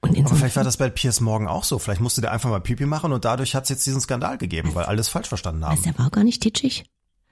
Und 0.00 0.16
in 0.16 0.26
so 0.26 0.34
vielleicht 0.34 0.56
war 0.56 0.64
das 0.64 0.76
bei 0.76 0.90
Piers 0.90 1.20
Morgan 1.20 1.48
auch 1.48 1.64
so. 1.64 1.78
Vielleicht 1.78 2.00
musste 2.00 2.20
der 2.20 2.32
einfach 2.32 2.50
mal 2.50 2.60
Pipi 2.60 2.86
machen 2.86 3.12
und 3.12 3.24
dadurch 3.24 3.54
hat 3.54 3.64
es 3.64 3.70
jetzt 3.70 3.86
diesen 3.86 4.00
Skandal 4.00 4.38
gegeben, 4.38 4.74
weil 4.74 4.84
alles 4.84 5.08
falsch 5.08 5.28
verstanden 5.28 5.64
haben. 5.64 5.76
Was, 5.76 5.82
der 5.82 5.98
war 5.98 6.06
auch 6.06 6.12
gar 6.12 6.24
nicht 6.24 6.42
titschig? 6.42 6.84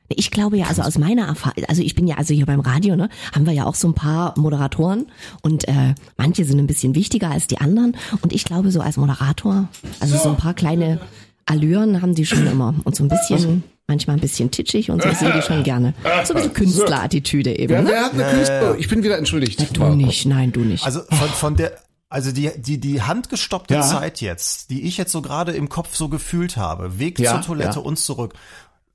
Ich 0.09 0.31
glaube 0.31 0.57
ja, 0.59 0.67
also 0.67 0.83
aus 0.83 0.99
meiner 0.99 1.27
Erfahrung, 1.27 1.65
also 1.69 1.83
ich 1.83 1.95
bin 1.95 2.07
ja, 2.07 2.17
also 2.17 2.33
hier 2.35 2.47
beim 2.47 2.61
Radio, 2.61 2.97
ne, 2.97 3.09
haben 3.35 3.47
wir 3.47 3.53
ja 3.53 3.65
auch 3.67 3.75
so 3.75 3.89
ein 3.89 3.95
paar 3.95 4.39
Moderatoren 4.39 5.07
und 5.43 5.67
äh, 5.69 5.95
manche 6.17 6.45
sind 6.45 6.59
ein 6.59 6.67
bisschen 6.67 6.95
wichtiger 6.95 7.31
als 7.31 7.47
die 7.47 7.59
anderen 7.59 7.97
und 8.21 8.33
ich 8.33 8.45
glaube 8.45 8.71
so 8.71 8.81
als 8.81 8.97
Moderator, 8.97 9.69
also 10.01 10.17
so 10.17 10.29
ein 10.31 10.37
paar 10.37 10.55
kleine 10.55 11.01
Allüren 11.47 12.03
haben 12.03 12.15
die 12.15 12.27
schon 12.27 12.47
immer 12.47 12.75
und 12.85 12.97
so 12.97 13.05
ein 13.05 13.09
bisschen, 13.09 13.63
manchmal 13.89 14.17
ein 14.17 14.21
bisschen 14.21 14.51
titschig 14.51 14.91
und 14.91 15.03
so 15.03 15.09
sind 15.13 15.33
die 15.35 15.43
schon 15.43 15.63
gerne. 15.63 15.95
So 16.25 16.33
ein 16.33 16.37
bisschen 16.37 16.53
Künstlerattitüde 16.55 17.57
eben, 17.59 17.85
ne? 17.85 17.91
wer 17.91 18.05
hat 18.05 18.15
eine 18.15 18.25
Künstler? 18.25 18.77
Ich 18.79 18.89
bin 18.89 19.03
wieder 19.03 19.17
entschuldigt. 19.19 19.77
Du 19.77 19.85
nicht, 19.95 20.27
nein, 20.27 20.53
du 20.53 20.61
nicht. 20.61 20.85
Also 20.85 21.01
von, 21.09 21.29
von 21.29 21.57
der, 21.57 21.73
also 22.09 22.33
die, 22.33 22.51
die, 22.57 22.79
die 22.79 23.03
handgestoppte 23.03 23.75
Ja. 23.75 23.83
Zeit 23.83 24.21
jetzt, 24.21 24.71
die 24.71 24.83
ich 24.83 24.97
jetzt 24.97 25.13
so 25.13 25.23
gerade 25.23 25.53
im 25.53 25.69
Kopf 25.69 25.95
so 25.95 26.09
gefühlt 26.09 26.57
habe, 26.57 26.99
Weg 26.99 27.19
Ja, 27.19 27.33
zur 27.35 27.43
Toilette 27.43 27.79
ja. 27.79 27.85
und 27.85 27.99
zurück. 27.99 28.35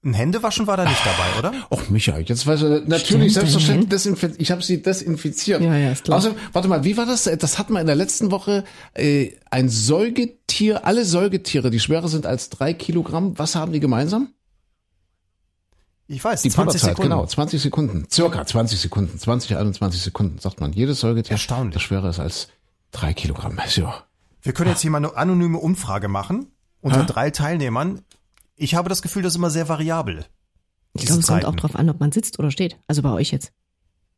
Ein 0.04 0.14
Händewaschen 0.16 0.66
war 0.66 0.78
da 0.78 0.86
nicht 0.86 1.02
dabei, 1.06 1.38
oder? 1.38 1.54
Och, 1.70 1.89
Micha, 1.89 2.18
jetzt 2.18 2.47
weiß 2.47 2.64
er, 2.64 2.70
natürlich, 2.82 3.02
Stimmt, 3.06 3.32
selbstverständlich, 3.34 3.89
desinfiziert. 3.89 4.41
Ich 4.41 4.49
habe 4.52 4.64
sie 4.64 4.82
desinfiziert. 4.82 5.62
Ja, 5.62 5.76
ja, 5.76 5.91
ist 5.91 6.06
klar. 6.06 6.18
Außerdem, 6.18 6.39
warte 6.54 6.68
mal, 6.68 6.84
wie 6.84 6.97
war 6.97 7.06
das? 7.06 7.26
Das 7.26 7.60
hatten 7.60 7.74
wir 7.74 7.82
in 7.82 7.86
der 7.86 7.95
letzten 7.95 8.32
Woche. 8.32 8.64
Äh, 8.95 9.34
ein 9.52 9.70
Säugetier, 9.70 10.88
alle 10.88 11.06
Säugetiere, 11.06 11.70
die 11.70 11.80
schwerer 11.80 12.08
sind 12.08 12.26
als 12.26 12.49
drei 12.49 12.74
Kilogramm, 12.74 13.38
was 13.38 13.54
haben 13.54 13.74
die 13.74 13.80
gemeinsam? 13.80 14.30
Ich 16.08 16.24
weiß, 16.24 16.41
Die 16.41 16.49
20 16.49 16.82
Puderzeit, 16.82 16.89
Sekunden. 16.97 17.10
genau, 17.12 17.26
20 17.26 17.62
Sekunden. 17.62 18.08
Circa 18.12 18.45
20 18.45 18.80
Sekunden, 18.80 19.18
20, 19.20 19.56
21 19.56 20.02
Sekunden, 20.02 20.39
sagt 20.39 20.60
man. 20.60 20.74
Jedes 20.74 20.99
Säugetier, 20.99 21.34
Erstaunlich. 21.34 21.74
das 21.76 21.84
schwerer 21.84 22.10
ist 22.10 22.20
als 22.20 22.49
drei 22.91 23.14
Kilogramm. 23.14 23.58
So. 23.68 23.93
Wir 24.41 24.52
können 24.54 24.72
jetzt 24.72 24.82
hier 24.82 24.91
mal 24.91 24.97
eine 24.97 25.16
anonyme 25.16 25.60
Umfrage 25.60 26.08
machen 26.08 26.47
unter 26.82 27.04
drei 27.06 27.30
Teilnehmern. 27.30 28.02
Ich 28.62 28.76
habe 28.76 28.89
das 28.89 29.01
Gefühl, 29.01 29.24
das 29.24 29.34
ist 29.34 29.38
immer 29.38 29.49
sehr 29.49 29.70
variabel. 29.70 30.24
ich 30.93 31.07
glaube, 31.07 31.22
es 31.22 31.28
kommt 31.28 31.45
auch 31.45 31.55
drauf 31.55 31.76
an, 31.76 31.89
ob 31.89 31.99
man 31.99 32.12
sitzt 32.12 32.38
oder 32.38 32.51
steht. 32.51 32.78
Also 32.88 33.01
bei 33.01 33.12
euch 33.12 33.32
jetzt. 33.32 33.53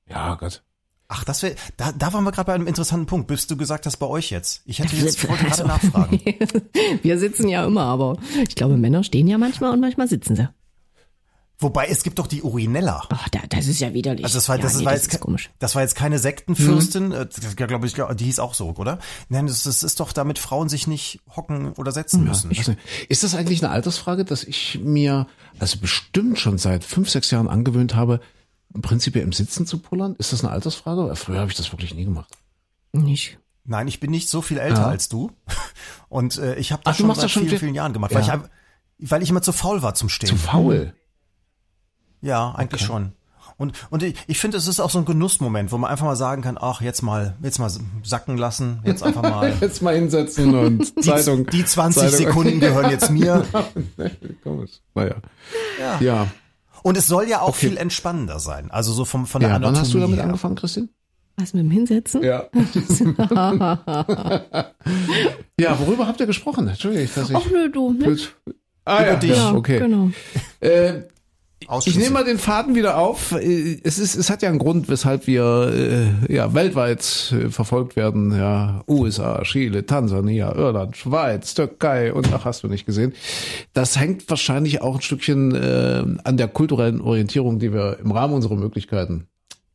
Ja, 0.10 0.36
Gott. 0.36 0.64
Ach, 1.08 1.24
das 1.24 1.44
wäre, 1.44 1.56
da, 1.78 1.94
da 1.94 2.12
waren 2.12 2.26
wir 2.26 2.34
gerade 2.34 2.48
bei 2.48 2.54
einem 2.54 2.68
interessanten 2.68 3.06
Punkt, 3.06 3.28
bis 3.28 3.48
du 3.48 3.56
gesagt 3.56 3.86
hast, 3.86 3.98
bei 3.98 4.06
euch 4.06 4.32
jetzt. 4.32 4.62
Ich 4.66 4.80
hätte 4.80 4.98
jetzt, 4.98 5.24
ich 5.24 5.30
wollte 5.30 5.44
gerade 5.46 5.66
nachfragen. 5.66 6.20
Wir 7.02 7.20
sitzen 7.20 7.48
ja 7.48 7.66
immer, 7.66 7.84
aber 7.84 8.18
ich 8.48 8.56
glaube, 8.56 8.76
Männer 8.76 9.06
stehen 9.06 9.28
ja 9.28 9.38
manchmal 9.38 9.72
und 9.72 9.80
manchmal 9.80 10.10
sitzen 10.10 10.36
sie. 10.36 10.50
Wobei, 11.60 11.86
es 11.88 12.04
gibt 12.04 12.20
doch 12.20 12.28
die 12.28 12.42
Urinella. 12.42 13.04
Ach, 13.10 13.30
da, 13.30 13.40
das 13.48 13.68
ist 13.68 13.80
ja 13.80 13.94
widerlich. 13.94 14.26
Also 14.26 14.38
das 14.38 14.50
war, 14.50 14.58
ja, 14.58 14.62
das 14.64 14.76
nee, 14.78 14.86
war 14.86 14.94
das 14.94 15.04
jetzt, 15.04 15.20
komisch. 15.22 15.50
das 15.60 15.76
war 15.76 15.82
jetzt 15.82 15.96
keine 15.96 16.20
Sektenfürstin, 16.20 17.12
äh, 17.12 17.26
das, 17.28 17.56
glaube 17.56 17.88
ich, 17.88 17.94
glaub, 17.94 18.16
die 18.18 18.26
hieß 18.26 18.40
auch 18.40 18.54
so, 18.54 18.74
oder? 18.76 19.00
Nein, 19.30 19.48
das, 19.48 19.64
das 19.64 19.82
ist 19.84 20.00
doch, 20.00 20.12
damit 20.12 20.40
Frauen 20.40 20.68
sich 20.68 20.88
nicht 20.88 21.22
hocken 21.36 21.72
oder 21.74 21.92
setzen 21.92 22.24
müssen. 22.24 22.50
Weiß 22.50 22.68
nicht. 22.68 22.80
Ist 23.08 23.24
das 23.24 23.36
eigentlich 23.36 23.64
eine 23.64 23.72
Altersfrage, 23.72 24.26
dass 24.26 24.44
ich 24.44 24.80
mir 24.84 25.28
also 25.60 25.78
bestimmt 25.80 26.38
schon 26.40 26.58
seit 26.58 26.84
fünf, 26.84 27.10
sechs 27.10 27.32
Jahren 27.32 27.48
angewöhnt 27.48 27.96
habe, 27.96 28.20
im 28.74 28.82
Prinzip 28.82 29.16
im 29.16 29.32
Sitzen 29.32 29.66
zu 29.66 29.78
pullern? 29.78 30.16
Ist 30.18 30.34
das 30.34 30.44
eine 30.44 30.52
Altersfrage? 30.52 31.16
Früher 31.16 31.40
habe 31.40 31.52
ich 31.52 31.58
das 31.58 31.72
wirklich 31.72 31.94
nie 31.94 32.06
gemacht. 32.06 32.34
Nicht. 32.92 33.38
Nein, 33.64 33.88
ich 33.88 34.00
bin 34.02 34.12
nicht 34.12 34.28
so 34.28 34.42
viel 34.42 34.58
älter 34.58 34.82
Ja. 34.82 34.88
als 34.88 35.08
du. 35.08 35.32
Und 36.10 36.38
äh, 36.40 36.56
ich 36.56 36.72
habe 36.74 36.82
das 36.84 36.96
Ach, 36.96 36.98
schon 37.00 37.08
seit 37.16 37.24
das 37.24 37.32
schon 37.32 37.42
vielen, 37.44 37.50
viel- 37.52 37.60
vielen 37.60 37.76
Jahren 37.76 37.94
gemacht, 37.94 38.12
Ja. 38.12 38.28
weil, 38.28 38.50
ich, 38.98 39.12
weil 39.12 39.22
ich 39.24 39.30
immer 39.30 39.42
zu 39.42 39.54
faul 39.54 39.82
war 39.82 39.94
zum 39.96 40.10
Stehen. 40.10 40.28
Zu 40.30 40.36
faul. 40.36 40.94
Ja, 42.24 42.52
eigentlich 42.56 42.82
schon. 42.82 43.12
Und, 43.58 43.74
und 43.92 44.02
ich, 44.02 44.16
ich 44.28 44.40
finde, 44.40 44.58
es 44.58 44.68
ist 44.68 44.80
auch 44.80 44.90
so 44.90 44.98
ein 44.98 45.06
Genussmoment, 45.06 45.72
wo 45.72 45.78
man 45.78 45.92
einfach 45.92 46.06
mal 46.06 46.16
sagen 46.16 46.42
kann, 46.42 46.58
ach, 46.60 46.82
jetzt 46.82 47.04
mal, 47.04 47.36
jetzt 47.44 47.60
mal 47.60 47.70
sacken 48.04 48.36
lassen, 48.38 48.80
jetzt 48.84 49.04
einfach 49.04 49.22
mal. 49.22 49.54
Jetzt 49.62 49.82
mal 49.84 49.94
hinsetzen 49.96 50.56
und 50.60 51.04
Zeitung. 51.04 51.46
Die 51.48 51.64
20 51.64 52.02
Zeitung. 52.02 52.18
Sekunden 52.18 52.60
gehören 52.60 52.90
jetzt 52.90 53.12
mir. 53.12 53.46
Komisch. 54.44 54.72
Naja. 54.96 55.16
Ja. 55.80 56.00
Ja. 56.02 56.28
Und 56.82 56.98
es 56.98 57.06
soll 57.08 57.28
ja 57.30 57.42
auch 57.42 57.50
Okay. 57.50 57.68
viel 57.70 57.78
entspannender 57.78 58.40
sein. 58.40 58.72
Also 58.72 58.92
so 58.92 59.06
vom, 59.06 59.28
von 59.28 59.40
der 59.42 59.52
ja. 59.52 59.56
Anatomie 59.58 59.76
Wann 59.76 59.82
hast 59.82 59.94
du 59.94 60.00
damit 60.00 60.18
her. 60.18 60.26
angefangen, 60.26 60.56
Christine? 60.56 60.90
Was 61.38 61.54
mit 61.54 61.64
dem 61.64 61.72
Hinsetzen? 61.72 62.24
Ja. 62.24 62.46
ja, 65.60 65.80
worüber 65.80 66.08
habt 66.08 66.20
ihr 66.20 66.26
gesprochen? 66.28 66.68
Entschuldigung, 66.68 67.10
dass 67.16 67.30
ich. 67.30 67.36
Ach 67.36 67.46
nö, 67.52 67.70
du. 67.70 67.94
Ne? 67.94 68.06
Blöd. 68.06 68.36
Ah, 68.86 69.04
ja, 69.04 69.16
dich. 69.16 69.32
ja, 69.36 69.54
okay. 69.54 69.80
Genau. 69.80 70.10
Äh, 70.60 71.04
ich 71.86 71.98
nehme 71.98 72.12
mal 72.12 72.24
den 72.24 72.38
Faden 72.38 72.76
wieder 72.76 72.98
auf. 72.98 73.32
Äh, 73.32 73.80
Es 73.84 74.00
ist, 74.00 74.16
es 74.16 74.30
hat 74.30 74.42
ja 74.42 74.50
einen 74.50 74.60
Grund, 74.60 74.90
weshalb 74.90 75.28
wir 75.28 75.72
äh, 76.28 76.34
ja 76.34 76.54
weltweit 76.54 77.34
äh, 77.34 77.50
verfolgt 77.50 77.96
werden. 77.96 78.32
Ja, 78.32 78.84
USA, 78.88 79.42
Chile, 79.44 79.86
Tansania, 79.86 80.54
Irland, 80.56 80.98
Schweiz, 80.98 81.54
Türkei 81.54 82.14
und 82.14 82.32
ach, 82.34 82.46
hast 82.46 82.64
du 82.64 82.68
nicht 82.68 82.86
gesehen. 82.86 83.14
Das 83.74 84.00
hängt 84.00 84.30
wahrscheinlich 84.30 84.82
auch 84.82 84.96
ein 84.96 85.02
Stückchen 85.02 85.54
äh, 85.56 86.04
an 86.24 86.38
der 86.38 86.48
kulturellen 86.48 87.02
Orientierung, 87.02 87.60
die 87.60 87.74
wir 87.74 88.00
im 88.04 88.12
Rahmen 88.12 88.34
unserer 88.34 88.56
Möglichkeiten 88.56 89.28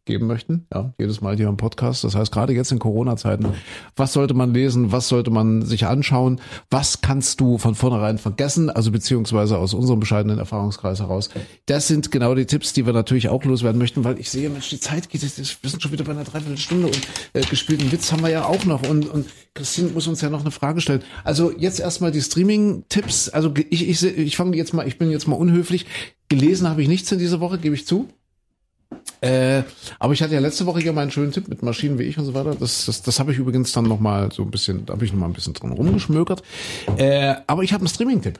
geben 0.08 0.26
möchten. 0.26 0.66
Ja, 0.74 0.92
jedes 0.98 1.20
Mal 1.20 1.36
hier 1.36 1.48
im 1.48 1.56
Podcast. 1.56 2.02
Das 2.02 2.16
heißt, 2.16 2.32
gerade 2.32 2.52
jetzt 2.52 2.72
in 2.72 2.80
Corona-Zeiten, 2.80 3.46
was 3.94 4.12
sollte 4.12 4.34
man 4.34 4.52
lesen? 4.52 4.90
Was 4.90 5.06
sollte 5.06 5.30
man 5.30 5.62
sich 5.62 5.86
anschauen? 5.86 6.40
Was 6.70 7.00
kannst 7.00 7.40
du 7.40 7.58
von 7.58 7.76
vornherein 7.76 8.18
vergessen? 8.18 8.70
Also 8.70 8.90
beziehungsweise 8.90 9.58
aus 9.58 9.74
unserem 9.74 10.00
bescheidenen 10.00 10.38
Erfahrungskreis 10.38 10.98
heraus. 10.98 11.28
Das 11.66 11.86
sind 11.86 12.10
genau 12.10 12.34
die 12.34 12.46
Tipps, 12.46 12.72
die 12.72 12.86
wir 12.86 12.92
natürlich 12.92 13.28
auch 13.28 13.44
loswerden 13.44 13.78
möchten, 13.78 14.02
weil 14.02 14.18
ich 14.18 14.30
sehe, 14.30 14.50
Mensch, 14.50 14.70
die 14.70 14.80
Zeit 14.80 15.08
geht, 15.10 15.22
wir 15.22 15.28
sind 15.28 15.82
schon 15.82 15.92
wieder 15.92 16.04
bei 16.04 16.12
einer 16.12 16.24
Dreiviertelstunde 16.24 16.86
und 16.86 17.00
äh, 17.34 17.42
gespielten 17.42 17.92
Witz 17.92 18.10
haben 18.10 18.22
wir 18.22 18.30
ja 18.30 18.46
auch 18.46 18.64
noch 18.64 18.88
und, 18.88 19.08
und 19.08 19.26
Christine 19.54 19.90
muss 19.90 20.06
uns 20.06 20.20
ja 20.20 20.30
noch 20.30 20.40
eine 20.40 20.50
Frage 20.50 20.80
stellen. 20.80 21.02
Also 21.24 21.52
jetzt 21.56 21.80
erstmal 21.80 22.12
die 22.12 22.22
Streaming-Tipps. 22.22 23.28
Also 23.28 23.52
ich, 23.68 23.88
ich, 23.88 24.02
ich 24.02 24.36
fange 24.36 24.56
jetzt 24.56 24.72
mal, 24.72 24.86
ich 24.86 24.98
bin 24.98 25.10
jetzt 25.10 25.28
mal 25.28 25.36
unhöflich. 25.36 25.86
Gelesen 26.28 26.68
habe 26.68 26.82
ich 26.82 26.88
nichts 26.88 27.10
in 27.12 27.18
dieser 27.18 27.40
Woche, 27.40 27.58
gebe 27.58 27.74
ich 27.74 27.86
zu. 27.86 28.08
Äh, 29.20 29.62
aber 29.98 30.12
ich 30.12 30.22
hatte 30.22 30.34
ja 30.34 30.40
letzte 30.40 30.66
Woche 30.66 30.80
hier 30.80 30.92
meinen 30.92 31.10
schönen 31.10 31.32
Tipp 31.32 31.48
mit 31.48 31.62
Maschinen 31.62 31.98
wie 31.98 32.04
ich 32.04 32.18
und 32.18 32.24
so 32.24 32.34
weiter. 32.34 32.54
Das, 32.54 32.86
das, 32.86 33.02
das 33.02 33.18
habe 33.18 33.32
ich 33.32 33.38
übrigens 33.38 33.72
dann 33.72 33.84
noch 33.84 33.98
mal 34.00 34.30
so 34.32 34.42
ein 34.42 34.50
bisschen, 34.50 34.86
da 34.86 34.94
habe 34.94 35.04
ich 35.04 35.12
noch 35.12 35.18
mal 35.18 35.26
ein 35.26 35.32
bisschen 35.32 35.54
drin 35.54 35.72
rumgeschmökert. 35.72 36.42
Äh, 36.96 37.34
aber 37.46 37.62
ich 37.62 37.72
habe 37.72 37.82
einen 37.82 37.88
Streaming-Tipp. 37.88 38.38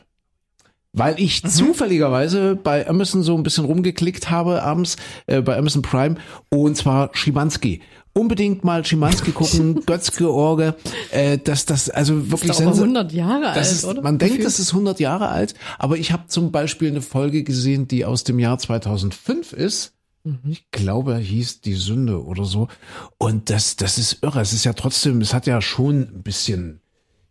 Weil 0.92 1.20
ich 1.20 1.44
mhm. 1.44 1.48
zufälligerweise 1.48 2.56
bei 2.56 2.88
Amazon 2.88 3.22
so 3.22 3.36
ein 3.36 3.42
bisschen 3.42 3.64
rumgeklickt 3.64 4.30
habe 4.30 4.62
abends 4.62 4.96
äh, 5.26 5.42
bei 5.42 5.56
Amazon 5.56 5.82
Prime 5.82 6.16
und 6.50 6.76
zwar 6.76 7.10
Schimanski 7.12 7.82
unbedingt 8.14 8.64
mal 8.64 8.84
Schimanski 8.84 9.32
gucken, 9.32 9.82
Götz-George, 9.86 10.74
äh, 11.10 11.38
dass 11.38 11.66
das 11.66 11.88
also 11.88 12.30
wirklich 12.30 12.48
das 12.48 12.60
ist 12.60 12.66
100 12.66 13.12
Jahre 13.12 13.50
alt, 13.50 13.60
ist, 13.60 13.84
oder? 13.84 14.02
Man 14.02 14.18
denkt, 14.18 14.44
das 14.44 14.58
ist 14.58 14.72
100 14.72 14.98
Jahre 14.98 15.28
alt, 15.28 15.54
aber 15.78 15.96
ich 15.96 16.10
habe 16.10 16.24
zum 16.26 16.50
Beispiel 16.50 16.88
eine 16.88 17.02
Folge 17.02 17.44
gesehen, 17.44 17.86
die 17.86 18.04
aus 18.04 18.24
dem 18.24 18.38
Jahr 18.38 18.58
2005 18.58 19.52
ist. 19.52 19.92
Mhm. 20.28 20.50
Ich 20.50 20.70
glaube, 20.70 21.16
hieß 21.16 21.62
die 21.62 21.74
Sünde 21.74 22.24
oder 22.24 22.44
so. 22.44 22.68
Und 23.16 23.50
das, 23.50 23.76
das 23.76 23.98
ist 23.98 24.22
irre. 24.22 24.40
Es 24.40 24.52
ist 24.52 24.64
ja 24.64 24.74
trotzdem, 24.74 25.20
es 25.20 25.32
hat 25.32 25.46
ja 25.46 25.60
schon 25.60 26.02
ein 26.02 26.22
bisschen 26.22 26.80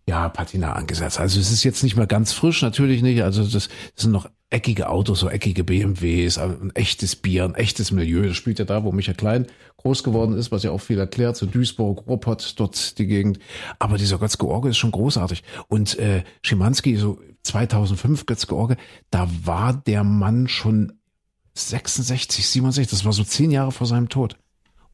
ja, 0.07 0.29
Patina 0.29 0.73
angesetzt. 0.73 1.19
Also 1.19 1.39
es 1.39 1.51
ist 1.51 1.63
jetzt 1.63 1.83
nicht 1.83 1.97
mehr 1.97 2.07
ganz 2.07 2.31
frisch, 2.31 2.61
natürlich 2.61 3.01
nicht. 3.01 3.21
Also 3.23 3.43
das, 3.43 3.51
das 3.51 3.69
sind 3.95 4.11
noch 4.11 4.29
eckige 4.49 4.89
Autos, 4.89 5.19
so 5.19 5.29
eckige 5.29 5.65
BMWs, 5.65 6.37
ein 6.37 6.71
echtes 6.73 7.17
Bier, 7.17 7.43
ein 7.43 7.55
echtes 7.55 7.91
Milieu. 7.91 8.25
Das 8.25 8.37
spielt 8.37 8.59
ja 8.59 8.65
da, 8.65 8.85
wo 8.85 8.93
Michael 8.93 9.17
Klein 9.17 9.47
groß 9.75 10.03
geworden 10.03 10.37
ist, 10.37 10.51
was 10.51 10.63
ja 10.63 10.71
auch 10.71 10.79
viel 10.79 10.97
erklärt, 10.97 11.35
so 11.35 11.45
Duisburg, 11.45 12.07
Ruhrpott, 12.07 12.53
dort 12.57 12.97
die 12.97 13.05
Gegend. 13.05 13.39
Aber 13.79 13.97
dieser 13.97 14.17
Götz-George 14.17 14.69
ist 14.69 14.77
schon 14.77 14.91
großartig. 14.91 15.43
Und 15.67 15.99
äh, 15.99 16.23
Schimanski, 16.41 16.95
so 16.95 17.19
2005 17.43 18.25
Götz-George, 18.25 18.77
da 19.11 19.29
war 19.43 19.73
der 19.73 20.05
Mann 20.05 20.47
schon 20.47 20.93
66, 21.57 22.47
67, 22.47 22.89
das 22.89 23.05
war 23.05 23.13
so 23.13 23.23
zehn 23.23 23.51
Jahre 23.51 23.71
vor 23.71 23.87
seinem 23.87 24.09
Tod. 24.09 24.37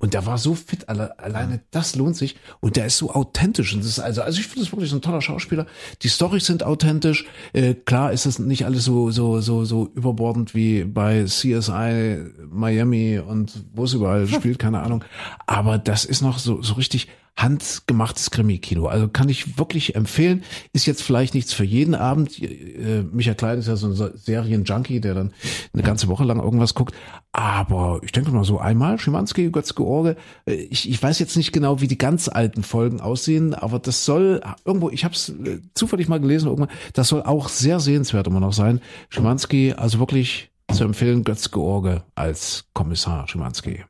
Und 0.04 0.14
der 0.14 0.26
war 0.26 0.38
so 0.38 0.54
fit, 0.54 0.90
alle, 0.90 1.18
alleine 1.18 1.62
das 1.72 1.96
lohnt 1.96 2.18
sich. 2.18 2.36
Und 2.60 2.76
der 2.76 2.88
ist 2.88 2.98
so 2.98 3.12
authentisch. 3.14 3.74
Und 3.74 3.80
das 3.80 3.88
ist 3.88 4.00
also, 4.00 4.22
also 4.22 4.38
ich 4.38 4.48
finde 4.48 4.66
das 4.66 4.74
wirklich 4.74 4.90
so 4.90 4.98
ein 4.98 5.02
toller 5.02 5.22
Schauspieler. 5.22 5.66
Die 6.02 6.10
Storys 6.10 6.46
sind 6.46 6.62
authentisch. 6.64 7.26
Äh, 7.54 7.74
klar 7.74 8.12
ist 8.12 8.26
das 8.26 8.38
nicht 8.38 8.66
alles 8.66 8.84
so, 8.84 9.12
so, 9.12 9.40
so, 9.40 9.64
so 9.64 9.90
überbordend 9.96 10.54
wie 10.54 10.84
bei 10.84 11.24
CSI 11.24 12.18
Miami 12.50 13.20
und 13.20 13.64
wo 13.74 13.86
es 13.86 13.94
überall 13.94 14.28
spielt, 14.28 14.60
keine 14.60 14.82
Ahnung. 14.82 15.06
Aber 15.48 15.78
das 15.78 16.04
ist 16.04 16.22
noch 16.22 16.38
so, 16.38 16.62
so 16.62 16.74
richtig 16.74 17.08
handgemachtes 17.36 18.32
Krimi-Kino. 18.32 18.86
Also 18.86 19.08
kann 19.08 19.28
ich 19.28 19.58
wirklich 19.58 19.96
empfehlen. 19.96 20.44
Ist 20.72 20.86
jetzt 20.86 21.02
vielleicht 21.02 21.34
nichts 21.34 21.54
für 21.54 21.64
jeden 21.64 21.96
Abend. 21.96 22.42
Äh, 22.42 23.04
Michael 23.12 23.36
Klein 23.36 23.60
ist 23.60 23.68
ja 23.68 23.76
so 23.76 23.88
ein 23.88 24.18
Serien-Junkie, 24.18 25.02
der 25.02 25.16
dann 25.16 25.34
eine 25.74 25.84
ganze 25.84 26.08
Woche 26.08 26.24
lang 26.24 26.40
irgendwas 26.40 26.74
guckt. 26.74 26.96
Aber 27.32 28.00
ich 28.04 28.12
denke 28.12 28.32
mal 28.32 28.44
so 28.44 28.60
einmal, 28.60 29.00
Schimanski, 29.00 29.50
Götz-George. 29.50 30.16
Äh, 30.46 30.54
ich, 30.54 30.90
ich 30.90 31.02
weiß 31.02 31.20
jetzt 31.20 31.36
nicht 31.36 31.52
genau, 31.52 31.82
wie 31.82 31.88
die 31.88 31.98
ganz 31.98 32.28
alten 32.28 32.64
Folgen 32.64 33.02
aussehen, 33.02 33.54
aber 33.56 33.80
das 33.80 34.06
soll 34.06 34.42
irgendwo, 34.64 34.90
ich 34.90 35.04
habe 35.04 35.16
es 35.16 35.30
äh, 35.30 35.60
zufällig 35.74 36.08
mal 36.08 36.20
gelesen, 36.20 36.48
irgendwann, 36.48 36.76
das 36.94 37.08
soll 37.08 37.24
auch 37.24 37.50
sehr 37.50 37.80
sehenswert 37.80 38.28
immer 38.28 38.40
noch 38.40 38.54
sein. 38.54 38.80
Schimanski, 39.10 39.74
also 39.74 40.00
wirklich 40.00 40.52
zu 40.72 40.84
empfehlen, 40.84 41.24
Götz-George 41.24 42.04
als 42.16 42.66
Kommissar 42.74 43.28
Schimanski. 43.28 43.84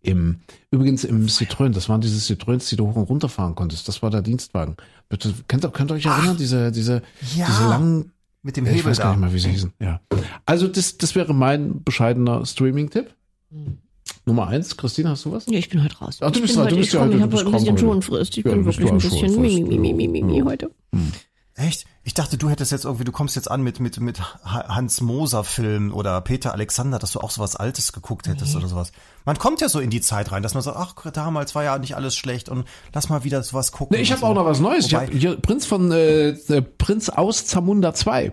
Im, 0.00 0.36
übrigens 0.70 1.04
im 1.04 1.26
Citroën, 1.26 1.70
das 1.70 1.88
waren 1.88 2.00
diese 2.00 2.18
Citroëns, 2.18 2.68
die 2.68 2.76
du 2.76 2.86
hoch 2.86 2.96
und 2.96 3.08
runter 3.08 3.28
fahren 3.28 3.54
konntest. 3.54 3.88
Das 3.88 4.00
war 4.02 4.10
der 4.10 4.22
Dienstwagen. 4.22 4.76
Bitte, 5.08 5.34
könnt, 5.48 5.72
könnt 5.72 5.90
ihr 5.90 5.94
euch 5.94 6.06
erinnern, 6.06 6.34
Ach, 6.34 6.36
diese, 6.36 6.70
diese, 6.70 7.02
ja, 7.36 7.46
diese 7.46 7.68
langen, 7.68 8.12
mit 8.42 8.56
dem 8.56 8.64
Hebel 8.66 8.78
Ich 8.78 8.84
weiß 8.86 9.00
gar 9.00 9.10
nicht 9.10 9.20
mal, 9.20 9.32
wie 9.32 9.38
sie 9.38 9.50
hießen. 9.50 9.72
Ja. 9.80 10.00
Also 10.46 10.68
das, 10.68 10.98
das 10.98 11.14
wäre 11.14 11.34
mein 11.34 11.82
bescheidener 11.82 12.46
Streaming-Tipp. 12.46 13.12
Hm. 13.50 13.78
Nummer 14.24 14.48
eins, 14.48 14.76
Christine, 14.76 15.10
hast 15.10 15.24
du 15.24 15.32
was? 15.32 15.46
Ja, 15.46 15.58
ich 15.58 15.68
bin 15.68 15.82
heute 15.82 15.96
raus. 15.98 16.18
Ach, 16.20 16.30
du 16.30 16.40
bist, 16.40 16.54
ich 16.54 16.58
heute, 16.58 16.70
du 16.70 16.76
bist 16.76 16.92
ja 16.92 17.00
heute, 17.00 17.16
ich 17.16 17.22
habe 17.22 17.36
heute 17.36 17.46
ein 17.46 17.52
bisschen 17.52 17.78
Schonfrist. 17.78 18.38
Ich 18.38 18.44
ja, 18.44 18.52
bin 18.52 18.64
wirklich 18.64 18.90
ein 18.90 18.98
bisschen 18.98 19.40
mimi, 19.40 19.62
mimi, 19.62 19.92
mimi, 19.92 20.22
mimi 20.22 20.40
heute. 20.40 20.70
Hm. 20.94 21.12
Echt? 21.58 21.86
Ich 22.04 22.14
dachte, 22.14 22.38
du 22.38 22.48
hättest 22.48 22.70
jetzt 22.70 22.84
irgendwie, 22.84 23.02
du 23.02 23.10
kommst 23.10 23.34
jetzt 23.34 23.50
an 23.50 23.62
mit, 23.62 23.80
mit, 23.80 23.98
mit 23.98 24.22
Hans 24.44 25.00
Moser 25.00 25.42
Film 25.42 25.92
oder 25.92 26.20
Peter 26.20 26.52
Alexander, 26.52 27.00
dass 27.00 27.10
du 27.10 27.18
auch 27.18 27.30
sowas 27.30 27.56
Altes 27.56 27.92
geguckt 27.92 28.28
hättest 28.28 28.52
nee. 28.52 28.60
oder 28.60 28.68
sowas. 28.68 28.92
Man 29.24 29.36
kommt 29.38 29.60
ja 29.60 29.68
so 29.68 29.80
in 29.80 29.90
die 29.90 30.00
Zeit 30.00 30.30
rein, 30.30 30.44
dass 30.44 30.54
man 30.54 30.62
sagt, 30.62 30.76
ach, 30.78 30.94
damals 31.10 31.56
war 31.56 31.64
ja 31.64 31.76
nicht 31.78 31.96
alles 31.96 32.14
schlecht 32.14 32.48
und 32.48 32.64
lass 32.94 33.08
mal 33.08 33.24
wieder 33.24 33.42
sowas 33.42 33.72
gucken. 33.72 33.96
Nee, 33.96 34.02
ich 34.02 34.12
habe 34.12 34.20
so. 34.20 34.26
auch 34.26 34.34
noch 34.34 34.44
was 34.44 34.60
Neues. 34.60 34.90
Wobei, 34.92 35.04
ich 35.06 35.10
hab 35.10 35.20
hier 35.20 35.36
Prinz 35.36 35.66
von, 35.66 35.90
äh, 35.90 36.28
äh 36.28 36.62
Prinz 36.62 37.08
aus 37.08 37.44
Zamunda 37.44 37.92
2. 37.92 38.32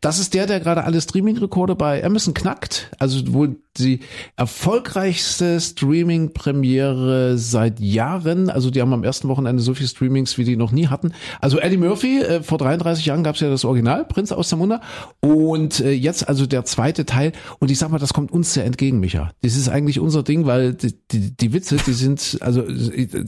Das 0.00 0.18
ist 0.18 0.34
der, 0.34 0.46
der 0.46 0.60
gerade 0.60 0.84
alle 0.84 1.00
Streaming-Rekorde 1.00 1.74
bei 1.74 2.04
Amazon 2.04 2.34
knackt. 2.34 2.90
Also 2.98 3.32
wohl 3.32 3.56
die 3.78 4.00
erfolgreichste 4.36 5.60
Streaming-Premiere 5.60 7.38
seit 7.38 7.80
Jahren. 7.80 8.50
Also 8.50 8.70
die 8.70 8.80
haben 8.80 8.92
am 8.92 9.04
ersten 9.04 9.28
Wochenende 9.28 9.62
so 9.62 9.74
viel 9.74 9.86
Streamings, 9.86 10.38
wie 10.38 10.44
die 10.44 10.56
noch 10.56 10.72
nie 10.72 10.88
hatten. 10.88 11.12
Also 11.40 11.58
Eddie 11.58 11.76
Murphy, 11.76 12.20
äh, 12.20 12.42
vor 12.42 12.58
33 12.58 13.06
Jahren 13.06 13.22
gab 13.22 13.36
es 13.36 13.40
ja 13.40 13.48
das 13.48 13.64
Original, 13.64 14.04
Prinz 14.04 14.32
aus 14.32 14.48
Zamunda. 14.48 14.80
Und 15.20 15.80
äh, 15.80 15.92
jetzt 15.92 16.28
also 16.28 16.46
der 16.46 16.64
zweite 16.64 17.06
Teil. 17.06 17.32
Und 17.58 17.70
ich 17.70 17.78
sag 17.78 17.90
mal, 17.90 17.98
das 17.98 18.12
kommt 18.12 18.32
uns 18.32 18.54
sehr 18.54 18.64
entgegen, 18.64 19.00
Micha. 19.00 19.30
Das 19.42 19.56
ist 19.56 19.68
eigentlich 19.68 20.00
unser 20.00 20.22
Ding, 20.22 20.46
weil 20.46 20.74
die, 20.74 20.94
die, 21.10 21.36
die 21.36 21.52
Witze, 21.52 21.76
die 21.76 21.92
sind, 21.92 22.38
also 22.40 22.64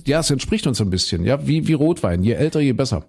ja, 0.06 0.20
es 0.20 0.30
entspricht 0.30 0.66
uns 0.66 0.80
ein 0.80 0.90
bisschen. 0.90 1.24
Ja, 1.24 1.46
wie, 1.46 1.68
wie 1.68 1.72
Rotwein. 1.74 2.22
Je 2.22 2.32
älter, 2.32 2.60
je 2.60 2.72
besser. 2.72 3.04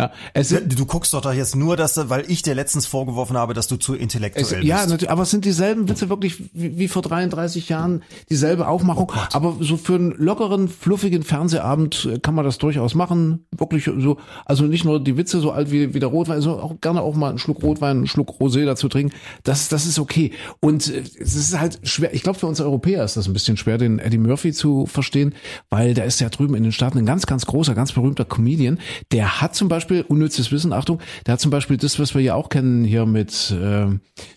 Ja, 0.00 0.12
es 0.34 0.48
du 0.48 0.86
guckst 0.86 1.12
doch 1.14 1.20
da 1.20 1.32
jetzt 1.32 1.56
nur, 1.56 1.76
dass, 1.76 2.08
weil 2.08 2.24
ich 2.28 2.42
dir 2.42 2.54
letztens 2.54 2.86
vorgeworfen 2.86 3.36
habe, 3.36 3.54
dass 3.54 3.68
du 3.68 3.76
zu 3.76 3.94
intellektuell 3.94 4.44
es, 4.44 4.50
bist. 4.50 4.64
Ja, 4.64 4.86
natürlich, 4.86 5.10
aber 5.10 5.22
es 5.22 5.30
sind 5.30 5.44
dieselben 5.44 5.88
Witze 5.88 6.08
wirklich 6.08 6.42
wie, 6.54 6.78
wie 6.78 6.88
vor 6.88 7.02
33 7.02 7.68
Jahren, 7.68 8.02
dieselbe 8.30 8.68
Aufmachung. 8.68 9.12
Oh 9.14 9.20
aber 9.32 9.56
so 9.60 9.76
für 9.76 9.94
einen 9.94 10.12
lockeren, 10.12 10.68
fluffigen 10.68 11.22
Fernsehabend 11.22 12.08
äh, 12.10 12.18
kann 12.18 12.34
man 12.34 12.44
das 12.44 12.58
durchaus 12.58 12.94
machen. 12.94 13.46
Wirklich 13.56 13.84
so, 13.84 14.16
also 14.44 14.64
nicht 14.64 14.84
nur 14.84 15.02
die 15.02 15.16
Witze 15.16 15.40
so 15.40 15.50
alt 15.50 15.70
wie, 15.70 15.94
wie 15.94 16.00
der 16.00 16.08
Rotwein, 16.08 16.40
sondern 16.40 16.62
auch 16.62 16.80
gerne 16.80 17.02
auch 17.02 17.14
mal 17.14 17.28
einen 17.28 17.38
Schluck 17.38 17.62
Rotwein, 17.62 17.98
einen 17.98 18.06
Schluck 18.06 18.30
Rosé 18.40 18.64
dazu 18.64 18.88
trinken. 18.88 19.14
Das, 19.44 19.68
das 19.68 19.86
ist 19.86 19.98
okay. 19.98 20.32
Und 20.60 20.92
äh, 20.92 21.02
es 21.18 21.34
ist 21.34 21.58
halt 21.58 21.80
schwer, 21.82 22.14
ich 22.14 22.22
glaube 22.22 22.38
für 22.38 22.46
uns 22.46 22.60
Europäer 22.60 23.04
ist 23.04 23.16
das 23.16 23.26
ein 23.26 23.32
bisschen 23.32 23.56
schwer, 23.56 23.78
den 23.78 23.98
Eddie 23.98 24.18
Murphy 24.18 24.52
zu 24.52 24.86
verstehen, 24.86 25.34
weil 25.68 25.94
der 25.94 26.04
ist 26.04 26.20
ja 26.20 26.28
drüben 26.28 26.54
in 26.54 26.62
den 26.62 26.72
Staaten 26.72 26.98
ein 26.98 27.06
ganz, 27.06 27.26
ganz 27.26 27.46
großer, 27.46 27.74
ganz 27.74 27.92
berühmter 27.92 28.24
Comedian. 28.24 28.78
Der 29.12 29.40
hat 29.40 29.54
zum 29.54 29.68
Beispiel 29.68 29.89
unnützes 29.90 30.52
Wissen, 30.52 30.72
Achtung, 30.72 31.00
der 31.26 31.32
hat 31.32 31.40
zum 31.40 31.50
Beispiel 31.50 31.76
das, 31.76 31.98
was 31.98 32.14
wir 32.14 32.22
ja 32.22 32.34
auch 32.34 32.48
kennen 32.48 32.84
hier 32.84 33.06
mit, 33.06 33.50
äh, 33.50 33.86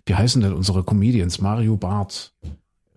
wie 0.06 0.16
heißen 0.16 0.42
denn 0.42 0.54
unsere 0.54 0.84
Comedians? 0.84 1.40
Mario 1.40 1.78
Barth, 1.78 2.34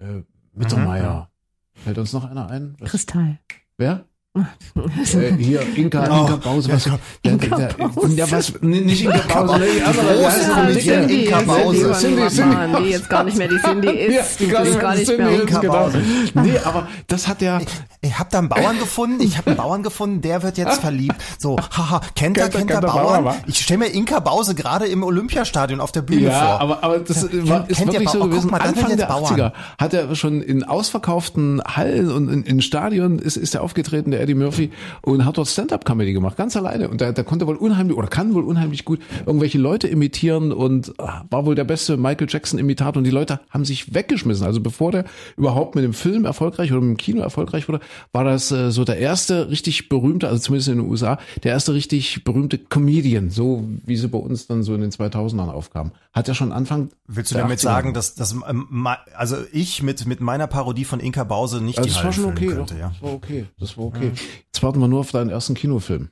äh, 0.01 0.23
Mittermeier. 0.53 1.31
Mhm. 1.75 1.81
Fällt 1.83 1.99
uns 1.99 2.13
noch 2.13 2.25
einer 2.25 2.49
ein? 2.49 2.75
Was? 2.79 2.91
Kristall. 2.91 3.39
Wer? 3.77 4.05
Äh, 4.37 5.33
hier, 5.39 5.63
Inka, 5.77 6.07
oh, 6.11 6.23
Inka 6.23 6.37
Bause, 6.37 6.73
was, 6.73 6.85
ja, 6.85 6.99
Inka 7.23 7.57
der, 7.57 7.69
Bause. 7.75 8.15
Ja, 8.15 8.31
was, 8.31 8.61
nicht 8.61 9.05
Inka 9.05 9.43
Bause, 9.43 9.59
ne, 9.59 9.67
die 9.75 9.83
andere, 9.83 10.19
die 10.19 10.27
heißt 10.27 10.51
Comedian 10.53 11.09
Inka 11.09 11.41
Bause. 11.41 11.93
Cindy, 11.93 12.29
Cindy, 12.29 12.57
nee, 12.81 12.91
jetzt 12.91 13.09
gar 13.09 13.25
nicht 13.25 13.39
mehr, 13.39 13.49
die 13.49 13.59
Cindy 13.59 13.89
ist, 13.91 14.41
ja, 14.41 14.63
die 14.65 14.77
gar 14.79 14.95
nicht 14.95 15.19
mehr. 15.19 15.41
Inka 15.41 15.61
Bause. 15.61 16.03
Nee, 16.35 16.59
aber 16.65 16.89
das 17.07 17.29
hat 17.29 17.41
ja... 17.43 17.61
Ich, 17.61 17.69
ich 18.03 18.19
hab 18.19 18.31
da 18.31 18.39
einen 18.39 18.49
Bauern 18.49 18.79
gefunden, 18.79 19.21
ich 19.21 19.37
habe 19.37 19.49
einen 19.49 19.57
Bauern 19.57 19.83
gefunden, 19.83 20.21
der 20.21 20.43
wird 20.43 20.59
jetzt 20.59 20.81
verliebt. 20.81 21.17
So, 21.39 21.57
haha, 21.59 22.01
kennt 22.15 22.39
er, 22.39 22.49
kennt 22.49 22.71
er 22.71 22.81
Bauern? 22.81 23.35
Ich 23.47 23.61
stelle 23.61 23.79
mir 23.79 23.87
Inka 23.87 24.21
Bause 24.21 24.55
gerade 24.55 24.87
im 24.87 25.03
Olympiastadion 25.03 25.81
auf 25.81 25.93
der 25.93 26.03
Bühne 26.03 26.29
ja, 26.29 26.31
vor. 26.31 26.49
Ja, 26.49 26.59
aber, 26.59 26.85
aber 26.85 26.99
das 27.01 27.23
ja, 27.23 27.49
war, 27.49 27.69
ist 27.69 27.85
wirklich 27.85 28.09
so 28.09 28.21
gewesen. 28.21 28.51
Mal, 28.51 28.61
Anfang 28.61 28.97
der 28.97 29.11
80er 29.11 29.53
hat 29.79 29.95
er 29.95 30.15
schon 30.15 30.43
in 30.43 30.63
ausverkauften 30.63 31.63
Hallen 31.65 32.11
und 32.11 32.29
in, 32.29 32.43
in 32.45 32.63
Stadion 32.63 33.19
ist, 33.19 33.37
ist 33.37 33.55
er 33.55 33.63
aufgetreten, 33.63 34.11
der 34.11 34.26
Eddie 34.27 34.35
Murphy 34.35 34.71
und 35.03 35.25
hat 35.25 35.39
dort 35.39 35.49
Stand-up-Comedy 35.49 36.13
gemacht, 36.13 36.37
ganz 36.37 36.57
alleine. 36.57 36.89
Und 36.89 37.01
der, 37.01 37.13
der 37.13 37.25
konnte 37.25 37.47
wohl 37.47 37.57
unheimlich 37.57 37.97
oder 37.97 38.09
kann 38.09 38.35
wohl 38.35 38.45
unheimlich 38.45 38.85
gut 38.85 39.01
irgendwelche 39.25 39.59
Leute 39.59 39.89
imitieren 39.89 40.53
und 40.53 40.93
ah, 40.99 41.25
war 41.31 41.47
wohl 41.47 41.55
der 41.55 41.65
beste 41.65 41.97
Michael 41.97 42.27
Jackson-Imitator. 42.29 42.99
Und 42.99 43.05
die 43.05 43.11
Leute 43.11 43.41
haben 43.51 43.65
sich 43.65 43.95
weggeschmissen. 43.95 44.45
Also 44.45 44.61
bevor 44.61 44.93
der 44.93 45.05
überhaupt 45.37 45.75
mit 45.75 45.85
dem 45.85 45.95
Film 45.95 46.25
erfolgreich 46.25 46.73
oder 46.73 46.81
mit 46.81 46.97
dem 46.97 46.97
Kino 46.97 47.21
erfolgreich 47.21 47.69
wurde, 47.69 47.81
war 48.13 48.25
das 48.25 48.51
äh, 48.51 48.71
so 48.71 48.85
der 48.85 48.99
erste 48.99 49.51
richtig 49.51 49.89
berühmte, 49.89 50.29
also 50.29 50.41
zumindest 50.41 50.69
in 50.69 50.79
den 50.79 50.89
USA, 50.89 51.19
der 51.45 51.53
erste 51.53 51.75
richtig 51.75 52.25
berühmte 52.25 52.59
Comedian, 52.59 53.31
so 53.31 53.65
wie 53.85 53.97
sie 53.97 54.09
bei 54.09 54.19
uns 54.19 54.47
dann 54.47 54.63
so 54.63 54.75
in 54.75 54.81
den 54.81 54.91
2000ern 54.91 55.51
aufkamen. 55.51 55.93
Hat 56.13 56.29
er 56.29 56.35
schon 56.35 56.53
Anfang. 56.53 56.89
Willst 57.07 57.31
du 57.31 57.37
damit 57.37 57.61
sagen, 57.61 57.95
dass, 57.95 58.15
dass 58.15 58.33
ähm, 58.33 58.89
also 59.15 59.37
ich 59.53 59.83
mit, 59.83 60.07
mit 60.07 60.21
meiner 60.21 60.47
Parodie 60.47 60.85
von 60.85 61.01
Inka 61.01 61.25
Bause 61.25 61.63
nicht 61.63 61.79
also 61.79 61.89
die 61.89 61.95
das 61.95 62.05
war 62.05 62.13
schon 62.13 62.25
okay, 62.25 62.47
könnte, 62.47 62.79
ja? 62.79 62.89
Das 62.89 63.03
war 63.03 63.13
okay. 63.13 63.47
Das 63.59 63.79
war 63.79 63.85
okay. 63.85 64.13
Jetzt 64.47 64.63
warten 64.63 64.81
wir 64.81 64.89
nur 64.89 65.01
auf 65.01 65.11
deinen 65.13 65.31
ersten 65.31 65.55
Kinofilm. 65.55 66.11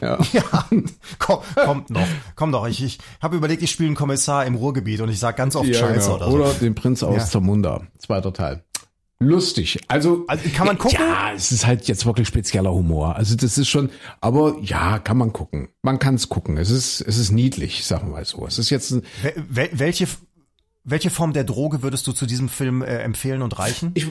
Ja. 0.00 0.18
Ja, 0.32 0.42
komm, 1.18 1.40
kommt 1.54 1.90
noch, 1.90 2.06
komm 2.34 2.50
doch. 2.52 2.66
Ich, 2.66 2.82
ich 2.82 2.98
habe 3.22 3.36
überlegt, 3.36 3.62
ich 3.62 3.70
spiele 3.70 3.86
einen 3.88 3.96
Kommissar 3.96 4.44
im 4.44 4.56
Ruhrgebiet 4.56 5.00
und 5.00 5.08
ich 5.08 5.18
sag 5.20 5.36
ganz 5.36 5.54
oft 5.54 5.72
Scheiße 5.72 6.10
genau. 6.10 6.16
oder 6.16 6.30
so. 6.30 6.36
Oder 6.36 6.52
den 6.54 6.74
Prinz 6.74 7.02
aus 7.04 7.16
Ja. 7.16 7.24
Zamunda, 7.24 7.82
zweiter 7.98 8.32
Teil. 8.32 8.64
Lustig. 9.18 9.78
Also, 9.88 10.24
Also, 10.28 10.46
kann 10.54 10.66
man 10.66 10.76
gucken? 10.76 10.98
Ja, 11.00 11.32
es 11.34 11.50
ist 11.52 11.66
halt 11.66 11.88
jetzt 11.88 12.04
wirklich 12.04 12.28
spezieller 12.28 12.70
Humor. 12.72 13.16
Also 13.16 13.34
das 13.34 13.56
ist 13.56 13.68
schon, 13.68 13.88
aber 14.20 14.56
ja, 14.60 14.98
kann 14.98 15.16
man 15.16 15.32
gucken. 15.32 15.68
Man 15.82 15.98
kann 15.98 16.16
es 16.16 16.28
gucken. 16.28 16.58
Es 16.58 16.68
ist, 16.70 17.00
es 17.00 17.16
ist 17.16 17.30
niedlich, 17.30 17.84
sagen 17.86 18.08
wir 18.08 18.12
mal 18.12 18.24
so. 18.26 18.46
Es 18.46 18.58
ist 18.58 18.68
jetzt 18.68 18.90
ein, 18.90 19.02
wel- 19.50 19.70
welche, 19.72 20.06
welche 20.84 21.08
Form 21.10 21.32
der 21.32 21.44
Droge 21.44 21.82
würdest 21.82 22.06
du 22.08 22.12
zu 22.12 22.26
diesem 22.26 22.48
Film 22.50 22.82
äh, 22.82 22.98
empfehlen 22.98 23.40
und 23.40 23.58
reichen? 23.58 23.92
ich 23.94 24.08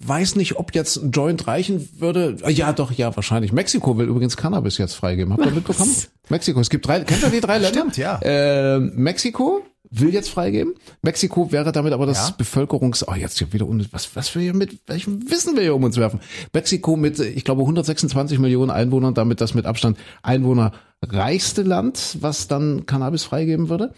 weiß 0.00 0.36
nicht, 0.36 0.56
ob 0.56 0.74
jetzt 0.74 0.96
ein 0.96 1.10
Joint 1.10 1.46
reichen 1.46 1.88
würde. 1.98 2.36
Ah, 2.42 2.50
Ja, 2.50 2.72
doch, 2.72 2.92
ja, 2.92 3.14
wahrscheinlich. 3.16 3.52
Mexiko 3.52 3.96
will 3.98 4.06
übrigens 4.08 4.36
Cannabis 4.36 4.78
jetzt 4.78 4.94
freigeben. 4.94 5.32
Habt 5.32 5.44
ihr 5.44 5.52
mitbekommen? 5.52 5.94
Mexiko. 6.28 6.60
Es 6.60 6.70
gibt 6.70 6.86
drei, 6.86 7.00
kennt 7.00 7.22
ihr 7.22 7.30
die 7.30 7.40
drei 7.40 7.58
Länder? 7.58 7.78
Stimmt, 7.80 7.96
ja. 7.96 8.18
Äh, 8.22 8.78
Mexiko 8.78 9.62
will 9.90 10.12
jetzt 10.12 10.28
freigeben. 10.28 10.74
Mexiko 11.02 11.50
wäre 11.50 11.72
damit 11.72 11.92
aber 11.94 12.04
das 12.06 12.28
Ja. 12.28 12.34
Bevölkerungs, 12.36 13.08
oh, 13.08 13.14
jetzt 13.14 13.38
hier 13.38 13.52
wieder, 13.52 13.66
was, 13.90 14.14
was 14.14 14.34
wir 14.34 14.42
hier 14.42 14.54
mit, 14.54 14.78
welchem 14.86 15.30
Wissen 15.30 15.54
wir 15.56 15.62
hier 15.62 15.74
um 15.74 15.82
uns 15.82 15.96
werfen? 15.96 16.20
Mexiko 16.52 16.96
mit, 16.96 17.18
ich 17.18 17.44
glaube, 17.44 17.62
126 17.62 18.38
Millionen 18.38 18.70
Einwohnern, 18.70 19.14
damit 19.14 19.40
das 19.40 19.54
mit 19.54 19.64
Abstand 19.64 19.96
einwohnerreichste 20.22 21.62
Land, 21.62 22.18
was 22.20 22.48
dann 22.48 22.86
Cannabis 22.86 23.24
freigeben 23.24 23.68
würde. 23.68 23.94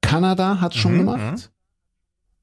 Kanada 0.00 0.60
hat 0.60 0.74
schon 0.74 0.98
gemacht. 0.98 1.50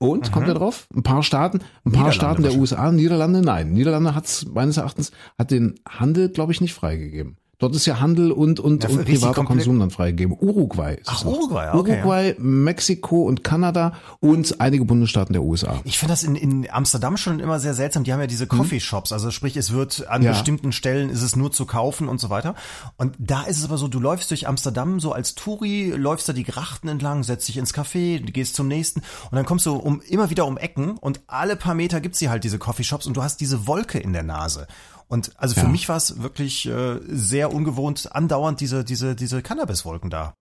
Und, 0.02 0.32
kommt 0.32 0.48
ihr 0.48 0.56
drauf? 0.56 0.88
Ein 0.96 1.04
paar 1.04 1.22
Staaten, 1.22 1.60
ein 1.86 1.92
paar 1.92 2.12
Staaten 2.12 2.42
der. 2.42 2.56
USA, 2.56 2.92
Niederlande, 2.92 3.42
nein. 3.42 3.72
Niederlande 3.72 4.16
hat 4.16 4.48
meines 4.52 4.78
Erachtens, 4.78 5.12
hat 5.38 5.52
den 5.52 5.76
Handel, 5.88 6.30
glaube 6.30 6.52
ich, 6.52 6.60
nicht 6.60 6.74
freigegeben. 6.74 7.38
Dort 7.62 7.76
ist 7.76 7.86
ja 7.86 8.00
Handel 8.00 8.32
und, 8.32 8.60
und, 8.60 8.84
Ja, 8.84 8.90
und 8.90 9.06
privater 9.06 9.44
Konsum 9.44 9.80
dann 9.80 9.92
freigegeben. 9.92 10.36
Uruguay 10.40 10.96
ist 10.96 11.08
Ach. 11.08 11.24
Uruguay, 11.24 11.70
okay, 11.74 12.00
Uruguay, 12.00 12.36
Mexiko 12.40 13.22
und 13.22 13.44
Kanada 13.44 13.94
und 14.20 14.60
einige 14.60 14.84
Bundesstaaten 14.84 15.34
der 15.34 15.44
USA. 15.44 15.80
Ich 15.84 16.00
finde 16.00 16.14
das 16.14 16.24
in, 16.24 16.36
in 16.36 16.68
Amsterdam 16.72 17.18
schon 17.18 17.40
immer 17.40 17.60
sehr 17.60 17.76
seltsam. 17.76 18.04
Die 18.04 18.14
haben 18.14 18.20
ja 18.20 18.26
diese 18.26 18.48
Coffeeshops, 18.48 19.12
also 19.12 19.30
sprich, 19.30 19.56
es 19.58 19.72
wird 19.72 20.08
an. 20.08 20.24
Ja. 20.24 20.32
bestimmten 20.32 20.72
Stellen 20.72 21.12
ist 21.12 21.22
es 21.22 21.36
nur 21.36 21.52
zu 21.52 21.66
kaufen 21.66 22.08
und 22.08 22.20
so 22.20 22.32
weiter. 22.32 22.56
Und 22.98 23.16
da 23.20 23.44
ist 23.44 23.60
es 23.60 23.66
aber 23.66 23.78
so, 23.78 23.88
du 23.88 24.00
läufst 24.00 24.32
durch 24.32 24.48
Amsterdam 24.48 25.00
so 25.00 25.12
als 25.12 25.36
Touri, 25.36 25.92
läufst 25.92 26.28
da 26.28 26.34
die 26.34 26.44
Grachten 26.44 26.88
entlang, 26.88 27.22
setzt 27.22 27.48
dich 27.48 27.58
ins 27.58 27.76
Café, 27.76 28.20
gehst 28.20 28.56
zum 28.56 28.68
nächsten 28.68 29.02
und 29.02 29.36
dann 29.36 29.46
kommst 29.46 29.68
du 29.68 29.76
um 29.76 30.02
immer 30.02 30.32
wieder 30.32 30.48
um 30.48 30.58
Ecken 30.58 30.98
und 30.98 31.22
alle 31.28 31.56
paar 31.56 31.76
Meter 31.76 32.02
gibt's 32.02 32.18
hier 32.18 32.32
halt 32.32 32.44
diese 32.44 32.58
Coffeeshops 32.58 33.06
und 33.06 33.16
du 33.16 33.22
hast 33.22 33.40
diese 33.40 33.68
Wolke 33.68 34.00
in 34.00 34.14
der 34.14 34.24
Nase. 34.24 34.68
Und 35.12 35.34
also 35.38 35.56
für 35.56 35.62
Ja. 35.66 35.68
mich 35.68 35.90
war 35.90 35.98
es 35.98 36.22
wirklich 36.24 36.66
äh, 36.68 37.00
sehr 37.08 37.54
ungewohnt, 37.54 38.10
andauernd 38.16 38.62
diese 38.62 38.84
diese 38.86 39.14
diese 39.16 39.42
Cannabiswolken 39.42 40.10
da. 40.10 40.34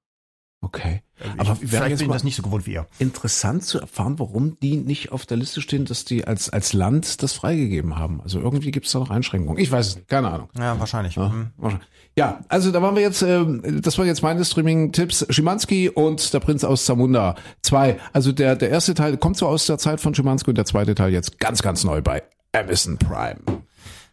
Okay. 0.62 1.02
Ich, 1.18 1.40
Aber 1.40 1.58
wäre 1.60 1.68
vielleicht 1.68 1.98
bin 1.98 2.06
ich 2.08 2.12
das 2.12 2.22
nicht 2.22 2.36
so 2.36 2.42
gewohnt 2.42 2.66
wie 2.66 2.74
ihr. 2.74 2.86
interessant 2.98 3.64
zu 3.64 3.80
erfahren, 3.80 4.18
warum 4.18 4.58
die 4.60 4.76
nicht 4.76 5.10
auf 5.10 5.24
der 5.24 5.38
Liste 5.38 5.62
stehen, 5.62 5.86
dass 5.86 6.04
die 6.04 6.26
als, 6.26 6.50
als 6.50 6.74
Land 6.74 7.22
das 7.22 7.32
freigegeben 7.32 7.96
haben. 7.98 8.20
Also 8.20 8.40
irgendwie 8.40 8.70
gibt 8.70 8.84
es 8.84 8.92
da 8.92 8.98
noch 8.98 9.08
Einschränkungen. 9.10 9.58
Ich 9.58 9.72
weiß 9.72 9.86
es 9.88 9.96
nicht, 9.96 10.08
keine 10.08 10.30
Ahnung. 10.30 10.48
Ja, 10.58 10.78
wahrscheinlich. 10.78 11.16
Mhm. 11.16 11.50
Ja, 12.16 12.40
also 12.48 12.70
da 12.72 12.82
waren 12.82 12.94
wir 12.94 13.02
jetzt, 13.02 13.22
ähm, 13.22 13.80
das 13.82 13.96
waren 13.96 14.06
jetzt 14.06 14.22
meine 14.22 14.44
Streaming-Tipps. 14.44 15.26
Schimanski 15.30 15.88
und 15.88 16.32
der 16.34 16.40
Prinz 16.40 16.62
aus 16.62 16.84
Zamunda. 16.84 17.36
Zwei. 17.62 17.98
Also 18.12 18.30
der, 18.32 18.54
der 18.54 18.68
erste 18.68 18.92
Teil 18.92 19.16
kommt 19.16 19.38
so 19.38 19.46
aus 19.46 19.64
der 19.66 19.78
Zeit 19.78 20.00
von 20.00 20.14
Schimanski 20.14 20.50
und 20.50 20.56
der 20.58 20.66
zweite 20.66 20.94
Teil 20.94 21.10
jetzt 21.12 21.38
ganz, 21.38 21.62
ganz 21.62 21.84
neu 21.84 22.02
bei 22.02 22.22
Amazon 22.52 22.98
Prime. 22.98 23.40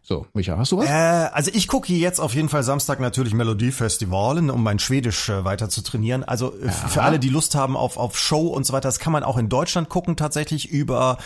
So, 0.07 0.25
Micha, 0.33 0.57
hast 0.57 0.71
du 0.71 0.77
was? 0.77 0.87
Äh, 0.87 0.93
also 1.33 1.51
ich 1.53 1.67
gucke 1.67 1.91
jetzt 1.91 2.21
auf 2.21 2.33
jeden 2.33 2.47
Fall 2.47 2.63
Samstag 2.63 3.01
natürlich 3.01 3.33
Melodiefestivalen, 3.33 4.49
um 4.49 4.63
mein 4.63 4.79
Schwedisch 4.79 5.27
äh, 5.27 5.43
weiter 5.43 5.67
zu 5.67 5.81
trainieren. 5.81 6.23
Also 6.23 6.53
äh, 6.61 6.69
für 6.69 7.03
alle, 7.03 7.19
die 7.19 7.27
Lust 7.27 7.55
haben 7.55 7.75
auf, 7.75 7.97
auf 7.97 8.17
Show 8.17 8.47
und 8.47 8.65
so 8.65 8.71
weiter, 8.71 8.87
das 8.87 8.99
kann 8.99 9.11
man 9.11 9.25
auch 9.25 9.37
in 9.37 9.49
Deutschland 9.49 9.89
gucken 9.89 10.15
tatsächlich 10.15 10.69
über 10.69 11.17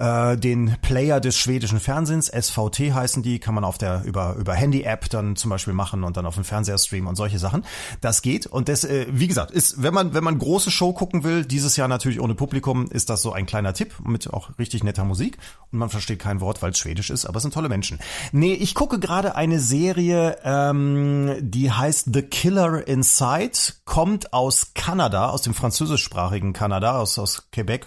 äh, 0.00 0.36
den 0.36 0.76
Player 0.82 1.20
des 1.20 1.38
schwedischen 1.38 1.78
Fernsehens, 1.78 2.26
SVT 2.26 2.92
heißen 2.92 3.22
die, 3.22 3.38
kann 3.38 3.54
man 3.54 3.62
auf 3.62 3.78
der 3.78 4.02
über 4.04 4.34
über 4.34 4.54
Handy-App 4.54 5.08
dann 5.10 5.36
zum 5.36 5.50
Beispiel 5.50 5.72
machen 5.72 6.02
und 6.02 6.16
dann 6.16 6.26
auf 6.26 6.34
den 6.34 6.42
Fernseher 6.42 6.78
streamen 6.78 7.06
und 7.06 7.14
solche 7.14 7.38
Sachen. 7.38 7.64
Das 8.00 8.20
geht 8.20 8.46
und 8.48 8.68
das, 8.68 8.82
äh, 8.82 9.06
wie 9.12 9.28
gesagt, 9.28 9.52
ist, 9.52 9.80
wenn 9.80 9.94
man 9.94 10.12
wenn 10.12 10.24
man 10.24 10.40
große 10.40 10.72
Show 10.72 10.92
gucken 10.92 11.22
will, 11.22 11.44
dieses 11.44 11.76
Jahr 11.76 11.86
natürlich 11.86 12.18
ohne 12.18 12.34
Publikum, 12.34 12.88
ist 12.90 13.10
das 13.10 13.22
so 13.22 13.32
ein 13.32 13.46
kleiner 13.46 13.74
Tipp 13.74 13.94
mit 14.04 14.34
auch 14.34 14.58
richtig 14.58 14.82
netter 14.82 15.04
Musik 15.04 15.38
und 15.70 15.78
man 15.78 15.88
versteht 15.88 16.18
kein 16.18 16.40
Wort, 16.40 16.62
weil 16.62 16.72
es 16.72 16.78
Schwedisch 16.78 17.10
ist, 17.10 17.26
aber 17.26 17.36
es 17.36 17.42
sind 17.42 17.54
tolle 17.54 17.68
Menschen. 17.68 18.00
Nee, 18.32 18.54
ich 18.54 18.74
gucke 18.74 18.98
gerade 18.98 19.36
eine 19.36 19.60
Serie, 19.60 20.38
ähm, 20.44 21.36
die 21.40 21.70
heißt 21.70 22.10
The 22.12 22.22
Killer 22.22 22.86
Inside, 22.86 23.58
kommt 23.84 24.32
aus 24.32 24.72
Kanada, 24.74 25.30
aus 25.30 25.42
dem 25.42 25.54
französischsprachigen 25.54 26.52
Kanada, 26.52 26.98
aus, 26.98 27.18
aus 27.18 27.44
Quebec 27.52 27.86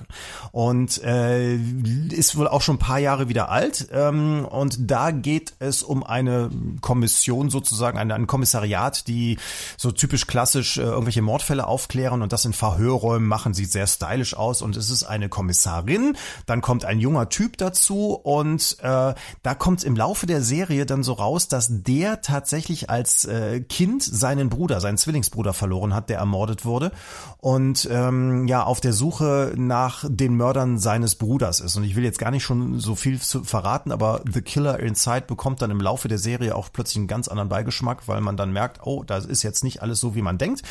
und 0.51 1.01
äh, 1.03 1.55
ist 1.55 2.37
wohl 2.37 2.47
auch 2.47 2.61
schon 2.61 2.75
ein 2.75 2.79
paar 2.79 2.99
Jahre 2.99 3.29
wieder 3.29 3.49
alt. 3.49 3.87
Ähm, 3.91 4.45
und 4.45 4.91
da 4.91 5.11
geht 5.11 5.53
es 5.59 5.83
um 5.83 6.03
eine 6.03 6.49
Kommission 6.81 7.49
sozusagen, 7.49 7.97
ein, 7.97 8.11
ein 8.11 8.27
Kommissariat, 8.27 9.07
die 9.07 9.37
so 9.77 9.91
typisch 9.91 10.27
klassisch 10.27 10.77
äh, 10.77 10.81
irgendwelche 10.81 11.21
Mordfälle 11.21 11.67
aufklären 11.67 12.21
und 12.21 12.33
das 12.33 12.45
in 12.45 12.53
Verhörräumen 12.53 13.27
machen, 13.27 13.53
sieht 13.53 13.71
sehr 13.71 13.87
stylisch 13.87 14.35
aus 14.35 14.61
und 14.61 14.77
es 14.77 14.89
ist 14.89 15.03
eine 15.03 15.29
Kommissarin, 15.29 16.17
dann 16.45 16.61
kommt 16.61 16.85
ein 16.85 16.99
junger 16.99 17.29
Typ 17.29 17.57
dazu 17.57 18.13
und 18.13 18.77
äh, 18.81 19.13
da 19.43 19.55
kommt 19.55 19.83
im 19.83 19.95
Der 20.27 20.41
Serie 20.41 20.85
dann 20.85 21.03
so 21.03 21.13
raus, 21.13 21.47
dass 21.47 21.67
der 21.69 22.21
tatsächlich 22.21 22.89
als 22.89 23.25
äh, 23.25 23.61
Kind 23.61 24.03
seinen 24.03 24.49
Bruder, 24.49 24.81
seinen 24.81 24.97
Zwillingsbruder 24.97 25.53
verloren 25.53 25.93
hat, 25.93 26.09
der 26.09 26.19
ermordet 26.19 26.65
wurde 26.65 26.91
und 27.39 27.87
ähm, 27.91 28.47
ja 28.47 28.63
auf 28.63 28.81
der 28.81 28.93
Suche 28.93 29.53
nach 29.55 30.05
den 30.07 30.35
Mördern 30.35 30.77
seines 30.77 31.15
Bruders 31.15 31.59
ist. 31.59 31.75
Und 31.77 31.83
ich 31.83 31.95
will 31.95 32.03
jetzt 32.03 32.19
gar 32.19 32.31
nicht 32.31 32.43
schon 32.43 32.79
so 32.79 32.95
viel 32.95 33.21
zu 33.21 33.43
verraten, 33.43 33.91
aber 33.91 34.21
The 34.31 34.41
Killer 34.41 34.79
Inside 34.79 35.25
bekommt 35.27 35.61
dann 35.61 35.71
im 35.71 35.81
Laufe 35.81 36.07
der 36.07 36.19
Serie 36.19 36.55
auch 36.55 36.69
plötzlich 36.71 36.97
einen 36.97 37.07
ganz 37.07 37.27
anderen 37.27 37.49
Beigeschmack, 37.49 38.07
weil 38.07 38.21
man 38.21 38.37
dann 38.37 38.51
merkt, 38.51 38.85
oh, 38.85 39.03
das 39.03 39.25
ist 39.25 39.43
jetzt 39.43 39.63
nicht 39.63 39.81
alles 39.81 39.99
so, 39.99 40.13
wie 40.13 40.21
man 40.21 40.37
denkt. 40.37 40.61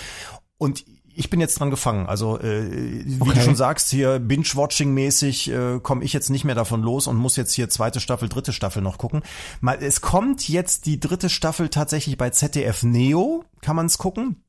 Und 0.59 0.85
ich 1.17 1.31
bin 1.31 1.41
jetzt 1.41 1.59
dran 1.59 1.71
gefangen. 1.71 2.07
Also 2.07 2.39
äh, 2.39 2.71
wie 3.05 3.21
Okay. 3.21 3.33
du 3.35 3.41
schon 3.41 3.57
sagst, 3.57 3.91
hier 3.91 4.19
Binge-Watching-mäßig 4.19 5.51
äh, 5.51 5.81
komme 5.81 6.05
ich 6.05 6.12
jetzt 6.12 6.31
nicht 6.31 6.45
mehr 6.45 6.55
davon 6.55 6.83
los 6.83 7.07
und 7.07 7.17
muss 7.17 7.37
jetzt 7.37 7.53
hier 7.53 7.69
zweite 7.69 8.01
Staffel, 8.01 8.29
dritte 8.29 8.53
Staffel 8.53 8.83
noch 8.83 8.99
gucken. 8.99 9.23
Mal, 9.61 9.79
es 9.81 10.01
kommt 10.01 10.49
jetzt 10.49 10.87
die 10.87 11.01
dritte 11.01 11.29
Staffel 11.29 11.69
tatsächlich 11.69 12.17
bei 12.19 12.31
ZDF 12.31 12.83
Neo, 12.83 13.45
kann 13.61 13.77
man 13.77 13.87
es 13.87 13.99
gucken. 13.99 14.43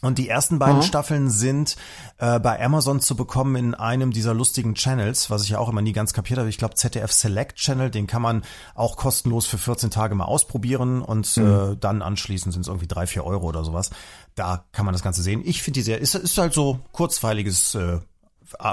Und 0.00 0.18
die 0.18 0.28
ersten 0.28 0.58
beiden 0.58 0.76
Aha. 0.76 0.82
Staffeln 0.82 1.30
sind 1.30 1.76
äh, 2.18 2.38
bei 2.38 2.62
Amazon 2.62 3.00
zu 3.00 3.16
bekommen 3.16 3.56
in 3.56 3.74
einem 3.74 4.10
dieser 4.10 4.34
lustigen 4.34 4.74
Channels, 4.74 5.30
was 5.30 5.44
ich 5.44 5.50
ja 5.50 5.58
auch 5.58 5.68
immer 5.68 5.80
nie 5.80 5.92
ganz 5.92 6.12
kapiert 6.12 6.38
habe. 6.38 6.48
Ich 6.50 6.58
glaube 6.58 6.74
ZDF 6.74 7.10
Select 7.10 7.56
Channel, 7.56 7.90
den 7.90 8.06
kann 8.06 8.20
man 8.20 8.42
auch 8.74 8.96
kostenlos 8.96 9.46
für 9.46 9.56
14 9.56 9.90
Tage 9.90 10.14
mal 10.14 10.24
ausprobieren 10.24 11.00
und 11.00 11.36
äh, 11.38 11.76
dann 11.76 12.02
anschließend 12.02 12.52
sind 12.52 12.62
es 12.62 12.68
irgendwie 12.68 12.86
drei, 12.86 13.06
vier 13.06 13.24
Euro 13.24 13.46
oder 13.46 13.64
sowas. 13.64 13.90
Da 14.34 14.64
kann 14.72 14.84
man 14.84 14.92
das 14.92 15.02
Ganze 15.02 15.22
sehen. 15.22 15.42
Ich 15.44 15.62
finde 15.62 15.78
die 15.78 15.84
sehr, 15.84 16.00
ist, 16.00 16.14
ist 16.14 16.36
halt 16.36 16.52
so 16.52 16.80
kurzweiliges 16.92 17.74
äh, 17.74 18.00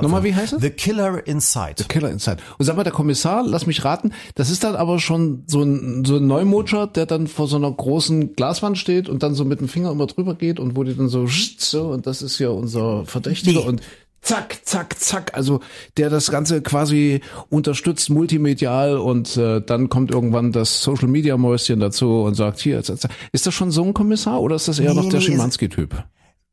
Nochmal, 0.01 0.24
wie 0.24 0.36
heißt 0.36 0.53
es? 0.53 0.61
The 0.61 0.69
Killer 0.69 1.26
Inside. 1.26 1.84
Killer 1.88 2.09
Inside. 2.09 2.38
Und 2.57 2.65
sag 2.65 2.76
mal, 2.76 2.84
der 2.84 2.93
Kommissar, 2.93 3.43
lass 3.45 3.65
mich 3.65 3.84
raten, 3.86 4.11
das 4.36 4.49
ist 4.49 4.63
dann 4.63 4.76
aber 4.76 4.99
schon 4.99 5.43
so 5.47 5.61
ein, 5.61 6.03
so 6.05 6.17
ein 6.17 6.28
Neumodscher, 6.28 6.88
der 6.88 7.05
dann 7.05 7.28
vor 7.28 7.47
so 7.47 7.55
einer 7.57 7.72
großen 7.72 8.36
Glaswand 8.36 8.78
steht 8.78 9.09
und 9.09 9.24
dann 9.24 9.34
so 9.34 9.45
mit 9.45 9.59
dem 9.59 9.67
Finger 9.67 9.91
immer 9.91 10.07
drüber 10.07 10.36
geht 10.36 10.59
und 10.59 10.76
wo 10.76 10.84
die 10.84 10.95
dann 10.95 11.09
so, 11.09 11.26
so 11.28 11.88
und 11.89 12.07
das 12.07 12.22
ist 12.22 12.39
ja 12.39 12.49
unser 12.49 13.05
Verdächtiger 13.05 13.61
Nee. 13.61 13.67
und 13.67 13.82
zack, 14.22 14.59
zack, 14.63 14.99
zack, 14.99 15.36
also 15.36 15.61
der 15.97 16.09
das 16.09 16.30
Ganze 16.32 16.61
quasi 16.61 17.22
unterstützt 17.49 18.09
multimedial 18.09 18.97
und 18.97 19.36
äh, 19.38 19.61
dann 19.61 19.89
kommt 19.89 20.11
irgendwann 20.11 20.51
das 20.51 20.82
Social 20.84 21.07
Media 21.07 21.38
Mäuschen 21.38 21.80
dazu 21.80 22.22
und 22.22 22.36
sagt, 22.36 22.59
hier, 22.59 22.80
ist 22.80 23.47
das 23.47 23.53
schon 23.53 23.72
so 23.72 23.84
ein 23.84 23.93
Kommissar 23.93 24.41
oder 24.41 24.55
ist 24.55 24.67
das 24.67 24.80
eher 24.80 24.93
Nee, 24.93 25.01
noch 25.01 25.09
der 25.09 25.19
nee, 25.19 25.26
Schimanski-Typ? 25.26 26.03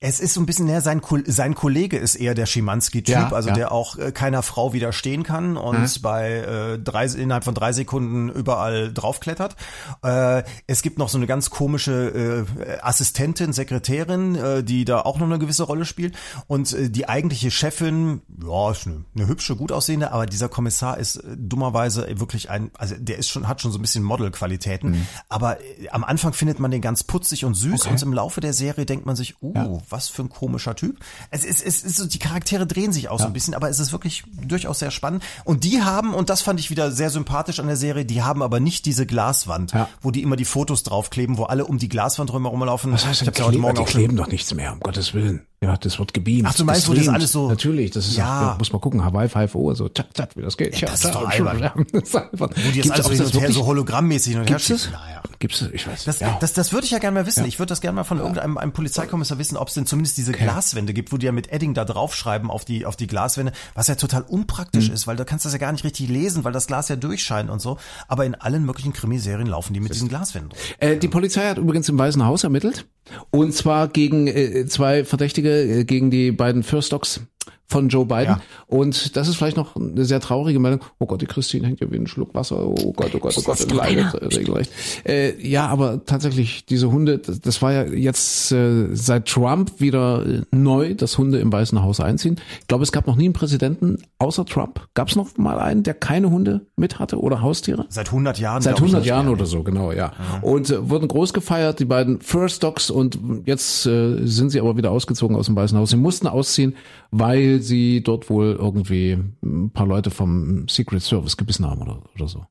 Es 0.00 0.20
ist 0.20 0.34
so 0.34 0.40
ein 0.40 0.46
bisschen 0.46 0.66
näher, 0.66 0.80
sein, 0.80 1.02
sein 1.26 1.56
Kollege 1.56 1.98
ist 1.98 2.14
eher 2.14 2.34
der 2.34 2.46
Schimanski-Typ, 2.46 3.08
Ja, 3.12 3.32
also 3.32 3.48
ja. 3.48 3.54
der 3.56 3.72
auch 3.72 3.98
äh, 3.98 4.12
keiner 4.12 4.44
Frau 4.44 4.72
widerstehen 4.72 5.24
kann 5.24 5.56
und 5.56 6.02
bei 6.02 6.34
äh, 6.34 6.78
drei, 6.78 7.06
innerhalb 7.06 7.42
von 7.42 7.54
drei 7.54 7.72
Sekunden 7.72 8.28
überall 8.28 8.92
draufklettert. 8.92 9.56
Äh, 10.04 10.44
es 10.68 10.82
gibt 10.82 10.98
noch 10.98 11.08
so 11.08 11.18
eine 11.18 11.26
ganz 11.26 11.50
komische 11.50 12.46
äh, 12.56 12.78
Assistentin, 12.80 13.52
Sekretärin, 13.52 14.36
äh, 14.36 14.62
die 14.62 14.84
da 14.84 15.00
auch 15.00 15.18
noch 15.18 15.26
eine 15.26 15.40
gewisse 15.40 15.64
Rolle 15.64 15.84
spielt. 15.84 16.16
Und 16.46 16.72
äh, 16.74 16.90
die 16.90 17.08
eigentliche 17.08 17.50
Chefin, 17.50 18.22
ja, 18.40 18.70
ist 18.70 18.86
eine, 18.86 19.04
eine 19.16 19.26
hübsche, 19.26 19.56
gut 19.56 19.72
aussehende, 19.72 20.12
aber 20.12 20.26
dieser 20.26 20.48
Kommissar 20.48 20.98
ist 20.98 21.16
äh, 21.16 21.36
dummerweise 21.36 22.06
wirklich 22.20 22.50
ein, 22.50 22.70
also 22.78 22.94
der 22.96 23.18
ist 23.18 23.30
schon, 23.30 23.48
hat 23.48 23.60
schon 23.60 23.72
so 23.72 23.80
ein 23.80 23.82
bisschen 23.82 24.04
Model-Qualitäten. 24.04 24.92
Mhm. 24.92 25.06
Aber 25.28 25.60
äh, 25.60 25.88
am 25.88 26.04
Anfang 26.04 26.34
findet 26.34 26.60
man 26.60 26.70
den 26.70 26.82
ganz 26.82 27.02
putzig 27.02 27.44
und 27.44 27.54
süß 27.54 27.86
und 27.86 28.00
im 28.00 28.12
Laufe 28.12 28.40
der 28.40 28.52
Serie 28.52 28.86
denkt 28.86 29.04
man 29.04 29.16
sich, 29.16 29.42
uh, 29.42 29.80
was 29.90 30.08
für 30.08 30.22
ein 30.22 30.28
komischer 30.28 30.74
Typ. 30.76 30.98
Es 31.30 31.44
ist, 31.44 31.62
es 31.64 31.82
ist 31.82 31.96
so, 31.96 32.06
die 32.06 32.18
Charaktere 32.18 32.66
drehen 32.66 32.92
sich 32.92 33.08
auch 33.08 33.18
so 33.18 33.26
ein 33.26 33.32
bisschen, 33.32 33.54
aber 33.54 33.68
es 33.68 33.78
ist 33.78 33.92
wirklich 33.92 34.24
durchaus 34.42 34.78
sehr 34.78 34.90
spannend. 34.90 35.22
Und 35.44 35.64
die 35.64 35.82
haben, 35.82 36.14
und 36.14 36.30
das 36.30 36.42
fand 36.42 36.60
ich 36.60 36.70
wieder 36.70 36.90
sehr 36.92 37.10
sympathisch 37.10 37.60
an 37.60 37.66
der 37.66 37.76
Serie, 37.76 38.04
die 38.04 38.22
haben 38.22 38.42
aber 38.42 38.60
nicht 38.60 38.86
diese 38.86 39.06
Glaswand, 39.06 39.72
Ja. 39.72 39.88
wo 40.02 40.10
die 40.10 40.22
immer 40.22 40.36
die 40.36 40.44
Fotos 40.44 40.82
draufkleben, 40.82 41.38
wo 41.38 41.44
alle 41.44 41.64
um 41.64 41.78
die 41.78 41.88
Glaswand 41.88 42.30
drumherum 42.30 42.62
laufen. 42.64 42.92
Was 42.92 43.06
heißt 43.06 43.14
ich 43.14 43.18
denn, 43.20 43.28
hab's 43.28 43.38
ja 43.38 43.44
heute 43.46 43.58
Morgen 43.58 43.74
die 43.76 43.80
auch 43.82 43.86
kleben 43.86 44.16
doch 44.16 44.28
nichts 44.28 44.52
mehr, 44.54 44.72
um 44.72 44.80
Gottes 44.80 45.14
Willen. 45.14 45.42
Ja, 45.60 45.76
das 45.76 45.98
wird 45.98 46.14
gebeamt. 46.14 46.46
Ach, 46.48 46.54
du 46.54 46.64
meinst, 46.64 46.86
wo 46.86 46.92
das 46.92 46.98
gestreamt. 47.00 47.16
alles 47.18 47.32
so- 47.32 47.48
Natürlich, 47.48 47.90
das 47.90 48.06
ist 48.06 48.16
Ja. 48.16 48.42
ja. 48.52 48.54
muss 48.58 48.70
man 48.72 48.80
gucken, 48.80 49.04
Hawaii 49.04 49.28
5 49.28 49.54
O, 49.56 49.74
so, 49.74 49.88
tschak, 49.88 50.14
tschak, 50.14 50.36
wie 50.36 50.42
das 50.42 50.56
geht. 50.56 50.80
das 50.80 51.04
ist 51.04 51.12
doch 51.12 51.28
albern. 51.28 51.84
das 51.92 52.02
ist 52.04 52.14
albern. 52.14 52.50
Wo 52.54 52.70
die 52.70 52.78
jetzt 52.78 52.92
alles 52.92 53.06
so 53.32 53.40
auch 53.40 53.48
so 53.50 53.66
hologrammmäßig 53.66 54.36
und 54.36 54.48
her 54.48 54.58
schieben. 54.60 54.80
Naja. 54.92 55.17
Gibt's 55.38 55.60
das? 55.60 55.70
Ich 55.70 55.86
weiß. 55.86 56.04
Das, 56.04 56.18
ja. 56.20 56.36
das, 56.40 56.52
das 56.52 56.72
würde 56.72 56.84
ich 56.84 56.90
ja 56.90 56.98
gerne 56.98 57.14
mal 57.20 57.26
wissen. 57.26 57.44
Ich 57.44 57.58
würde 57.58 57.68
das 57.68 57.80
gerne 57.80 57.94
mal 57.94 58.04
von 58.04 58.18
irgendeinem 58.18 58.58
einem 58.58 58.72
Polizeikommissar 58.72 59.38
wissen, 59.38 59.56
ob 59.56 59.68
es 59.68 59.74
denn 59.74 59.86
zumindest 59.86 60.18
diese 60.18 60.32
Glaswände 60.32 60.92
gibt, 60.92 61.12
wo 61.12 61.16
die 61.16 61.26
ja 61.26 61.32
mit 61.32 61.52
Edding 61.52 61.74
da 61.74 61.84
draufschreiben 61.84 62.50
auf 62.50 62.64
die, 62.64 62.86
auf 62.86 62.96
die 62.96 63.06
Glaswände, 63.06 63.52
was 63.74 63.86
ja 63.86 63.94
total 63.94 64.22
unpraktisch 64.22 64.88
ist, 64.88 65.06
weil 65.06 65.16
da 65.16 65.24
kannst 65.24 65.44
du 65.44 65.48
das 65.48 65.54
ja 65.54 65.58
gar 65.58 65.72
nicht 65.72 65.84
richtig 65.84 66.08
lesen, 66.08 66.42
weil 66.44 66.52
das 66.52 66.66
Glas 66.66 66.88
ja 66.88 66.96
durchscheint 66.96 67.50
und 67.50 67.60
so. 67.60 67.78
Aber 68.08 68.26
in 68.26 68.34
allen 68.34 68.64
möglichen 68.64 68.92
Krimiserien 68.92 69.46
laufen 69.46 69.74
die 69.74 69.80
mit 69.80 69.94
diesen 69.94 70.08
Glaswänden. 70.08 70.52
Äh, 70.78 70.96
die 70.96 71.08
Polizei 71.08 71.48
hat 71.48 71.58
übrigens 71.58 71.88
im 71.88 71.98
Weißen 71.98 72.24
Haus 72.24 72.42
ermittelt. 72.42 72.86
Und 73.30 73.54
zwar 73.54 73.88
gegen 73.88 74.26
äh, 74.26 74.66
zwei 74.66 75.04
Verdächtige, 75.04 75.80
äh, 75.80 75.84
gegen 75.84 76.10
die 76.10 76.32
beiden 76.32 76.62
First 76.62 76.92
Dogs 76.92 77.20
von 77.68 77.88
Joe 77.88 78.06
Biden. 78.06 78.36
Ja. 78.36 78.40
Und 78.66 79.16
das 79.16 79.28
ist 79.28 79.36
vielleicht 79.36 79.56
noch 79.56 79.76
eine 79.76 80.04
sehr 80.04 80.20
traurige 80.20 80.58
Meldung. 80.58 80.80
Oh 80.98 81.06
Gott, 81.06 81.20
die 81.20 81.26
Christine 81.26 81.66
hängt 81.66 81.80
ja 81.80 81.90
wie 81.90 81.96
ein 81.96 82.06
Schluck 82.06 82.34
Wasser. 82.34 82.66
Oh 82.66 82.92
Gott, 82.92 83.10
oh 83.14 83.18
Gott, 83.18 83.34
oh 83.36 83.42
Gott, 83.42 83.70
leidet 83.70 84.14
regelrecht. 84.36 84.72
Äh, 85.04 85.46
ja, 85.46 85.66
aber 85.66 86.04
tatsächlich, 86.06 86.64
diese 86.64 86.90
Hunde, 86.90 87.18
das, 87.18 87.60
war 87.60 87.72
ja 87.72 87.84
jetzt 87.84 88.52
äh, 88.52 88.94
seit 88.94 89.26
Trump 89.26 89.80
wieder 89.80 90.24
neu, 90.50 90.94
dass 90.94 91.18
Hunde 91.18 91.38
im 91.38 91.52
Weißen 91.52 91.82
Haus 91.82 92.00
einziehen. 92.00 92.40
Ich 92.60 92.68
glaube, 92.68 92.84
es 92.84 92.92
gab 92.92 93.06
noch 93.06 93.16
nie 93.16 93.26
einen 93.26 93.34
Präsidenten 93.34 93.98
außer 94.18 94.46
Trump. 94.46 94.88
Gab 94.94 95.08
es 95.08 95.16
noch 95.16 95.36
mal 95.36 95.58
einen, 95.58 95.82
der 95.82 95.94
keine 95.94 96.30
Hunde 96.30 96.62
mit 96.76 96.98
hatte 96.98 97.20
oder 97.20 97.42
Haustiere? 97.42 97.86
Seit 97.90 98.06
100 98.06 98.38
Jahren. 98.38 98.62
Seit 98.62 98.76
glaub 98.76 98.88
ich 98.88 98.94
100 98.94 99.00
nicht 99.00 99.08
Jahren 99.08 99.26
mehr. 99.26 99.34
oder 99.34 99.46
so, 99.46 99.62
genau, 99.62 99.92
ja. 99.92 100.12
Und 100.40 100.70
äh, 100.70 100.88
wurden 100.88 101.08
groß 101.08 101.34
gefeiert, 101.34 101.80
die 101.80 101.84
beiden 101.84 102.20
First 102.20 102.62
Dogs, 102.62 102.90
und 102.90 103.18
jetzt 103.44 103.84
äh, 103.84 104.24
sind 104.26 104.50
sie 104.50 104.60
aber 104.60 104.76
wieder 104.78 104.90
ausgezogen 104.90 105.36
aus 105.36 105.46
dem 105.46 105.56
Weißen 105.56 105.76
Haus. 105.76 105.90
Sie 105.90 105.96
mussten 105.96 106.26
ausziehen, 106.26 106.74
weil 107.10 107.57
sie 107.62 108.02
dort 108.02 108.30
wohl 108.30 108.56
irgendwie 108.58 109.18
ein 109.42 109.70
paar 109.70 109.86
Leute 109.86 110.10
vom 110.10 110.68
Secret 110.68 111.02
Service 111.02 111.36
gebissen 111.36 111.66
haben 111.66 111.82
oder, 111.82 112.02
oder 112.14 112.28
so. 112.28 112.46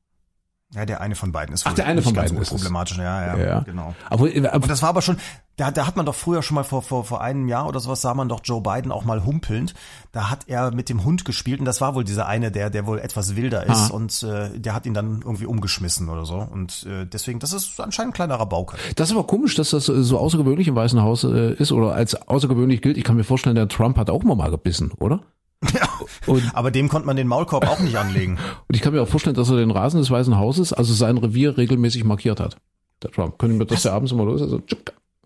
Ja, 0.74 0.84
der 0.84 1.00
eine 1.00 1.14
von 1.14 1.32
beiden 1.32 1.54
ist 1.54 1.66
Ach, 1.66 1.72
der 1.72 1.86
eine 1.86 2.02
von 2.02 2.12
beiden 2.12 2.36
ist 2.36 2.50
problematisch. 2.50 2.98
Ja, 2.98 3.36
ja, 3.36 3.36
Ja, 3.38 3.60
genau. 3.60 3.94
Aber, 4.10 4.28
äh, 4.28 4.46
Und 4.54 4.68
das 4.68 4.82
war 4.82 4.90
aber 4.90 5.00
schon, 5.00 5.16
da, 5.56 5.70
da 5.70 5.86
hat 5.86 5.96
man 5.96 6.04
doch 6.04 6.14
früher 6.14 6.42
schon 6.42 6.56
mal 6.56 6.62
vor, 6.62 6.82
vor, 6.82 7.04
vor 7.06 7.22
einem 7.22 7.48
Jahr 7.48 7.66
oder 7.66 7.80
sowas 7.80 8.02
sah 8.02 8.12
man 8.12 8.28
doch 8.28 8.40
Joe 8.44 8.60
Biden 8.60 8.92
auch 8.92 9.02
mal 9.06 9.24
humpelnd. 9.24 9.72
Da 10.12 10.28
hat 10.28 10.40
er 10.46 10.70
mit 10.74 10.90
dem 10.90 11.04
Hund 11.04 11.24
gespielt 11.24 11.58
und 11.60 11.64
das 11.64 11.80
war 11.80 11.94
wohl 11.94 12.04
dieser 12.04 12.26
eine, 12.26 12.52
der, 12.52 12.68
der 12.68 12.86
wohl 12.86 12.98
etwas 12.98 13.34
wilder 13.34 13.64
ist 13.64 13.90
Ah. 13.90 13.94
und 13.94 14.22
äh, 14.22 14.60
der 14.60 14.74
hat 14.74 14.84
ihn 14.84 14.92
dann 14.92 15.22
irgendwie 15.24 15.46
umgeschmissen 15.46 16.10
oder 16.10 16.26
so. 16.26 16.36
Und 16.36 16.84
äh, 16.86 17.06
deswegen, 17.06 17.38
das 17.38 17.54
ist 17.54 17.80
anscheinend 17.80 18.10
ein 18.12 18.14
kleiner 18.16 18.34
Rabauke. 18.38 18.76
das 18.96 19.08
ist 19.08 19.16
aber 19.16 19.26
komisch, 19.26 19.54
dass 19.54 19.70
das 19.70 19.88
äh, 19.88 20.02
so 20.02 20.18
außergewöhnlich 20.18 20.68
im 20.68 20.74
Weißen 20.74 21.00
Haus 21.00 21.24
äh, 21.24 21.54
ist 21.54 21.72
oder 21.72 21.94
als 21.94 22.14
außergewöhnlich 22.28 22.82
gilt. 22.82 22.98
Ich 22.98 23.04
kann 23.04 23.16
mir 23.16 23.24
vorstellen, 23.24 23.56
der 23.56 23.68
Trump 23.68 23.96
hat 23.96 24.10
auch 24.10 24.22
immer 24.22 24.34
mal 24.34 24.50
gebissen, 24.50 24.92
oder? 24.98 25.20
Ja. 25.74 25.88
Und, 26.26 26.54
Aber 26.54 26.70
dem 26.70 26.88
konnte 26.88 27.06
man 27.06 27.16
den 27.16 27.26
Maulkorb 27.26 27.66
auch 27.68 27.80
nicht 27.80 27.96
anlegen. 27.96 28.38
und 28.68 28.74
ich 28.76 28.80
kann 28.80 28.92
mir 28.92 29.02
auch 29.02 29.08
vorstellen, 29.08 29.34
dass 29.34 29.50
er 29.50 29.56
den 29.56 29.70
Rasen 29.70 29.98
des 29.98 30.10
Weißen 30.10 30.36
Hauses, 30.38 30.72
also 30.72 30.94
sein 30.94 31.18
Revier, 31.18 31.56
regelmäßig 31.56 32.04
markiert 32.04 32.38
hat. 32.40 32.56
Der 33.02 33.10
Trump. 33.10 33.38
Können 33.38 33.58
wir 33.58 33.66
das 33.66 33.84
ja 33.84 33.92
abends 33.92 34.12
immer 34.12 34.24
los? 34.24 34.40
Also, 34.42 34.60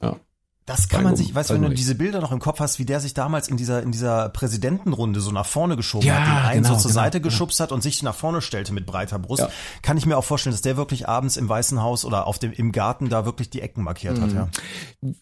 ja. 0.03 0.17
Das 0.65 0.89
kann 0.89 1.03
man 1.03 1.17
sich, 1.17 1.35
weißt 1.35 1.51
du, 1.51 1.55
wenn 1.55 1.63
du 1.63 1.71
diese 1.71 1.97
Bilder 1.97 2.21
noch 2.21 2.31
im 2.31 2.39
Kopf 2.39 2.61
hast, 2.61 2.79
wie 2.79 2.85
der 2.85 3.01
sich 3.01 3.15
damals 3.15 3.49
in 3.49 3.57
dieser, 3.57 3.83
in 3.83 3.91
dieser 3.91 4.29
Präsidentenrunde 4.29 5.21
so 5.21 5.33
nach 5.33 5.45
vorne 5.47 5.77
geschoben 5.77 6.07
Ja, 6.07 6.15
hat, 6.15 6.27
den 6.27 6.51
einen 6.51 6.63
genau, 6.63 6.75
so 6.77 6.83
zur 6.83 6.91
genau, 6.93 7.03
Seite 7.03 7.21
geschubst 7.21 7.59
hat 7.59 7.73
und 7.73 7.83
sich 7.83 8.03
nach 8.05 8.15
vorne 8.15 8.41
stellte 8.41 8.73
mit 8.73 8.87
breiter 8.87 9.19
Brust, 9.19 9.43
Ja. 9.43 9.51
kann 9.83 9.97
ich 9.97 10.07
mir 10.07 10.17
auch 10.17 10.25
vorstellen, 10.25 10.53
dass 10.55 10.63
der 10.63 10.77
wirklich 10.77 11.09
abends 11.09 11.37
im 11.37 11.49
Weißen 11.49 11.83
Haus 11.83 12.05
oder 12.05 12.29
auf 12.29 12.39
dem, 12.39 12.53
im 12.53 12.71
Garten 12.71 13.09
da 13.09 13.25
wirklich 13.25 13.51
die 13.51 13.61
Ecken 13.61 13.83
markiert 13.83 14.19
Mhm. 14.19 14.23
hat, 14.23 14.33
ja. 14.35 14.49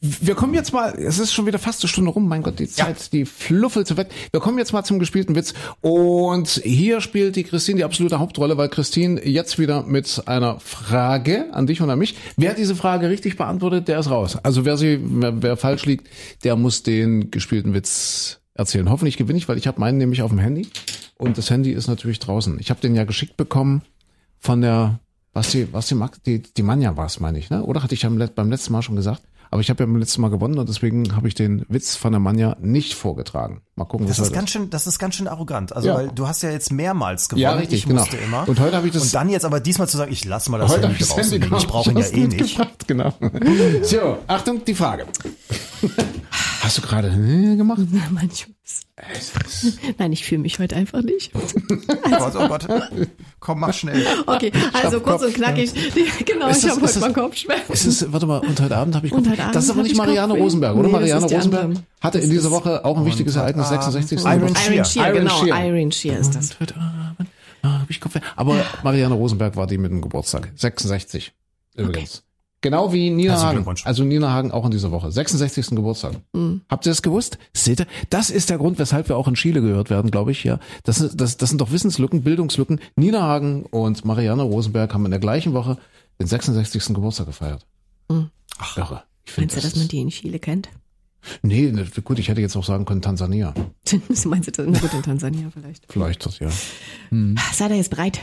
Wir 0.01 0.35
kommen 0.35 0.53
jetzt 0.53 0.73
mal, 0.75 0.91
es 0.99 1.19
ist 1.19 1.33
schon 1.33 1.47
wieder 1.47 1.59
fast 1.59 1.83
eine 1.83 1.89
Stunde 1.89 2.11
rum, 2.11 2.29
mein 2.29 2.43
Gott, 2.43 2.59
die 2.59 2.69
Zeit, 2.69 3.13
die 3.15 3.25
fluffelt 3.25 3.87
so 3.87 3.97
weg. 3.97 4.11
Wir 4.33 4.41
kommen 4.41 4.59
jetzt 4.59 4.73
mal 4.75 4.85
zum 4.85 4.99
gespielten 4.99 5.35
Witz. 5.35 5.55
Und 5.81 6.49
hier 6.65 7.01
spielt 7.01 7.37
die 7.37 7.45
Christine 7.45 7.79
die 7.79 7.85
absolute 7.85 8.19
Hauptrolle, 8.19 8.59
weil 8.59 8.69
Christine 8.69 9.25
jetzt 9.27 9.59
wieder 9.59 9.83
mit 9.85 10.23
einer 10.27 10.61
Frage 10.61 11.47
an 11.53 11.67
dich 11.67 11.81
und 11.81 11.89
an 11.89 11.99
mich. 11.99 12.17
Wer 12.37 12.53
diese 12.55 12.75
Frage 12.77 13.09
richtig 13.09 13.37
beantwortet, 13.39 13.89
der 13.89 14.01
ist 14.01 14.11
raus. 14.11 14.37
Also 14.43 14.65
wer 14.65 14.77
sie, 14.77 15.01
wer, 15.03 15.30
wer 15.43 15.57
falsch 15.57 15.87
liegt, 15.87 16.09
der 16.45 16.57
muss 16.57 16.83
den 16.83 17.31
gespielten 17.31 17.75
Witz 17.75 18.41
erzählen. 18.55 18.91
Hoffentlich 18.91 19.17
gewinne 19.17 19.39
ich, 19.39 19.49
weil 19.49 19.59
ich 19.59 19.67
habe 19.67 19.81
meinen 19.81 19.99
nämlich 19.99 20.23
auf 20.23 20.31
dem 20.31 20.39
Handy. 20.39 20.69
Und 21.17 21.39
das 21.39 21.51
Handy 21.51 21.73
ist 21.73 21.89
natürlich 21.89 22.19
draußen. 22.19 22.59
Ich 22.61 22.71
habe 22.71 22.81
den 22.81 22.95
ja 22.95 23.05
geschickt 23.05 23.37
bekommen 23.37 23.83
von 24.39 24.61
der, 24.61 25.01
was 25.33 25.51
die, 25.51 25.73
was 25.73 25.87
die 25.89 25.95
mag, 25.95 26.23
die, 26.25 26.43
die 26.43 26.63
Manja 26.63 26.97
war 26.97 27.07
es, 27.07 27.21
meine 27.21 27.39
ich, 27.39 27.51
ne? 27.51 27.63
Oder 27.63 27.83
hatte 27.83 27.95
ich 27.95 28.03
beim 28.03 28.51
letzten 28.51 28.73
Mal 28.73 28.83
schon 28.83 28.97
gesagt? 28.97 29.23
Aber 29.53 29.61
ich 29.61 29.69
habe 29.69 29.83
ja 29.83 29.87
beim 29.87 29.97
letzten 29.97 30.21
Mal 30.21 30.29
gewonnen 30.31 30.59
und 30.59 30.69
deswegen 30.69 31.17
habe 31.17 31.27
ich 31.27 31.35
den 31.35 31.65
Witz 31.69 31.97
von 31.97 32.13
der 32.13 32.21
Manja 32.21 32.57
nicht 32.61 32.95
vorgetragen. 32.95 33.63
Mal 33.75 33.85
gucken, 33.85 34.07
Das 34.07 34.21
was 34.21 34.29
ist 34.29 34.33
ganz 34.33 34.51
schön, 34.51 34.71
das 34.71 34.87
ist 34.87 35.01
ganz 35.01 35.17
schön 35.17 35.27
arrogant. 35.27 35.75
Also, 35.75 35.89
Ja. 35.89 35.95
weil 35.97 36.09
du 36.15 36.29
hast 36.29 36.43
ja 36.43 36.51
jetzt 36.51 36.71
mehrmals 36.71 37.29
gewonnen. 37.29 37.43
Ja, 37.43 37.53
richtig, 37.55 37.81
ich 37.81 37.87
genau. 37.87 38.03
musste 38.03 38.17
immer. 38.17 38.49
Und 38.49 38.61
heute 38.61 38.77
habe 38.77 38.87
ich 38.87 38.93
das- 38.93 39.03
Und 39.03 39.15
dann 39.15 39.29
jetzt 39.29 39.45
aber 39.45 39.59
diesmal 39.59 39.89
zu 39.89 39.97
sagen, 39.97 40.13
ich 40.13 40.25
lass 40.25 40.49
mal 40.49 40.59
das 40.59 40.71
Heute 40.71 40.87
Handy 40.89 41.03
draußen 41.05 41.41
Handy. 41.43 41.57
Ich 41.57 41.67
brauche 41.67 41.91
ihn 41.91 41.99
ja 41.99 42.07
eh 42.07 42.27
nicht. 42.29 42.57
Gebracht, 42.57 42.87
genau. 42.87 43.13
So, 43.83 44.19
Achtung, 44.29 44.65
die 44.65 44.75
Frage. 44.75 45.07
Hast 46.71 46.79
du 46.79 46.83
gerade 46.83 47.09
äh, 47.09 47.57
gemacht? 47.57 47.81
Manchmal. 48.13 48.55
Nein, 49.99 50.13
ich 50.13 50.25
fühle 50.25 50.43
mich 50.43 50.61
heute 50.61 50.77
einfach 50.77 51.03
nicht. 51.03 51.33
Oh 52.13 52.31
Gott, 52.31 52.35
oh 52.37 52.49
Gott. 52.49 52.69
Komm, 53.41 53.61
mach 53.61 53.73
schnell. 53.73 54.05
Okay, 54.27 54.53
also 54.73 55.01
kurz 55.01 55.23
und 55.23 55.35
knackig. 55.35 55.73
Genau, 56.25 56.49
Ist 56.49 56.59
ich 56.59 56.63
das- 56.65 56.77
habe 56.77 56.85
ist 56.85 56.97
heute 56.97 57.01
das- 57.01 57.01
mal 57.01 57.13
Kopfschmerzen. 57.13 57.73
Es 57.73 57.87
ist, 57.87 58.13
warte 58.13 58.27
mal, 58.27 58.39
und 58.39 58.61
heute 58.61 58.77
Abend 58.77 58.95
habe 58.95 59.07
ich 59.07 59.13
Kopf- 59.13 59.27
Abend 59.27 59.53
Das 59.55 59.65
ist 59.65 59.71
aber 59.71 59.83
nicht 59.83 59.93
ich 59.93 59.99
Marianne. 59.99 60.35
Rosenberg, 60.35 60.77
oder? 60.77 60.83
Nee, 60.87 60.93
das 60.93 61.01
Marianne 61.01 61.23
Rosenberg 61.35 61.65
andere. 61.65 61.83
hatte 62.01 62.19
in 62.21 62.31
dieser 62.31 62.51
Woche 62.53 62.85
auch 62.85 62.97
ein 62.99 63.05
wichtiges 63.05 63.35
Ereignis, 63.35 63.69
66. 63.69 64.21
Iron. 64.21 64.55
Iron 64.73 64.85
Shear, 64.85 65.13
genau, 65.13 65.45
Shear. 65.45 65.67
Iron 65.67 65.91
Shear 65.91 66.19
ist 66.21 66.35
das. 66.37 66.51
Und 66.53 66.61
heute 66.61 66.77
Abend 66.77 67.31
ah, 67.63 67.81
hab 67.81 67.91
ich 67.91 68.01
Kopfweh. 68.01 68.21
Aber 68.37 68.65
Marianne 68.85 69.15
Rosenberg 69.15 69.57
war 69.57 69.67
die 69.67 69.79
mit 69.79 69.91
dem 69.91 70.03
Geburtstag. 70.03 70.53
66 70.55 71.33
übrigens. 71.75 72.23
Genau 72.63 72.93
wie 72.93 73.11
Nina 73.11 73.41
Hagen. 73.41 73.67
Also 73.85 74.05
Nina 74.05 74.33
Hagen 74.33 74.53
auch 74.53 74.67
in 74.67 74.71
dieser 74.71 74.91
Woche. 74.91 75.11
66. 75.11 75.69
Geburtstag. 75.71 76.13
Habt 76.69 76.87
ihr 76.87 76.91
das 76.91 77.01
gewusst? 77.03 77.39
Seht 77.55 77.81
ihr? 77.81 77.87
Das 78.11 78.31
ist 78.31 78.51
der 78.51 78.59
Grund, 78.59 78.79
weshalb 78.79 79.09
wir 79.09 79.17
auch 79.17 79.29
in 79.29 79.35
Chile 79.35 79.63
gehört 79.63 79.89
werden, 79.89 80.11
glaube 80.11 80.33
ich. 80.33 80.45
Ja, 80.45 80.61
das, 80.85 81.17
das, 81.17 81.37
das 81.39 81.49
sind 81.49 81.61
doch 81.61 81.73
Wissenslücken, 81.73 82.23
Bildungslücken. 82.23 82.81
Nina 82.97 83.23
Hagen 83.23 83.63
und 83.65 84.05
Marianne 84.05 84.43
Rosenberg 84.43 84.93
haben 84.93 85.05
in 85.07 85.11
der 85.11 85.21
gleichen 85.21 85.55
Woche 85.55 85.79
den 86.19 86.27
66. 86.27 86.95
Geburtstag 86.95 87.27
gefeiert. 87.27 87.67
Ach, 88.59 88.77
irre. 88.77 89.03
Ich 89.25 89.33
finde 89.33 89.55
Meinst 89.55 89.65
du, 89.65 89.69
dass 89.69 89.77
man 89.77 89.89
die 89.89 90.01
in 90.01 90.09
Chile 90.09 90.39
kennt? 90.39 90.69
Nee, 91.43 91.71
ne, 91.71 91.87
gut, 92.03 92.19
ich 92.19 92.29
hätte 92.29 92.41
jetzt 92.41 92.57
auch 92.57 92.65
sagen 92.65 92.85
können 92.85 93.03
Tansania. 93.03 93.55
Meinst 94.25 94.49
du 94.49 94.53
das? 94.53 94.67
Na 94.67 94.79
gut, 94.79 94.95
in 94.95 95.03
Tansania 95.03 95.51
vielleicht. 95.51 95.85
Vielleicht 95.89 96.27
das, 96.27 96.39
ja. 96.39 96.51
Seid 97.53 97.71
ihr 97.71 97.77
jetzt 97.77 97.91
bereit? 97.91 98.21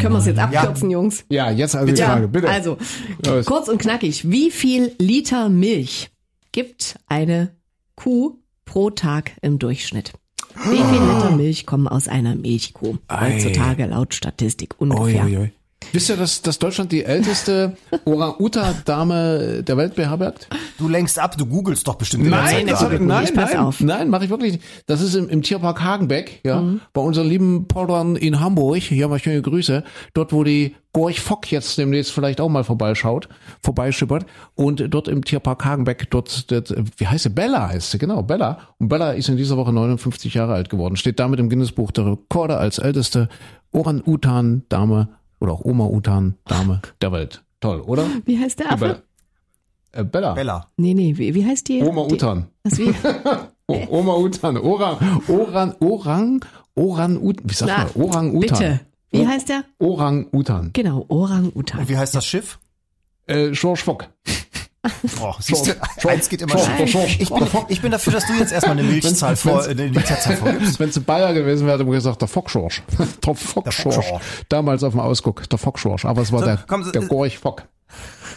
Können 0.00 0.14
wir 0.14 0.18
es 0.18 0.26
jetzt 0.26 0.38
abkürzen, 0.38 0.90
Jungs? 0.90 1.24
Ja, 1.28 1.50
jetzt 1.50 1.76
also 1.76 1.92
die 1.92 2.00
Frage, 2.00 2.28
bitte. 2.28 2.48
Also, 2.48 2.78
Los. 3.26 3.44
kurz 3.46 3.68
und 3.68 3.78
knackig. 3.78 4.30
Wie 4.30 4.50
viel 4.50 4.92
Liter 4.98 5.48
Milch 5.48 6.10
gibt 6.52 6.96
eine 7.08 7.54
Kuh 7.94 8.38
pro 8.64 8.90
Tag 8.90 9.32
im 9.42 9.58
Durchschnitt? 9.58 10.12
Wie 10.64 10.76
viel 10.76 11.00
Liter 11.00 11.30
Milch 11.36 11.66
kommen 11.66 11.88
aus 11.88 12.08
einer 12.08 12.34
Milchkuh? 12.34 12.96
Heutzutage 13.10 13.86
laut 13.86 14.14
Statistik 14.14 14.80
ungefähr. 14.80 15.24
ui, 15.24 15.36
ui. 15.36 15.52
Wisst 15.92 16.08
ihr, 16.08 16.16
dass, 16.16 16.42
dass 16.42 16.58
Deutschland 16.58 16.92
die 16.92 17.04
älteste 17.04 17.76
Orang-Uta-Dame 18.04 19.62
der 19.62 19.76
Welt 19.76 19.94
beherbergt? 19.94 20.48
Du 20.78 20.88
lenkst 20.88 21.18
ab, 21.18 21.36
du 21.36 21.46
googelst 21.46 21.86
doch 21.86 21.96
bestimmt 21.96 22.28
Nein, 22.28 22.66
Zeit 22.68 22.80
hab, 22.80 23.00
nein, 23.00 23.24
Ich 23.24 23.34
pass 23.34 23.52
nein, 23.52 23.62
auf. 23.62 23.80
nein, 23.80 24.08
mache 24.08 24.24
ich 24.24 24.30
wirklich 24.30 24.52
nicht. 24.52 24.64
Das 24.86 25.00
ist 25.00 25.14
im, 25.14 25.28
im 25.28 25.42
Tierpark 25.42 25.82
Hagenbeck, 25.82 26.40
ja, 26.44 26.62
bei 26.92 27.00
unseren 27.00 27.26
lieben 27.28 27.68
Poldern 27.68 28.16
in 28.16 28.40
Hamburg. 28.40 28.78
Hier 28.82 29.08
mal 29.08 29.18
schöne 29.18 29.42
Grüße. 29.42 29.84
Dort, 30.14 30.32
wo 30.32 30.44
die 30.44 30.74
Gorch 30.92 31.20
Fock 31.20 31.50
jetzt 31.50 31.78
demnächst 31.78 32.12
vielleicht 32.12 32.40
auch 32.40 32.50
mal 32.50 32.64
vorbeischaut, 32.64 33.28
vorbeischippert. 33.62 34.26
Und 34.54 34.84
dort 34.90 35.08
im 35.08 35.24
Tierpark 35.24 35.64
Hagenbeck, 35.64 36.10
dort, 36.10 36.50
dort, 36.50 36.74
wie 36.98 37.06
heißt 37.06 37.22
sie? 37.24 37.30
Bella 37.30 37.68
heißt 37.68 37.92
sie, 37.92 37.98
genau, 37.98 38.22
Bella. 38.22 38.58
Und 38.78 38.88
Bella 38.88 39.12
ist 39.12 39.28
in 39.28 39.36
dieser 39.36 39.56
Woche 39.56 39.72
59 39.72 40.34
Jahre 40.34 40.52
alt 40.54 40.68
geworden. 40.68 40.96
Steht 40.96 41.18
damit 41.18 41.40
im 41.40 41.48
Guinness-Buch 41.48 41.92
der 41.92 42.06
Rekorde 42.06 42.58
als 42.58 42.78
älteste 42.78 43.28
Orang-Utan-Dame 43.72 45.08
oder 45.42 45.52
auch 45.52 45.64
Oma-Utan-Dame 45.64 46.80
der 47.00 47.12
Welt. 47.12 47.42
Toll, 47.60 47.80
oder? 47.80 48.06
Wie 48.24 48.38
heißt 48.38 48.58
der 48.60 48.72
Affe? 48.72 48.78
Bella. 48.78 49.02
Äh, 49.92 50.04
Bella. 50.04 50.32
Bella. 50.34 50.70
Nee, 50.78 50.94
nee, 50.94 51.16
wie, 51.18 51.34
wie 51.34 51.44
heißt 51.44 51.68
die? 51.68 51.82
Oma 51.82 52.06
die, 52.06 52.14
Utan. 52.14 52.46
Was 52.64 52.78
wie? 52.78 52.94
O- 53.66 53.86
Oma 53.90 54.14
Utan, 54.16 54.56
Orang, 54.56 54.96
Oran, 55.28 55.74
Orang, 55.80 56.44
Oran 56.74 57.16
Utan, 57.18 57.50
wie 57.50 57.54
sagt 57.54 57.72
Na, 57.76 57.84
man? 57.84 58.08
Orang 58.08 58.34
Utan. 58.34 58.58
Bitte. 58.58 58.80
Wie 59.10 59.26
heißt 59.26 59.48
der? 59.50 59.64
Orang 59.78 60.26
Utan. 60.32 60.70
Genau, 60.72 61.04
Orang-Utan. 61.08 61.80
Und 61.80 61.88
wie 61.90 61.96
heißt 61.98 62.14
das 62.14 62.24
Schiff? 62.24 62.58
Äh, 63.26 63.50
George 63.50 63.82
Fock. 63.84 64.08
Oh, 65.20 65.32
siehst 65.38 65.66
du, 65.68 66.08
eins 66.08 66.28
geht 66.28 66.42
immer. 66.42 66.58
Schorsch, 66.58 67.18
Ich 67.20 67.28
bin, 67.30 67.46
ich 67.68 67.80
bin 67.82 67.92
dafür, 67.92 68.14
dass 68.14 68.26
du 68.26 68.32
jetzt 68.32 68.52
erstmal 68.52 68.76
eine 68.78 68.88
Milchzahl 68.88 69.36
vor, 69.36 69.62
eine 69.64 69.86
Literzahl 69.86 70.36
vorgibst. 70.36 70.80
Wenn 70.80 70.88
es 70.88 70.98
Bayer 70.98 71.32
gewesen 71.34 71.66
wäre, 71.66 71.76
hätte 71.78 71.84
man 71.84 71.94
gesagt, 71.94 72.20
der 72.20 72.26
Fock 72.28 72.48
George. 72.50 72.80
Der 73.24 73.34
Fock 73.34 73.64
George. 73.70 74.00
George. 74.00 74.24
Damals 74.48 74.82
auf 74.82 74.92
dem 74.92 75.00
Ausguck, 75.00 75.48
der 75.48 75.58
Fock 75.58 75.80
George. 75.80 76.08
Aber 76.08 76.22
es 76.22 76.32
war 76.32 76.40
So, 76.40 76.46
der, 76.46 76.64
komm, 76.66 76.82
so, 76.82 76.90
der 76.90 77.02
Gorch 77.02 77.38
Fock. 77.38 77.62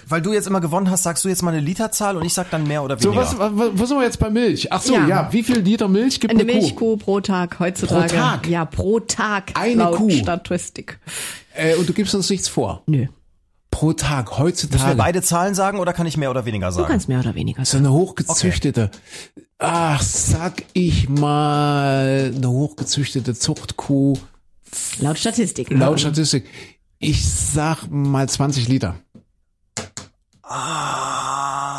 Weil 0.08 0.22
du 0.22 0.34
jetzt 0.34 0.46
immer 0.46 0.62
gewonnen 0.62 0.92
hast, 0.92 1.02
sagst 1.04 1.24
du 1.26 1.30
jetzt 1.30 1.42
mal 1.42 1.50
eine 1.52 1.62
Literzahl 1.62 2.16
und 2.16 2.26
ich 2.26 2.34
sag 2.34 2.52
dann 2.52 2.68
mehr 2.68 2.84
oder 2.84 3.00
So, 3.00 3.10
weniger. 3.10 3.22
was, 3.40 3.58
was, 3.58 3.70
wo 3.74 3.86
sind 3.86 3.98
wir 3.98 4.04
jetzt 4.04 4.20
bei 4.20 4.30
Milch? 4.30 4.72
Ach 4.72 4.82
so, 4.84 4.94
ja. 4.94 5.08
Ja. 5.08 5.30
Wie 5.32 5.42
viel 5.42 5.58
Liter 5.60 5.88
Milch 5.88 6.20
gibt 6.20 6.32
eine, 6.32 6.44
Eine 6.44 6.52
Kuh? 6.54 6.60
Milchkuh 6.60 6.98
pro 6.98 7.22
Tag 7.22 7.60
heutzutage. 7.60 8.10
Pro 8.10 8.16
Tag? 8.20 8.48
Ja, 8.48 8.66
pro 8.66 9.00
Tag. 9.00 9.54
Eine 9.56 9.76
laut 9.76 9.96
Kuh? 9.96 10.12
Statistik. 10.12 11.00
Äh, 11.56 11.74
und 11.76 11.90
du 11.90 11.94
gibst 11.94 12.14
uns 12.14 12.30
nichts 12.30 12.48
vor. 12.48 12.84
Nö. 12.86 13.08
Pro 13.76 13.92
Tag, 13.94 14.28
Müssen 14.28 14.38
wir 14.38 14.44
heutzutage. 14.46 14.96
beide 14.96 15.22
Zahlen 15.22 15.54
sagen 15.54 15.80
oder 15.80 15.92
kann 15.92 16.08
ich 16.08 16.16
mehr 16.16 16.30
oder 16.32 16.46
weniger 16.46 16.68
Du 16.70 16.76
sagen? 16.76 16.88
kannst 16.88 17.10
mehr 17.10 17.20
oder 17.20 17.36
weniger 17.36 17.66
So 17.66 17.74
sagen. 17.74 17.86
eine 17.86 17.94
hochgezüchtete, 17.94 18.90
ach, 19.60 20.02
sag 20.02 20.64
ich 20.72 21.10
mal, 21.10 22.32
eine 22.34 22.50
hochgezüchtete 22.50 23.36
Zuchtkuh, 23.36 24.18
Laut 25.00 25.18
Statistik. 25.18 25.70
laut 25.72 26.00
Statistik. 26.00 26.46
Ich 27.00 27.30
sag 27.30 27.86
mal 27.90 28.30
20 28.30 28.70
Liter. 28.70 28.96
Ah, 30.42 31.76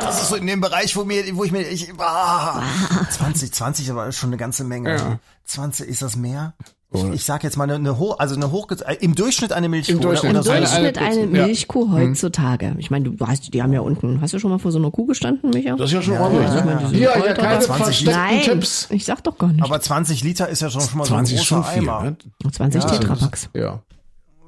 das 0.00 0.22
ist 0.22 0.28
so 0.28 0.36
in 0.36 0.46
dem 0.46 0.60
Bereich, 0.60 0.96
wo 0.96 1.04
mir, 1.04 1.24
wo 1.36 1.44
ich 1.44 1.52
mir, 1.52 1.62
ich, 1.62 1.92
ah, 1.98 2.62
20, 3.10 3.52
20 3.52 3.90
aber 3.90 4.12
schon 4.12 4.30
eine 4.30 4.36
ganze 4.36 4.64
Menge. 4.64 4.96
Ja. 4.96 5.18
20, 5.44 5.88
ist 5.88 6.02
das 6.02 6.16
mehr? 6.16 6.54
Ich, 6.92 7.04
ich 7.04 7.24
sag 7.24 7.42
jetzt 7.44 7.56
mal 7.56 7.64
eine, 7.64 7.74
eine 7.74 7.98
hoch, 7.98 8.18
also 8.18 8.36
eine 8.36 8.52
hoch, 8.52 8.68
im 9.00 9.14
Durchschnitt 9.14 9.52
eine 9.52 9.68
Milchkuh. 9.68 9.92
Im 9.94 10.00
Durchschnitt. 10.00 10.30
Oder, 10.30 10.30
Im 10.30 10.36
oder 10.36 10.42
so. 10.44 10.50
Eine- 10.52 10.92
Durchschnitt 10.92 10.98
eine- 10.98 11.08
eine 11.28 11.38
ja. 11.38 11.46
Milchkuh 11.46 11.90
heutzutage. 11.92 12.74
Ich 12.78 12.90
meine, 12.90 13.10
du 13.10 13.20
weißt, 13.20 13.52
die 13.52 13.62
haben 13.62 13.72
ja 13.72 13.80
unten. 13.80 14.20
Hast 14.20 14.34
du 14.34 14.38
schon 14.38 14.50
mal 14.50 14.58
vor 14.58 14.70
so 14.72 14.78
einer 14.78 14.90
Kuh 14.90 15.04
gestanden, 15.04 15.50
Micha? 15.50 15.74
Das 15.76 15.90
ist 15.90 15.94
ja 15.94 16.02
schon 16.02 16.16
ordentlich. 16.18 16.48
ja, 16.48 16.64
ne? 16.64 16.70
ja. 16.72 16.88
Hier, 16.88 16.98
hier, 16.98 17.10
Voll 17.10 17.34
keine 17.34 17.60
20 17.60 17.84
versteckten 17.84 18.14
Nein, 18.14 18.40
Tipps. 18.42 18.86
ich 18.90 19.04
sag 19.04 19.22
doch 19.24 19.36
gar 19.36 19.52
nicht. 19.52 19.64
Aber 19.64 19.80
20 19.80 20.22
Liter 20.22 20.48
ist 20.48 20.62
ja 20.62 20.70
schon, 20.70 20.80
schon 20.80 20.98
mal 20.98 21.04
20 21.04 21.36
so 21.38 21.42
ein 21.42 21.44
schon 21.46 21.60
großer 21.62 21.72
viel. 21.72 21.82
Eimer. 21.88 22.02
Ne? 22.02 22.16
20 22.52 22.82
Ja, 22.82 22.88
Tetrapacks. 22.90 23.48
Ja. 23.54 23.82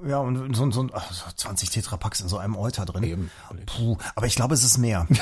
Ja, 0.07 0.21
und 0.21 0.55
so, 0.55 0.71
so, 0.71 0.87
ach, 0.93 1.13
so 1.13 1.25
20 1.35 1.71
Tetrapacks 1.71 2.21
in 2.21 2.29
so 2.29 2.39
einem 2.39 2.57
Euter 2.57 2.85
drin. 2.85 3.31
Puh, 3.67 3.97
aber 4.15 4.27
ich 4.27 4.37
glaube, 4.37 4.55
es 4.55 4.63
ist 4.65 4.79
mehr. 4.79 5.07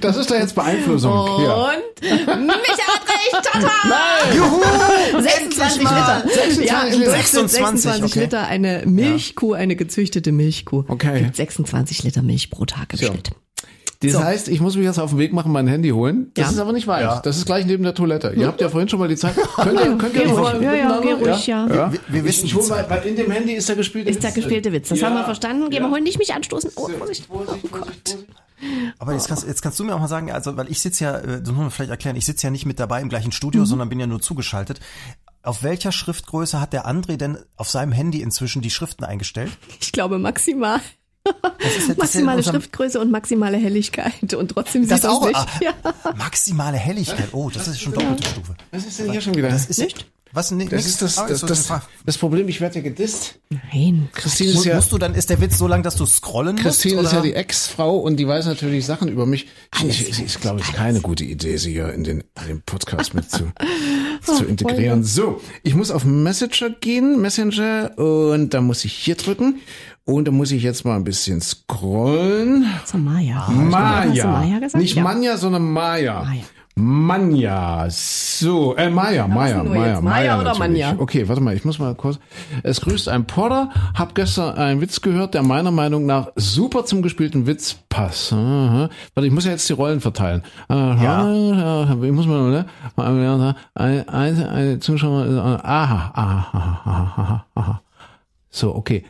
Das 0.00 0.16
ist 0.16 0.30
da 0.30 0.36
jetzt 0.36 0.54
Beeinflussung. 0.54 1.12
Ja. 1.42 1.54
Und 1.54 2.00
Micha 2.02 2.86
hat 2.86 3.08
recht, 3.08 3.50
Tata! 3.52 4.34
Juhu! 4.34 5.22
26 5.22 5.82
mal. 5.82 6.22
Liter. 6.22 6.34
26 6.34 6.66
ja, 6.66 6.82
im 6.82 7.00
Liter. 7.00 7.12
Durchschnitt 7.12 7.50
26 7.50 7.82
26, 7.82 8.04
okay. 8.04 8.20
Liter 8.20 8.46
eine 8.46 8.82
Milchkuh, 8.86 9.52
eine 9.54 9.76
gezüchtete 9.76 10.32
Milchkuh. 10.32 10.84
Okay. 10.88 11.22
Gibt 11.24 11.36
26 11.36 12.02
Liter 12.02 12.22
Milch 12.22 12.50
pro 12.50 12.64
Tag 12.66 12.92
im 12.92 12.98
So. 12.98 13.06
Schnitt. 13.06 13.30
Das 14.02 14.12
So. 14.12 14.24
heißt, 14.24 14.48
ich 14.48 14.60
muss 14.60 14.76
mich 14.76 14.86
jetzt 14.86 14.98
auf 14.98 15.10
den 15.10 15.18
Weg 15.18 15.34
machen, 15.34 15.52
mein 15.52 15.66
Handy 15.66 15.90
holen. 15.90 16.30
Das 16.34 16.46
Ja. 16.46 16.50
ist 16.52 16.58
aber 16.58 16.72
nicht 16.72 16.86
weit. 16.86 17.02
Ja. 17.02 17.20
Das 17.20 17.36
ist 17.36 17.44
gleich 17.44 17.66
neben 17.66 17.82
der 17.82 17.94
Toilette. 17.94 18.32
Ihr 18.34 18.46
habt 18.46 18.58
ja 18.60 18.70
vorhin 18.70 18.88
schon 18.88 18.98
mal 18.98 19.08
die 19.08 19.16
Zeit. 19.16 19.34
Könnt 19.56 19.78
ihr, 19.78 19.96
könnt 19.98 20.14
ihr 20.14 20.26
ruhig, 20.28 20.62
ja, 20.62 20.74
ja, 20.74 21.00
geh 21.00 21.12
ruhig, 21.12 21.46
ja. 21.46 21.66
ja. 21.68 21.92
Wir, 21.92 22.00
wir 22.08 22.24
wissen 22.24 22.50
hol 22.54 22.66
mal, 22.66 22.86
weil 22.88 23.02
in 23.06 23.16
dem 23.16 23.30
Handy 23.30 23.52
ist 23.52 23.68
der 23.68 23.76
gespielte 23.76 24.08
Ist 24.10 24.22
der 24.22 24.32
gespielte 24.32 24.72
Witz. 24.72 24.88
Das 24.88 25.00
Ja. 25.00 25.08
haben 25.08 25.16
wir 25.16 25.24
verstanden. 25.24 25.68
Geh 25.68 25.80
mal 25.80 25.90
holen, 25.90 26.02
nicht 26.04 26.18
mich 26.18 26.32
anstoßen. 26.32 26.70
Oh, 26.76 26.88
Vorsicht. 26.88 27.26
Oh 27.28 27.44
Gott. 27.70 28.16
Aber 28.98 29.12
jetzt 29.12 29.28
kannst, 29.28 29.46
jetzt 29.46 29.60
kannst 29.62 29.78
du 29.78 29.84
mir 29.84 29.94
auch 29.94 30.00
mal 30.00 30.08
sagen, 30.08 30.30
also 30.32 30.56
weil 30.56 30.70
ich 30.70 30.80
sitze 30.80 31.04
ja, 31.04 31.16
äh, 31.18 31.40
das 31.40 31.48
muss 31.48 31.56
man 31.58 31.70
vielleicht 31.70 31.90
erklären, 31.90 32.16
ich 32.16 32.26
sitze 32.26 32.46
ja 32.46 32.50
nicht 32.50 32.66
mit 32.66 32.78
dabei 32.80 33.00
im 33.02 33.08
gleichen 33.10 33.32
Studio, 33.32 33.64
sondern 33.66 33.88
bin 33.90 34.00
ja 34.00 34.06
nur 34.06 34.20
zugeschaltet. 34.20 34.80
Auf 35.42 35.62
welcher 35.62 35.92
Schriftgröße 35.92 36.60
hat 36.60 36.72
der 36.74 36.86
André 36.86 37.16
denn 37.16 37.38
auf 37.56 37.70
seinem 37.70 37.92
Handy 37.92 38.20
inzwischen 38.20 38.60
die 38.60 38.70
Schriften 38.70 39.04
eingestellt? 39.04 39.50
Ich 39.80 39.92
glaube 39.92 40.18
maximal. 40.18 40.80
Das 41.58 41.76
ist 41.76 41.88
ja- 41.88 41.94
ja 41.94 41.94
Maximale 41.98 42.36
unserem- 42.38 42.54
Schriftgröße 42.60 43.00
und 43.00 43.10
maximale 43.10 43.56
Helligkeit. 43.56 44.34
Und 44.34 44.48
trotzdem 44.48 44.82
sieht 44.82 44.92
Das 44.92 45.04
auch. 45.04 45.24
nicht. 45.26 45.36
Ah, 45.36 45.46
Ja. 45.60 45.72
Maximale 46.16 46.76
Helligkeit. 46.78 47.28
Oh, 47.32 47.50
das 47.52 47.68
ist 47.68 47.80
schon 47.80 47.92
doppelte 47.92 48.26
Stufe. 48.28 48.54
Was 48.70 48.86
ist 48.86 48.98
denn 48.98 49.10
hier 49.12 49.20
schon 49.20 49.34
wieder? 49.34 49.48
Das 49.50 49.66
ist 49.66 49.78
Nicht? 49.78 50.06
Was? 50.32 50.52
Nee, 50.52 50.66
Das 50.66 50.86
ist 50.86 51.02
das, 51.02 51.16
das, 51.16 51.42
ist 51.42 51.50
das, 51.50 51.72
das 52.06 52.16
Problem, 52.16 52.46
ich 52.46 52.60
werde 52.60 52.76
ja 52.76 52.82
gedisst. 52.82 53.40
Nein. 53.72 54.08
Christine 54.12 54.52
ist 54.52 54.64
ja, 54.64 54.76
Musst 54.76 54.92
du 54.92 54.98
dann, 54.98 55.16
ist 55.16 55.28
der 55.28 55.40
Witz 55.40 55.58
so 55.58 55.66
lang, 55.66 55.82
dass 55.82 55.96
du 55.96 56.06
scrollen 56.06 56.54
Christine 56.54 56.94
musst? 57.02 57.06
ist 57.08 57.12
ja 57.14 57.20
die 57.20 57.34
Ex-Frau 57.34 57.96
und 57.98 58.16
die 58.16 58.28
weiß 58.28 58.46
natürlich 58.46 58.86
Sachen 58.86 59.08
über 59.08 59.26
mich. 59.26 59.48
Ich, 59.88 60.08
ich, 60.08 60.22
ich 60.24 60.40
glaube, 60.40 60.60
es 60.60 60.68
ist 60.68 60.74
keine 60.76 61.00
gute 61.00 61.24
Idee, 61.24 61.56
sie 61.56 61.72
hier 61.72 61.92
in 61.92 62.04
den, 62.04 62.20
in 62.42 62.46
den 62.46 62.62
Podcast 62.62 63.12
mit 63.12 63.28
zu, 63.28 63.50
zu 64.24 64.44
integrieren. 64.44 65.02
So, 65.02 65.40
ich 65.64 65.74
muss 65.74 65.90
auf 65.90 66.04
Messenger 66.04 66.70
gehen, 66.80 67.20
Messenger, 67.20 67.98
und 67.98 68.50
da 68.54 68.60
muss 68.60 68.84
ich 68.84 68.92
hier 68.92 69.16
drücken. 69.16 69.56
Und 70.10 70.26
da 70.26 70.32
muss 70.32 70.50
ich 70.50 70.62
jetzt 70.64 70.84
mal 70.84 70.96
ein 70.96 71.04
bisschen 71.04 71.40
scrollen. 71.40 72.62
Maya. 72.62 72.82
Hast 72.82 72.94
du 72.94 72.98
Maya. 72.98 73.46
Maya 74.26 74.58
gesagt? 74.58 74.82
Nicht 74.82 74.96
ja. 74.96 75.04
Manja, 75.04 75.36
sondern 75.36 75.70
Maya. 75.70 76.24
Maya. 76.24 76.42
Manja. 76.74 77.86
So, 77.90 78.74
äh, 78.74 78.88
Maya, 78.88 79.28
Maya, 79.28 79.62
Maya, 79.62 79.92
jetzt? 79.92 80.02
Maya 80.02 80.40
oder. 80.40 80.56
Manja? 80.56 80.94
Okay, 80.98 81.28
warte 81.28 81.42
mal, 81.42 81.54
ich 81.54 81.64
muss 81.64 81.78
mal 81.78 81.94
kurz. 81.94 82.18
Es 82.62 82.80
grüßt 82.80 83.08
ein 83.08 83.26
Porter. 83.26 83.70
Hab 83.94 84.14
gestern 84.14 84.56
einen 84.56 84.80
Witz 84.80 85.00
gehört, 85.00 85.34
der 85.34 85.42
meiner 85.42 85.70
Meinung 85.70 86.06
nach 86.06 86.28
super 86.36 86.84
zum 86.86 87.02
gespielten 87.02 87.46
Witz 87.46 87.76
passt. 87.88 88.32
Warte, 88.32 88.90
ich 89.22 89.32
muss 89.32 89.44
ja 89.44 89.52
jetzt 89.52 89.68
die 89.68 89.74
Rollen 89.74 90.00
verteilen. 90.00 90.42
Ja. 90.68 91.86
Ich 92.02 92.12
muss 92.12 92.26
mal, 92.26 92.50
ne? 92.50 92.66
Ein, 93.74 94.08
ein, 94.08 94.44
ein 94.44 94.80
Zuschauer, 94.80 95.60
aha, 95.62 96.12
aha, 96.14 96.48
aha, 96.52 97.12
aha, 97.16 97.46
aha. 97.54 97.82
So, 98.50 98.74
okay. 98.74 99.04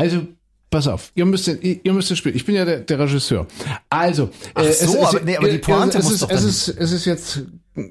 Also, 0.00 0.22
pass 0.70 0.86
auf, 0.88 1.12
ihr 1.14 1.26
müsst, 1.26 1.46
den- 1.46 1.60
ihr 1.82 1.92
müsst 1.92 2.10
es 2.10 2.16
spielen. 2.18 2.34
Ich 2.36 2.46
bin 2.46 2.54
ja 2.54 2.64
der, 2.64 2.80
der 2.80 2.98
Regisseur. 2.98 3.46
Also, 3.90 4.30
Ach 4.54 4.64
so, 4.64 5.04
aber- 5.04 5.20
nee, 5.20 5.36
aber 5.36 5.48
die 5.50 5.58
Pointe 5.58 5.98
es 5.98 6.04
muss 6.04 6.14
ist, 6.14 6.22
doch 6.22 6.30
es 6.30 6.40
dann- 6.40 6.48
ist, 6.48 6.68
es 6.68 6.92
ist 6.92 7.04
jetzt, 7.04 7.42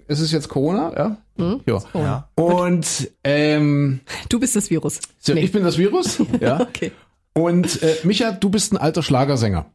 es 0.07 0.19
ist 0.19 0.31
jetzt 0.31 0.49
Corona, 0.49 0.91
ja? 0.97 1.17
Hm? 1.37 1.61
Ja. 1.67 2.27
Und, 2.35 3.11
ähm, 3.23 3.99
Du 4.29 4.39
bist 4.39 4.55
das 4.55 4.69
Virus. 4.69 4.99
so, 5.19 5.33
Nee. 5.33 5.41
ich 5.41 5.51
bin 5.51 5.63
das 5.63 5.77
Virus, 5.77 6.17
ja. 6.39 6.61
Okay. 6.61 6.91
Und, 7.33 7.81
äh, 7.83 7.95
Micha, 8.03 8.31
du 8.31 8.49
bist 8.49 8.73
ein 8.73 8.77
alter 8.77 9.03
Schlagersänger. 9.03 9.65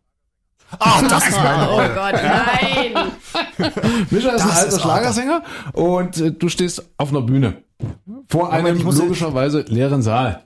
Ah, 0.81 1.03
das 1.09 1.29
ist 1.29 1.37
meine 1.37 1.71
Oh. 1.71 1.77
Gott, 1.95 2.15
nein. 2.15 3.13
Mischa 4.11 4.31
ist 4.31 4.43
ein 4.43 4.49
Das 4.49 4.57
alter 4.57 4.69
ist 4.77 4.81
Schlagersänger 4.83 5.43
und 5.73 6.17
äh, 6.21 6.33
du 6.33 6.49
stehst 6.49 6.83
auf 6.97 7.11
einer 7.11 7.21
Bühne. 7.23 7.59
Vor 8.29 8.53
einem 8.53 8.77
ich 8.79 8.83
muss- 8.85 8.99
logischerweise 8.99 9.61
leeren 9.69 10.03
Saal. 10.03 10.45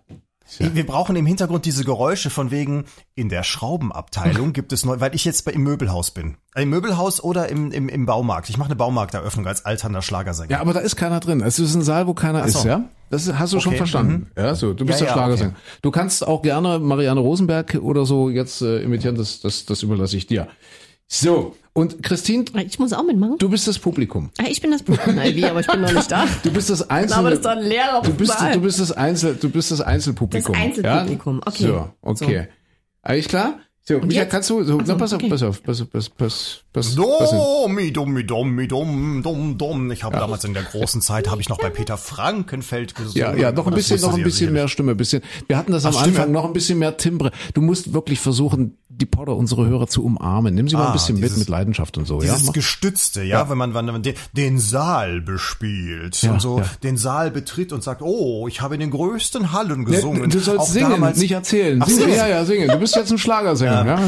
Wir 0.58 0.86
brauchen 0.86 1.14
im 1.16 1.26
Hintergrund 1.26 1.64
diese 1.66 1.84
Geräusche 1.84 2.30
von 2.30 2.50
wegen, 2.50 2.84
in 3.14 3.28
der 3.28 3.42
Schraubenabteilung 3.42 4.52
gibt 4.54 4.72
es 4.72 4.84
neu, 4.84 4.98
weil 5.00 5.14
ich 5.14 5.24
jetzt 5.24 5.44
bei, 5.44 5.52
im 5.52 5.62
Möbelhaus 5.62 6.10
bin. 6.10 6.36
Im 6.54 6.70
Möbelhaus 6.70 7.22
oder 7.22 7.48
im, 7.48 7.70
im, 7.70 7.88
im 7.88 8.06
Baumarkt. 8.06 8.48
Ich 8.48 8.56
mache 8.56 8.68
eine 8.68 8.76
Baumarkteröffnung 8.76 9.46
als 9.46 9.64
alternder 9.64 10.02
Schlagersänger. 10.02 10.50
Ja, 10.50 10.60
aber 10.60 10.72
da 10.72 10.80
ist 10.80 10.96
keiner 10.96 11.20
drin. 11.20 11.42
Es 11.42 11.58
ist 11.58 11.74
ein 11.74 11.82
Saal, 11.82 12.06
wo 12.06 12.14
keiner 12.14 12.48
so. 12.48 12.58
ist, 12.60 12.64
ja? 12.64 12.84
Das 13.10 13.32
hast 13.32 13.52
du 13.52 13.60
schon 13.60 13.70
Okay, 13.70 13.78
verstanden. 13.78 14.30
Ja, 14.36 14.54
so, 14.54 14.74
du 14.74 14.84
bist 14.84 15.00
Ja, 15.00 15.06
der 15.06 15.14
ja, 15.14 15.20
Schlagersänger. 15.20 15.54
Du 15.82 15.90
kannst 15.90 16.26
auch 16.26 16.42
gerne 16.42 16.78
Marianne 16.78 17.20
Rosenberg 17.20 17.78
oder 17.80 18.04
so 18.04 18.28
jetzt 18.28 18.60
äh, 18.62 18.80
imitieren, 18.80 19.16
das, 19.16 19.40
das, 19.40 19.64
das 19.64 19.82
überlasse 19.82 20.16
ich 20.16 20.26
dir. 20.26 20.48
So, 21.08 21.56
und 21.72 22.02
Christine, 22.02 22.44
Ich 22.66 22.78
muss 22.78 22.92
auch 22.92 23.02
mitmachen. 23.04 23.38
du 23.38 23.48
bist 23.48 23.66
das 23.66 23.78
Publikum. 23.78 24.30
Ah, 24.38 24.44
Ich 24.48 24.60
bin 24.60 24.70
das 24.70 24.82
Publikum. 24.82 25.16
Wie, 25.16 25.44
aber 25.46 25.60
ich 25.60 25.66
bin 25.66 25.80
noch 25.80 25.92
nicht 25.92 26.10
da. 26.10 26.26
Du 26.42 26.52
bist 26.52 26.68
das 26.70 26.90
Einzel. 26.90 27.16
Aber 27.18 27.30
das 27.30 27.38
ist 27.38 27.44
doch 27.44 27.52
ein 27.52 27.62
leerer 27.62 28.02
du 28.02 28.12
bist, 28.14 28.34
du 28.52 28.60
bist 28.60 28.80
das 28.80 28.92
Einzel, 28.92 29.34
du 29.36 29.48
bist 29.48 29.70
das 29.70 29.80
Einzelpublikum. 29.80 30.54
Das 30.54 30.62
Einzelpublikum, 30.62 31.36
ja? 31.36 31.42
okay. 31.46 31.66
So, 31.66 31.90
okay. 32.02 32.48
Alles 33.02 33.28
klar? 33.28 33.58
So, 33.88 33.94
Michael, 33.94 34.12
jetzt? 34.12 34.30
kannst 34.30 34.50
du, 34.50 34.62
so, 34.64 34.78
Ach 34.82 34.86
so, 34.86 34.92
na, 34.92 34.98
pass 34.98 35.12
auf, 35.14 35.18
okay. 35.20 35.30
pass 35.30 35.42
auf, 35.42 35.62
pass 35.62 35.80
auf, 35.80 35.90
pass, 35.90 36.10
pass, 36.10 36.60
pass, 36.74 36.94
pass 36.98 36.98
auf. 36.98 37.62
Domi, 37.64 37.90
dummi, 37.90 38.22
dummi, 38.26 38.68
dumm, 38.68 39.22
dumm, 39.22 39.56
dumm. 39.56 39.90
Ich 39.92 40.04
habe 40.04 40.18
damals 40.18 40.44
in 40.44 40.52
der 40.52 40.64
großen 40.64 41.00
Zeit, 41.00 41.30
habe 41.30 41.40
ich 41.40 41.48
noch 41.48 41.56
bei 41.58 41.70
Peter 41.70 41.96
Frankenfeld 41.96 42.94
gesungen. 42.94 43.16
Ja, 43.16 43.34
ja, 43.34 43.50
noch 43.52 43.66
ein 43.66 43.72
bisschen, 43.72 43.98
noch 44.02 44.12
ein 44.12 44.18
ja 44.18 44.24
bisschen 44.24 44.52
mehr 44.52 44.68
Stimme, 44.68 44.94
bisschen. 44.94 45.22
Wir 45.46 45.56
hatten 45.56 45.72
das 45.72 45.86
am 45.86 45.94
Ach, 45.96 46.00
Stimme. 46.02 46.18
Anfang 46.18 46.32
noch 46.32 46.44
ein 46.44 46.52
bisschen 46.52 46.78
mehr 46.78 46.98
Timbre. 46.98 47.30
Du 47.54 47.62
musst 47.62 47.94
wirklich 47.94 48.20
versuchen, 48.20 48.76
die 48.90 49.06
Potter, 49.06 49.34
unsere 49.36 49.66
Hörer 49.66 49.86
zu 49.86 50.04
umarmen. 50.04 50.54
Nimm 50.54 50.68
sie 50.68 50.74
mal 50.76 50.82
ein 50.82 50.88
Ah, 50.88 50.92
bisschen 50.92 51.14
mit, 51.14 51.24
dieses- 51.24 51.38
mit 51.38 51.48
Leidenschaft 51.48 51.96
und 51.96 52.06
so, 52.06 52.16
ja? 52.20 52.32
Dieses 52.32 52.44
Mach- 52.48 52.52
Gestützte, 52.52 53.22
ja, 53.22 53.48
wenn 53.48 53.56
man, 53.56 53.72
wenn 53.72 53.86
man 53.86 54.02
den, 54.02 54.14
den 54.34 54.58
Saal 54.58 55.20
bespielt 55.22 56.20
Ja, 56.22 56.32
und 56.32 56.40
so 56.42 56.58
ja. 56.58 56.64
den 56.82 56.96
Saal 56.98 57.30
betritt 57.30 57.72
und 57.72 57.82
sagt, 57.82 58.02
oh, 58.02 58.48
ich 58.48 58.60
habe 58.60 58.74
in 58.74 58.80
den 58.80 58.90
größten 58.90 59.52
Hallen 59.52 59.80
Nee, 59.80 59.84
gesungen. 59.96 60.28
du 60.28 60.38
sollst 60.40 60.60
Auch 60.60 60.66
singen, 60.68 60.90
damals- 60.90 61.18
nicht 61.18 61.32
erzählen. 61.32 61.80
Ach, 61.82 61.88
singen. 61.88 62.14
Ja, 62.14 62.26
ja, 62.26 62.44
singen. 62.44 62.68
Du 62.68 62.76
bist 62.78 62.96
jetzt 62.96 63.10
ein 63.12 63.18
Schlagersänger, 63.18 63.77
ja? 63.86 64.00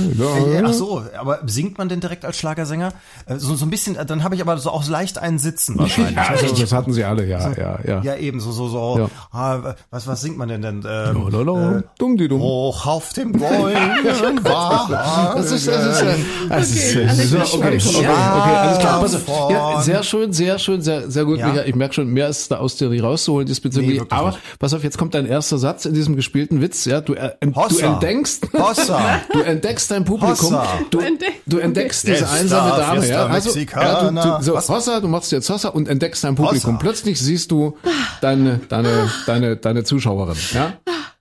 ja. 0.53 0.61
Äh, 0.61 0.62
Ach 0.66 0.73
so, 0.73 1.03
aber 1.18 1.41
singt 1.47 1.79
man 1.79 1.89
denn 1.89 2.01
direkt 2.01 2.25
als 2.25 2.37
Schlagersänger? 2.39 2.93
Äh, 3.27 3.37
So, 3.39 3.55
so 3.55 3.64
ein 3.66 3.71
bisschen, 3.71 3.97
äh, 3.97 4.05
dann 4.07 4.25
habe 4.25 4.35
ich 4.35 4.41
aber 4.43 4.57
so 4.59 4.71
auch 4.71 4.87
leicht 4.89 5.18
einen 5.18 5.39
Sitzen 5.39 5.79
wahrscheinlich. 5.79 6.16
Ja, 6.16 6.29
Also, 6.29 6.55
das 6.55 6.73
hatten 6.73 6.93
sie 6.93 7.05
alle, 7.05 7.27
ja, 7.27 7.53
ja, 7.53 7.79
ja. 7.87 8.03
ja, 8.03 8.16
eben, 8.16 8.41
so, 8.41 8.53
so, 8.53 8.68
so. 8.68 8.97
Ja. 8.99 9.09
Ah, 9.33 9.75
was, 9.91 10.07
was 10.07 10.21
singt 10.21 10.37
man 10.39 10.49
denn 10.49 10.62
denn? 10.62 10.85
Ähm, 10.89 11.29
Lolo, 11.31 11.83
dumm 11.99 12.16
die 12.16 12.29
dumm. 12.29 12.41
Hoch 12.41 12.87
auf 12.87 13.12
dem 13.12 13.33
goldenen 13.39 14.45
Wagen. 14.45 14.97
Das 15.41 15.51
ist, 15.53 15.68
das 15.68 15.87
ist, 15.87 16.03
äh, 16.03 16.14
das 16.49 16.71
ist, 16.71 16.97
Okay, 16.97 17.07
also 17.09 17.23
so, 17.23 17.59
bin 17.59 17.68
okay, 17.68 17.77
okay, 17.77 17.99
okay, 17.99 18.07
alles 18.07 18.79
klar. 18.79 19.07
Von- 19.09 19.51
Ja, 19.51 19.81
sehr 19.83 20.03
schön, 20.03 20.33
sehr 20.33 20.59
schön, 20.59 20.83
sehr, 20.83 21.11
sehr 21.11 21.25
gut. 21.25 21.39
Ja. 21.39 21.49
Michael. 21.49 21.68
Ich 21.68 21.75
merke 21.75 21.95
schon, 21.95 22.09
mehr 22.09 22.29
ist 22.29 22.51
da 22.51 22.57
aus 22.59 22.77
dir 22.77 22.91
rauszuholen 23.03 23.47
diesbezüglich. 23.47 24.01
Nee, 24.01 24.07
Aber 24.11 24.37
pass 24.59 24.75
auf, 24.75 24.83
jetzt 24.83 24.99
kommt 24.99 25.14
dein 25.14 25.27
erster 25.27 25.59
Satz 25.59 25.85
in 25.85 25.95
diesem 25.95 26.16
gespielten 26.16 26.61
Witz. 26.61 26.85
Ja, 26.85 27.01
du, 27.01 27.14
äh, 27.14 27.33
du 27.41 27.55
Hossa. 27.55 27.87
entdeckst, 27.95 28.49
Hossa. 28.53 29.01
du 29.33 29.41
entdeckst 29.61 29.91
dein 29.91 30.05
Publikum. 30.05 30.53
Hossa. 30.53 30.67
Du, 30.91 31.01
du 31.47 31.59
entdeckst 31.59 32.07
diese 32.07 32.29
einsame 32.29 32.71
Dame. 32.77 33.07
Ja, 33.07 33.27
also, 33.27 33.59
ja, 33.59 34.11
du, 34.11 34.15
du, 34.39 34.43
so, 34.45 34.55
Was? 34.55 34.69
Hossa, 34.69 35.01
du 35.01 35.09
machst 35.09 35.33
jetzt 35.33 35.49
Hossa 35.51 35.69
und 35.69 35.89
entdeckst 35.89 36.25
dein 36.25 36.35
Publikum. 36.35 36.75
Hossa. 36.75 36.81
Plötzlich 36.83 37.19
siehst 37.21 37.51
du 37.51 37.77
deine, 38.21 38.61
deine, 38.69 39.11
deine, 39.27 39.57
deine 39.57 39.85
Zuschauerin. 39.85 40.37
Ja, 40.53 40.75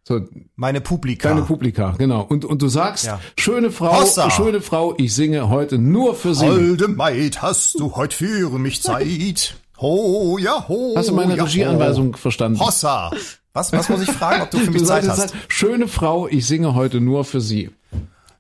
so, 0.07 0.21
Meine 0.55 0.81
Publika. 0.81 1.29
Deine 1.29 1.43
Publika, 1.43 1.93
genau. 1.97 2.21
Und, 2.23 2.43
und 2.45 2.61
du 2.61 2.67
sagst, 2.67 3.05
Ja. 3.05 3.19
schöne 3.37 3.69
Frau, 3.69 4.01
Hossa. 4.01 4.31
schöne 4.31 4.61
Frau, 4.61 4.95
ich 4.97 5.13
singe 5.13 5.49
heute 5.49 5.77
nur 5.77 6.15
für 6.15 6.33
Sie. 6.33 6.47
Holde 6.47 6.87
Maid, 6.87 7.41
hast 7.41 7.79
du 7.79 7.95
heute 7.95 8.15
für 8.15 8.49
mich 8.57 8.81
Zeit? 8.81 9.55
Ho, 9.81 10.37
ja, 10.39 10.67
ho. 10.67 10.93
Hast 10.97 11.09
du 11.09 11.13
meine 11.13 11.37
ja, 11.37 11.43
Regieanweisung 11.43 12.13
ho. 12.13 12.17
verstanden? 12.17 12.59
Hossa. 12.59 13.11
Was, 13.53 13.71
was 13.71 13.89
muss 13.89 14.01
ich 14.01 14.11
fragen, 14.11 14.41
ob 14.43 14.51
du 14.51 14.57
für 14.59 14.71
mich 14.71 14.81
Du 14.81 14.87
Zeit 14.87 15.07
hast? 15.07 15.17
sagen, 15.17 15.31
schöne 15.47 15.87
Frau, 15.87 16.27
ich 16.27 16.45
singe 16.45 16.75
heute 16.75 17.01
nur 17.01 17.23
für 17.23 17.41
Sie. 17.41 17.69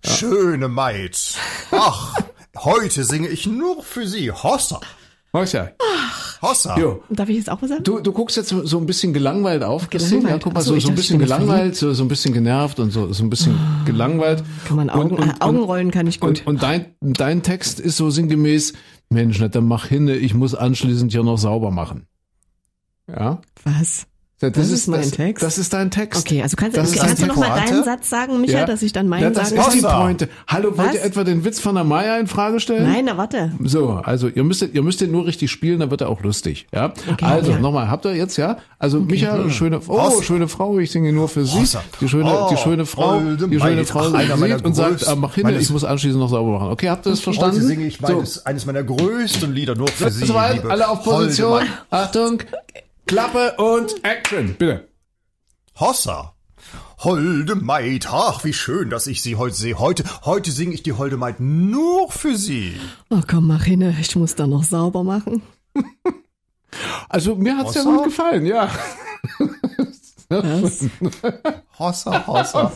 Schöne 0.05 0.67
Maid. 0.67 1.17
Ach, 1.71 2.15
heute 2.57 3.03
singe 3.03 3.27
ich 3.27 3.45
nur 3.47 3.83
für 3.83 4.07
sie. 4.07 4.31
Hossa. 4.31 4.79
Ja. 5.33 5.69
Hossa. 6.41 6.79
Jo. 6.79 7.03
Darf 7.09 7.29
ich 7.29 7.35
jetzt 7.37 7.49
auch 7.49 7.61
was 7.61 7.69
sagen? 7.69 7.83
Du, 7.83 7.99
du 7.99 8.11
guckst 8.13 8.37
jetzt 8.37 8.49
so 8.49 8.77
ein 8.79 8.85
bisschen 8.85 9.13
gelangweilt 9.13 9.61
auf, 9.63 9.89
Christine. 9.89 10.29
Ja, 10.29 10.39
guck 10.39 10.53
mal, 10.53 10.61
so, 10.61 10.73
so, 10.73 10.79
so 10.79 10.89
ein 10.89 10.95
bisschen 10.95 11.19
gelangweilt, 11.19 11.75
so, 11.75 11.93
so 11.93 12.03
ein 12.03 12.07
bisschen 12.07 12.33
genervt 12.33 12.79
und 12.79 12.91
so, 12.91 13.11
so 13.13 13.23
ein 13.23 13.29
bisschen 13.29 13.55
gelangweilt. 13.85 14.43
Kann 14.65 14.77
man 14.77 14.89
Augen, 14.89 15.11
Und- 15.11 15.19
und- 15.19 15.29
äh, 15.29 15.33
Augenrollen 15.39 15.91
kann 15.91 16.07
ich 16.07 16.19
gut. 16.19 16.29
Und, 16.41 16.47
und 16.47 16.63
dein, 16.63 16.95
dein 17.01 17.43
Text 17.43 17.79
ist 17.79 17.97
so 17.97 18.09
sinngemäß, 18.09 18.73
Mensch, 19.09 19.37
dann 19.51 19.65
mach 19.65 19.85
hinne, 19.85 20.15
ich 20.15 20.33
muss 20.33 20.55
anschließend 20.55 21.11
hier 21.11 21.23
noch 21.23 21.37
sauber 21.37 21.71
machen. 21.71 22.07
Ja? 23.07 23.41
was? 23.65 24.07
Das, 24.41 24.53
Das 24.53 24.71
ist 24.71 24.87
mein 24.87 25.01
das, 25.01 25.11
Text? 25.11 25.43
Das 25.43 25.57
ist 25.57 25.73
dein 25.73 25.91
Text. 25.91 26.21
Okay, 26.21 26.41
also 26.41 26.55
kannst, 26.55 26.77
Das 26.77 26.91
ist 26.93 27.01
kannst 27.01 27.21
du 27.21 27.25
noch 27.25 27.35
mal 27.35 27.49
deinen 27.59 27.83
Satz 27.83 28.09
sagen, 28.09 28.39
Micha, 28.39 28.59
Ja. 28.59 28.65
dass 28.65 28.81
ich 28.81 28.93
dann 28.93 29.09
meinen 29.09 29.23
Ja, 29.23 29.29
das 29.31 29.49
sagen 29.49 29.61
ist 29.61 29.73
die. 29.73 29.81
Pointe. 29.81 30.29
Hallo, 30.47 30.77
wollt 30.77 30.87
Was? 30.89 30.95
ihr 30.95 31.03
etwa 31.03 31.25
den 31.25 31.43
Witz 31.43 31.59
von 31.59 31.75
der 31.75 31.83
Maya 31.83 32.17
in 32.17 32.27
Frage 32.27 32.61
stellen? 32.61 32.89
Nein, 32.89 33.03
na 33.05 33.17
warte. 33.17 33.51
So, 33.61 33.89
also 34.01 34.29
ihr 34.29 34.45
müsst, 34.45 34.61
ihr 34.61 34.81
müsst 34.81 35.01
den 35.01 35.11
nur 35.11 35.25
richtig 35.25 35.51
spielen, 35.51 35.81
dann 35.81 35.91
wird 35.91 35.99
er 35.99 36.07
auch 36.09 36.21
lustig. 36.21 36.67
Ja. 36.73 36.93
also 37.21 37.51
ja. 37.51 37.59
nochmal, 37.59 37.89
habt 37.89 38.05
ihr 38.05 38.15
jetzt 38.15 38.37
ja? 38.37 38.59
Also 38.77 39.01
Micha, 39.01 39.49
schöne, 39.49 39.81
oh 39.85 40.01
Hossa. 40.03 40.23
schöne 40.23 40.47
Frau, 40.47 40.79
ich 40.79 40.89
singe 40.91 41.11
nur 41.11 41.27
für 41.27 41.43
Sie. 41.45 41.59
Hossa. 41.59 41.83
Die 41.99 42.07
schöne, 42.07 42.31
Oh, 42.33 42.47
die 42.49 42.55
schöne 42.55 42.85
Frau, 42.85 43.15
holde 43.15 43.49
die 43.49 43.59
schöne. 43.59 43.83
Frau 43.83 43.99
Ach, 43.99 44.13
einer 44.13 44.37
meiner 44.37 44.55
sieht 44.55 44.65
und 44.65 44.73
sagt, 44.73 45.01
größten- 45.01 45.07
ah, 45.11 45.15
mach 45.15 45.35
hin, 45.35 45.49
ich 45.59 45.69
muss 45.69 45.83
anschließend 45.83 46.21
noch 46.21 46.29
sauber 46.29 46.59
machen. 46.59 46.69
Okay, 46.71 46.89
habt 46.89 47.05
ihr 47.05 47.09
das 47.09 47.19
verstanden? 47.19 47.57
Heute 47.57 47.65
singe 47.65 47.85
ich 47.87 47.97
so, 47.97 48.13
meines, 48.13 48.45
eines 48.45 48.65
meiner 48.65 48.83
größten 48.83 49.53
Lieder 49.53 49.75
nur 49.75 49.89
für 49.89 50.09
sie. 50.09 50.31
alle 50.33 50.87
auf 50.87 51.03
Position. 51.03 51.63
Achtung, 51.89 52.41
Klappe 53.09 53.55
und 53.57 54.05
Action, 54.05 54.53
bitte. 54.53 54.87
Hossa. 55.79 56.35
Holde 56.99 57.55
Maid, 57.55 58.07
ach, 58.11 58.43
wie 58.43 58.53
schön, 58.53 58.91
dass 58.91 59.07
ich 59.07 59.23
sie 59.23 59.35
heute 59.35 59.55
sehe. 59.55 59.79
Heute, 59.79 60.03
heute 60.25 60.51
singe 60.51 60.75
ich 60.75 60.83
die 60.83 60.93
Holde 60.93 61.17
Maid 61.17 61.39
nur 61.39 62.11
für 62.11 62.35
sie. 62.35 62.79
Oh 63.09 63.21
komm, 63.27 63.47
mach 63.47 63.63
hin, 63.63 63.81
ich 63.99 64.15
muss 64.15 64.35
da 64.35 64.45
noch 64.45 64.63
sauber 64.63 65.03
machen. 65.03 65.41
Also 67.09 67.35
mir 67.35 67.57
hat's 67.57 67.73
ja 67.73 67.81
Hossa? 67.81 67.95
gut 67.95 68.03
gefallen, 68.03 68.45
ja. 68.45 68.69
Was? 70.29 70.85
Hossa, 71.79 72.27
Hossa. 72.27 72.71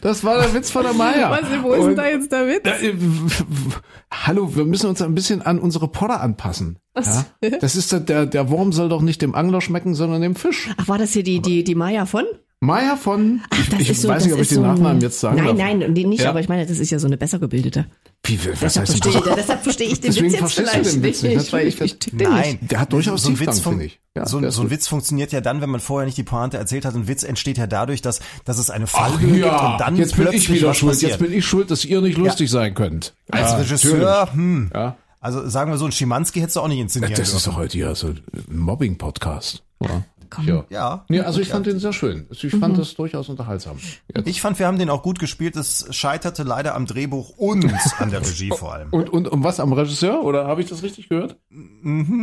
Das 0.00 0.24
war 0.24 0.38
der 0.38 0.52
Witz 0.52 0.70
von 0.70 0.82
der 0.82 0.94
Maya. 0.94 1.30
Was, 1.30 1.62
wo 1.62 1.72
ist 1.74 1.84
denn 1.86 1.96
da 1.96 2.06
jetzt 2.08 2.32
der 2.32 2.46
Witz? 2.48 2.66
Äh, 2.66 2.92
w- 2.94 3.30
w- 3.30 3.72
Hallo, 4.12 4.56
wir 4.56 4.64
müssen 4.64 4.88
uns 4.88 5.00
ein 5.00 5.14
bisschen 5.14 5.42
an 5.42 5.60
unsere 5.60 5.86
Potter 5.88 6.20
anpassen. 6.20 6.78
Ja? 6.96 7.24
Das 7.60 7.76
ist 7.76 7.92
der- 7.92 8.00
der, 8.00 8.26
der 8.26 8.50
Wurm 8.50 8.72
soll 8.72 8.88
doch 8.88 9.02
nicht 9.02 9.22
dem 9.22 9.34
Angler 9.36 9.60
schmecken, 9.60 9.94
sondern 9.94 10.22
dem 10.22 10.34
Fisch. 10.34 10.68
Ach, 10.76 10.88
war 10.88 10.98
das 10.98 11.12
hier 11.12 11.22
die, 11.22 11.40
die, 11.40 11.62
die 11.62 11.74
Maya 11.76 12.04
von? 12.04 12.24
Maya 12.60 12.96
von, 12.96 13.42
Ach, 13.50 13.68
das 13.68 13.80
ich 13.80 13.90
ist 13.90 14.02
so, 14.02 14.08
weiß 14.08 14.22
das 14.22 14.24
nicht, 14.26 14.34
ob 14.34 14.40
ich 14.40 14.48
den 14.48 14.54
so 14.56 14.62
Nachnamen 14.62 15.00
jetzt 15.02 15.20
sagen 15.20 15.36
Nein, 15.36 15.46
darf. 15.46 15.56
nein, 15.58 15.92
nicht, 15.92 16.22
Ja. 16.22 16.30
aber 16.30 16.40
ich 16.40 16.48
meine, 16.48 16.64
das 16.64 16.78
ist 16.78 16.90
ja 16.90 16.98
so 16.98 17.06
eine 17.06 17.18
besser 17.18 17.38
gebildete. 17.38 17.84
Wie, 18.24 18.38
was 18.38 18.58
Deshalb 18.60 18.88
heißt 18.88 19.02
verstehe, 19.02 19.22
das? 19.22 19.36
deshalb 19.36 19.62
verstehe 19.62 19.86
ich 19.88 20.00
den 20.00 20.10
Deswegen 20.10 20.32
Witz 20.32 20.40
jetzt 20.40 20.54
vielleicht 20.54 20.86
den 20.94 21.02
Witz 21.02 21.22
nicht, 21.22 21.36
nicht, 21.36 21.52
weil 21.52 21.66
ich, 21.68 21.80
ich 21.80 21.98
den 21.98 22.16
Nein. 22.30 22.58
Der 22.62 22.80
hat 22.80 22.92
durchaus 22.94 23.22
so 23.22 23.28
ein 23.28 23.36
Tiefgang, 23.36 23.54
Witz 23.56 23.62
finde 23.62 23.84
ich. 23.84 24.00
Ja, 24.16 24.26
so, 24.26 24.50
so 24.50 24.62
ein. 24.62 24.70
Witz 24.70 24.88
funktioniert 24.88 25.32
ja 25.32 25.42
dann, 25.42 25.60
wenn 25.60 25.68
man 25.68 25.80
vorher 25.80 26.06
nicht 26.06 26.16
die 26.16 26.22
Pointe 26.22 26.56
erzählt 26.56 26.86
hat. 26.86 26.94
Ein 26.94 27.06
Witz 27.08 27.24
entsteht 27.24 27.58
ja 27.58 27.66
dadurch, 27.66 28.00
dass, 28.00 28.20
dass 28.46 28.56
es 28.58 28.70
eine 28.70 28.86
Ach 28.86 28.88
Fallhöhe 28.88 29.32
gibt 29.34 29.44
ja, 29.44 29.72
und 29.74 29.80
dann 29.80 29.96
jetzt 29.96 30.16
bin 30.16 30.22
plötzlich 30.24 30.48
ich 30.48 30.54
wieder 30.56 30.68
was 30.68 30.78
schuld. 30.78 30.92
passiert. 30.92 31.12
Jetzt 31.12 31.20
bin 31.20 31.32
ich 31.34 31.44
schuld, 31.44 31.70
dass 31.70 31.84
ihr 31.84 32.00
nicht 32.00 32.16
lustig 32.16 32.50
sein 32.50 32.74
könnt. 32.74 33.14
Als 33.30 33.50
Ja, 33.50 33.56
Regisseur, 33.58 34.32
hm. 34.32 34.70
Ja. 34.74 34.96
Also 35.20 35.46
sagen 35.48 35.70
wir 35.70 35.78
so, 35.78 35.84
ein 35.84 35.92
Schimanski 35.92 36.40
hättest 36.40 36.56
du 36.56 36.60
auch 36.60 36.68
nicht 36.68 36.78
inszenieren 36.80 37.14
Das 37.14 37.32
ist 37.34 37.46
doch 37.46 37.56
heute 37.56 37.74
hier 37.74 37.94
so 37.94 38.08
ein 38.08 38.20
Mobbing-Podcast. 38.48 39.62
Ja. 39.82 40.02
Komm. 40.30 40.46
Ja. 40.46 40.64
Ja. 40.70 41.04
Nee, 41.08 41.20
also 41.20 41.40
ich 41.40 41.48
fand 41.48 41.66
den 41.66 41.78
sehr 41.78 41.92
schön. 41.92 42.26
Ich 42.30 42.54
fand 42.56 42.78
das 42.78 42.94
durchaus 42.94 43.28
unterhaltsam. 43.28 43.78
Jetzt. 44.14 44.26
Ich 44.28 44.40
fand, 44.40 44.58
wir 44.58 44.66
haben 44.66 44.78
den 44.78 44.90
auch 44.90 45.02
gut 45.02 45.18
gespielt. 45.18 45.56
Es 45.56 45.86
scheiterte 45.90 46.42
leider 46.42 46.74
am 46.74 46.86
Drehbuch 46.86 47.30
und 47.36 47.64
an 47.98 48.10
der 48.10 48.20
Regie 48.20 48.50
vor 48.50 48.72
allem. 48.74 48.90
Und, 48.90 49.10
und 49.10 49.28
um 49.28 49.44
was 49.44 49.60
am 49.60 49.72
Regisseur? 49.72 50.22
Oder 50.24 50.46
habe 50.46 50.60
ich 50.62 50.68
das 50.68 50.82
richtig 50.82 51.08
gehört? 51.08 51.36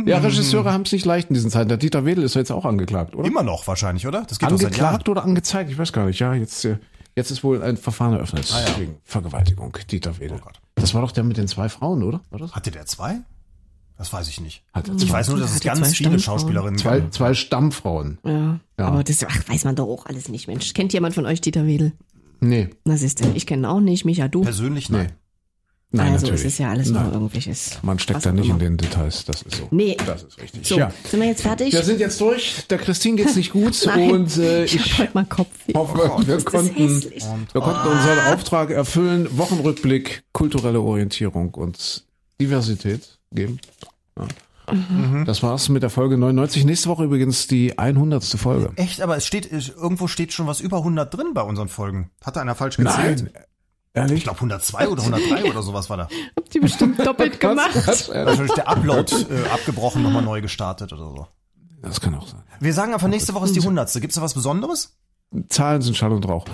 Ja, 0.06 0.18
Regisseure 0.18 0.72
haben 0.72 0.82
es 0.82 0.92
nicht 0.92 1.04
leicht 1.04 1.28
in 1.30 1.34
diesen 1.34 1.50
Zeiten. 1.50 1.68
Der 1.68 1.78
Dieter 1.78 2.04
Wedel 2.04 2.24
ist 2.24 2.34
ja 2.34 2.40
jetzt 2.40 2.50
auch 2.52 2.64
angeklagt, 2.64 3.14
oder? 3.14 3.26
Immer 3.26 3.42
noch 3.42 3.66
wahrscheinlich, 3.66 4.06
oder? 4.06 4.22
Das 4.28 4.38
geht. 4.38 4.48
Angeklagt 4.48 5.08
oder 5.08 5.24
angezeigt? 5.24 5.70
Ich 5.70 5.78
weiß 5.78 5.92
gar 5.92 6.06
nicht. 6.06 6.18
Ja, 6.20 6.34
jetzt, 6.34 6.64
äh, 6.64 6.78
jetzt 7.16 7.30
ist 7.30 7.42
wohl 7.44 7.62
ein 7.62 7.76
Verfahren 7.76 8.12
eröffnet 8.14 8.52
Ah, 8.54 8.60
ja. 8.60 8.78
wegen 8.80 8.96
Vergewaltigung. 9.04 9.76
Dieter 9.90 10.18
Wedel. 10.18 10.38
Oh 10.40 10.44
Gott. 10.44 10.60
das 10.76 10.94
war 10.94 11.00
doch 11.02 11.12
der 11.12 11.24
mit 11.24 11.36
den 11.36 11.48
zwei 11.48 11.68
Frauen, 11.68 12.02
oder? 12.02 12.20
War 12.30 12.38
das? 12.38 12.52
Hatte 12.52 12.70
der 12.70 12.86
zwei? 12.86 13.20
Das 13.96 14.12
weiß 14.12 14.28
ich 14.28 14.40
nicht. 14.40 14.64
Hat 14.72 14.88
Ich 15.00 15.10
weiß 15.10 15.28
nur, 15.28 15.38
dass 15.38 15.54
es 15.54 15.60
ganz 15.60 15.94
viele. 15.96 16.18
Schauspielerinnen 16.18 16.78
zwei, 16.78 17.00
gab. 17.00 17.14
zwei 17.14 17.32
Stammfrauen. 17.34 18.18
Ja, 18.24 18.58
Ja. 18.78 18.86
aber 18.86 19.04
das 19.04 19.24
ach, 19.24 19.48
weiß 19.48 19.64
man 19.64 19.76
doch 19.76 19.86
auch 19.88 20.06
alles 20.06 20.28
nicht, 20.28 20.48
Mensch. 20.48 20.74
Kennt 20.74 20.92
jemand 20.92 21.14
von 21.14 21.26
euch 21.26 21.40
Dieter 21.40 21.66
Wedel? 21.66 21.92
Nee, 22.40 22.70
Na 22.84 22.96
siehst 22.96 23.24
du, 23.24 23.28
ich 23.34 23.46
kenne 23.46 23.62
ihn 23.62 23.66
auch 23.66 23.80
nicht, 23.80 24.04
Micha, 24.04 24.26
du. 24.28 24.42
Persönlich 24.42 24.90
nein. 24.90 25.12
nein, 25.92 26.12
also 26.12 26.26
natürlich. 26.26 26.40
es 26.44 26.52
ist 26.54 26.58
ja 26.58 26.70
alles 26.70 26.90
Nein. 26.90 27.04
nur 27.04 27.12
irgendwelches. 27.12 27.78
Man 27.82 27.98
steckt 28.00 28.26
da 28.26 28.32
nicht 28.32 28.44
in 28.46 28.50
immer. 28.50 28.58
den 28.58 28.76
Details, 28.76 29.24
das 29.24 29.42
ist 29.42 29.54
so. 29.58 29.68
Nee. 29.70 29.96
Das 30.04 30.24
ist 30.24 30.38
richtig. 30.42 30.66
So, 30.66 30.76
Ja. 30.76 30.92
sind 31.08 31.20
wir 31.20 31.28
jetzt 31.28 31.42
fertig? 31.42 31.72
Wir 31.72 31.84
sind 31.84 32.00
jetzt 32.00 32.20
durch. 32.20 32.66
Der 32.68 32.78
Christine 32.78 33.16
geht's 33.16 33.36
nicht 33.36 33.52
gut 33.52 33.80
und 33.96 34.36
äh, 34.38 34.64
ich, 34.64 34.74
ich 34.74 34.92
hab 34.92 34.98
heute 34.98 35.14
mal 35.14 35.24
Kopfweh. 35.24 35.72
hoffe, 35.74 36.10
Oh, 36.16 36.20
wir 36.26 36.42
konnten, 36.42 36.76
wir 37.02 37.60
konnten 37.62 37.88
unseren 37.88 38.18
Auftrag 38.34 38.70
erfüllen. 38.70 39.28
Wochenrückblick, 39.38 40.24
kulturelle 40.32 40.80
Orientierung 40.80 41.54
und 41.54 42.04
Diversität 42.44 43.18
geben. 43.32 43.58
Ja. 44.18 44.26
Mhm. 44.72 45.24
Das 45.26 45.42
war's 45.42 45.68
mit 45.68 45.82
der 45.82 45.90
Folge 45.90 46.16
99. 46.16 46.64
Nächste 46.64 46.88
Woche 46.88 47.04
übrigens 47.04 47.46
die 47.46 47.78
100. 47.78 48.24
Folge. 48.24 48.72
Echt, 48.76 49.00
aber 49.02 49.16
es 49.16 49.26
steht, 49.26 49.50
irgendwo 49.52 50.08
steht 50.08 50.32
schon 50.32 50.46
was 50.46 50.60
über 50.60 50.78
100 50.78 51.12
drin 51.12 51.32
bei 51.34 51.42
unseren 51.42 51.68
Folgen. 51.68 52.10
Hatte 52.24 52.40
einer 52.40 52.54
falsch 52.54 52.76
gezählt? 52.76 53.30
Ehrlich? 53.92 54.18
Ich 54.18 54.24
glaube 54.24 54.38
102 54.38 54.88
oder 54.88 55.02
103 55.02 55.50
oder 55.50 55.62
sowas 55.62 55.88
war 55.90 55.96
da. 55.96 56.08
Habt 56.36 56.54
ihr 56.54 56.60
bestimmt 56.60 56.98
doppelt 57.06 57.38
gemacht. 57.40 57.70
Was? 57.74 58.08
Was? 58.08 58.08
Natürlich 58.08 58.52
der 58.54 58.68
Upload 58.68 59.14
äh, 59.14 59.48
abgebrochen, 59.50 60.02
nochmal 60.02 60.22
neu 60.22 60.40
gestartet 60.40 60.92
oder 60.92 61.04
so. 61.10 61.26
Das 61.82 62.00
kann 62.00 62.14
auch 62.14 62.26
sein. 62.26 62.42
Wir 62.60 62.72
sagen 62.72 62.94
einfach, 62.94 63.08
nächste 63.08 63.34
Woche 63.34 63.44
ist 63.44 63.54
die 63.54 63.60
100. 63.60 63.92
Gibt's 64.00 64.16
da 64.16 64.22
was 64.22 64.34
Besonderes? 64.34 64.96
Zahlen 65.48 65.82
sind 65.82 65.96
Schall 65.96 66.12
und 66.12 66.26
Rauch. 66.26 66.46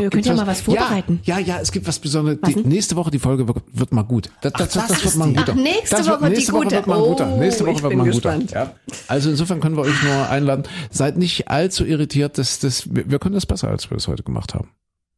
Ihr 0.00 0.10
könnt 0.10 0.26
ja 0.26 0.34
mal 0.34 0.46
was 0.46 0.60
vorbereiten. 0.60 1.20
Ja, 1.24 1.38
ja, 1.38 1.56
ja, 1.56 1.60
es 1.60 1.72
gibt 1.72 1.86
was 1.86 1.98
Besonderes. 1.98 2.38
Was 2.40 2.54
Die, 2.54 2.60
nächste 2.66 2.96
Woche 2.96 3.10
die 3.10 3.18
Folge 3.18 3.46
wird, 3.48 3.58
wird 3.72 3.92
mal 3.92 4.02
gut. 4.02 4.30
Das, 4.42 4.52
das, 4.52 4.70
das, 4.70 4.72
das 4.72 4.88
das 4.88 5.04
wird 5.04 5.16
mal 5.16 5.24
ein 5.26 5.30
die. 5.32 5.36
guter. 5.38 5.52
Ach, 5.52 5.62
nächste 5.62 5.96
das 5.96 6.06
wird, 6.06 6.20
Woche 6.20 6.28
die 6.30 6.34
nächste 6.36 6.52
Woche 6.52 6.62
gute. 6.64 6.76
wird 6.76 6.86
mal 6.86 6.96
ein 6.98 7.02
guter. 7.04 7.32
Oh, 7.34 7.38
Nächste 7.38 7.64
Woche 7.64 7.72
ich 7.76 7.82
wird 7.82 7.90
bin 7.90 7.98
mal 7.98 8.04
ein 8.04 8.10
guter. 8.12 8.38
gespannt. 8.38 8.50
Ja. 8.52 8.74
Also 9.08 9.30
insofern 9.30 9.60
können 9.60 9.76
wir 9.76 9.82
euch 9.82 10.02
nur 10.02 10.28
einladen. 10.28 10.62
Seid 10.90 11.18
nicht 11.18 11.48
allzu 11.48 11.84
irritiert. 11.84 12.38
Das, 12.38 12.58
das, 12.60 12.94
wir 12.94 13.10
wir 13.10 13.18
können 13.18 13.34
das 13.34 13.46
besser, 13.46 13.68
als 13.68 13.90
wir 13.90 13.96
es 13.96 14.06
heute 14.08 14.22
gemacht 14.22 14.54
haben. 14.54 14.68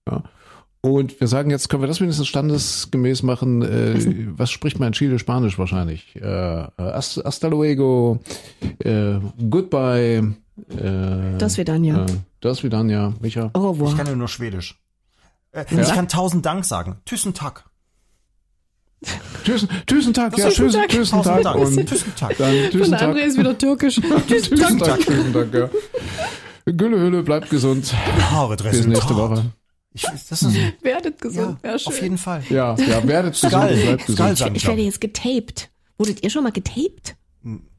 Ja. 0.09 0.23
Und 0.81 1.21
wir 1.21 1.29
sagen 1.29 1.51
jetzt, 1.51 1.69
können 1.69 1.83
wir 1.83 1.87
das 1.87 2.01
wenigstens 2.01 2.27
standesgemäß 2.27 3.23
machen? 3.23 3.63
Äh, 3.63 4.27
was 4.37 4.51
spricht 4.51 4.81
man 4.81 4.89
in 4.89 4.93
Chile 4.95 5.19
Spanisch 5.21 5.57
wahrscheinlich? 5.59 6.17
Äh, 6.17 6.65
hasta, 6.79 7.23
hasta 7.25 7.47
luego, 7.49 8.19
äh, 8.83 9.15
goodbye. 9.49 10.35
Äh, 10.71 11.39
Das 11.39 11.57
wir 11.57 11.65
dann 11.65 11.85
ja. 11.85 12.05
Äh, 12.05 12.07
das 12.43 12.63
wieder 12.63 12.85
ja, 12.85 13.15
Micha. 13.21 13.51
Au 13.55 13.71
revoir. 13.71 13.91
Ich 13.91 13.97
kann 13.97 14.07
ja 14.07 14.15
nur 14.15 14.29
Schwedisch. 14.29 14.79
Äh, 15.53 15.65
Ich 15.71 15.93
kann 15.93 16.09
tausend 16.09 16.45
Dank 16.45 16.65
sagen. 16.65 17.01
Tüssen 17.05 17.35
Tag. 17.35 17.65
Tschüss, 19.45 19.67
tschüssen 19.87 20.15
Tag, 20.15 20.39
ja, 20.39 20.49
Tschüssen 20.49 20.71
tschüss, 20.71 20.75
Tag. 20.75 20.83
und 20.85 20.91
Tschüssen 20.91 21.23
Tag. 22.17 22.37
dann 22.39 22.81
Und 22.81 22.91
Tag. 22.93 23.03
André 23.03 23.21
ist 23.25 23.37
wieder 23.37 23.59
türkisch. 23.59 24.01
Tschüssen 24.29 24.79
Tag, 24.79 25.01
tschüssen 25.01 25.33
Tag, 25.33 25.53
ja. 25.53 25.69
Gülle 26.67 27.01
Hülle, 27.01 27.23
bleibt 27.25 27.51
gesund. 27.51 27.93
Haare 28.31 28.57
Bis 28.57 28.87
nächste 28.87 29.17
Woche. 29.17 29.53
Ich, 29.95 30.03
das 30.03 30.43
ist, 30.43 30.57
Werdet 30.83 31.21
ja, 31.23 31.29
gesund. 31.29 31.59
Ja, 31.65 31.79
schön. 31.79 31.93
auf 31.93 32.01
jeden 32.03 32.19
Fall. 32.19 32.43
Ja, 32.49 32.75
ja, 32.77 33.07
werdet 33.07 33.35
gesund, 33.35 33.53
Skull. 33.53 33.73
und 33.73 33.83
bleibt 33.83 34.03
Skull 34.03 34.15
gesund. 34.15 34.39
sagen 34.39 34.55
Ich 34.55 34.63
ich 34.63 34.69
werde 34.69 34.83
jetzt 34.83 35.01
getaped. 35.01 35.71
Wurdet 35.99 36.23
ihr 36.23 36.31
schon 36.31 36.45
mal 36.45 36.53
getaped? 36.53 37.17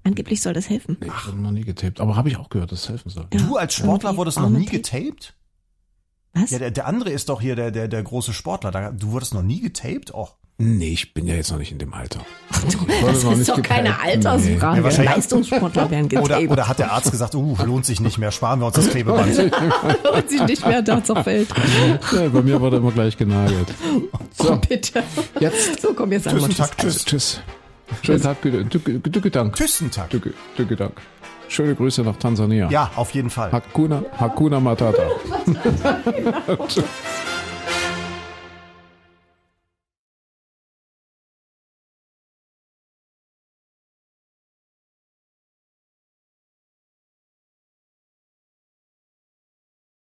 Angeblich 0.06 0.42
soll 0.42 0.54
das 0.54 0.70
helfen. 0.70 0.98
Nee, 1.00 1.08
ich 1.08 1.28
habe 1.28 1.38
noch 1.38 1.52
nie 1.52 1.64
getaped, 1.64 2.02
aber 2.02 2.16
habe 2.16 2.28
ich 2.30 2.38
auch 2.38 2.50
gehört, 2.50 2.72
dass 2.72 2.82
es 2.84 2.90
helfen 2.90 3.10
soll. 3.10 3.26
Du 3.30 3.56
als 3.58 3.74
Sportler 3.74 4.18
wurdest 4.18 4.38
noch 4.40 4.50
nie 4.50 4.66
tape. 4.66 4.78
getaped? 4.78 5.34
Was? 6.34 6.50
Ja, 6.52 6.60
der, 6.60 6.72
der 6.72 6.88
andere 6.88 7.12
ist 7.12 7.30
doch 7.30 7.40
hier 7.42 7.56
der, 7.56 7.72
der, 7.72 7.88
der 7.88 8.04
große 8.04 8.34
Sportler. 8.34 8.72
Da- 8.72 8.92
Du 8.92 9.12
wurdest 9.12 9.34
noch 9.34 9.44
nie 9.44 9.62
getaped? 9.62 10.14
Och. 10.14 10.36
Nee, 10.58 10.90
ich 10.94 11.14
bin 11.14 11.26
ja 11.26 11.34
jetzt 11.36 11.52
noch 11.52 11.58
nicht 11.58 11.72
in 11.72 11.78
dem 11.80 11.94
Alter. 11.94 12.20
das 12.52 13.24
noch 13.24 13.32
ist 13.32 13.38
nicht 13.40 13.50
doch 13.50 13.62
keine. 13.62 14.00
Altersfrage. 14.00 14.78
Ja, 14.78 14.84
wahrscheinlich- 14.84 15.16
Leistungssportler 15.16 15.90
werden 15.90 16.06
Oder, 16.20 16.36
getaped. 16.36 16.52
oder 16.52 16.68
hat 16.68 16.80
der 16.80 16.92
Arzt 16.92 17.10
gesagt, 17.12 17.34
uh, 17.36 17.56
lohnt 17.66 17.86
sich 17.86 18.00
nicht 18.02 18.18
mehr, 18.18 18.32
sparen 18.32 18.60
wir 18.60 18.68
uns 18.68 18.76
das 18.76 18.90
Klebeband. 18.90 19.36
und 20.14 20.30
sich 20.30 20.44
nicht 20.46 20.66
mehr 20.66 20.82
da 20.82 21.04
zerfällt. 21.04 21.48
Ja, 22.14 22.28
bei 22.30 22.42
mir 22.42 22.60
wurde 22.62 22.78
immer 22.78 22.92
gleich 22.92 23.18
genagelt. 23.18 23.74
Oh, 24.40 24.56
bitte. 24.68 25.02
Jetzt. 25.40 25.82
So, 25.82 25.94
komm, 25.94 26.12
jetzt 26.12 26.28
Tschüssen 26.30 26.50
Tschüss. 26.50 26.58
Tag, 26.58 26.78
tschüss. 26.78 27.06
Tschüss. 27.06 27.42
Schönen 28.02 28.22
Tag, 28.22 28.42
Dücke, 28.42 29.32
Dank. 29.32 29.56
Tschüssentag. 29.56 30.10
Dücke, 30.10 30.34
Dücke 30.58 30.76
Dank. 30.76 31.02
Schöne 31.48 31.76
Grüße 31.76 32.02
nach 32.02 32.16
Tansania. 32.18 32.70
Ja, 32.70 32.92
auf 32.96 33.12
jeden 33.12 33.30
Fall. 33.30 33.52
Hakuna, 33.52 34.04
Hakuna 34.18 34.60
Matata. 34.60 35.04